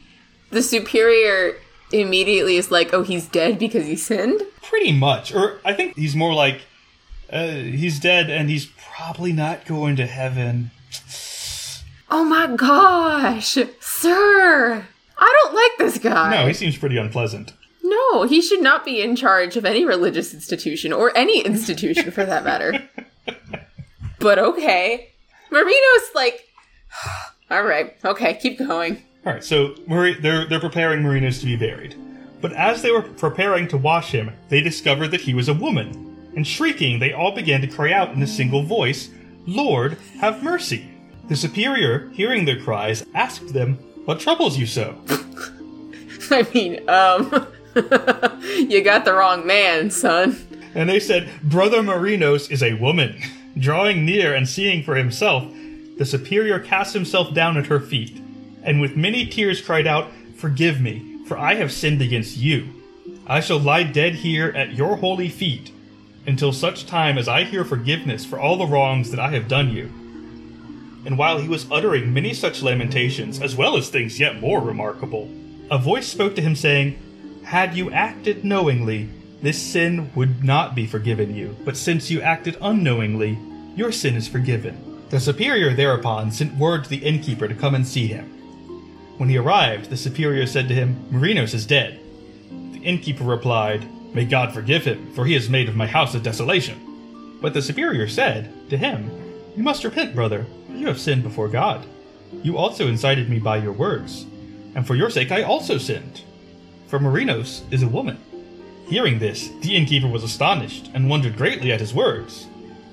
The 0.50 0.62
superior 0.62 1.56
immediately 1.92 2.56
is 2.56 2.70
like, 2.70 2.92
"Oh, 2.92 3.02
he's 3.02 3.28
dead 3.28 3.58
because 3.58 3.86
he 3.86 3.96
sinned." 3.96 4.42
Pretty 4.62 4.92
much. 4.92 5.34
Or 5.34 5.60
I 5.64 5.74
think 5.74 5.96
he's 5.96 6.16
more 6.16 6.34
like, 6.34 6.62
uh, 7.30 7.48
he's 7.48 8.00
dead 8.00 8.30
and 8.30 8.48
he's 8.48 8.66
probably 8.66 9.32
not 9.32 9.66
going 9.66 9.96
to 9.96 10.06
heaven. 10.06 10.70
Oh 12.10 12.24
my 12.24 12.54
gosh, 12.54 13.56
sir! 13.80 14.86
I 15.22 15.42
don't 15.44 15.54
like 15.54 15.78
this 15.78 15.98
guy. 16.02 16.32
No, 16.32 16.48
he 16.48 16.52
seems 16.52 16.76
pretty 16.76 16.96
unpleasant. 16.96 17.52
No, 17.84 18.24
he 18.24 18.42
should 18.42 18.60
not 18.60 18.84
be 18.84 19.00
in 19.00 19.14
charge 19.14 19.56
of 19.56 19.64
any 19.64 19.84
religious 19.84 20.34
institution 20.34 20.92
or 20.92 21.16
any 21.16 21.40
institution 21.42 22.10
for 22.10 22.24
that 22.24 22.42
matter. 22.42 22.82
but 24.18 24.40
okay. 24.40 25.10
Marino's 25.52 26.10
like, 26.16 26.48
all 27.52 27.62
right, 27.62 27.96
okay, 28.04 28.34
keep 28.34 28.58
going. 28.58 29.00
All 29.24 29.32
right, 29.32 29.44
so 29.44 29.76
Mari- 29.86 30.14
they're 30.14 30.48
they're 30.48 30.58
preparing 30.58 31.02
Marinos 31.02 31.38
to 31.38 31.46
be 31.46 31.54
buried, 31.54 31.94
but 32.40 32.52
as 32.54 32.82
they 32.82 32.90
were 32.90 33.02
preparing 33.02 33.68
to 33.68 33.76
wash 33.76 34.10
him, 34.10 34.32
they 34.48 34.60
discovered 34.60 35.12
that 35.12 35.20
he 35.20 35.34
was 35.34 35.48
a 35.48 35.54
woman, 35.54 36.16
and 36.34 36.44
shrieking, 36.44 36.98
they 36.98 37.12
all 37.12 37.30
began 37.30 37.60
to 37.60 37.68
cry 37.68 37.92
out 37.92 38.12
in 38.12 38.22
a 38.22 38.26
single 38.26 38.64
voice, 38.64 39.10
"Lord, 39.46 39.98
have 40.18 40.42
mercy!" 40.42 40.88
The 41.28 41.36
superior, 41.36 42.08
hearing 42.14 42.44
their 42.44 42.60
cries, 42.60 43.06
asked 43.14 43.52
them, 43.52 43.78
"What 44.04 44.20
troubles 44.20 44.58
you 44.58 44.66
so?" 44.66 44.96
I 46.30 46.46
mean, 46.54 46.88
um, 46.88 47.46
you 47.74 48.82
got 48.82 49.04
the 49.04 49.14
wrong 49.14 49.46
man, 49.46 49.90
son. 49.90 50.36
And 50.74 50.88
they 50.88 51.00
said, 51.00 51.28
Brother 51.42 51.82
Marinos 51.82 52.50
is 52.50 52.62
a 52.62 52.74
woman. 52.74 53.20
Drawing 53.58 54.06
near 54.06 54.34
and 54.34 54.48
seeing 54.48 54.82
for 54.82 54.96
himself, 54.96 55.44
the 55.98 56.06
superior 56.06 56.58
cast 56.58 56.94
himself 56.94 57.34
down 57.34 57.58
at 57.58 57.66
her 57.66 57.80
feet, 57.80 58.20
and 58.62 58.80
with 58.80 58.96
many 58.96 59.26
tears 59.26 59.60
cried 59.60 59.86
out, 59.86 60.10
Forgive 60.36 60.80
me, 60.80 61.18
for 61.26 61.36
I 61.36 61.54
have 61.56 61.70
sinned 61.70 62.00
against 62.00 62.38
you. 62.38 62.68
I 63.26 63.40
shall 63.40 63.60
lie 63.60 63.82
dead 63.82 64.16
here 64.16 64.48
at 64.56 64.72
your 64.72 64.96
holy 64.96 65.28
feet, 65.28 65.70
until 66.26 66.52
such 66.52 66.86
time 66.86 67.18
as 67.18 67.28
I 67.28 67.44
hear 67.44 67.64
forgiveness 67.64 68.24
for 68.24 68.40
all 68.40 68.56
the 68.56 68.66
wrongs 68.66 69.10
that 69.10 69.20
I 69.20 69.30
have 69.32 69.48
done 69.48 69.70
you. 69.70 69.90
And 71.04 71.18
while 71.18 71.38
he 71.38 71.48
was 71.48 71.70
uttering 71.70 72.14
many 72.14 72.32
such 72.32 72.62
lamentations, 72.62 73.40
as 73.40 73.56
well 73.56 73.76
as 73.76 73.88
things 73.88 74.20
yet 74.20 74.40
more 74.40 74.60
remarkable, 74.60 75.28
a 75.70 75.78
voice 75.78 76.06
spoke 76.06 76.36
to 76.36 76.42
him, 76.42 76.54
saying, 76.54 76.98
Had 77.44 77.74
you 77.74 77.90
acted 77.90 78.44
knowingly, 78.44 79.08
this 79.42 79.60
sin 79.60 80.12
would 80.14 80.44
not 80.44 80.74
be 80.74 80.86
forgiven 80.86 81.34
you, 81.34 81.56
but 81.64 81.76
since 81.76 82.10
you 82.10 82.20
acted 82.20 82.56
unknowingly, 82.60 83.38
your 83.74 83.90
sin 83.90 84.14
is 84.14 84.28
forgiven. 84.28 85.00
The 85.10 85.18
superior 85.18 85.74
thereupon 85.74 86.30
sent 86.30 86.56
word 86.56 86.84
to 86.84 86.90
the 86.90 87.04
innkeeper 87.04 87.48
to 87.48 87.54
come 87.54 87.74
and 87.74 87.86
see 87.86 88.06
him. 88.06 88.26
When 89.18 89.28
he 89.28 89.36
arrived, 89.36 89.90
the 89.90 89.96
superior 89.96 90.46
said 90.46 90.68
to 90.68 90.74
him, 90.74 91.04
Marinos 91.10 91.54
is 91.54 91.66
dead. 91.66 92.00
The 92.72 92.78
innkeeper 92.78 93.24
replied, 93.24 93.86
May 94.14 94.24
God 94.24 94.54
forgive 94.54 94.84
him, 94.84 95.12
for 95.12 95.24
he 95.24 95.34
has 95.34 95.48
made 95.48 95.68
of 95.68 95.76
my 95.76 95.86
house 95.86 96.14
a 96.14 96.20
desolation. 96.20 97.38
But 97.40 97.54
the 97.54 97.62
superior 97.62 98.08
said 98.08 98.52
to 98.70 98.76
him, 98.76 99.10
You 99.56 99.62
must 99.62 99.84
repent, 99.84 100.14
brother, 100.14 100.46
you 100.82 100.88
have 100.88 101.00
sinned 101.00 101.22
before 101.22 101.48
God. 101.48 101.86
You 102.42 102.58
also 102.58 102.88
incited 102.88 103.30
me 103.30 103.38
by 103.38 103.58
your 103.58 103.72
words, 103.72 104.26
and 104.74 104.84
for 104.86 104.96
your 104.96 105.10
sake 105.10 105.30
I 105.30 105.42
also 105.42 105.78
sinned. 105.78 106.22
For 106.88 106.98
Marinos 106.98 107.62
is 107.72 107.82
a 107.82 107.88
woman. 107.88 108.18
Hearing 108.88 109.18
this, 109.20 109.48
the 109.60 109.76
innkeeper 109.76 110.08
was 110.08 110.24
astonished 110.24 110.90
and 110.92 111.08
wondered 111.08 111.36
greatly 111.36 111.70
at 111.72 111.80
his 111.80 111.94
words. 111.94 112.48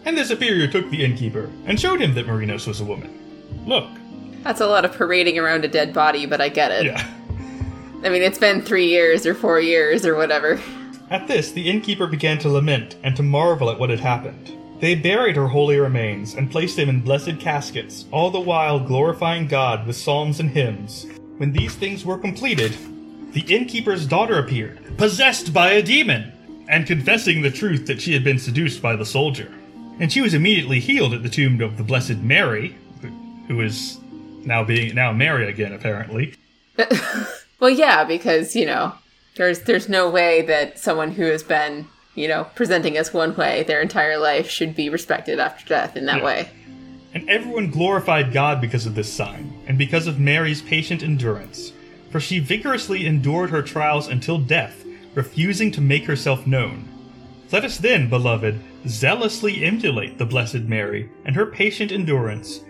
And 0.05 0.15
the 0.17 0.23
superior 0.23 0.67
took 0.67 0.89
the 0.89 1.03
innkeeper 1.03 1.49
and 1.65 1.79
showed 1.79 1.99
him 1.99 2.13
that 2.13 2.27
Marinos 2.27 2.67
was 2.67 2.79
a 2.79 2.85
woman. 2.85 3.11
Look, 3.65 3.89
That's 4.43 4.61
a 4.61 4.67
lot 4.67 4.85
of 4.85 4.93
parading 4.95 5.39
around 5.39 5.65
a 5.65 5.67
dead 5.67 5.93
body, 5.93 6.25
but 6.27 6.39
I 6.39 6.49
get 6.49 6.71
it. 6.71 6.85
yeah. 6.85 7.05
I 8.03 8.09
mean, 8.09 8.21
it's 8.21 8.37
been 8.37 8.61
three 8.61 8.85
years 8.87 9.25
or 9.25 9.33
four 9.33 9.59
years 9.59 10.05
or 10.05 10.15
whatever. 10.15 10.61
At 11.09 11.27
this, 11.27 11.51
the 11.51 11.69
innkeeper 11.69 12.05
began 12.07 12.37
to 12.39 12.49
lament 12.49 12.95
and 13.03 13.15
to 13.17 13.23
marvel 13.23 13.69
at 13.71 13.79
what 13.79 13.89
had 13.89 13.99
happened. 13.99 14.55
They 14.79 14.95
buried 14.95 15.35
her 15.35 15.47
holy 15.47 15.77
remains 15.77 16.35
and 16.35 16.49
placed 16.49 16.77
them 16.77 16.89
in 16.89 17.01
blessed 17.01 17.39
caskets, 17.39 18.05
all 18.11 18.31
the 18.31 18.39
while 18.39 18.79
glorifying 18.79 19.47
God 19.47 19.85
with 19.85 19.95
psalms 19.95 20.39
and 20.39 20.49
hymns. 20.49 21.05
When 21.37 21.51
these 21.51 21.75
things 21.75 22.05
were 22.05 22.17
completed, 22.17 22.75
the 23.33 23.41
innkeeper's 23.41 24.05
daughter 24.05 24.39
appeared, 24.39 24.97
possessed 24.97 25.53
by 25.53 25.71
a 25.71 25.81
demon, 25.81 26.65
and 26.69 26.87
confessing 26.87 27.41
the 27.41 27.51
truth 27.51 27.87
that 27.87 28.01
she 28.01 28.13
had 28.13 28.23
been 28.23 28.39
seduced 28.39 28.81
by 28.81 28.95
the 28.95 29.05
soldier. 29.05 29.51
And 29.99 30.11
she 30.11 30.21
was 30.21 30.33
immediately 30.33 30.79
healed 30.79 31.13
at 31.13 31.23
the 31.23 31.29
tomb 31.29 31.59
of 31.61 31.77
the 31.77 31.83
Blessed 31.83 32.17
Mary, 32.17 32.75
who 33.47 33.61
is 33.61 33.97
now 34.45 34.63
being 34.63 34.95
now 34.95 35.11
Mary 35.11 35.49
again, 35.49 35.73
apparently. 35.73 36.35
Well, 37.59 37.69
yeah, 37.69 38.05
because 38.05 38.55
you 38.55 38.65
know, 38.65 38.93
there's 39.35 39.61
there's 39.61 39.89
no 39.89 40.09
way 40.09 40.41
that 40.43 40.79
someone 40.79 41.11
who 41.11 41.23
has 41.23 41.43
been 41.43 41.87
you 42.19 42.27
know 42.27 42.45
presenting 42.55 42.97
us 42.97 43.13
one 43.13 43.35
way 43.35 43.63
their 43.63 43.81
entire 43.81 44.17
life 44.17 44.49
should 44.49 44.75
be 44.75 44.89
respected 44.89 45.39
after 45.39 45.65
death 45.65 45.95
in 45.95 46.05
that 46.05 46.17
Yeah. 46.17 46.25
way. 46.25 46.49
And 47.13 47.27
everyone 47.27 47.71
glorified 47.71 48.33
God 48.33 48.61
because 48.61 48.85
of 48.85 48.93
this 48.93 49.11
sign, 49.11 49.51
and 49.67 49.77
because 49.77 50.05
of 50.05 50.19
Mary's 50.19 50.61
patient 50.61 51.01
endurance. 51.01 51.73
For 52.11 52.19
she 52.19 52.37
vigorously 52.39 53.05
endured 53.07 53.49
her 53.49 53.63
trials 53.63 54.07
until 54.07 54.37
death, 54.37 54.85
refusing 55.15 55.71
to 55.71 55.81
make 55.81 56.05
herself 56.05 56.45
known. 56.45 56.87
Let 57.51 57.65
us 57.65 57.77
then, 57.77 58.09
beloved, 58.09 58.59
zealously 58.87 59.63
emulate 59.63 60.17
the 60.19 60.25
Blessed 60.25 60.65
Mary 60.67 61.09
and 61.25 61.35
her 61.35 61.47
patient 61.47 61.91
endurance, 61.91 62.61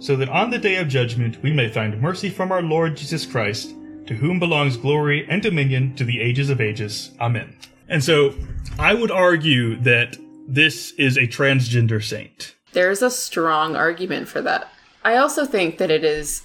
so 0.00 0.16
that 0.16 0.28
on 0.28 0.50
the 0.50 0.58
day 0.58 0.76
of 0.76 0.88
judgment 0.88 1.42
we 1.42 1.50
may 1.52 1.68
find 1.68 2.00
mercy 2.00 2.28
from 2.28 2.52
our 2.52 2.62
Lord 2.62 2.96
Jesus 2.96 3.24
Christ, 3.24 3.74
to 4.06 4.14
whom 4.14 4.38
belongs 4.38 4.76
glory 4.76 5.26
and 5.28 5.40
dominion 5.40 5.94
to 5.96 6.04
the 6.04 6.20
ages 6.20 6.50
of 6.50 6.60
ages. 6.60 7.12
Amen. 7.20 7.54
And 7.88 8.04
so, 8.04 8.34
I 8.78 8.94
would 8.94 9.10
argue 9.10 9.76
that 9.76 10.16
this 10.46 10.92
is 10.92 11.16
a 11.16 11.26
transgender 11.26 12.02
saint. 12.02 12.54
There's 12.72 13.02
a 13.02 13.10
strong 13.10 13.74
argument 13.74 14.28
for 14.28 14.40
that. 14.42 14.70
I 15.04 15.16
also 15.16 15.44
think 15.44 15.78
that 15.78 15.90
it 15.90 16.04
is 16.04 16.42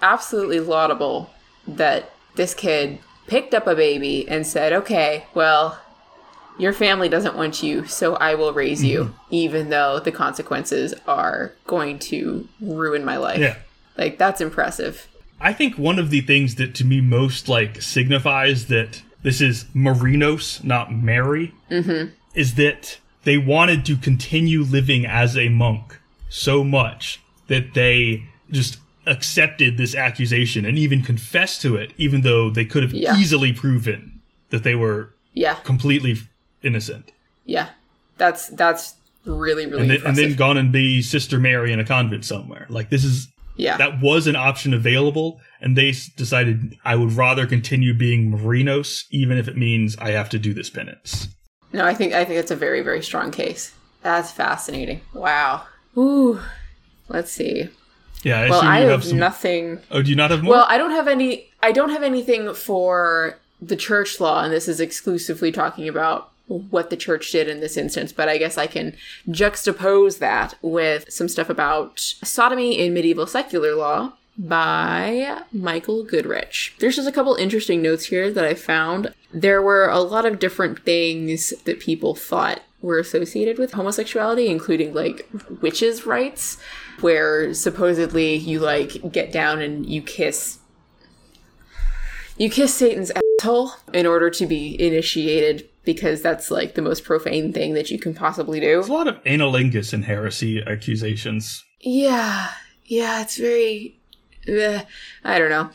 absolutely 0.00 0.60
laudable 0.60 1.30
that 1.66 2.10
this 2.36 2.54
kid 2.54 2.98
picked 3.26 3.54
up 3.54 3.66
a 3.66 3.74
baby 3.74 4.28
and 4.28 4.46
said, 4.46 4.72
okay, 4.72 5.26
well, 5.34 5.80
your 6.58 6.72
family 6.72 7.08
doesn't 7.08 7.36
want 7.36 7.62
you, 7.62 7.86
so 7.86 8.14
I 8.16 8.34
will 8.34 8.52
raise 8.52 8.84
you, 8.84 9.04
mm-hmm. 9.04 9.16
even 9.30 9.70
though 9.70 9.98
the 9.98 10.12
consequences 10.12 10.94
are 11.06 11.52
going 11.66 11.98
to 12.00 12.48
ruin 12.60 13.04
my 13.04 13.16
life. 13.16 13.40
Yeah. 13.40 13.56
Like, 13.96 14.18
that's 14.18 14.40
impressive. 14.40 15.08
I 15.40 15.52
think 15.52 15.76
one 15.76 15.98
of 15.98 16.10
the 16.10 16.20
things 16.20 16.54
that 16.56 16.74
to 16.76 16.84
me 16.84 17.00
most 17.00 17.48
like 17.48 17.82
signifies 17.82 18.66
that 18.66 19.02
this 19.24 19.40
is 19.40 19.64
Marinos, 19.74 20.62
not 20.62 20.92
Mary, 20.92 21.52
mm-hmm. 21.70 22.10
is 22.34 22.54
that 22.54 22.98
they 23.24 23.36
wanted 23.38 23.84
to 23.86 23.96
continue 23.96 24.62
living 24.62 25.04
as 25.04 25.36
a 25.36 25.48
monk 25.48 25.98
so 26.28 26.62
much 26.62 27.20
that 27.48 27.74
they 27.74 28.22
just 28.50 28.78
accepted 29.06 29.76
this 29.76 29.94
accusation 29.94 30.64
and 30.64 30.78
even 30.78 31.02
confessed 31.02 31.60
to 31.62 31.74
it, 31.76 31.92
even 31.98 32.20
though 32.20 32.48
they 32.50 32.64
could 32.64 32.82
have 32.82 32.92
Yeah. 32.92 33.18
easily 33.18 33.52
proven 33.52 34.20
that 34.50 34.62
they 34.62 34.74
were 34.74 35.10
Yeah, 35.32 35.54
completely 35.64 36.18
innocent. 36.62 37.10
yeah. 37.44 37.70
That's 38.16 38.48
that's 38.48 38.94
really 39.24 39.66
really 39.66 39.82
And 39.82 39.90
then, 39.90 40.00
and 40.06 40.16
then 40.16 40.34
gone 40.34 40.56
and 40.56 40.70
be 40.70 41.02
Sister 41.02 41.38
Mary 41.40 41.72
in 41.72 41.80
a 41.80 41.84
convent 41.84 42.24
somewhere. 42.24 42.66
Like 42.68 42.90
this 42.90 43.04
is 43.04 43.28
yeah, 43.56 43.76
that 43.76 44.00
was 44.00 44.26
an 44.26 44.36
option 44.36 44.72
available, 44.74 45.40
and 45.60 45.76
they 45.76 45.92
decided 46.16 46.76
I 46.84 46.96
would 46.96 47.12
rather 47.12 47.46
continue 47.46 47.94
being 47.94 48.32
Marinos, 48.32 49.04
even 49.10 49.38
if 49.38 49.48
it 49.48 49.56
means 49.56 49.96
I 49.98 50.10
have 50.10 50.28
to 50.30 50.38
do 50.38 50.52
this 50.54 50.70
penance. 50.70 51.28
no, 51.72 51.84
I 51.84 51.94
think 51.94 52.12
I 52.12 52.24
think 52.24 52.38
it's 52.38 52.50
a 52.50 52.56
very 52.56 52.82
very 52.82 53.02
strong 53.02 53.30
case. 53.30 53.72
That's 54.02 54.30
fascinating. 54.30 55.00
Wow. 55.14 55.64
Ooh. 55.96 56.40
Let's 57.08 57.30
see. 57.32 57.68
Yeah, 58.22 58.40
I 58.40 58.50
Well, 58.50 58.62
I 58.62 58.78
you 58.80 58.82
have 58.88 59.00
have 59.00 59.04
some. 59.04 59.18
nothing. 59.18 59.80
oh, 59.90 60.02
do 60.02 60.08
you 60.10 60.16
not 60.16 60.30
have 60.30 60.42
more? 60.42 60.52
Well, 60.54 60.66
I 60.68 60.78
don't 60.78 60.92
have 60.92 61.08
any. 61.08 61.50
I 61.62 61.72
don't 61.72 61.90
have 61.90 62.02
anything 62.02 62.52
for 62.54 63.38
the 63.60 63.76
church 63.76 64.20
law, 64.20 64.42
and 64.42 64.52
this 64.52 64.68
is 64.68 64.80
exclusively 64.80 65.52
talking 65.52 65.88
about 65.88 66.30
what 66.46 66.90
the 66.90 66.96
church 66.96 67.30
did 67.32 67.48
in 67.48 67.60
this 67.60 67.76
instance. 67.76 68.12
But 68.12 68.28
I 68.28 68.36
guess 68.38 68.56
I 68.58 68.66
can 68.66 68.94
juxtapose 69.28 70.18
that 70.18 70.54
with 70.62 71.10
some 71.12 71.28
stuff 71.28 71.48
about 71.50 71.98
sodomy 72.00 72.78
in 72.78 72.94
medieval 72.94 73.26
secular 73.26 73.74
law 73.74 74.12
by 74.36 75.42
Michael 75.52 76.04
Goodich. 76.04 76.74
There's 76.78 76.96
just 76.96 77.08
a 77.08 77.12
couple 77.12 77.34
interesting 77.36 77.82
notes 77.82 78.06
here 78.06 78.30
that 78.30 78.44
I 78.44 78.54
found. 78.54 79.14
There 79.32 79.62
were 79.62 79.88
a 79.88 80.00
lot 80.00 80.26
of 80.26 80.38
different 80.38 80.84
things 80.84 81.50
that 81.64 81.80
people 81.80 82.14
thought 82.14 82.62
were 82.80 82.98
associated 82.98 83.58
with 83.58 83.72
homosexuality, 83.72 84.48
including 84.48 84.92
like 84.92 85.28
witches' 85.62 86.06
rites, 86.06 86.58
where 87.00 87.54
supposedly 87.54 88.36
you 88.36 88.60
like 88.60 89.12
get 89.12 89.32
down 89.32 89.60
and 89.62 89.86
you 89.86 90.02
kiss 90.02 90.58
you 92.36 92.50
kiss 92.50 92.74
Satan's 92.74 93.12
asshole 93.40 93.72
in 93.92 94.06
order 94.06 94.28
to 94.30 94.46
be 94.46 94.80
initiated 94.80 95.68
because 95.84 96.22
that's 96.22 96.50
like 96.50 96.74
the 96.74 96.82
most 96.82 97.04
profane 97.04 97.52
thing 97.52 97.74
that 97.74 97.90
you 97.90 97.98
can 97.98 98.14
possibly 98.14 98.58
do. 98.58 98.66
There's 98.66 98.88
a 98.88 98.92
lot 98.92 99.08
of 99.08 99.22
analingus 99.24 99.92
and 99.92 100.04
heresy 100.04 100.62
accusations. 100.66 101.64
Yeah, 101.80 102.50
yeah, 102.86 103.22
it's 103.22 103.36
very. 103.36 104.00
Eh, 104.46 104.82
I 105.24 105.38
don't 105.38 105.50
know. 105.50 105.70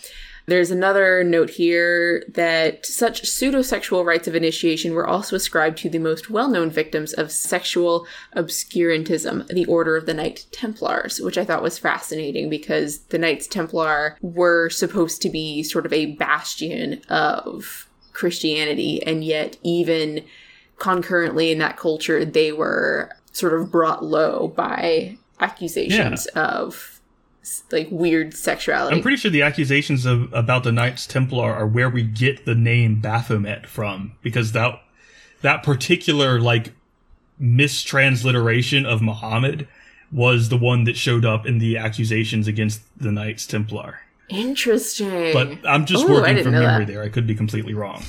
There's 0.49 0.71
another 0.71 1.23
note 1.23 1.51
here 1.51 2.23
that 2.27 2.83
such 2.83 3.27
pseudo-sexual 3.29 4.03
rites 4.03 4.27
of 4.27 4.35
initiation 4.35 4.95
were 4.95 5.05
also 5.05 5.35
ascribed 5.35 5.77
to 5.79 5.91
the 5.91 5.99
most 5.99 6.31
well 6.31 6.49
known 6.49 6.71
victims 6.71 7.13
of 7.13 7.31
sexual 7.31 8.07
obscurantism, 8.35 9.47
the 9.49 9.65
Order 9.65 9.95
of 9.95 10.07
the 10.07 10.13
Knight 10.15 10.47
Templars, 10.51 11.21
which 11.21 11.37
I 11.37 11.45
thought 11.45 11.61
was 11.61 11.77
fascinating 11.77 12.49
because 12.49 12.99
the 13.09 13.19
Knights 13.19 13.45
Templar 13.45 14.17
were 14.21 14.71
supposed 14.71 15.21
to 15.21 15.29
be 15.29 15.61
sort 15.61 15.85
of 15.85 15.93
a 15.93 16.15
bastion 16.15 17.01
of 17.09 17.87
Christianity, 18.13 19.03
and 19.05 19.23
yet, 19.23 19.57
even 19.61 20.25
concurrently 20.79 21.51
in 21.51 21.59
that 21.59 21.77
culture, 21.77 22.25
they 22.25 22.51
were 22.51 23.11
sort 23.33 23.53
of 23.53 23.71
brought 23.71 24.03
low 24.03 24.47
by 24.47 25.15
accusations 25.39 26.25
of 26.27 26.98
like 27.71 27.87
weird 27.91 28.33
sexuality. 28.33 28.95
I'm 28.95 29.01
pretty 29.01 29.17
sure 29.17 29.31
the 29.31 29.41
accusations 29.41 30.05
of 30.05 30.31
about 30.33 30.63
the 30.63 30.71
Knights 30.71 31.05
Templar 31.05 31.53
are 31.53 31.67
where 31.67 31.89
we 31.89 32.03
get 32.03 32.45
the 32.45 32.55
name 32.55 33.01
Baphomet 33.01 33.67
from, 33.67 34.13
because 34.21 34.51
that 34.53 34.81
that 35.41 35.63
particular 35.63 36.39
like 36.39 36.73
mistransliteration 37.41 38.85
of 38.85 39.01
Muhammad 39.01 39.67
was 40.11 40.49
the 40.49 40.57
one 40.57 40.83
that 40.85 40.97
showed 40.97 41.25
up 41.25 41.45
in 41.45 41.59
the 41.59 41.77
accusations 41.77 42.47
against 42.47 42.81
the 42.99 43.11
Knights 43.11 43.45
Templar. 43.45 44.01
Interesting. 44.29 45.33
But 45.33 45.57
I'm 45.67 45.85
just 45.85 46.05
Ooh, 46.05 46.13
working 46.13 46.43
from 46.43 46.51
memory 46.53 46.85
that. 46.85 46.91
there. 46.91 47.03
I 47.03 47.09
could 47.09 47.27
be 47.27 47.35
completely 47.35 47.73
wrong. 47.73 48.03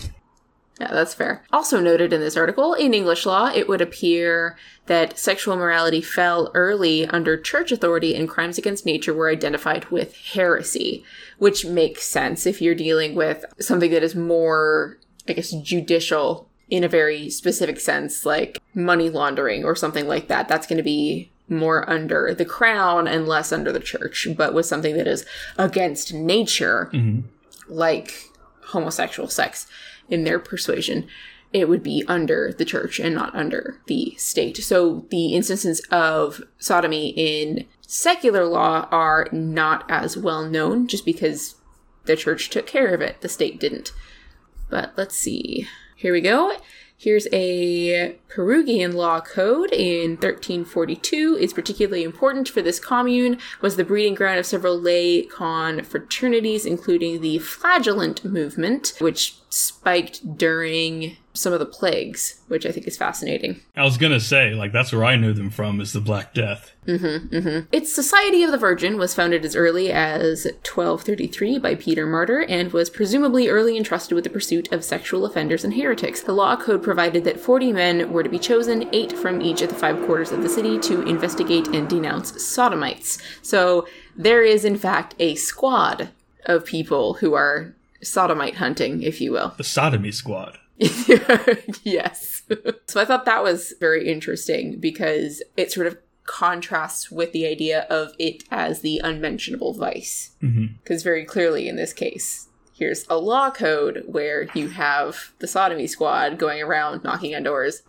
Yeah, 0.80 0.94
that's 0.94 1.12
fair. 1.12 1.44
Also 1.52 1.78
noted 1.78 2.10
in 2.10 2.22
this 2.22 2.38
article, 2.38 2.72
in 2.72 2.94
English 2.94 3.26
law, 3.26 3.50
it 3.54 3.68
would 3.68 3.82
appear 3.82 4.56
that 4.86 5.18
sexual 5.18 5.54
morality 5.54 6.00
fell 6.00 6.50
early 6.54 7.06
under 7.06 7.36
church 7.36 7.70
authority 7.70 8.14
and 8.14 8.26
crimes 8.26 8.56
against 8.56 8.86
nature 8.86 9.12
were 9.12 9.28
identified 9.28 9.84
with 9.90 10.16
heresy, 10.16 11.04
which 11.36 11.66
makes 11.66 12.04
sense 12.04 12.46
if 12.46 12.62
you're 12.62 12.74
dealing 12.74 13.14
with 13.14 13.44
something 13.58 13.90
that 13.90 14.02
is 14.02 14.16
more, 14.16 14.96
I 15.28 15.34
guess, 15.34 15.50
judicial 15.50 16.48
in 16.70 16.82
a 16.82 16.88
very 16.88 17.28
specific 17.28 17.78
sense, 17.78 18.24
like 18.24 18.58
money 18.72 19.10
laundering 19.10 19.66
or 19.66 19.76
something 19.76 20.08
like 20.08 20.28
that. 20.28 20.48
That's 20.48 20.66
going 20.66 20.78
to 20.78 20.82
be 20.82 21.30
more 21.50 21.88
under 21.90 22.32
the 22.32 22.46
crown 22.46 23.06
and 23.06 23.28
less 23.28 23.52
under 23.52 23.70
the 23.70 23.80
church. 23.80 24.28
But 24.34 24.54
with 24.54 24.64
something 24.64 24.96
that 24.96 25.06
is 25.06 25.26
against 25.58 26.14
nature, 26.14 26.88
mm-hmm. 26.94 27.28
like 27.68 28.14
homosexual 28.62 29.28
sex 29.28 29.66
in 30.10 30.24
their 30.24 30.38
persuasion, 30.38 31.06
it 31.52 31.68
would 31.68 31.82
be 31.82 32.04
under 32.06 32.52
the 32.52 32.64
church 32.64 33.00
and 33.00 33.14
not 33.14 33.34
under 33.34 33.80
the 33.86 34.14
state. 34.16 34.56
So 34.58 35.06
the 35.10 35.34
instances 35.34 35.80
of 35.90 36.42
sodomy 36.58 37.10
in 37.16 37.66
secular 37.80 38.44
law 38.44 38.88
are 38.90 39.28
not 39.32 39.84
as 39.90 40.16
well 40.16 40.48
known 40.48 40.86
just 40.86 41.04
because 41.04 41.56
the 42.04 42.16
church 42.16 42.50
took 42.50 42.66
care 42.66 42.94
of 42.94 43.00
it, 43.00 43.20
the 43.20 43.28
state 43.28 43.58
didn't. 43.58 43.92
But 44.68 44.92
let's 44.96 45.16
see. 45.16 45.66
Here 45.96 46.12
we 46.12 46.20
go. 46.20 46.56
Here's 47.00 47.26
a 47.32 48.14
Perugian 48.28 48.92
law 48.92 49.22
code 49.22 49.72
in 49.72 50.18
1342. 50.18 51.38
Is 51.40 51.54
particularly 51.54 52.04
important 52.04 52.50
for 52.50 52.60
this 52.60 52.78
commune. 52.78 53.38
Was 53.62 53.76
the 53.76 53.84
breeding 53.84 54.14
ground 54.14 54.38
of 54.38 54.44
several 54.44 54.78
lay 54.78 55.24
confraternities, 55.24 56.66
including 56.66 57.22
the 57.22 57.38
Flagellant 57.38 58.22
movement, 58.22 58.92
which 58.98 59.36
spiked 59.48 60.36
during 60.36 61.16
some 61.32 61.52
of 61.52 61.58
the 61.58 61.66
plagues, 61.66 62.40
which 62.48 62.66
I 62.66 62.72
think 62.72 62.86
is 62.86 62.96
fascinating. 62.96 63.60
I 63.76 63.84
was 63.84 63.96
gonna 63.96 64.20
say, 64.20 64.54
like, 64.54 64.72
that's 64.72 64.92
where 64.92 65.04
I 65.04 65.16
knew 65.16 65.32
them 65.32 65.50
from 65.50 65.80
is 65.80 65.92
the 65.92 66.00
Black 66.00 66.34
Death. 66.34 66.72
Mm-hmm, 66.86 67.34
mm-hmm. 67.34 67.66
Its 67.72 67.94
Society 67.94 68.42
of 68.42 68.50
the 68.50 68.58
Virgin 68.58 68.98
was 68.98 69.14
founded 69.14 69.44
as 69.44 69.54
early 69.54 69.92
as 69.92 70.44
1233 70.44 71.58
by 71.58 71.74
Peter 71.74 72.06
Martyr 72.06 72.44
and 72.48 72.72
was 72.72 72.90
presumably 72.90 73.48
early 73.48 73.76
entrusted 73.76 74.14
with 74.14 74.24
the 74.24 74.30
pursuit 74.30 74.72
of 74.72 74.82
sexual 74.82 75.24
offenders 75.24 75.64
and 75.64 75.74
heretics. 75.74 76.22
The 76.22 76.32
law 76.32 76.56
code 76.56 76.82
provided 76.82 77.24
that 77.24 77.38
40 77.38 77.72
men 77.72 78.12
were 78.12 78.22
to 78.22 78.28
be 78.28 78.38
chosen, 78.38 78.88
eight 78.92 79.12
from 79.12 79.40
each 79.40 79.62
of 79.62 79.68
the 79.68 79.74
five 79.74 80.04
quarters 80.06 80.32
of 80.32 80.42
the 80.42 80.48
city, 80.48 80.78
to 80.80 81.02
investigate 81.02 81.68
and 81.68 81.88
denounce 81.88 82.44
sodomites. 82.44 83.18
So 83.42 83.86
there 84.16 84.42
is, 84.42 84.64
in 84.64 84.76
fact, 84.76 85.14
a 85.18 85.34
squad 85.36 86.10
of 86.46 86.64
people 86.64 87.14
who 87.14 87.34
are 87.34 87.74
sodomite 88.02 88.56
hunting, 88.56 89.02
if 89.02 89.20
you 89.20 89.32
will. 89.32 89.54
The 89.56 89.64
Sodomy 89.64 90.12
Squad. 90.12 90.58
yes. 91.82 92.42
so 92.86 93.00
I 93.00 93.04
thought 93.04 93.26
that 93.26 93.42
was 93.42 93.74
very 93.80 94.08
interesting 94.08 94.80
because 94.80 95.42
it 95.56 95.70
sort 95.70 95.86
of 95.86 95.98
contrasts 96.24 97.10
with 97.10 97.32
the 97.32 97.46
idea 97.46 97.86
of 97.90 98.12
it 98.18 98.44
as 98.50 98.80
the 98.80 99.00
unmentionable 99.02 99.74
vice. 99.74 100.30
Because 100.82 101.02
very 101.02 101.24
clearly 101.24 101.68
in 101.68 101.76
this 101.76 101.92
case, 101.92 102.48
here's 102.72 103.04
a 103.10 103.18
law 103.18 103.50
code 103.50 104.04
where 104.06 104.48
you 104.54 104.68
have 104.68 105.32
the 105.40 105.46
sodomy 105.46 105.86
squad 105.86 106.38
going 106.38 106.62
around 106.62 107.04
knocking 107.04 107.34
on 107.34 107.42
doors. 107.42 107.82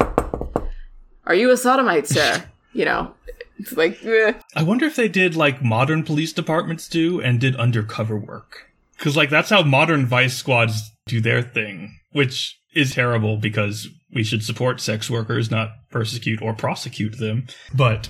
Are 1.26 1.36
you 1.36 1.52
a 1.52 1.58
sodomite, 1.58 2.08
sir? 2.08 2.44
you 2.74 2.84
know, 2.84 3.14
it's 3.58 3.74
like, 3.74 4.04
eh. 4.04 4.34
I 4.56 4.64
wonder 4.64 4.86
if 4.86 4.96
they 4.96 5.08
did 5.08 5.36
like 5.36 5.64
modern 5.64 6.04
police 6.04 6.34
departments 6.34 6.90
do 6.90 7.22
and 7.22 7.40
did 7.40 7.56
undercover 7.56 8.18
work. 8.18 8.72
Cause 8.98 9.16
like 9.16 9.30
that's 9.30 9.50
how 9.50 9.64
modern 9.64 10.06
vice 10.06 10.36
squads 10.36 10.92
do 11.08 11.22
their 11.22 11.42
thing, 11.42 12.00
which 12.12 12.61
is 12.74 12.94
terrible 12.94 13.38
because 13.38 13.88
we 14.14 14.24
should 14.24 14.44
support 14.44 14.80
sex 14.82 15.10
workers, 15.10 15.52
not 15.52 15.90
persecute 15.90 16.42
or 16.42 16.54
prosecute 16.54 17.18
them. 17.18 17.48
But 17.74 18.10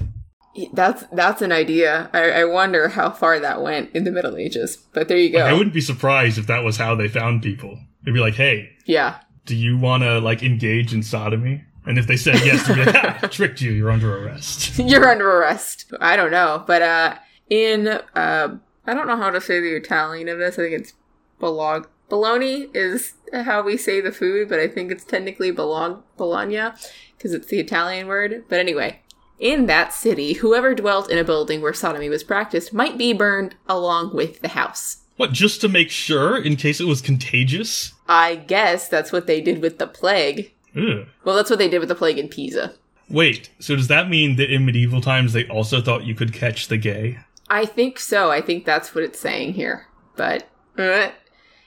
that's 0.74 1.04
that's 1.12 1.42
an 1.42 1.52
idea. 1.52 2.10
I, 2.14 2.32
I 2.32 2.46
wonder 2.46 2.90
how 2.90 3.12
far 3.12 3.40
that 3.40 3.62
went 3.62 3.92
in 3.96 4.04
the 4.04 4.12
Middle 4.12 4.38
Ages. 4.38 4.78
But 4.94 5.08
there 5.08 5.18
you 5.18 5.32
go. 5.32 5.40
I 5.40 5.54
wouldn't 5.54 5.74
be 5.74 5.82
surprised 5.82 6.38
if 6.38 6.48
that 6.48 6.64
was 6.64 6.78
how 6.78 6.96
they 6.96 7.08
found 7.08 7.42
people. 7.42 7.78
They'd 8.04 8.14
be 8.14 8.20
like, 8.20 8.36
hey, 8.36 8.70
yeah. 8.86 9.20
do 9.46 9.56
you 9.56 9.78
want 9.78 10.04
to 10.04 10.20
like 10.20 10.44
engage 10.44 10.94
in 10.94 11.04
sodomy? 11.04 11.64
And 11.86 11.98
if 11.98 12.08
they 12.08 12.18
said 12.18 12.36
yes, 12.46 12.68
they'd 12.68 12.76
be 12.76 12.86
like, 12.86 12.96
ha, 12.96 13.28
tricked 13.28 13.62
you, 13.62 13.72
you're 13.72 13.90
under 13.90 14.24
arrest. 14.24 14.78
You're 14.80 15.08
under 15.08 15.30
arrest. 15.30 15.92
I 16.00 16.16
don't 16.16 16.32
know, 16.32 16.64
but 16.68 16.82
uh, 16.82 17.16
in 17.50 17.88
uh, 17.88 18.58
I 18.86 18.94
don't 18.94 19.08
know 19.08 19.18
how 19.18 19.30
to 19.30 19.42
say 19.42 19.60
the 19.60 19.76
Italian 19.76 20.30
of 20.30 20.38
this. 20.38 20.60
I 20.60 20.64
think 20.64 20.80
it's 20.80 20.94
bolog. 21.40 21.88
Bologna 22.12 22.68
is 22.74 23.14
how 23.34 23.62
we 23.62 23.78
say 23.78 24.02
the 24.02 24.12
food, 24.12 24.50
but 24.50 24.60
I 24.60 24.68
think 24.68 24.92
it's 24.92 25.06
technically 25.06 25.50
bolog 25.50 26.04
bologna 26.18 26.76
because 27.16 27.34
it's 27.34 27.48
the 27.48 27.62
Italian 27.62 28.08
word. 28.08 28.44
But 28.50 28.60
anyway, 28.60 29.00
in 29.40 29.66
that 29.68 29.94
city, 29.94 30.34
whoever 30.34 30.76
dwelt 30.76 31.10
in 31.10 31.18
a 31.18 31.24
building 31.24 31.62
where 31.62 31.74
sodomy 31.74 32.10
was 32.10 32.26
practiced 32.26 32.74
might 32.74 32.98
be 32.98 33.14
burned 33.14 33.56
along 33.66 34.14
with 34.14 34.42
the 34.42 34.50
house. 34.50 34.98
What, 35.16 35.32
just 35.32 35.62
to 35.62 35.70
make 35.70 35.90
sure 35.90 36.38
in 36.38 36.58
case 36.58 36.82
it 36.82 36.86
was 36.86 37.02
contagious? 37.02 37.94
I 38.10 38.36
guess 38.36 38.90
that's 38.90 39.14
what 39.14 39.26
they 39.26 39.40
did 39.40 39.62
with 39.62 39.80
the 39.80 39.88
plague. 39.88 40.52
Ugh. 40.76 41.08
Well, 41.24 41.38
that's 41.38 41.50
what 41.50 41.60
they 41.60 41.70
did 41.70 41.80
with 41.80 41.88
the 41.88 41.96
plague 41.96 42.18
in 42.18 42.28
Pisa. 42.28 42.74
Wait, 43.10 43.52
so 43.58 43.78
does 43.78 43.88
that 43.88 44.10
mean 44.10 44.36
that 44.36 44.54
in 44.54 44.66
medieval 44.66 45.00
times 45.00 45.32
they 45.32 45.48
also 45.48 45.80
thought 45.80 46.04
you 46.04 46.16
could 46.16 46.34
catch 46.34 46.68
the 46.68 46.78
gay? 46.78 47.20
I 47.50 47.66
think 47.66 48.00
so. 48.00 48.30
I 48.30 48.42
think 48.42 48.66
that's 48.66 48.94
what 48.94 49.06
it's 49.06 49.20
saying 49.20 49.54
here. 49.54 49.88
But 50.18 50.50
uh, 50.78 51.12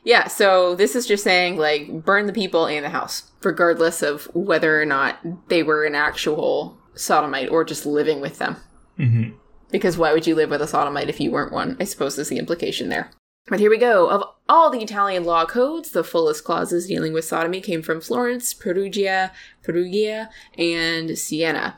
yeah, 0.04 0.28
so 0.28 0.74
this 0.74 0.94
is 0.94 1.06
just 1.06 1.24
saying 1.24 1.56
like 1.56 2.04
burn 2.04 2.26
the 2.26 2.32
people 2.32 2.66
in 2.66 2.82
the 2.82 2.90
house, 2.90 3.30
regardless 3.42 4.02
of 4.02 4.24
whether 4.34 4.80
or 4.80 4.84
not 4.84 5.18
they 5.48 5.62
were 5.62 5.84
an 5.84 5.94
actual 5.94 6.78
sodomite 6.94 7.48
or 7.48 7.64
just 7.64 7.86
living 7.86 8.20
with 8.20 8.38
them. 8.38 8.56
Mm-hmm. 8.98 9.36
Because 9.70 9.98
why 9.98 10.12
would 10.12 10.26
you 10.26 10.34
live 10.34 10.50
with 10.50 10.62
a 10.62 10.68
sodomite 10.68 11.08
if 11.08 11.20
you 11.20 11.30
weren't 11.30 11.52
one? 11.52 11.76
I 11.80 11.84
suppose 11.84 12.18
is 12.18 12.28
the 12.28 12.38
implication 12.38 12.90
there. 12.90 13.10
But 13.48 13.60
here 13.60 13.70
we 13.70 13.78
go. 13.78 14.08
Of 14.08 14.22
all 14.48 14.70
the 14.70 14.82
Italian 14.82 15.24
law 15.24 15.46
codes, 15.46 15.90
the 15.90 16.04
fullest 16.04 16.44
clauses 16.44 16.86
dealing 16.86 17.12
with 17.12 17.24
sodomy 17.24 17.60
came 17.60 17.82
from 17.82 18.00
Florence, 18.00 18.54
Perugia, 18.54 19.32
Perugia, 19.62 20.30
and 20.56 21.18
Siena. 21.18 21.76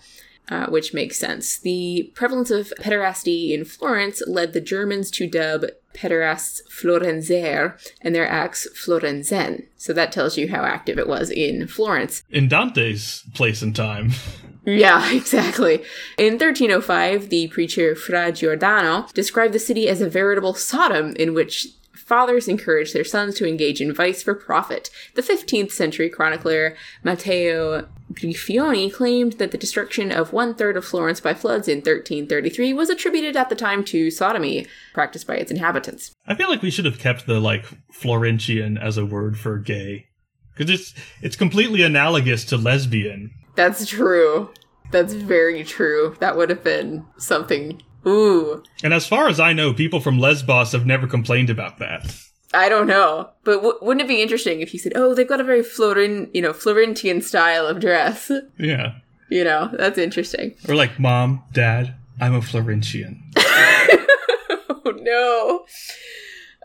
Uh, 0.48 0.66
which 0.66 0.94
makes 0.94 1.19
sense. 1.19 1.59
The 1.59 2.12
prevalence 2.15 2.53
of 2.53 2.73
pederasty 2.78 3.51
in 3.53 3.65
Florence 3.65 4.23
led 4.28 4.53
the 4.53 4.61
Germans 4.61 5.11
to 5.11 5.27
dub 5.27 5.65
pederasts 5.97 6.60
Florenzer 6.70 7.78
and 8.02 8.14
their 8.14 8.28
acts 8.28 8.68
Florenzen. 8.74 9.66
So 9.77 9.93
that 9.93 10.12
tells 10.12 10.36
you 10.36 10.48
how 10.48 10.62
active 10.62 10.98
it 10.98 11.09
was 11.09 11.31
in 11.31 11.66
Florence. 11.66 12.23
In 12.31 12.48
Dante's 12.48 13.24
place 13.35 13.62
and 13.62 13.74
time. 13.74 14.12
Yeah, 14.68 15.12
exactly. 15.12 15.85
In 16.18 16.32
1305, 16.32 17.28
the 17.28 17.47
preacher 17.47 17.94
Fra 17.94 18.32
Giordano 18.32 19.06
described 19.14 19.55
the 19.55 19.60
city 19.60 19.89
as 19.89 20.01
a 20.01 20.10
veritable 20.10 20.55
Sodom 20.55 21.14
in 21.14 21.35
which 21.35 21.68
fathers 21.97 22.48
encouraged 22.48 22.94
their 22.94 23.05
sons 23.05 23.35
to 23.36 23.48
engage 23.48 23.81
in 23.81 23.93
vice 23.93 24.23
for 24.23 24.35
profit. 24.35 24.90
The 25.14 25.23
15th 25.23 25.73
century 25.73 26.09
chronicler 26.09 26.77
Matteo 27.02 27.89
Griffioni 28.12 28.93
claimed 28.93 29.35
that 29.35 29.51
the 29.51 29.59
destruction 29.59 30.12
of 30.12 30.32
one 30.32 30.55
third 30.55 30.77
of 30.77 30.85
Florence 30.85 31.20
by 31.20 31.35
floods 31.35 31.68
in 31.68 31.78
1333 31.78 32.73
was 32.73 32.89
attributed 32.89 33.36
at 33.36 33.48
the 33.48 33.56
time 33.56 33.85
to 33.85 34.10
sodomy 34.10 34.66
practiced 34.94 35.27
by 35.27 35.35
its 35.36 35.51
inhabitants. 35.51 36.12
I 36.27 36.35
feel 36.35 36.48
like 36.48 36.62
we 36.62 36.70
should 36.70 36.85
have 36.85 36.98
kept 36.98 37.27
the 37.27 37.40
like 37.40 37.64
Florentian 37.93 38.81
as 38.81 38.97
a 38.97 39.06
word 39.06 39.39
for 39.39 39.59
gay. 39.59 40.06
Because 40.55 40.70
it's 40.70 40.94
it's 41.20 41.36
completely 41.36 41.82
analogous 41.82 42.44
to 42.47 42.56
lesbian. 42.56 43.31
That's 43.56 43.86
true. 43.86 44.51
That's 44.90 45.12
very 45.12 45.64
true. 45.64 46.16
That 46.20 46.36
would 46.36 46.48
have 46.51 46.64
been 46.64 47.05
something. 47.18 47.82
Ooh. 48.07 48.62
And 48.85 48.95
as 48.95 49.07
far 49.07 49.28
as 49.28 49.41
I 49.41 49.53
know, 49.53 49.73
people 49.74 50.01
from 50.01 50.19
Lesbos 50.19 50.73
have 50.73 50.87
never 50.87 51.07
complained 51.07 51.51
about 51.51 51.78
that. 51.78 52.15
I 52.55 52.69
don't 52.69 52.87
know, 52.87 53.31
but 53.45 53.57
w- 53.57 53.78
wouldn't 53.83 54.03
it 54.05 54.09
be 54.09 54.23
interesting 54.23 54.61
if 54.61 54.73
you 54.73 54.78
said, 54.78 54.93
"Oh, 54.95 55.15
they've 55.15 55.28
got 55.28 55.41
a 55.41 55.45
very 55.45 55.62
Florin, 55.62 56.31
you 56.33 56.41
know, 56.41 56.53
Florentian 56.53 57.20
style 57.23 57.66
of 57.66 57.81
dress." 57.81 58.31
Yeah. 58.59 58.95
you 59.28 59.43
know, 59.43 59.69
that's 59.73 59.99
interesting. 59.99 60.55
Or 60.69 60.77
like, 60.77 61.01
Mom, 61.01 61.43
Dad, 61.53 61.95
I'm 62.20 62.35
a 62.35 62.41
Florentian. 62.41 63.20
oh 63.37 64.95
no. 65.01 65.66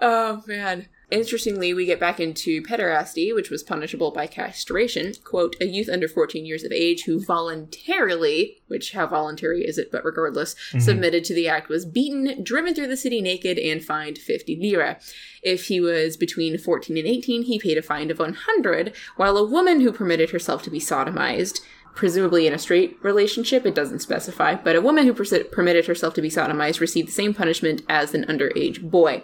Oh 0.02 0.44
man. 0.48 0.88
Interestingly, 1.12 1.74
we 1.74 1.86
get 1.86 2.00
back 2.00 2.22
into 2.22 2.62
pederasty, 2.62 3.36
which 3.36 3.50
was 3.50 3.64
punishable 3.64 4.12
by 4.12 4.28
castration. 4.28 5.14
Quote, 5.26 5.58
a 5.60 5.66
youth 5.66 5.90
under 5.90 6.08
14 6.08 6.46
years 6.46 6.64
of 6.64 6.72
age 6.72 7.04
who 7.04 7.24
voluntarily, 7.24 8.62
which 8.68 8.94
how 8.94 9.08
voluntary 9.08 9.66
is 9.66 9.78
it, 9.78 9.92
but 9.92 10.06
regardless, 10.06 10.54
mm-hmm. 10.54 10.80
submitted 10.80 11.26
to 11.26 11.34
the 11.34 11.50
act 11.50 11.68
was 11.68 11.86
beaten, 11.86 12.42
driven 12.42 12.74
through 12.74 12.88
the 12.88 12.96
city 12.96 13.22
naked, 13.22 13.60
and 13.60 13.84
fined 13.84 14.20
50 14.20 14.56
lira. 14.56 15.00
If 15.44 15.66
he 15.66 15.82
was 15.82 16.16
between 16.16 16.58
14 16.58 16.98
and 16.98 17.08
18, 17.08 17.44
he 17.44 17.60
paid 17.60 17.78
a 17.78 17.82
fine 17.82 18.10
of 18.10 18.20
100, 18.20 18.94
while 19.18 19.36
a 19.36 19.46
woman 19.46 19.82
who 19.82 19.92
permitted 19.92 20.30
herself 20.30 20.64
to 20.64 20.70
be 20.70 20.80
sodomized 20.80 21.60
presumably 21.94 22.48
in 22.48 22.54
a 22.54 22.58
straight 22.58 22.98
relationship, 23.02 23.66
it 23.66 23.76
doesn't 23.76 24.00
specify, 24.00 24.56
but 24.56 24.78
a 24.78 24.82
woman 24.82 25.06
who 25.06 25.14
pers- 25.14 25.34
permitted 25.52 25.88
herself 25.88 26.14
to 26.14 26.22
be 26.22 26.30
sodomized 26.30 26.80
received 26.80 27.10
the 27.10 27.12
same 27.12 27.34
punishment 27.34 27.82
as 27.90 28.14
an 28.14 28.24
underage 28.26 28.82
boy. 28.82 29.22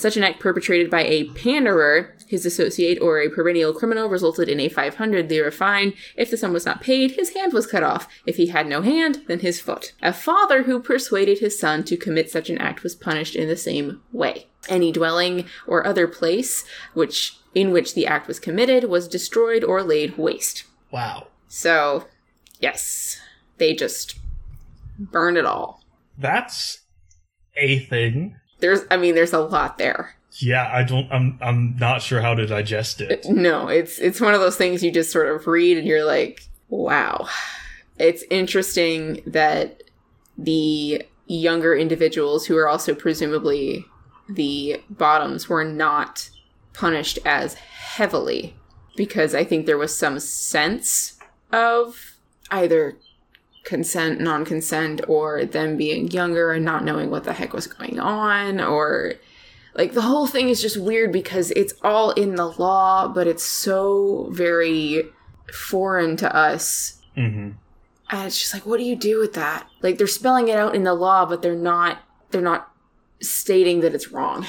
Such 0.00 0.16
an 0.16 0.24
act 0.24 0.40
perpetrated 0.40 0.90
by 0.90 1.04
a 1.04 1.24
panderer, 1.24 2.16
his 2.26 2.46
associate, 2.46 2.98
or 3.02 3.20
a 3.20 3.28
perennial 3.28 3.74
criminal 3.74 4.08
resulted 4.08 4.48
in 4.48 4.58
a 4.58 4.70
500 4.70 5.28
lira 5.28 5.52
fine. 5.52 5.92
If 6.16 6.30
the 6.30 6.38
sum 6.38 6.54
was 6.54 6.64
not 6.64 6.80
paid, 6.80 7.10
his 7.10 7.34
hand 7.34 7.52
was 7.52 7.66
cut 7.66 7.82
off. 7.82 8.08
If 8.24 8.36
he 8.36 8.46
had 8.46 8.66
no 8.66 8.80
hand, 8.80 9.24
then 9.28 9.40
his 9.40 9.60
foot. 9.60 9.92
A 10.00 10.14
father 10.14 10.62
who 10.62 10.80
persuaded 10.80 11.40
his 11.40 11.58
son 11.58 11.84
to 11.84 11.98
commit 11.98 12.30
such 12.30 12.48
an 12.48 12.56
act 12.56 12.82
was 12.82 12.94
punished 12.94 13.36
in 13.36 13.46
the 13.46 13.58
same 13.58 14.00
way. 14.10 14.46
Any 14.70 14.90
dwelling 14.90 15.44
or 15.66 15.86
other 15.86 16.08
place 16.08 16.64
which 16.94 17.36
in 17.54 17.70
which 17.70 17.92
the 17.92 18.06
act 18.06 18.26
was 18.26 18.40
committed 18.40 18.84
was 18.84 19.06
destroyed 19.06 19.62
or 19.62 19.82
laid 19.82 20.16
waste. 20.16 20.64
Wow. 20.90 21.26
So, 21.46 22.06
yes, 22.58 23.20
they 23.58 23.74
just 23.74 24.18
burn 24.98 25.36
it 25.36 25.44
all. 25.44 25.82
That's 26.16 26.80
a 27.54 27.80
thing. 27.80 28.36
There's, 28.60 28.80
I 28.90 28.96
mean, 28.96 29.14
there's 29.14 29.32
a 29.32 29.40
lot 29.40 29.78
there. 29.78 30.14
Yeah, 30.38 30.70
I 30.72 30.84
don't 30.84 31.10
I'm 31.10 31.38
I'm 31.40 31.76
not 31.76 32.02
sure 32.02 32.20
how 32.20 32.34
to 32.34 32.46
digest 32.46 33.00
it. 33.00 33.26
No, 33.28 33.68
it's 33.68 33.98
it's 33.98 34.20
one 34.20 34.34
of 34.34 34.40
those 34.40 34.56
things 34.56 34.82
you 34.82 34.92
just 34.92 35.10
sort 35.10 35.28
of 35.28 35.46
read 35.46 35.76
and 35.76 35.86
you're 35.86 36.04
like, 36.04 36.42
wow. 36.68 37.28
It's 37.98 38.22
interesting 38.30 39.22
that 39.26 39.82
the 40.38 41.02
younger 41.26 41.74
individuals 41.76 42.46
who 42.46 42.56
are 42.56 42.68
also 42.68 42.94
presumably 42.94 43.84
the 44.28 44.80
bottoms 44.88 45.48
were 45.48 45.64
not 45.64 46.30
punished 46.72 47.18
as 47.24 47.54
heavily 47.54 48.54
because 48.96 49.34
I 49.34 49.44
think 49.44 49.66
there 49.66 49.78
was 49.78 49.96
some 49.96 50.18
sense 50.18 51.18
of 51.52 52.16
either 52.50 52.96
consent, 53.64 54.20
non 54.20 54.44
consent, 54.44 55.00
or 55.08 55.44
them 55.44 55.76
being 55.76 56.10
younger 56.10 56.52
and 56.52 56.64
not 56.64 56.84
knowing 56.84 57.10
what 57.10 57.24
the 57.24 57.32
heck 57.32 57.52
was 57.52 57.66
going 57.66 57.98
on, 57.98 58.60
or 58.60 59.14
like 59.74 59.92
the 59.92 60.02
whole 60.02 60.26
thing 60.26 60.48
is 60.48 60.60
just 60.60 60.76
weird 60.76 61.12
because 61.12 61.50
it's 61.52 61.74
all 61.82 62.10
in 62.12 62.34
the 62.34 62.46
law, 62.46 63.08
but 63.08 63.26
it's 63.26 63.44
so 63.44 64.28
very 64.32 65.04
foreign 65.52 66.16
to 66.16 66.34
us. 66.34 67.00
hmm 67.14 67.50
And 68.10 68.26
it's 68.26 68.38
just 68.38 68.54
like, 68.54 68.66
what 68.66 68.78
do 68.78 68.84
you 68.84 68.96
do 68.96 69.18
with 69.18 69.34
that? 69.34 69.66
Like 69.82 69.98
they're 69.98 70.06
spelling 70.06 70.48
it 70.48 70.58
out 70.58 70.74
in 70.74 70.84
the 70.84 70.94
law, 70.94 71.26
but 71.26 71.42
they're 71.42 71.54
not 71.54 71.98
they're 72.30 72.40
not 72.40 72.72
stating 73.20 73.80
that 73.80 73.94
it's 73.94 74.10
wrong. 74.10 74.46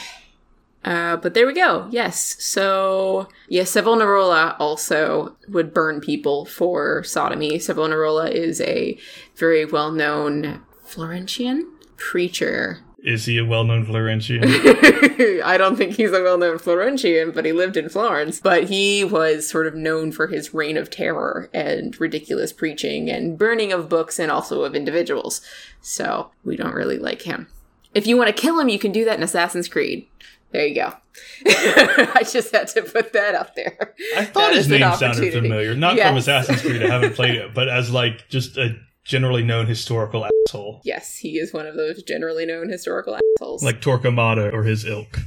Uh, 0.83 1.17
but 1.17 1.33
there 1.33 1.45
we 1.45 1.53
go. 1.53 1.87
Yes. 1.91 2.35
So, 2.43 3.27
yeah, 3.47 3.65
Savonarola 3.65 4.55
also 4.59 5.37
would 5.47 5.73
burn 5.73 6.01
people 6.01 6.45
for 6.45 7.03
sodomy. 7.03 7.59
Savonarola 7.59 8.29
is 8.29 8.61
a 8.61 8.97
very 9.35 9.65
well 9.65 9.91
known 9.91 10.63
Florentian 10.85 11.63
preacher. 11.97 12.79
Is 13.03 13.25
he 13.25 13.39
a 13.39 13.45
well-known 13.45 13.85
Florentian? 13.85 14.43
I 15.43 15.57
don't 15.57 15.75
think 15.75 15.95
he's 15.95 16.11
a 16.11 16.21
well 16.21 16.37
known 16.37 16.59
Florentian, 16.59 17.33
but 17.33 17.45
he 17.45 17.51
lived 17.51 17.75
in 17.75 17.89
Florence. 17.89 18.39
But 18.39 18.65
he 18.65 19.03
was 19.03 19.49
sort 19.49 19.65
of 19.65 19.73
known 19.73 20.11
for 20.11 20.27
his 20.27 20.53
reign 20.53 20.77
of 20.77 20.91
terror 20.91 21.49
and 21.51 21.99
ridiculous 21.99 22.53
preaching 22.53 23.09
and 23.09 23.39
burning 23.39 23.71
of 23.71 23.89
books 23.89 24.19
and 24.19 24.31
also 24.31 24.63
of 24.63 24.75
individuals. 24.75 25.41
So 25.81 26.29
we 26.43 26.55
don't 26.55 26.75
really 26.75 26.99
like 26.99 27.23
him. 27.23 27.47
If 27.95 28.05
you 28.05 28.17
want 28.17 28.27
to 28.27 28.41
kill 28.41 28.59
him, 28.59 28.69
you 28.69 28.79
can 28.79 28.91
do 28.91 29.03
that 29.05 29.17
in 29.17 29.23
Assassin's 29.23 29.67
Creed. 29.67 30.07
There 30.51 30.65
you 30.67 30.75
go. 30.75 30.93
I 31.45 32.23
just 32.29 32.51
had 32.53 32.67
to 32.69 32.81
put 32.83 33.13
that 33.13 33.35
out 33.35 33.55
there. 33.55 33.95
I 34.17 34.25
thought 34.25 34.49
That 34.51 34.55
his 34.55 34.67
name 34.69 34.93
sounded 34.95 35.33
familiar, 35.33 35.75
not 35.75 35.97
from 35.97 36.17
Assassin's 36.17 36.61
Creed. 36.61 36.83
I 36.83 36.87
haven't 36.87 37.15
played 37.15 37.35
it, 37.35 37.53
but 37.53 37.69
as 37.69 37.91
like 37.91 38.27
just 38.29 38.57
a 38.57 38.77
generally 39.03 39.43
known 39.43 39.65
historical 39.67 40.25
asshole, 40.25 40.81
Yes, 40.83 41.17
he 41.17 41.37
is 41.39 41.53
one 41.53 41.65
of 41.65 41.75
those 41.75 42.03
generally 42.03 42.45
known 42.45 42.69
historical 42.69 43.17
assholes. 43.17 43.63
like 43.63 43.81
Torquemada 43.81 44.51
or 44.53 44.63
his 44.63 44.85
ilk. 44.85 45.19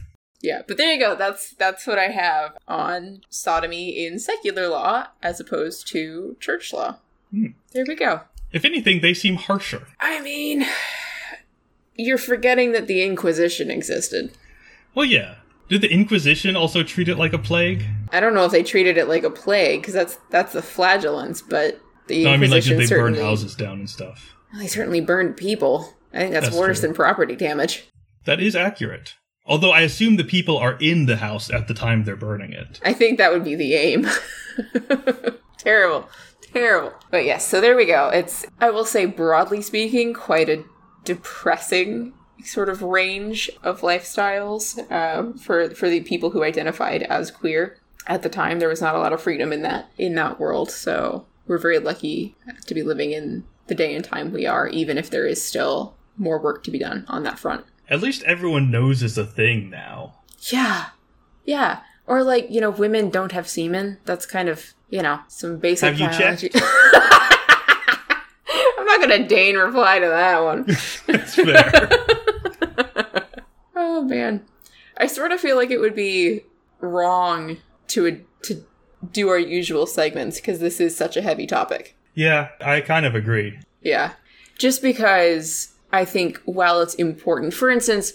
Yeah, 0.42 0.60
but 0.68 0.76
there 0.76 0.92
you 0.92 1.00
go. 1.00 1.14
That's 1.14 1.54
that's 1.54 1.86
what 1.86 1.98
I 1.98 2.08
have 2.08 2.54
on 2.68 3.22
sodomy 3.30 4.04
in 4.06 4.18
secular 4.18 4.68
law 4.68 5.06
as 5.22 5.40
opposed 5.40 5.88
to 5.88 6.36
church 6.38 6.72
law. 6.72 6.98
Hmm. 7.30 7.46
There 7.72 7.84
we 7.88 7.94
go. 7.94 8.20
If 8.52 8.64
anything, 8.66 9.00
they 9.00 9.14
seem 9.14 9.36
harsher. 9.36 9.86
I 9.98 10.20
mean, 10.20 10.66
you're 11.96 12.18
forgetting 12.18 12.72
that 12.72 12.86
the 12.86 13.02
Inquisition 13.02 13.70
existed. 13.70 14.32
Well, 14.94 15.06
yeah. 15.06 15.36
Did 15.68 15.80
the 15.80 15.90
Inquisition 15.90 16.56
also 16.56 16.82
treat 16.82 17.08
it 17.08 17.16
like 17.16 17.32
a 17.32 17.38
plague? 17.38 17.84
I 18.12 18.20
don't 18.20 18.34
know 18.34 18.44
if 18.44 18.52
they 18.52 18.62
treated 18.62 18.98
it 18.98 19.08
like 19.08 19.24
a 19.24 19.30
plague 19.30 19.80
because 19.80 19.94
that's 19.94 20.18
that's 20.30 20.52
the 20.52 20.62
flagellants, 20.62 21.40
but 21.42 21.80
the 22.06 22.24
No, 22.24 22.30
I 22.30 22.36
mean, 22.36 22.50
like, 22.50 22.58
Inquisition 22.66 22.78
did 22.78 22.88
they 22.88 22.94
burn 22.96 23.14
houses 23.14 23.54
down 23.54 23.78
and 23.80 23.90
stuff? 23.90 24.34
they 24.58 24.66
certainly 24.68 25.00
burned 25.00 25.36
people. 25.36 25.94
I 26.12 26.18
think 26.18 26.32
that's, 26.32 26.46
That's 26.46 26.56
worse 26.56 26.78
true. 26.80 26.88
than 26.88 26.94
property 26.94 27.34
damage. 27.34 27.88
That 28.24 28.40
is 28.40 28.54
accurate. 28.54 29.14
Although 29.46 29.72
I 29.72 29.80
assume 29.80 30.16
the 30.16 30.22
people 30.24 30.56
are 30.58 30.76
in 30.80 31.06
the 31.06 31.16
house 31.16 31.50
at 31.50 31.66
the 31.66 31.74
time 31.74 32.04
they're 32.04 32.14
burning 32.14 32.52
it. 32.52 32.78
I 32.84 32.92
think 32.92 33.18
that 33.18 33.32
would 33.32 33.42
be 33.44 33.56
the 33.56 33.74
aim. 33.74 34.06
terrible. 35.58 36.08
Terrible. 36.52 36.94
But 37.10 37.24
yes, 37.24 37.46
so 37.46 37.60
there 37.60 37.76
we 37.76 37.84
go. 37.84 38.08
It's, 38.10 38.46
I 38.60 38.70
will 38.70 38.84
say, 38.84 39.06
broadly 39.06 39.60
speaking, 39.60 40.14
quite 40.14 40.48
a 40.48 40.62
depressing 41.04 42.12
sort 42.42 42.68
of 42.68 42.82
range 42.82 43.50
of 43.62 43.80
lifestyles 43.80 44.90
um, 44.90 45.34
for 45.34 45.70
for 45.70 45.88
the 45.88 46.00
people 46.00 46.30
who 46.30 46.42
identified 46.42 47.02
as 47.04 47.30
queer 47.30 47.78
at 48.06 48.22
the 48.22 48.28
time. 48.28 48.58
There 48.58 48.68
was 48.68 48.82
not 48.82 48.94
a 48.94 48.98
lot 48.98 49.12
of 49.12 49.22
freedom 49.22 49.52
in 49.52 49.62
that 49.62 49.90
in 49.98 50.14
that 50.16 50.40
world, 50.40 50.70
so 50.70 51.26
we're 51.46 51.58
very 51.58 51.78
lucky 51.78 52.34
to 52.66 52.74
be 52.74 52.82
living 52.82 53.12
in 53.12 53.44
the 53.66 53.74
day 53.74 53.94
and 53.94 54.04
time 54.04 54.32
we 54.32 54.46
are, 54.46 54.68
even 54.68 54.98
if 54.98 55.10
there 55.10 55.26
is 55.26 55.42
still 55.42 55.94
more 56.16 56.38
work 56.38 56.62
to 56.64 56.70
be 56.70 56.78
done 56.78 57.04
on 57.08 57.22
that 57.24 57.38
front. 57.38 57.64
At 57.88 58.00
least 58.00 58.22
everyone 58.24 58.70
knows 58.70 59.02
it's 59.02 59.16
a 59.16 59.26
thing 59.26 59.70
now. 59.70 60.14
Yeah. 60.40 60.86
Yeah. 61.44 61.80
Or 62.06 62.22
like, 62.22 62.50
you 62.50 62.60
know, 62.60 62.70
women 62.70 63.10
don't 63.10 63.32
have 63.32 63.48
semen. 63.48 63.98
That's 64.04 64.26
kind 64.26 64.48
of, 64.48 64.74
you 64.90 65.02
know, 65.02 65.20
some 65.28 65.58
basic 65.58 65.96
Have 65.96 66.00
you 66.00 66.06
biology. 66.06 66.50
I'm 68.78 68.84
not 68.84 69.00
gonna 69.00 69.26
deign 69.26 69.56
reply 69.56 69.98
to 69.98 70.06
that 70.06 70.42
one. 70.42 70.64
That's 71.06 71.34
fair. 71.34 71.90
oh 73.94 74.02
man. 74.02 74.44
I 74.96 75.06
sort 75.06 75.32
of 75.32 75.40
feel 75.40 75.56
like 75.56 75.70
it 75.70 75.80
would 75.80 75.94
be 75.94 76.42
wrong 76.80 77.58
to 77.88 78.24
to 78.42 78.64
do 79.12 79.28
our 79.28 79.38
usual 79.38 79.86
segments 79.86 80.36
because 80.40 80.60
this 80.60 80.80
is 80.80 80.96
such 80.96 81.16
a 81.16 81.22
heavy 81.22 81.46
topic. 81.46 81.96
yeah, 82.14 82.48
I 82.60 82.80
kind 82.80 83.06
of 83.06 83.14
agree. 83.14 83.58
Yeah. 83.82 84.12
Just 84.58 84.82
because 84.82 85.74
I 85.92 86.04
think 86.04 86.40
while 86.44 86.80
it's 86.80 86.94
important, 86.94 87.54
for 87.54 87.70
instance, 87.70 88.12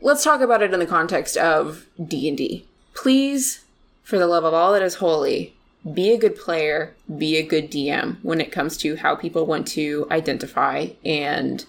let's 0.00 0.24
talk 0.24 0.40
about 0.40 0.62
it 0.62 0.72
in 0.72 0.80
the 0.80 0.86
context 0.86 1.36
of 1.36 1.86
D&D. 2.02 2.66
Please, 2.94 3.64
for 4.02 4.18
the 4.18 4.26
love 4.26 4.44
of 4.44 4.54
all 4.54 4.72
that 4.72 4.82
is 4.82 4.96
holy, 4.96 5.54
be 5.92 6.12
a 6.12 6.18
good 6.18 6.36
player, 6.36 6.94
be 7.18 7.36
a 7.36 7.46
good 7.46 7.70
DM 7.70 8.16
when 8.22 8.40
it 8.40 8.52
comes 8.52 8.76
to 8.78 8.96
how 8.96 9.14
people 9.14 9.46
want 9.46 9.66
to 9.68 10.06
identify 10.10 10.88
and 11.04 11.66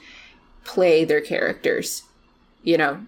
play 0.64 1.04
their 1.04 1.22
characters. 1.22 2.04
You 2.64 2.78
know, 2.78 3.06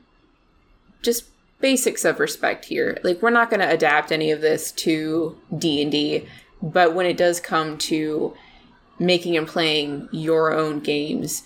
just 1.07 1.23
basics 1.61 2.03
of 2.03 2.19
respect 2.19 2.65
here. 2.65 2.97
Like 3.01 3.21
we're 3.21 3.29
not 3.29 3.49
going 3.49 3.61
to 3.61 3.69
adapt 3.69 4.11
any 4.11 4.29
of 4.29 4.41
this 4.41 4.73
to 4.73 5.37
D&D, 5.57 6.27
but 6.61 6.93
when 6.93 7.05
it 7.05 7.15
does 7.15 7.39
come 7.39 7.77
to 7.77 8.35
making 8.99 9.37
and 9.37 9.47
playing 9.47 10.09
your 10.11 10.51
own 10.51 10.81
games. 10.81 11.43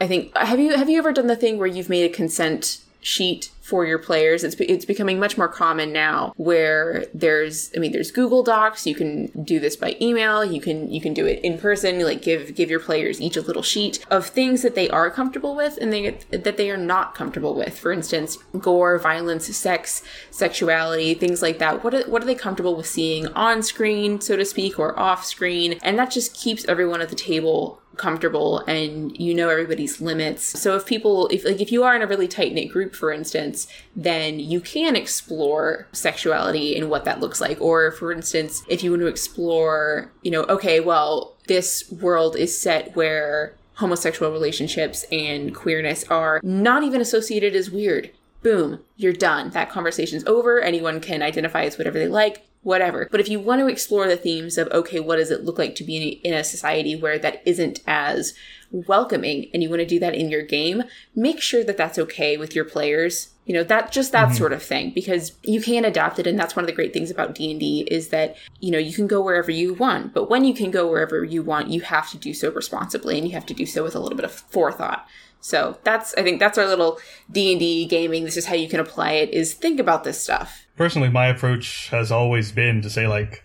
I 0.00 0.06
think 0.06 0.36
have 0.36 0.58
you 0.58 0.74
have 0.76 0.88
you 0.88 0.98
ever 0.98 1.12
done 1.12 1.26
the 1.26 1.36
thing 1.36 1.58
where 1.58 1.66
you've 1.68 1.90
made 1.90 2.10
a 2.10 2.14
consent 2.14 2.78
sheet 3.04 3.50
for 3.60 3.84
your 3.86 3.98
players. 3.98 4.44
It's 4.44 4.56
it's 4.58 4.84
becoming 4.84 5.18
much 5.18 5.36
more 5.38 5.48
common 5.48 5.92
now 5.92 6.32
where 6.36 7.06
there's 7.14 7.70
I 7.76 7.78
mean 7.78 7.92
there's 7.92 8.10
Google 8.10 8.42
Docs, 8.42 8.86
you 8.86 8.94
can 8.94 9.26
do 9.44 9.60
this 9.60 9.76
by 9.76 9.96
email, 10.00 10.44
you 10.44 10.60
can 10.60 10.90
you 10.90 11.00
can 11.00 11.14
do 11.14 11.26
it 11.26 11.40
in 11.44 11.58
person, 11.58 12.00
like 12.00 12.22
give 12.22 12.54
give 12.54 12.70
your 12.70 12.80
players 12.80 13.20
each 13.20 13.36
a 13.36 13.42
little 13.42 13.62
sheet 13.62 14.04
of 14.10 14.26
things 14.26 14.62
that 14.62 14.74
they 14.74 14.88
are 14.88 15.10
comfortable 15.10 15.54
with 15.54 15.78
and 15.78 15.92
they 15.92 16.10
that 16.30 16.56
they 16.56 16.70
are 16.70 16.76
not 16.78 17.14
comfortable 17.14 17.54
with. 17.54 17.78
For 17.78 17.92
instance, 17.92 18.38
gore, 18.58 18.98
violence, 18.98 19.54
sex, 19.54 20.02
sexuality, 20.30 21.14
things 21.14 21.42
like 21.42 21.58
that. 21.58 21.84
What 21.84 21.94
are, 21.94 22.02
what 22.02 22.22
are 22.22 22.26
they 22.26 22.34
comfortable 22.34 22.76
with 22.76 22.86
seeing 22.86 23.26
on 23.28 23.62
screen, 23.62 24.20
so 24.20 24.36
to 24.36 24.44
speak, 24.44 24.78
or 24.78 24.98
off 24.98 25.24
screen? 25.24 25.78
And 25.82 25.98
that 25.98 26.10
just 26.10 26.34
keeps 26.34 26.64
everyone 26.66 27.02
at 27.02 27.10
the 27.10 27.16
table 27.16 27.80
comfortable 27.96 28.60
and 28.60 29.16
you 29.18 29.34
know 29.34 29.48
everybody's 29.48 30.00
limits. 30.00 30.42
So 30.60 30.76
if 30.76 30.86
people 30.86 31.28
if 31.28 31.44
like 31.44 31.60
if 31.60 31.72
you 31.72 31.84
are 31.84 31.94
in 31.94 32.02
a 32.02 32.06
really 32.06 32.28
tight 32.28 32.52
knit 32.52 32.70
group 32.70 32.94
for 32.94 33.12
instance, 33.12 33.66
then 33.94 34.38
you 34.38 34.60
can 34.60 34.96
explore 34.96 35.86
sexuality 35.92 36.76
and 36.76 36.90
what 36.90 37.04
that 37.04 37.20
looks 37.20 37.40
like. 37.40 37.60
Or 37.60 37.90
for 37.92 38.12
instance, 38.12 38.62
if 38.68 38.82
you 38.82 38.90
want 38.90 39.02
to 39.02 39.06
explore, 39.06 40.10
you 40.22 40.30
know, 40.30 40.42
okay, 40.44 40.80
well, 40.80 41.34
this 41.46 41.90
world 41.90 42.36
is 42.36 42.58
set 42.58 42.94
where 42.96 43.54
homosexual 43.74 44.32
relationships 44.32 45.04
and 45.10 45.54
queerness 45.54 46.04
are 46.04 46.40
not 46.42 46.82
even 46.82 47.00
associated 47.00 47.56
as 47.56 47.70
weird. 47.70 48.10
Boom, 48.42 48.80
you're 48.96 49.12
done. 49.12 49.50
That 49.50 49.70
conversation's 49.70 50.24
over. 50.26 50.60
Anyone 50.60 51.00
can 51.00 51.22
identify 51.22 51.64
as 51.64 51.78
whatever 51.78 51.98
they 51.98 52.08
like 52.08 52.46
whatever. 52.64 53.08
But 53.10 53.20
if 53.20 53.28
you 53.28 53.38
want 53.38 53.60
to 53.60 53.68
explore 53.68 54.08
the 54.08 54.16
themes 54.16 54.58
of, 54.58 54.68
okay, 54.68 54.98
what 54.98 55.16
does 55.16 55.30
it 55.30 55.44
look 55.44 55.58
like 55.58 55.74
to 55.76 55.84
be 55.84 56.20
in 56.24 56.34
a 56.34 56.42
society 56.42 56.96
where 56.96 57.18
that 57.18 57.42
isn't 57.46 57.80
as 57.86 58.34
welcoming 58.72 59.48
and 59.54 59.62
you 59.62 59.70
want 59.70 59.80
to 59.80 59.86
do 59.86 60.00
that 60.00 60.14
in 60.14 60.30
your 60.30 60.42
game, 60.42 60.82
make 61.14 61.40
sure 61.40 61.62
that 61.62 61.76
that's 61.76 61.98
okay 61.98 62.36
with 62.36 62.54
your 62.54 62.64
players. 62.64 63.30
You 63.44 63.54
know, 63.54 63.64
that 63.64 63.92
just 63.92 64.12
that 64.12 64.28
mm-hmm. 64.28 64.36
sort 64.36 64.52
of 64.54 64.62
thing 64.62 64.90
because 64.94 65.32
you 65.42 65.60
can 65.60 65.84
adapt 65.84 66.18
it 66.18 66.26
and 66.26 66.38
that's 66.38 66.56
one 66.56 66.64
of 66.64 66.66
the 66.66 66.74
great 66.74 66.94
things 66.94 67.10
about 67.10 67.34
D&D 67.34 67.86
is 67.90 68.08
that, 68.08 68.36
you 68.58 68.70
know, 68.70 68.78
you 68.78 68.94
can 68.94 69.06
go 69.06 69.20
wherever 69.20 69.50
you 69.50 69.74
want, 69.74 70.14
but 70.14 70.30
when 70.30 70.44
you 70.44 70.54
can 70.54 70.70
go 70.70 70.88
wherever 70.88 71.22
you 71.22 71.42
want, 71.42 71.68
you 71.68 71.82
have 71.82 72.10
to 72.10 72.16
do 72.16 72.32
so 72.32 72.50
responsibly 72.50 73.18
and 73.18 73.28
you 73.28 73.34
have 73.34 73.46
to 73.46 73.54
do 73.54 73.66
so 73.66 73.84
with 73.84 73.94
a 73.94 74.00
little 74.00 74.16
bit 74.16 74.24
of 74.24 74.32
forethought. 74.32 75.06
So 75.44 75.78
that's 75.84 76.14
I 76.14 76.22
think 76.22 76.40
that's 76.40 76.56
our 76.56 76.66
little 76.66 76.98
D 77.30 77.52
and 77.52 77.60
D 77.60 77.84
gaming. 77.84 78.24
This 78.24 78.38
is 78.38 78.46
how 78.46 78.54
you 78.54 78.66
can 78.66 78.80
apply 78.80 79.12
it. 79.12 79.28
Is 79.28 79.52
think 79.52 79.78
about 79.78 80.02
this 80.02 80.18
stuff. 80.18 80.64
Personally, 80.74 81.10
my 81.10 81.26
approach 81.26 81.90
has 81.90 82.10
always 82.10 82.50
been 82.50 82.80
to 82.80 82.88
say 82.88 83.06
like, 83.06 83.44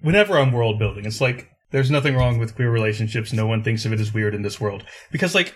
whenever 0.00 0.38
I'm 0.38 0.52
world 0.52 0.78
building, 0.78 1.04
it's 1.04 1.20
like 1.20 1.50
there's 1.70 1.90
nothing 1.90 2.16
wrong 2.16 2.38
with 2.38 2.54
queer 2.54 2.70
relationships. 2.70 3.30
No 3.30 3.46
one 3.46 3.62
thinks 3.62 3.84
of 3.84 3.92
it 3.92 4.00
as 4.00 4.14
weird 4.14 4.34
in 4.34 4.40
this 4.40 4.58
world 4.58 4.86
because 5.12 5.34
like, 5.34 5.54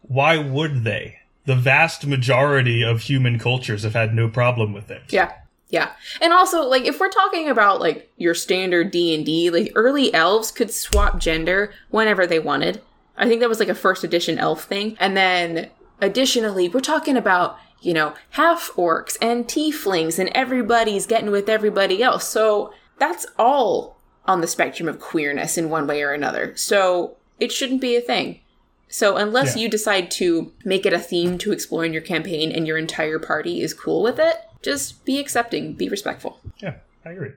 why 0.00 0.38
would 0.38 0.84
they? 0.84 1.18
The 1.44 1.56
vast 1.56 2.06
majority 2.06 2.82
of 2.82 3.02
human 3.02 3.38
cultures 3.38 3.82
have 3.82 3.92
had 3.92 4.14
no 4.14 4.30
problem 4.30 4.72
with 4.72 4.90
it. 4.90 5.02
Yeah. 5.10 5.34
Yeah. 5.68 5.92
And 6.22 6.32
also 6.32 6.62
like 6.62 6.86
if 6.86 6.98
we're 6.98 7.10
talking 7.10 7.50
about 7.50 7.80
like 7.80 8.10
your 8.16 8.34
standard 8.34 8.90
D&D, 8.90 9.50
like 9.50 9.72
early 9.74 10.14
elves 10.14 10.50
could 10.50 10.72
swap 10.72 11.18
gender 11.18 11.74
whenever 11.90 12.26
they 12.26 12.38
wanted. 12.38 12.80
I 13.18 13.28
think 13.28 13.40
that 13.40 13.48
was 13.48 13.60
like 13.60 13.68
a 13.68 13.74
first 13.74 14.04
edition 14.04 14.38
elf 14.38 14.64
thing. 14.64 14.96
And 15.00 15.16
then 15.16 15.70
additionally, 16.00 16.68
we're 16.68 16.80
talking 16.80 17.16
about, 17.16 17.58
you 17.80 17.92
know, 17.92 18.14
half 18.30 18.70
orcs 18.76 19.16
and 19.20 19.46
tieflings 19.46 20.18
and 20.18 20.28
everybody's 20.30 21.06
getting 21.06 21.30
with 21.30 21.48
everybody 21.48 22.02
else. 22.02 22.28
So 22.28 22.72
that's 22.98 23.26
all 23.38 23.98
on 24.24 24.40
the 24.40 24.46
spectrum 24.46 24.88
of 24.88 25.00
queerness 25.00 25.58
in 25.58 25.70
one 25.70 25.86
way 25.86 26.02
or 26.02 26.12
another. 26.12 26.56
So 26.56 27.16
it 27.40 27.52
shouldn't 27.52 27.80
be 27.80 27.96
a 27.96 28.00
thing. 28.00 28.40
So 28.88 29.16
unless 29.16 29.54
yeah. 29.54 29.62
you 29.62 29.68
decide 29.68 30.10
to 30.12 30.52
make 30.64 30.86
it 30.86 30.92
a 30.92 30.98
theme 30.98 31.38
to 31.38 31.52
explore 31.52 31.84
in 31.84 31.92
your 31.92 32.02
campaign 32.02 32.50
and 32.50 32.66
your 32.66 32.78
entire 32.78 33.18
party 33.18 33.60
is 33.60 33.74
cool 33.74 34.02
with 34.02 34.18
it, 34.18 34.36
just 34.62 35.04
be 35.04 35.18
accepting, 35.18 35.74
be 35.74 35.88
respectful. 35.88 36.40
Yeah, 36.58 36.76
I 37.04 37.10
agree. 37.10 37.30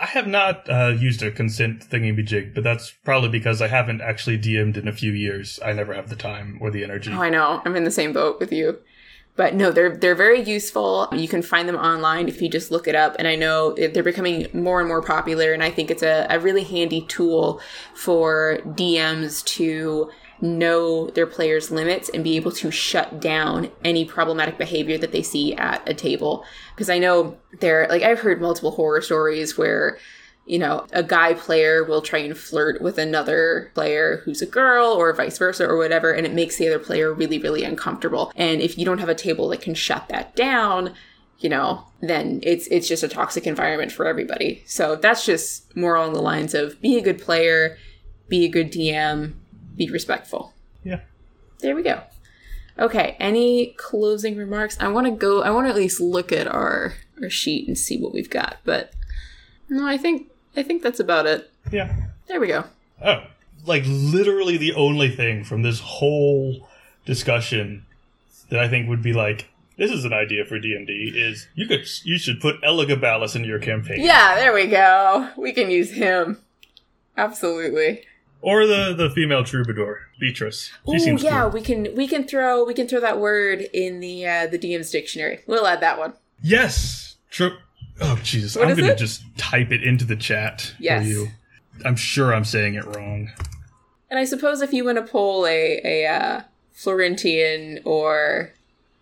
I 0.00 0.06
have 0.06 0.26
not 0.26 0.68
uh, 0.70 0.94
used 0.98 1.22
a 1.22 1.30
consent 1.30 1.88
thingy 1.88 2.24
jig, 2.24 2.54
but 2.54 2.62
that's 2.62 2.90
probably 2.90 3.28
because 3.28 3.60
I 3.60 3.68
haven't 3.68 4.00
actually 4.00 4.38
DM'd 4.38 4.76
in 4.76 4.86
a 4.86 4.92
few 4.92 5.12
years. 5.12 5.58
I 5.64 5.72
never 5.72 5.92
have 5.94 6.08
the 6.08 6.16
time 6.16 6.58
or 6.60 6.70
the 6.70 6.84
energy. 6.84 7.10
Oh, 7.12 7.20
I 7.20 7.30
know. 7.30 7.60
I'm 7.64 7.74
in 7.74 7.84
the 7.84 7.90
same 7.90 8.12
boat 8.12 8.38
with 8.38 8.52
you. 8.52 8.78
But 9.34 9.54
no, 9.54 9.70
they're 9.70 9.96
they're 9.96 10.16
very 10.16 10.42
useful. 10.42 11.08
You 11.12 11.28
can 11.28 11.42
find 11.42 11.68
them 11.68 11.76
online 11.76 12.28
if 12.28 12.42
you 12.42 12.48
just 12.48 12.72
look 12.72 12.88
it 12.88 12.96
up. 12.96 13.14
And 13.20 13.28
I 13.28 13.36
know 13.36 13.72
they're 13.72 14.02
becoming 14.02 14.48
more 14.52 14.80
and 14.80 14.88
more 14.88 15.00
popular. 15.00 15.52
And 15.52 15.62
I 15.62 15.70
think 15.70 15.92
it's 15.92 16.02
a, 16.02 16.26
a 16.28 16.40
really 16.40 16.64
handy 16.64 17.02
tool 17.02 17.60
for 17.94 18.58
DMs 18.64 19.44
to 19.44 20.10
know 20.40 21.10
their 21.10 21.26
players' 21.26 21.70
limits 21.70 22.08
and 22.08 22.24
be 22.24 22.36
able 22.36 22.52
to 22.52 22.70
shut 22.70 23.20
down 23.20 23.70
any 23.84 24.04
problematic 24.04 24.58
behavior 24.58 24.98
that 24.98 25.12
they 25.12 25.22
see 25.22 25.54
at 25.54 25.86
a 25.88 25.94
table. 25.94 26.44
Because 26.74 26.90
I 26.90 26.98
know 26.98 27.36
there, 27.60 27.86
like, 27.88 28.02
I've 28.02 28.20
heard 28.20 28.40
multiple 28.40 28.72
horror 28.72 29.00
stories 29.00 29.58
where, 29.58 29.98
you 30.46 30.58
know, 30.58 30.86
a 30.92 31.02
guy 31.02 31.34
player 31.34 31.84
will 31.84 32.02
try 32.02 32.20
and 32.20 32.36
flirt 32.36 32.80
with 32.80 32.98
another 32.98 33.70
player 33.74 34.22
who's 34.24 34.42
a 34.42 34.46
girl 34.46 34.86
or 34.86 35.12
vice 35.12 35.38
versa 35.38 35.66
or 35.66 35.76
whatever, 35.76 36.12
and 36.12 36.26
it 36.26 36.32
makes 36.32 36.56
the 36.56 36.68
other 36.68 36.78
player 36.78 37.12
really, 37.12 37.38
really 37.38 37.64
uncomfortable. 37.64 38.32
And 38.36 38.60
if 38.60 38.78
you 38.78 38.84
don't 38.84 38.98
have 38.98 39.08
a 39.08 39.14
table 39.14 39.48
that 39.48 39.60
can 39.60 39.74
shut 39.74 40.08
that 40.08 40.34
down, 40.36 40.94
you 41.38 41.48
know, 41.48 41.84
then 42.00 42.40
it's 42.42 42.66
it's 42.66 42.88
just 42.88 43.02
a 43.02 43.08
toxic 43.08 43.46
environment 43.46 43.92
for 43.92 44.06
everybody. 44.06 44.62
So 44.66 44.96
that's 44.96 45.24
just 45.24 45.76
more 45.76 45.94
along 45.94 46.14
the 46.14 46.22
lines 46.22 46.54
of 46.54 46.80
be 46.80 46.98
a 46.98 47.02
good 47.02 47.20
player, 47.20 47.76
be 48.28 48.44
a 48.44 48.48
good 48.48 48.72
DM, 48.72 49.34
be 49.78 49.88
respectful. 49.90 50.52
Yeah. 50.84 51.00
There 51.60 51.74
we 51.74 51.82
go. 51.82 52.02
Okay, 52.78 53.16
any 53.18 53.74
closing 53.76 54.36
remarks? 54.36 54.76
I 54.78 54.88
want 54.88 55.06
to 55.06 55.12
go 55.12 55.42
I 55.42 55.50
want 55.50 55.66
to 55.66 55.70
at 55.70 55.76
least 55.76 56.00
look 56.00 56.30
at 56.32 56.46
our 56.46 56.94
our 57.22 57.30
sheet 57.30 57.66
and 57.66 57.76
see 57.76 57.98
what 57.98 58.12
we've 58.12 58.30
got, 58.30 58.58
but 58.64 58.92
no, 59.68 59.86
I 59.86 59.96
think 59.96 60.30
I 60.56 60.62
think 60.62 60.82
that's 60.82 61.00
about 61.00 61.26
it. 61.26 61.50
Yeah. 61.72 61.94
There 62.26 62.40
we 62.40 62.48
go. 62.48 62.64
Oh, 63.02 63.24
like 63.64 63.84
literally 63.86 64.56
the 64.56 64.74
only 64.74 65.10
thing 65.10 65.44
from 65.44 65.62
this 65.62 65.80
whole 65.80 66.68
discussion 67.04 67.84
that 68.50 68.60
I 68.60 68.68
think 68.68 68.88
would 68.88 69.02
be 69.02 69.12
like 69.12 69.48
this 69.76 69.90
is 69.90 70.04
an 70.04 70.12
idea 70.12 70.44
for 70.44 70.58
D 70.58 70.74
and 70.74 70.86
D 70.86 71.12
is 71.14 71.48
you 71.54 71.66
could 71.66 71.86
you 72.04 72.18
should 72.18 72.40
put 72.40 72.60
Elagabalus 72.62 73.34
in 73.34 73.44
your 73.44 73.58
campaign. 73.58 74.00
Yeah, 74.00 74.36
there 74.36 74.52
we 74.52 74.66
go. 74.66 75.30
We 75.36 75.52
can 75.52 75.70
use 75.70 75.90
him. 75.90 76.40
Absolutely. 77.16 78.04
Or 78.40 78.66
the 78.66 78.94
the 78.94 79.10
female 79.10 79.42
troubadour, 79.42 79.98
Beatrice. 80.20 80.70
Oh 80.86 80.94
yeah, 80.94 81.42
cool. 81.42 81.50
we 81.50 81.60
can 81.60 81.94
we 81.96 82.06
can 82.06 82.24
throw 82.24 82.64
we 82.64 82.72
can 82.72 82.86
throw 82.86 83.00
that 83.00 83.18
word 83.18 83.62
in 83.72 83.98
the 83.98 84.26
uh, 84.26 84.46
the 84.46 84.58
DM's 84.58 84.90
dictionary. 84.90 85.40
We'll 85.46 85.66
add 85.66 85.80
that 85.80 85.98
one. 85.98 86.12
Yes. 86.42 87.16
True. 87.30 87.56
Oh 88.00 88.18
Jesus, 88.22 88.56
I'm 88.56 88.68
gonna 88.68 88.92
it? 88.92 88.98
just 88.98 89.22
type 89.36 89.72
it 89.72 89.82
into 89.82 90.04
the 90.04 90.14
chat 90.14 90.72
yes. 90.78 91.02
for 91.02 91.08
you. 91.08 91.28
I'm 91.84 91.96
sure 91.96 92.32
I'm 92.32 92.44
saying 92.44 92.74
it 92.74 92.84
wrong. 92.84 93.30
And 94.10 94.18
I 94.18 94.24
suppose 94.24 94.62
if 94.62 94.72
you 94.72 94.84
want 94.84 94.98
to 94.98 95.02
pull 95.02 95.46
a 95.46 95.80
a 95.84 96.06
uh, 96.06 96.40
Florentine 96.72 97.80
or 97.84 98.52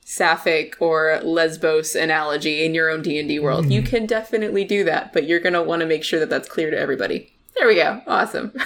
Sapphic 0.02 0.76
or 0.80 1.20
Lesbos 1.22 1.94
analogy 1.94 2.64
in 2.64 2.74
your 2.74 2.88
own 2.88 3.02
D 3.02 3.18
and 3.18 3.28
D 3.28 3.38
world, 3.38 3.66
mm. 3.66 3.70
you 3.70 3.82
can 3.82 4.06
definitely 4.06 4.64
do 4.64 4.82
that. 4.84 5.12
But 5.12 5.26
you're 5.26 5.40
gonna 5.40 5.62
want 5.62 5.80
to 5.80 5.86
make 5.86 6.04
sure 6.04 6.18
that 6.20 6.30
that's 6.30 6.48
clear 6.48 6.70
to 6.70 6.78
everybody. 6.78 7.35
There 7.56 7.66
we 7.66 7.74
go. 7.74 8.02
Awesome. 8.06 8.52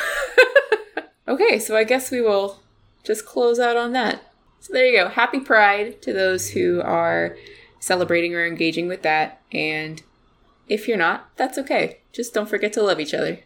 Okay, 1.30 1.60
so 1.60 1.76
I 1.76 1.84
guess 1.84 2.10
we 2.10 2.20
will 2.20 2.58
just 3.04 3.24
close 3.24 3.60
out 3.60 3.76
on 3.76 3.92
that. 3.92 4.20
So 4.58 4.72
there 4.72 4.84
you 4.84 4.98
go. 4.98 5.08
Happy 5.08 5.38
Pride 5.38 6.02
to 6.02 6.12
those 6.12 6.50
who 6.50 6.82
are 6.82 7.36
celebrating 7.78 8.34
or 8.34 8.44
engaging 8.44 8.88
with 8.88 9.02
that. 9.02 9.40
And 9.52 10.02
if 10.68 10.88
you're 10.88 10.96
not, 10.96 11.30
that's 11.36 11.56
okay. 11.56 12.00
Just 12.12 12.34
don't 12.34 12.48
forget 12.48 12.72
to 12.72 12.82
love 12.82 12.98
each 12.98 13.14
other. 13.14 13.38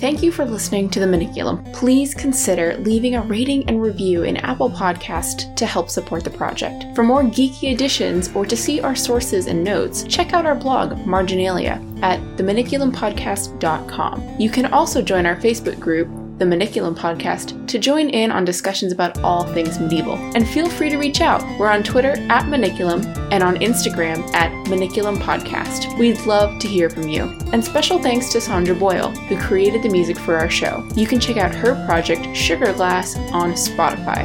Thank 0.00 0.22
you 0.22 0.32
for 0.32 0.46
listening 0.46 0.88
to 0.90 1.00
The 1.00 1.04
Maniculum. 1.04 1.74
Please 1.74 2.14
consider 2.14 2.74
leaving 2.78 3.16
a 3.16 3.20
rating 3.20 3.68
and 3.68 3.82
review 3.82 4.22
in 4.22 4.38
Apple 4.38 4.70
Podcast 4.70 5.54
to 5.56 5.66
help 5.66 5.90
support 5.90 6.24
the 6.24 6.30
project. 6.30 6.86
For 6.94 7.04
more 7.04 7.22
geeky 7.22 7.74
editions 7.74 8.34
or 8.34 8.46
to 8.46 8.56
see 8.56 8.80
our 8.80 8.96
sources 8.96 9.46
and 9.46 9.62
notes, 9.62 10.04
check 10.04 10.32
out 10.32 10.46
our 10.46 10.54
blog, 10.54 10.96
Marginalia, 11.04 11.84
at 12.00 12.18
themaniculumpodcast.com. 12.38 14.36
You 14.40 14.48
can 14.48 14.72
also 14.72 15.02
join 15.02 15.26
our 15.26 15.36
Facebook 15.36 15.78
group, 15.78 16.08
the 16.40 16.46
Maniculum 16.46 16.96
podcast, 16.96 17.68
to 17.68 17.78
join 17.78 18.08
in 18.08 18.32
on 18.32 18.46
discussions 18.46 18.92
about 18.92 19.22
all 19.22 19.44
things 19.52 19.78
medieval. 19.78 20.14
And 20.34 20.48
feel 20.48 20.70
free 20.70 20.88
to 20.88 20.96
reach 20.96 21.20
out. 21.20 21.42
We're 21.58 21.68
on 21.68 21.82
Twitter 21.82 22.12
at 22.30 22.46
Maniculum 22.46 23.04
and 23.30 23.42
on 23.42 23.56
Instagram 23.56 24.26
at 24.34 24.50
Maniculum 24.66 25.18
Podcast. 25.18 25.98
We'd 25.98 26.18
love 26.20 26.58
to 26.60 26.66
hear 26.66 26.88
from 26.88 27.08
you. 27.08 27.24
And 27.52 27.62
special 27.62 28.02
thanks 28.02 28.32
to 28.32 28.40
Sandra 28.40 28.74
Boyle, 28.74 29.10
who 29.10 29.38
created 29.38 29.82
the 29.82 29.90
music 29.90 30.16
for 30.16 30.36
our 30.36 30.48
show. 30.48 30.88
You 30.96 31.06
can 31.06 31.20
check 31.20 31.36
out 31.36 31.54
her 31.54 31.74
project, 31.84 32.34
Sugar 32.34 32.72
Glass, 32.72 33.16
on 33.32 33.52
Spotify. 33.52 34.24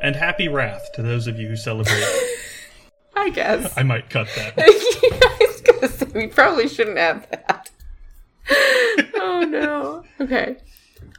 And 0.00 0.14
happy 0.14 0.46
Wrath 0.46 0.92
to 0.94 1.02
those 1.02 1.26
of 1.26 1.40
you 1.40 1.48
who 1.48 1.56
celebrate. 1.56 2.04
I 3.16 3.30
guess. 3.30 3.76
I 3.76 3.82
might 3.82 4.08
cut 4.10 4.28
that. 4.36 4.54
I 4.58 5.36
was 5.40 5.60
gonna 5.60 5.88
say 5.88 6.06
we 6.14 6.28
probably 6.28 6.68
shouldn't 6.68 6.98
have 6.98 7.28
that. 7.30 7.70
oh 9.14 9.46
no. 9.48 10.04
Okay. 10.20 10.56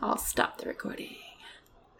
I'll 0.02 0.18
stop 0.18 0.58
the 0.58 0.68
recording. 0.68 1.16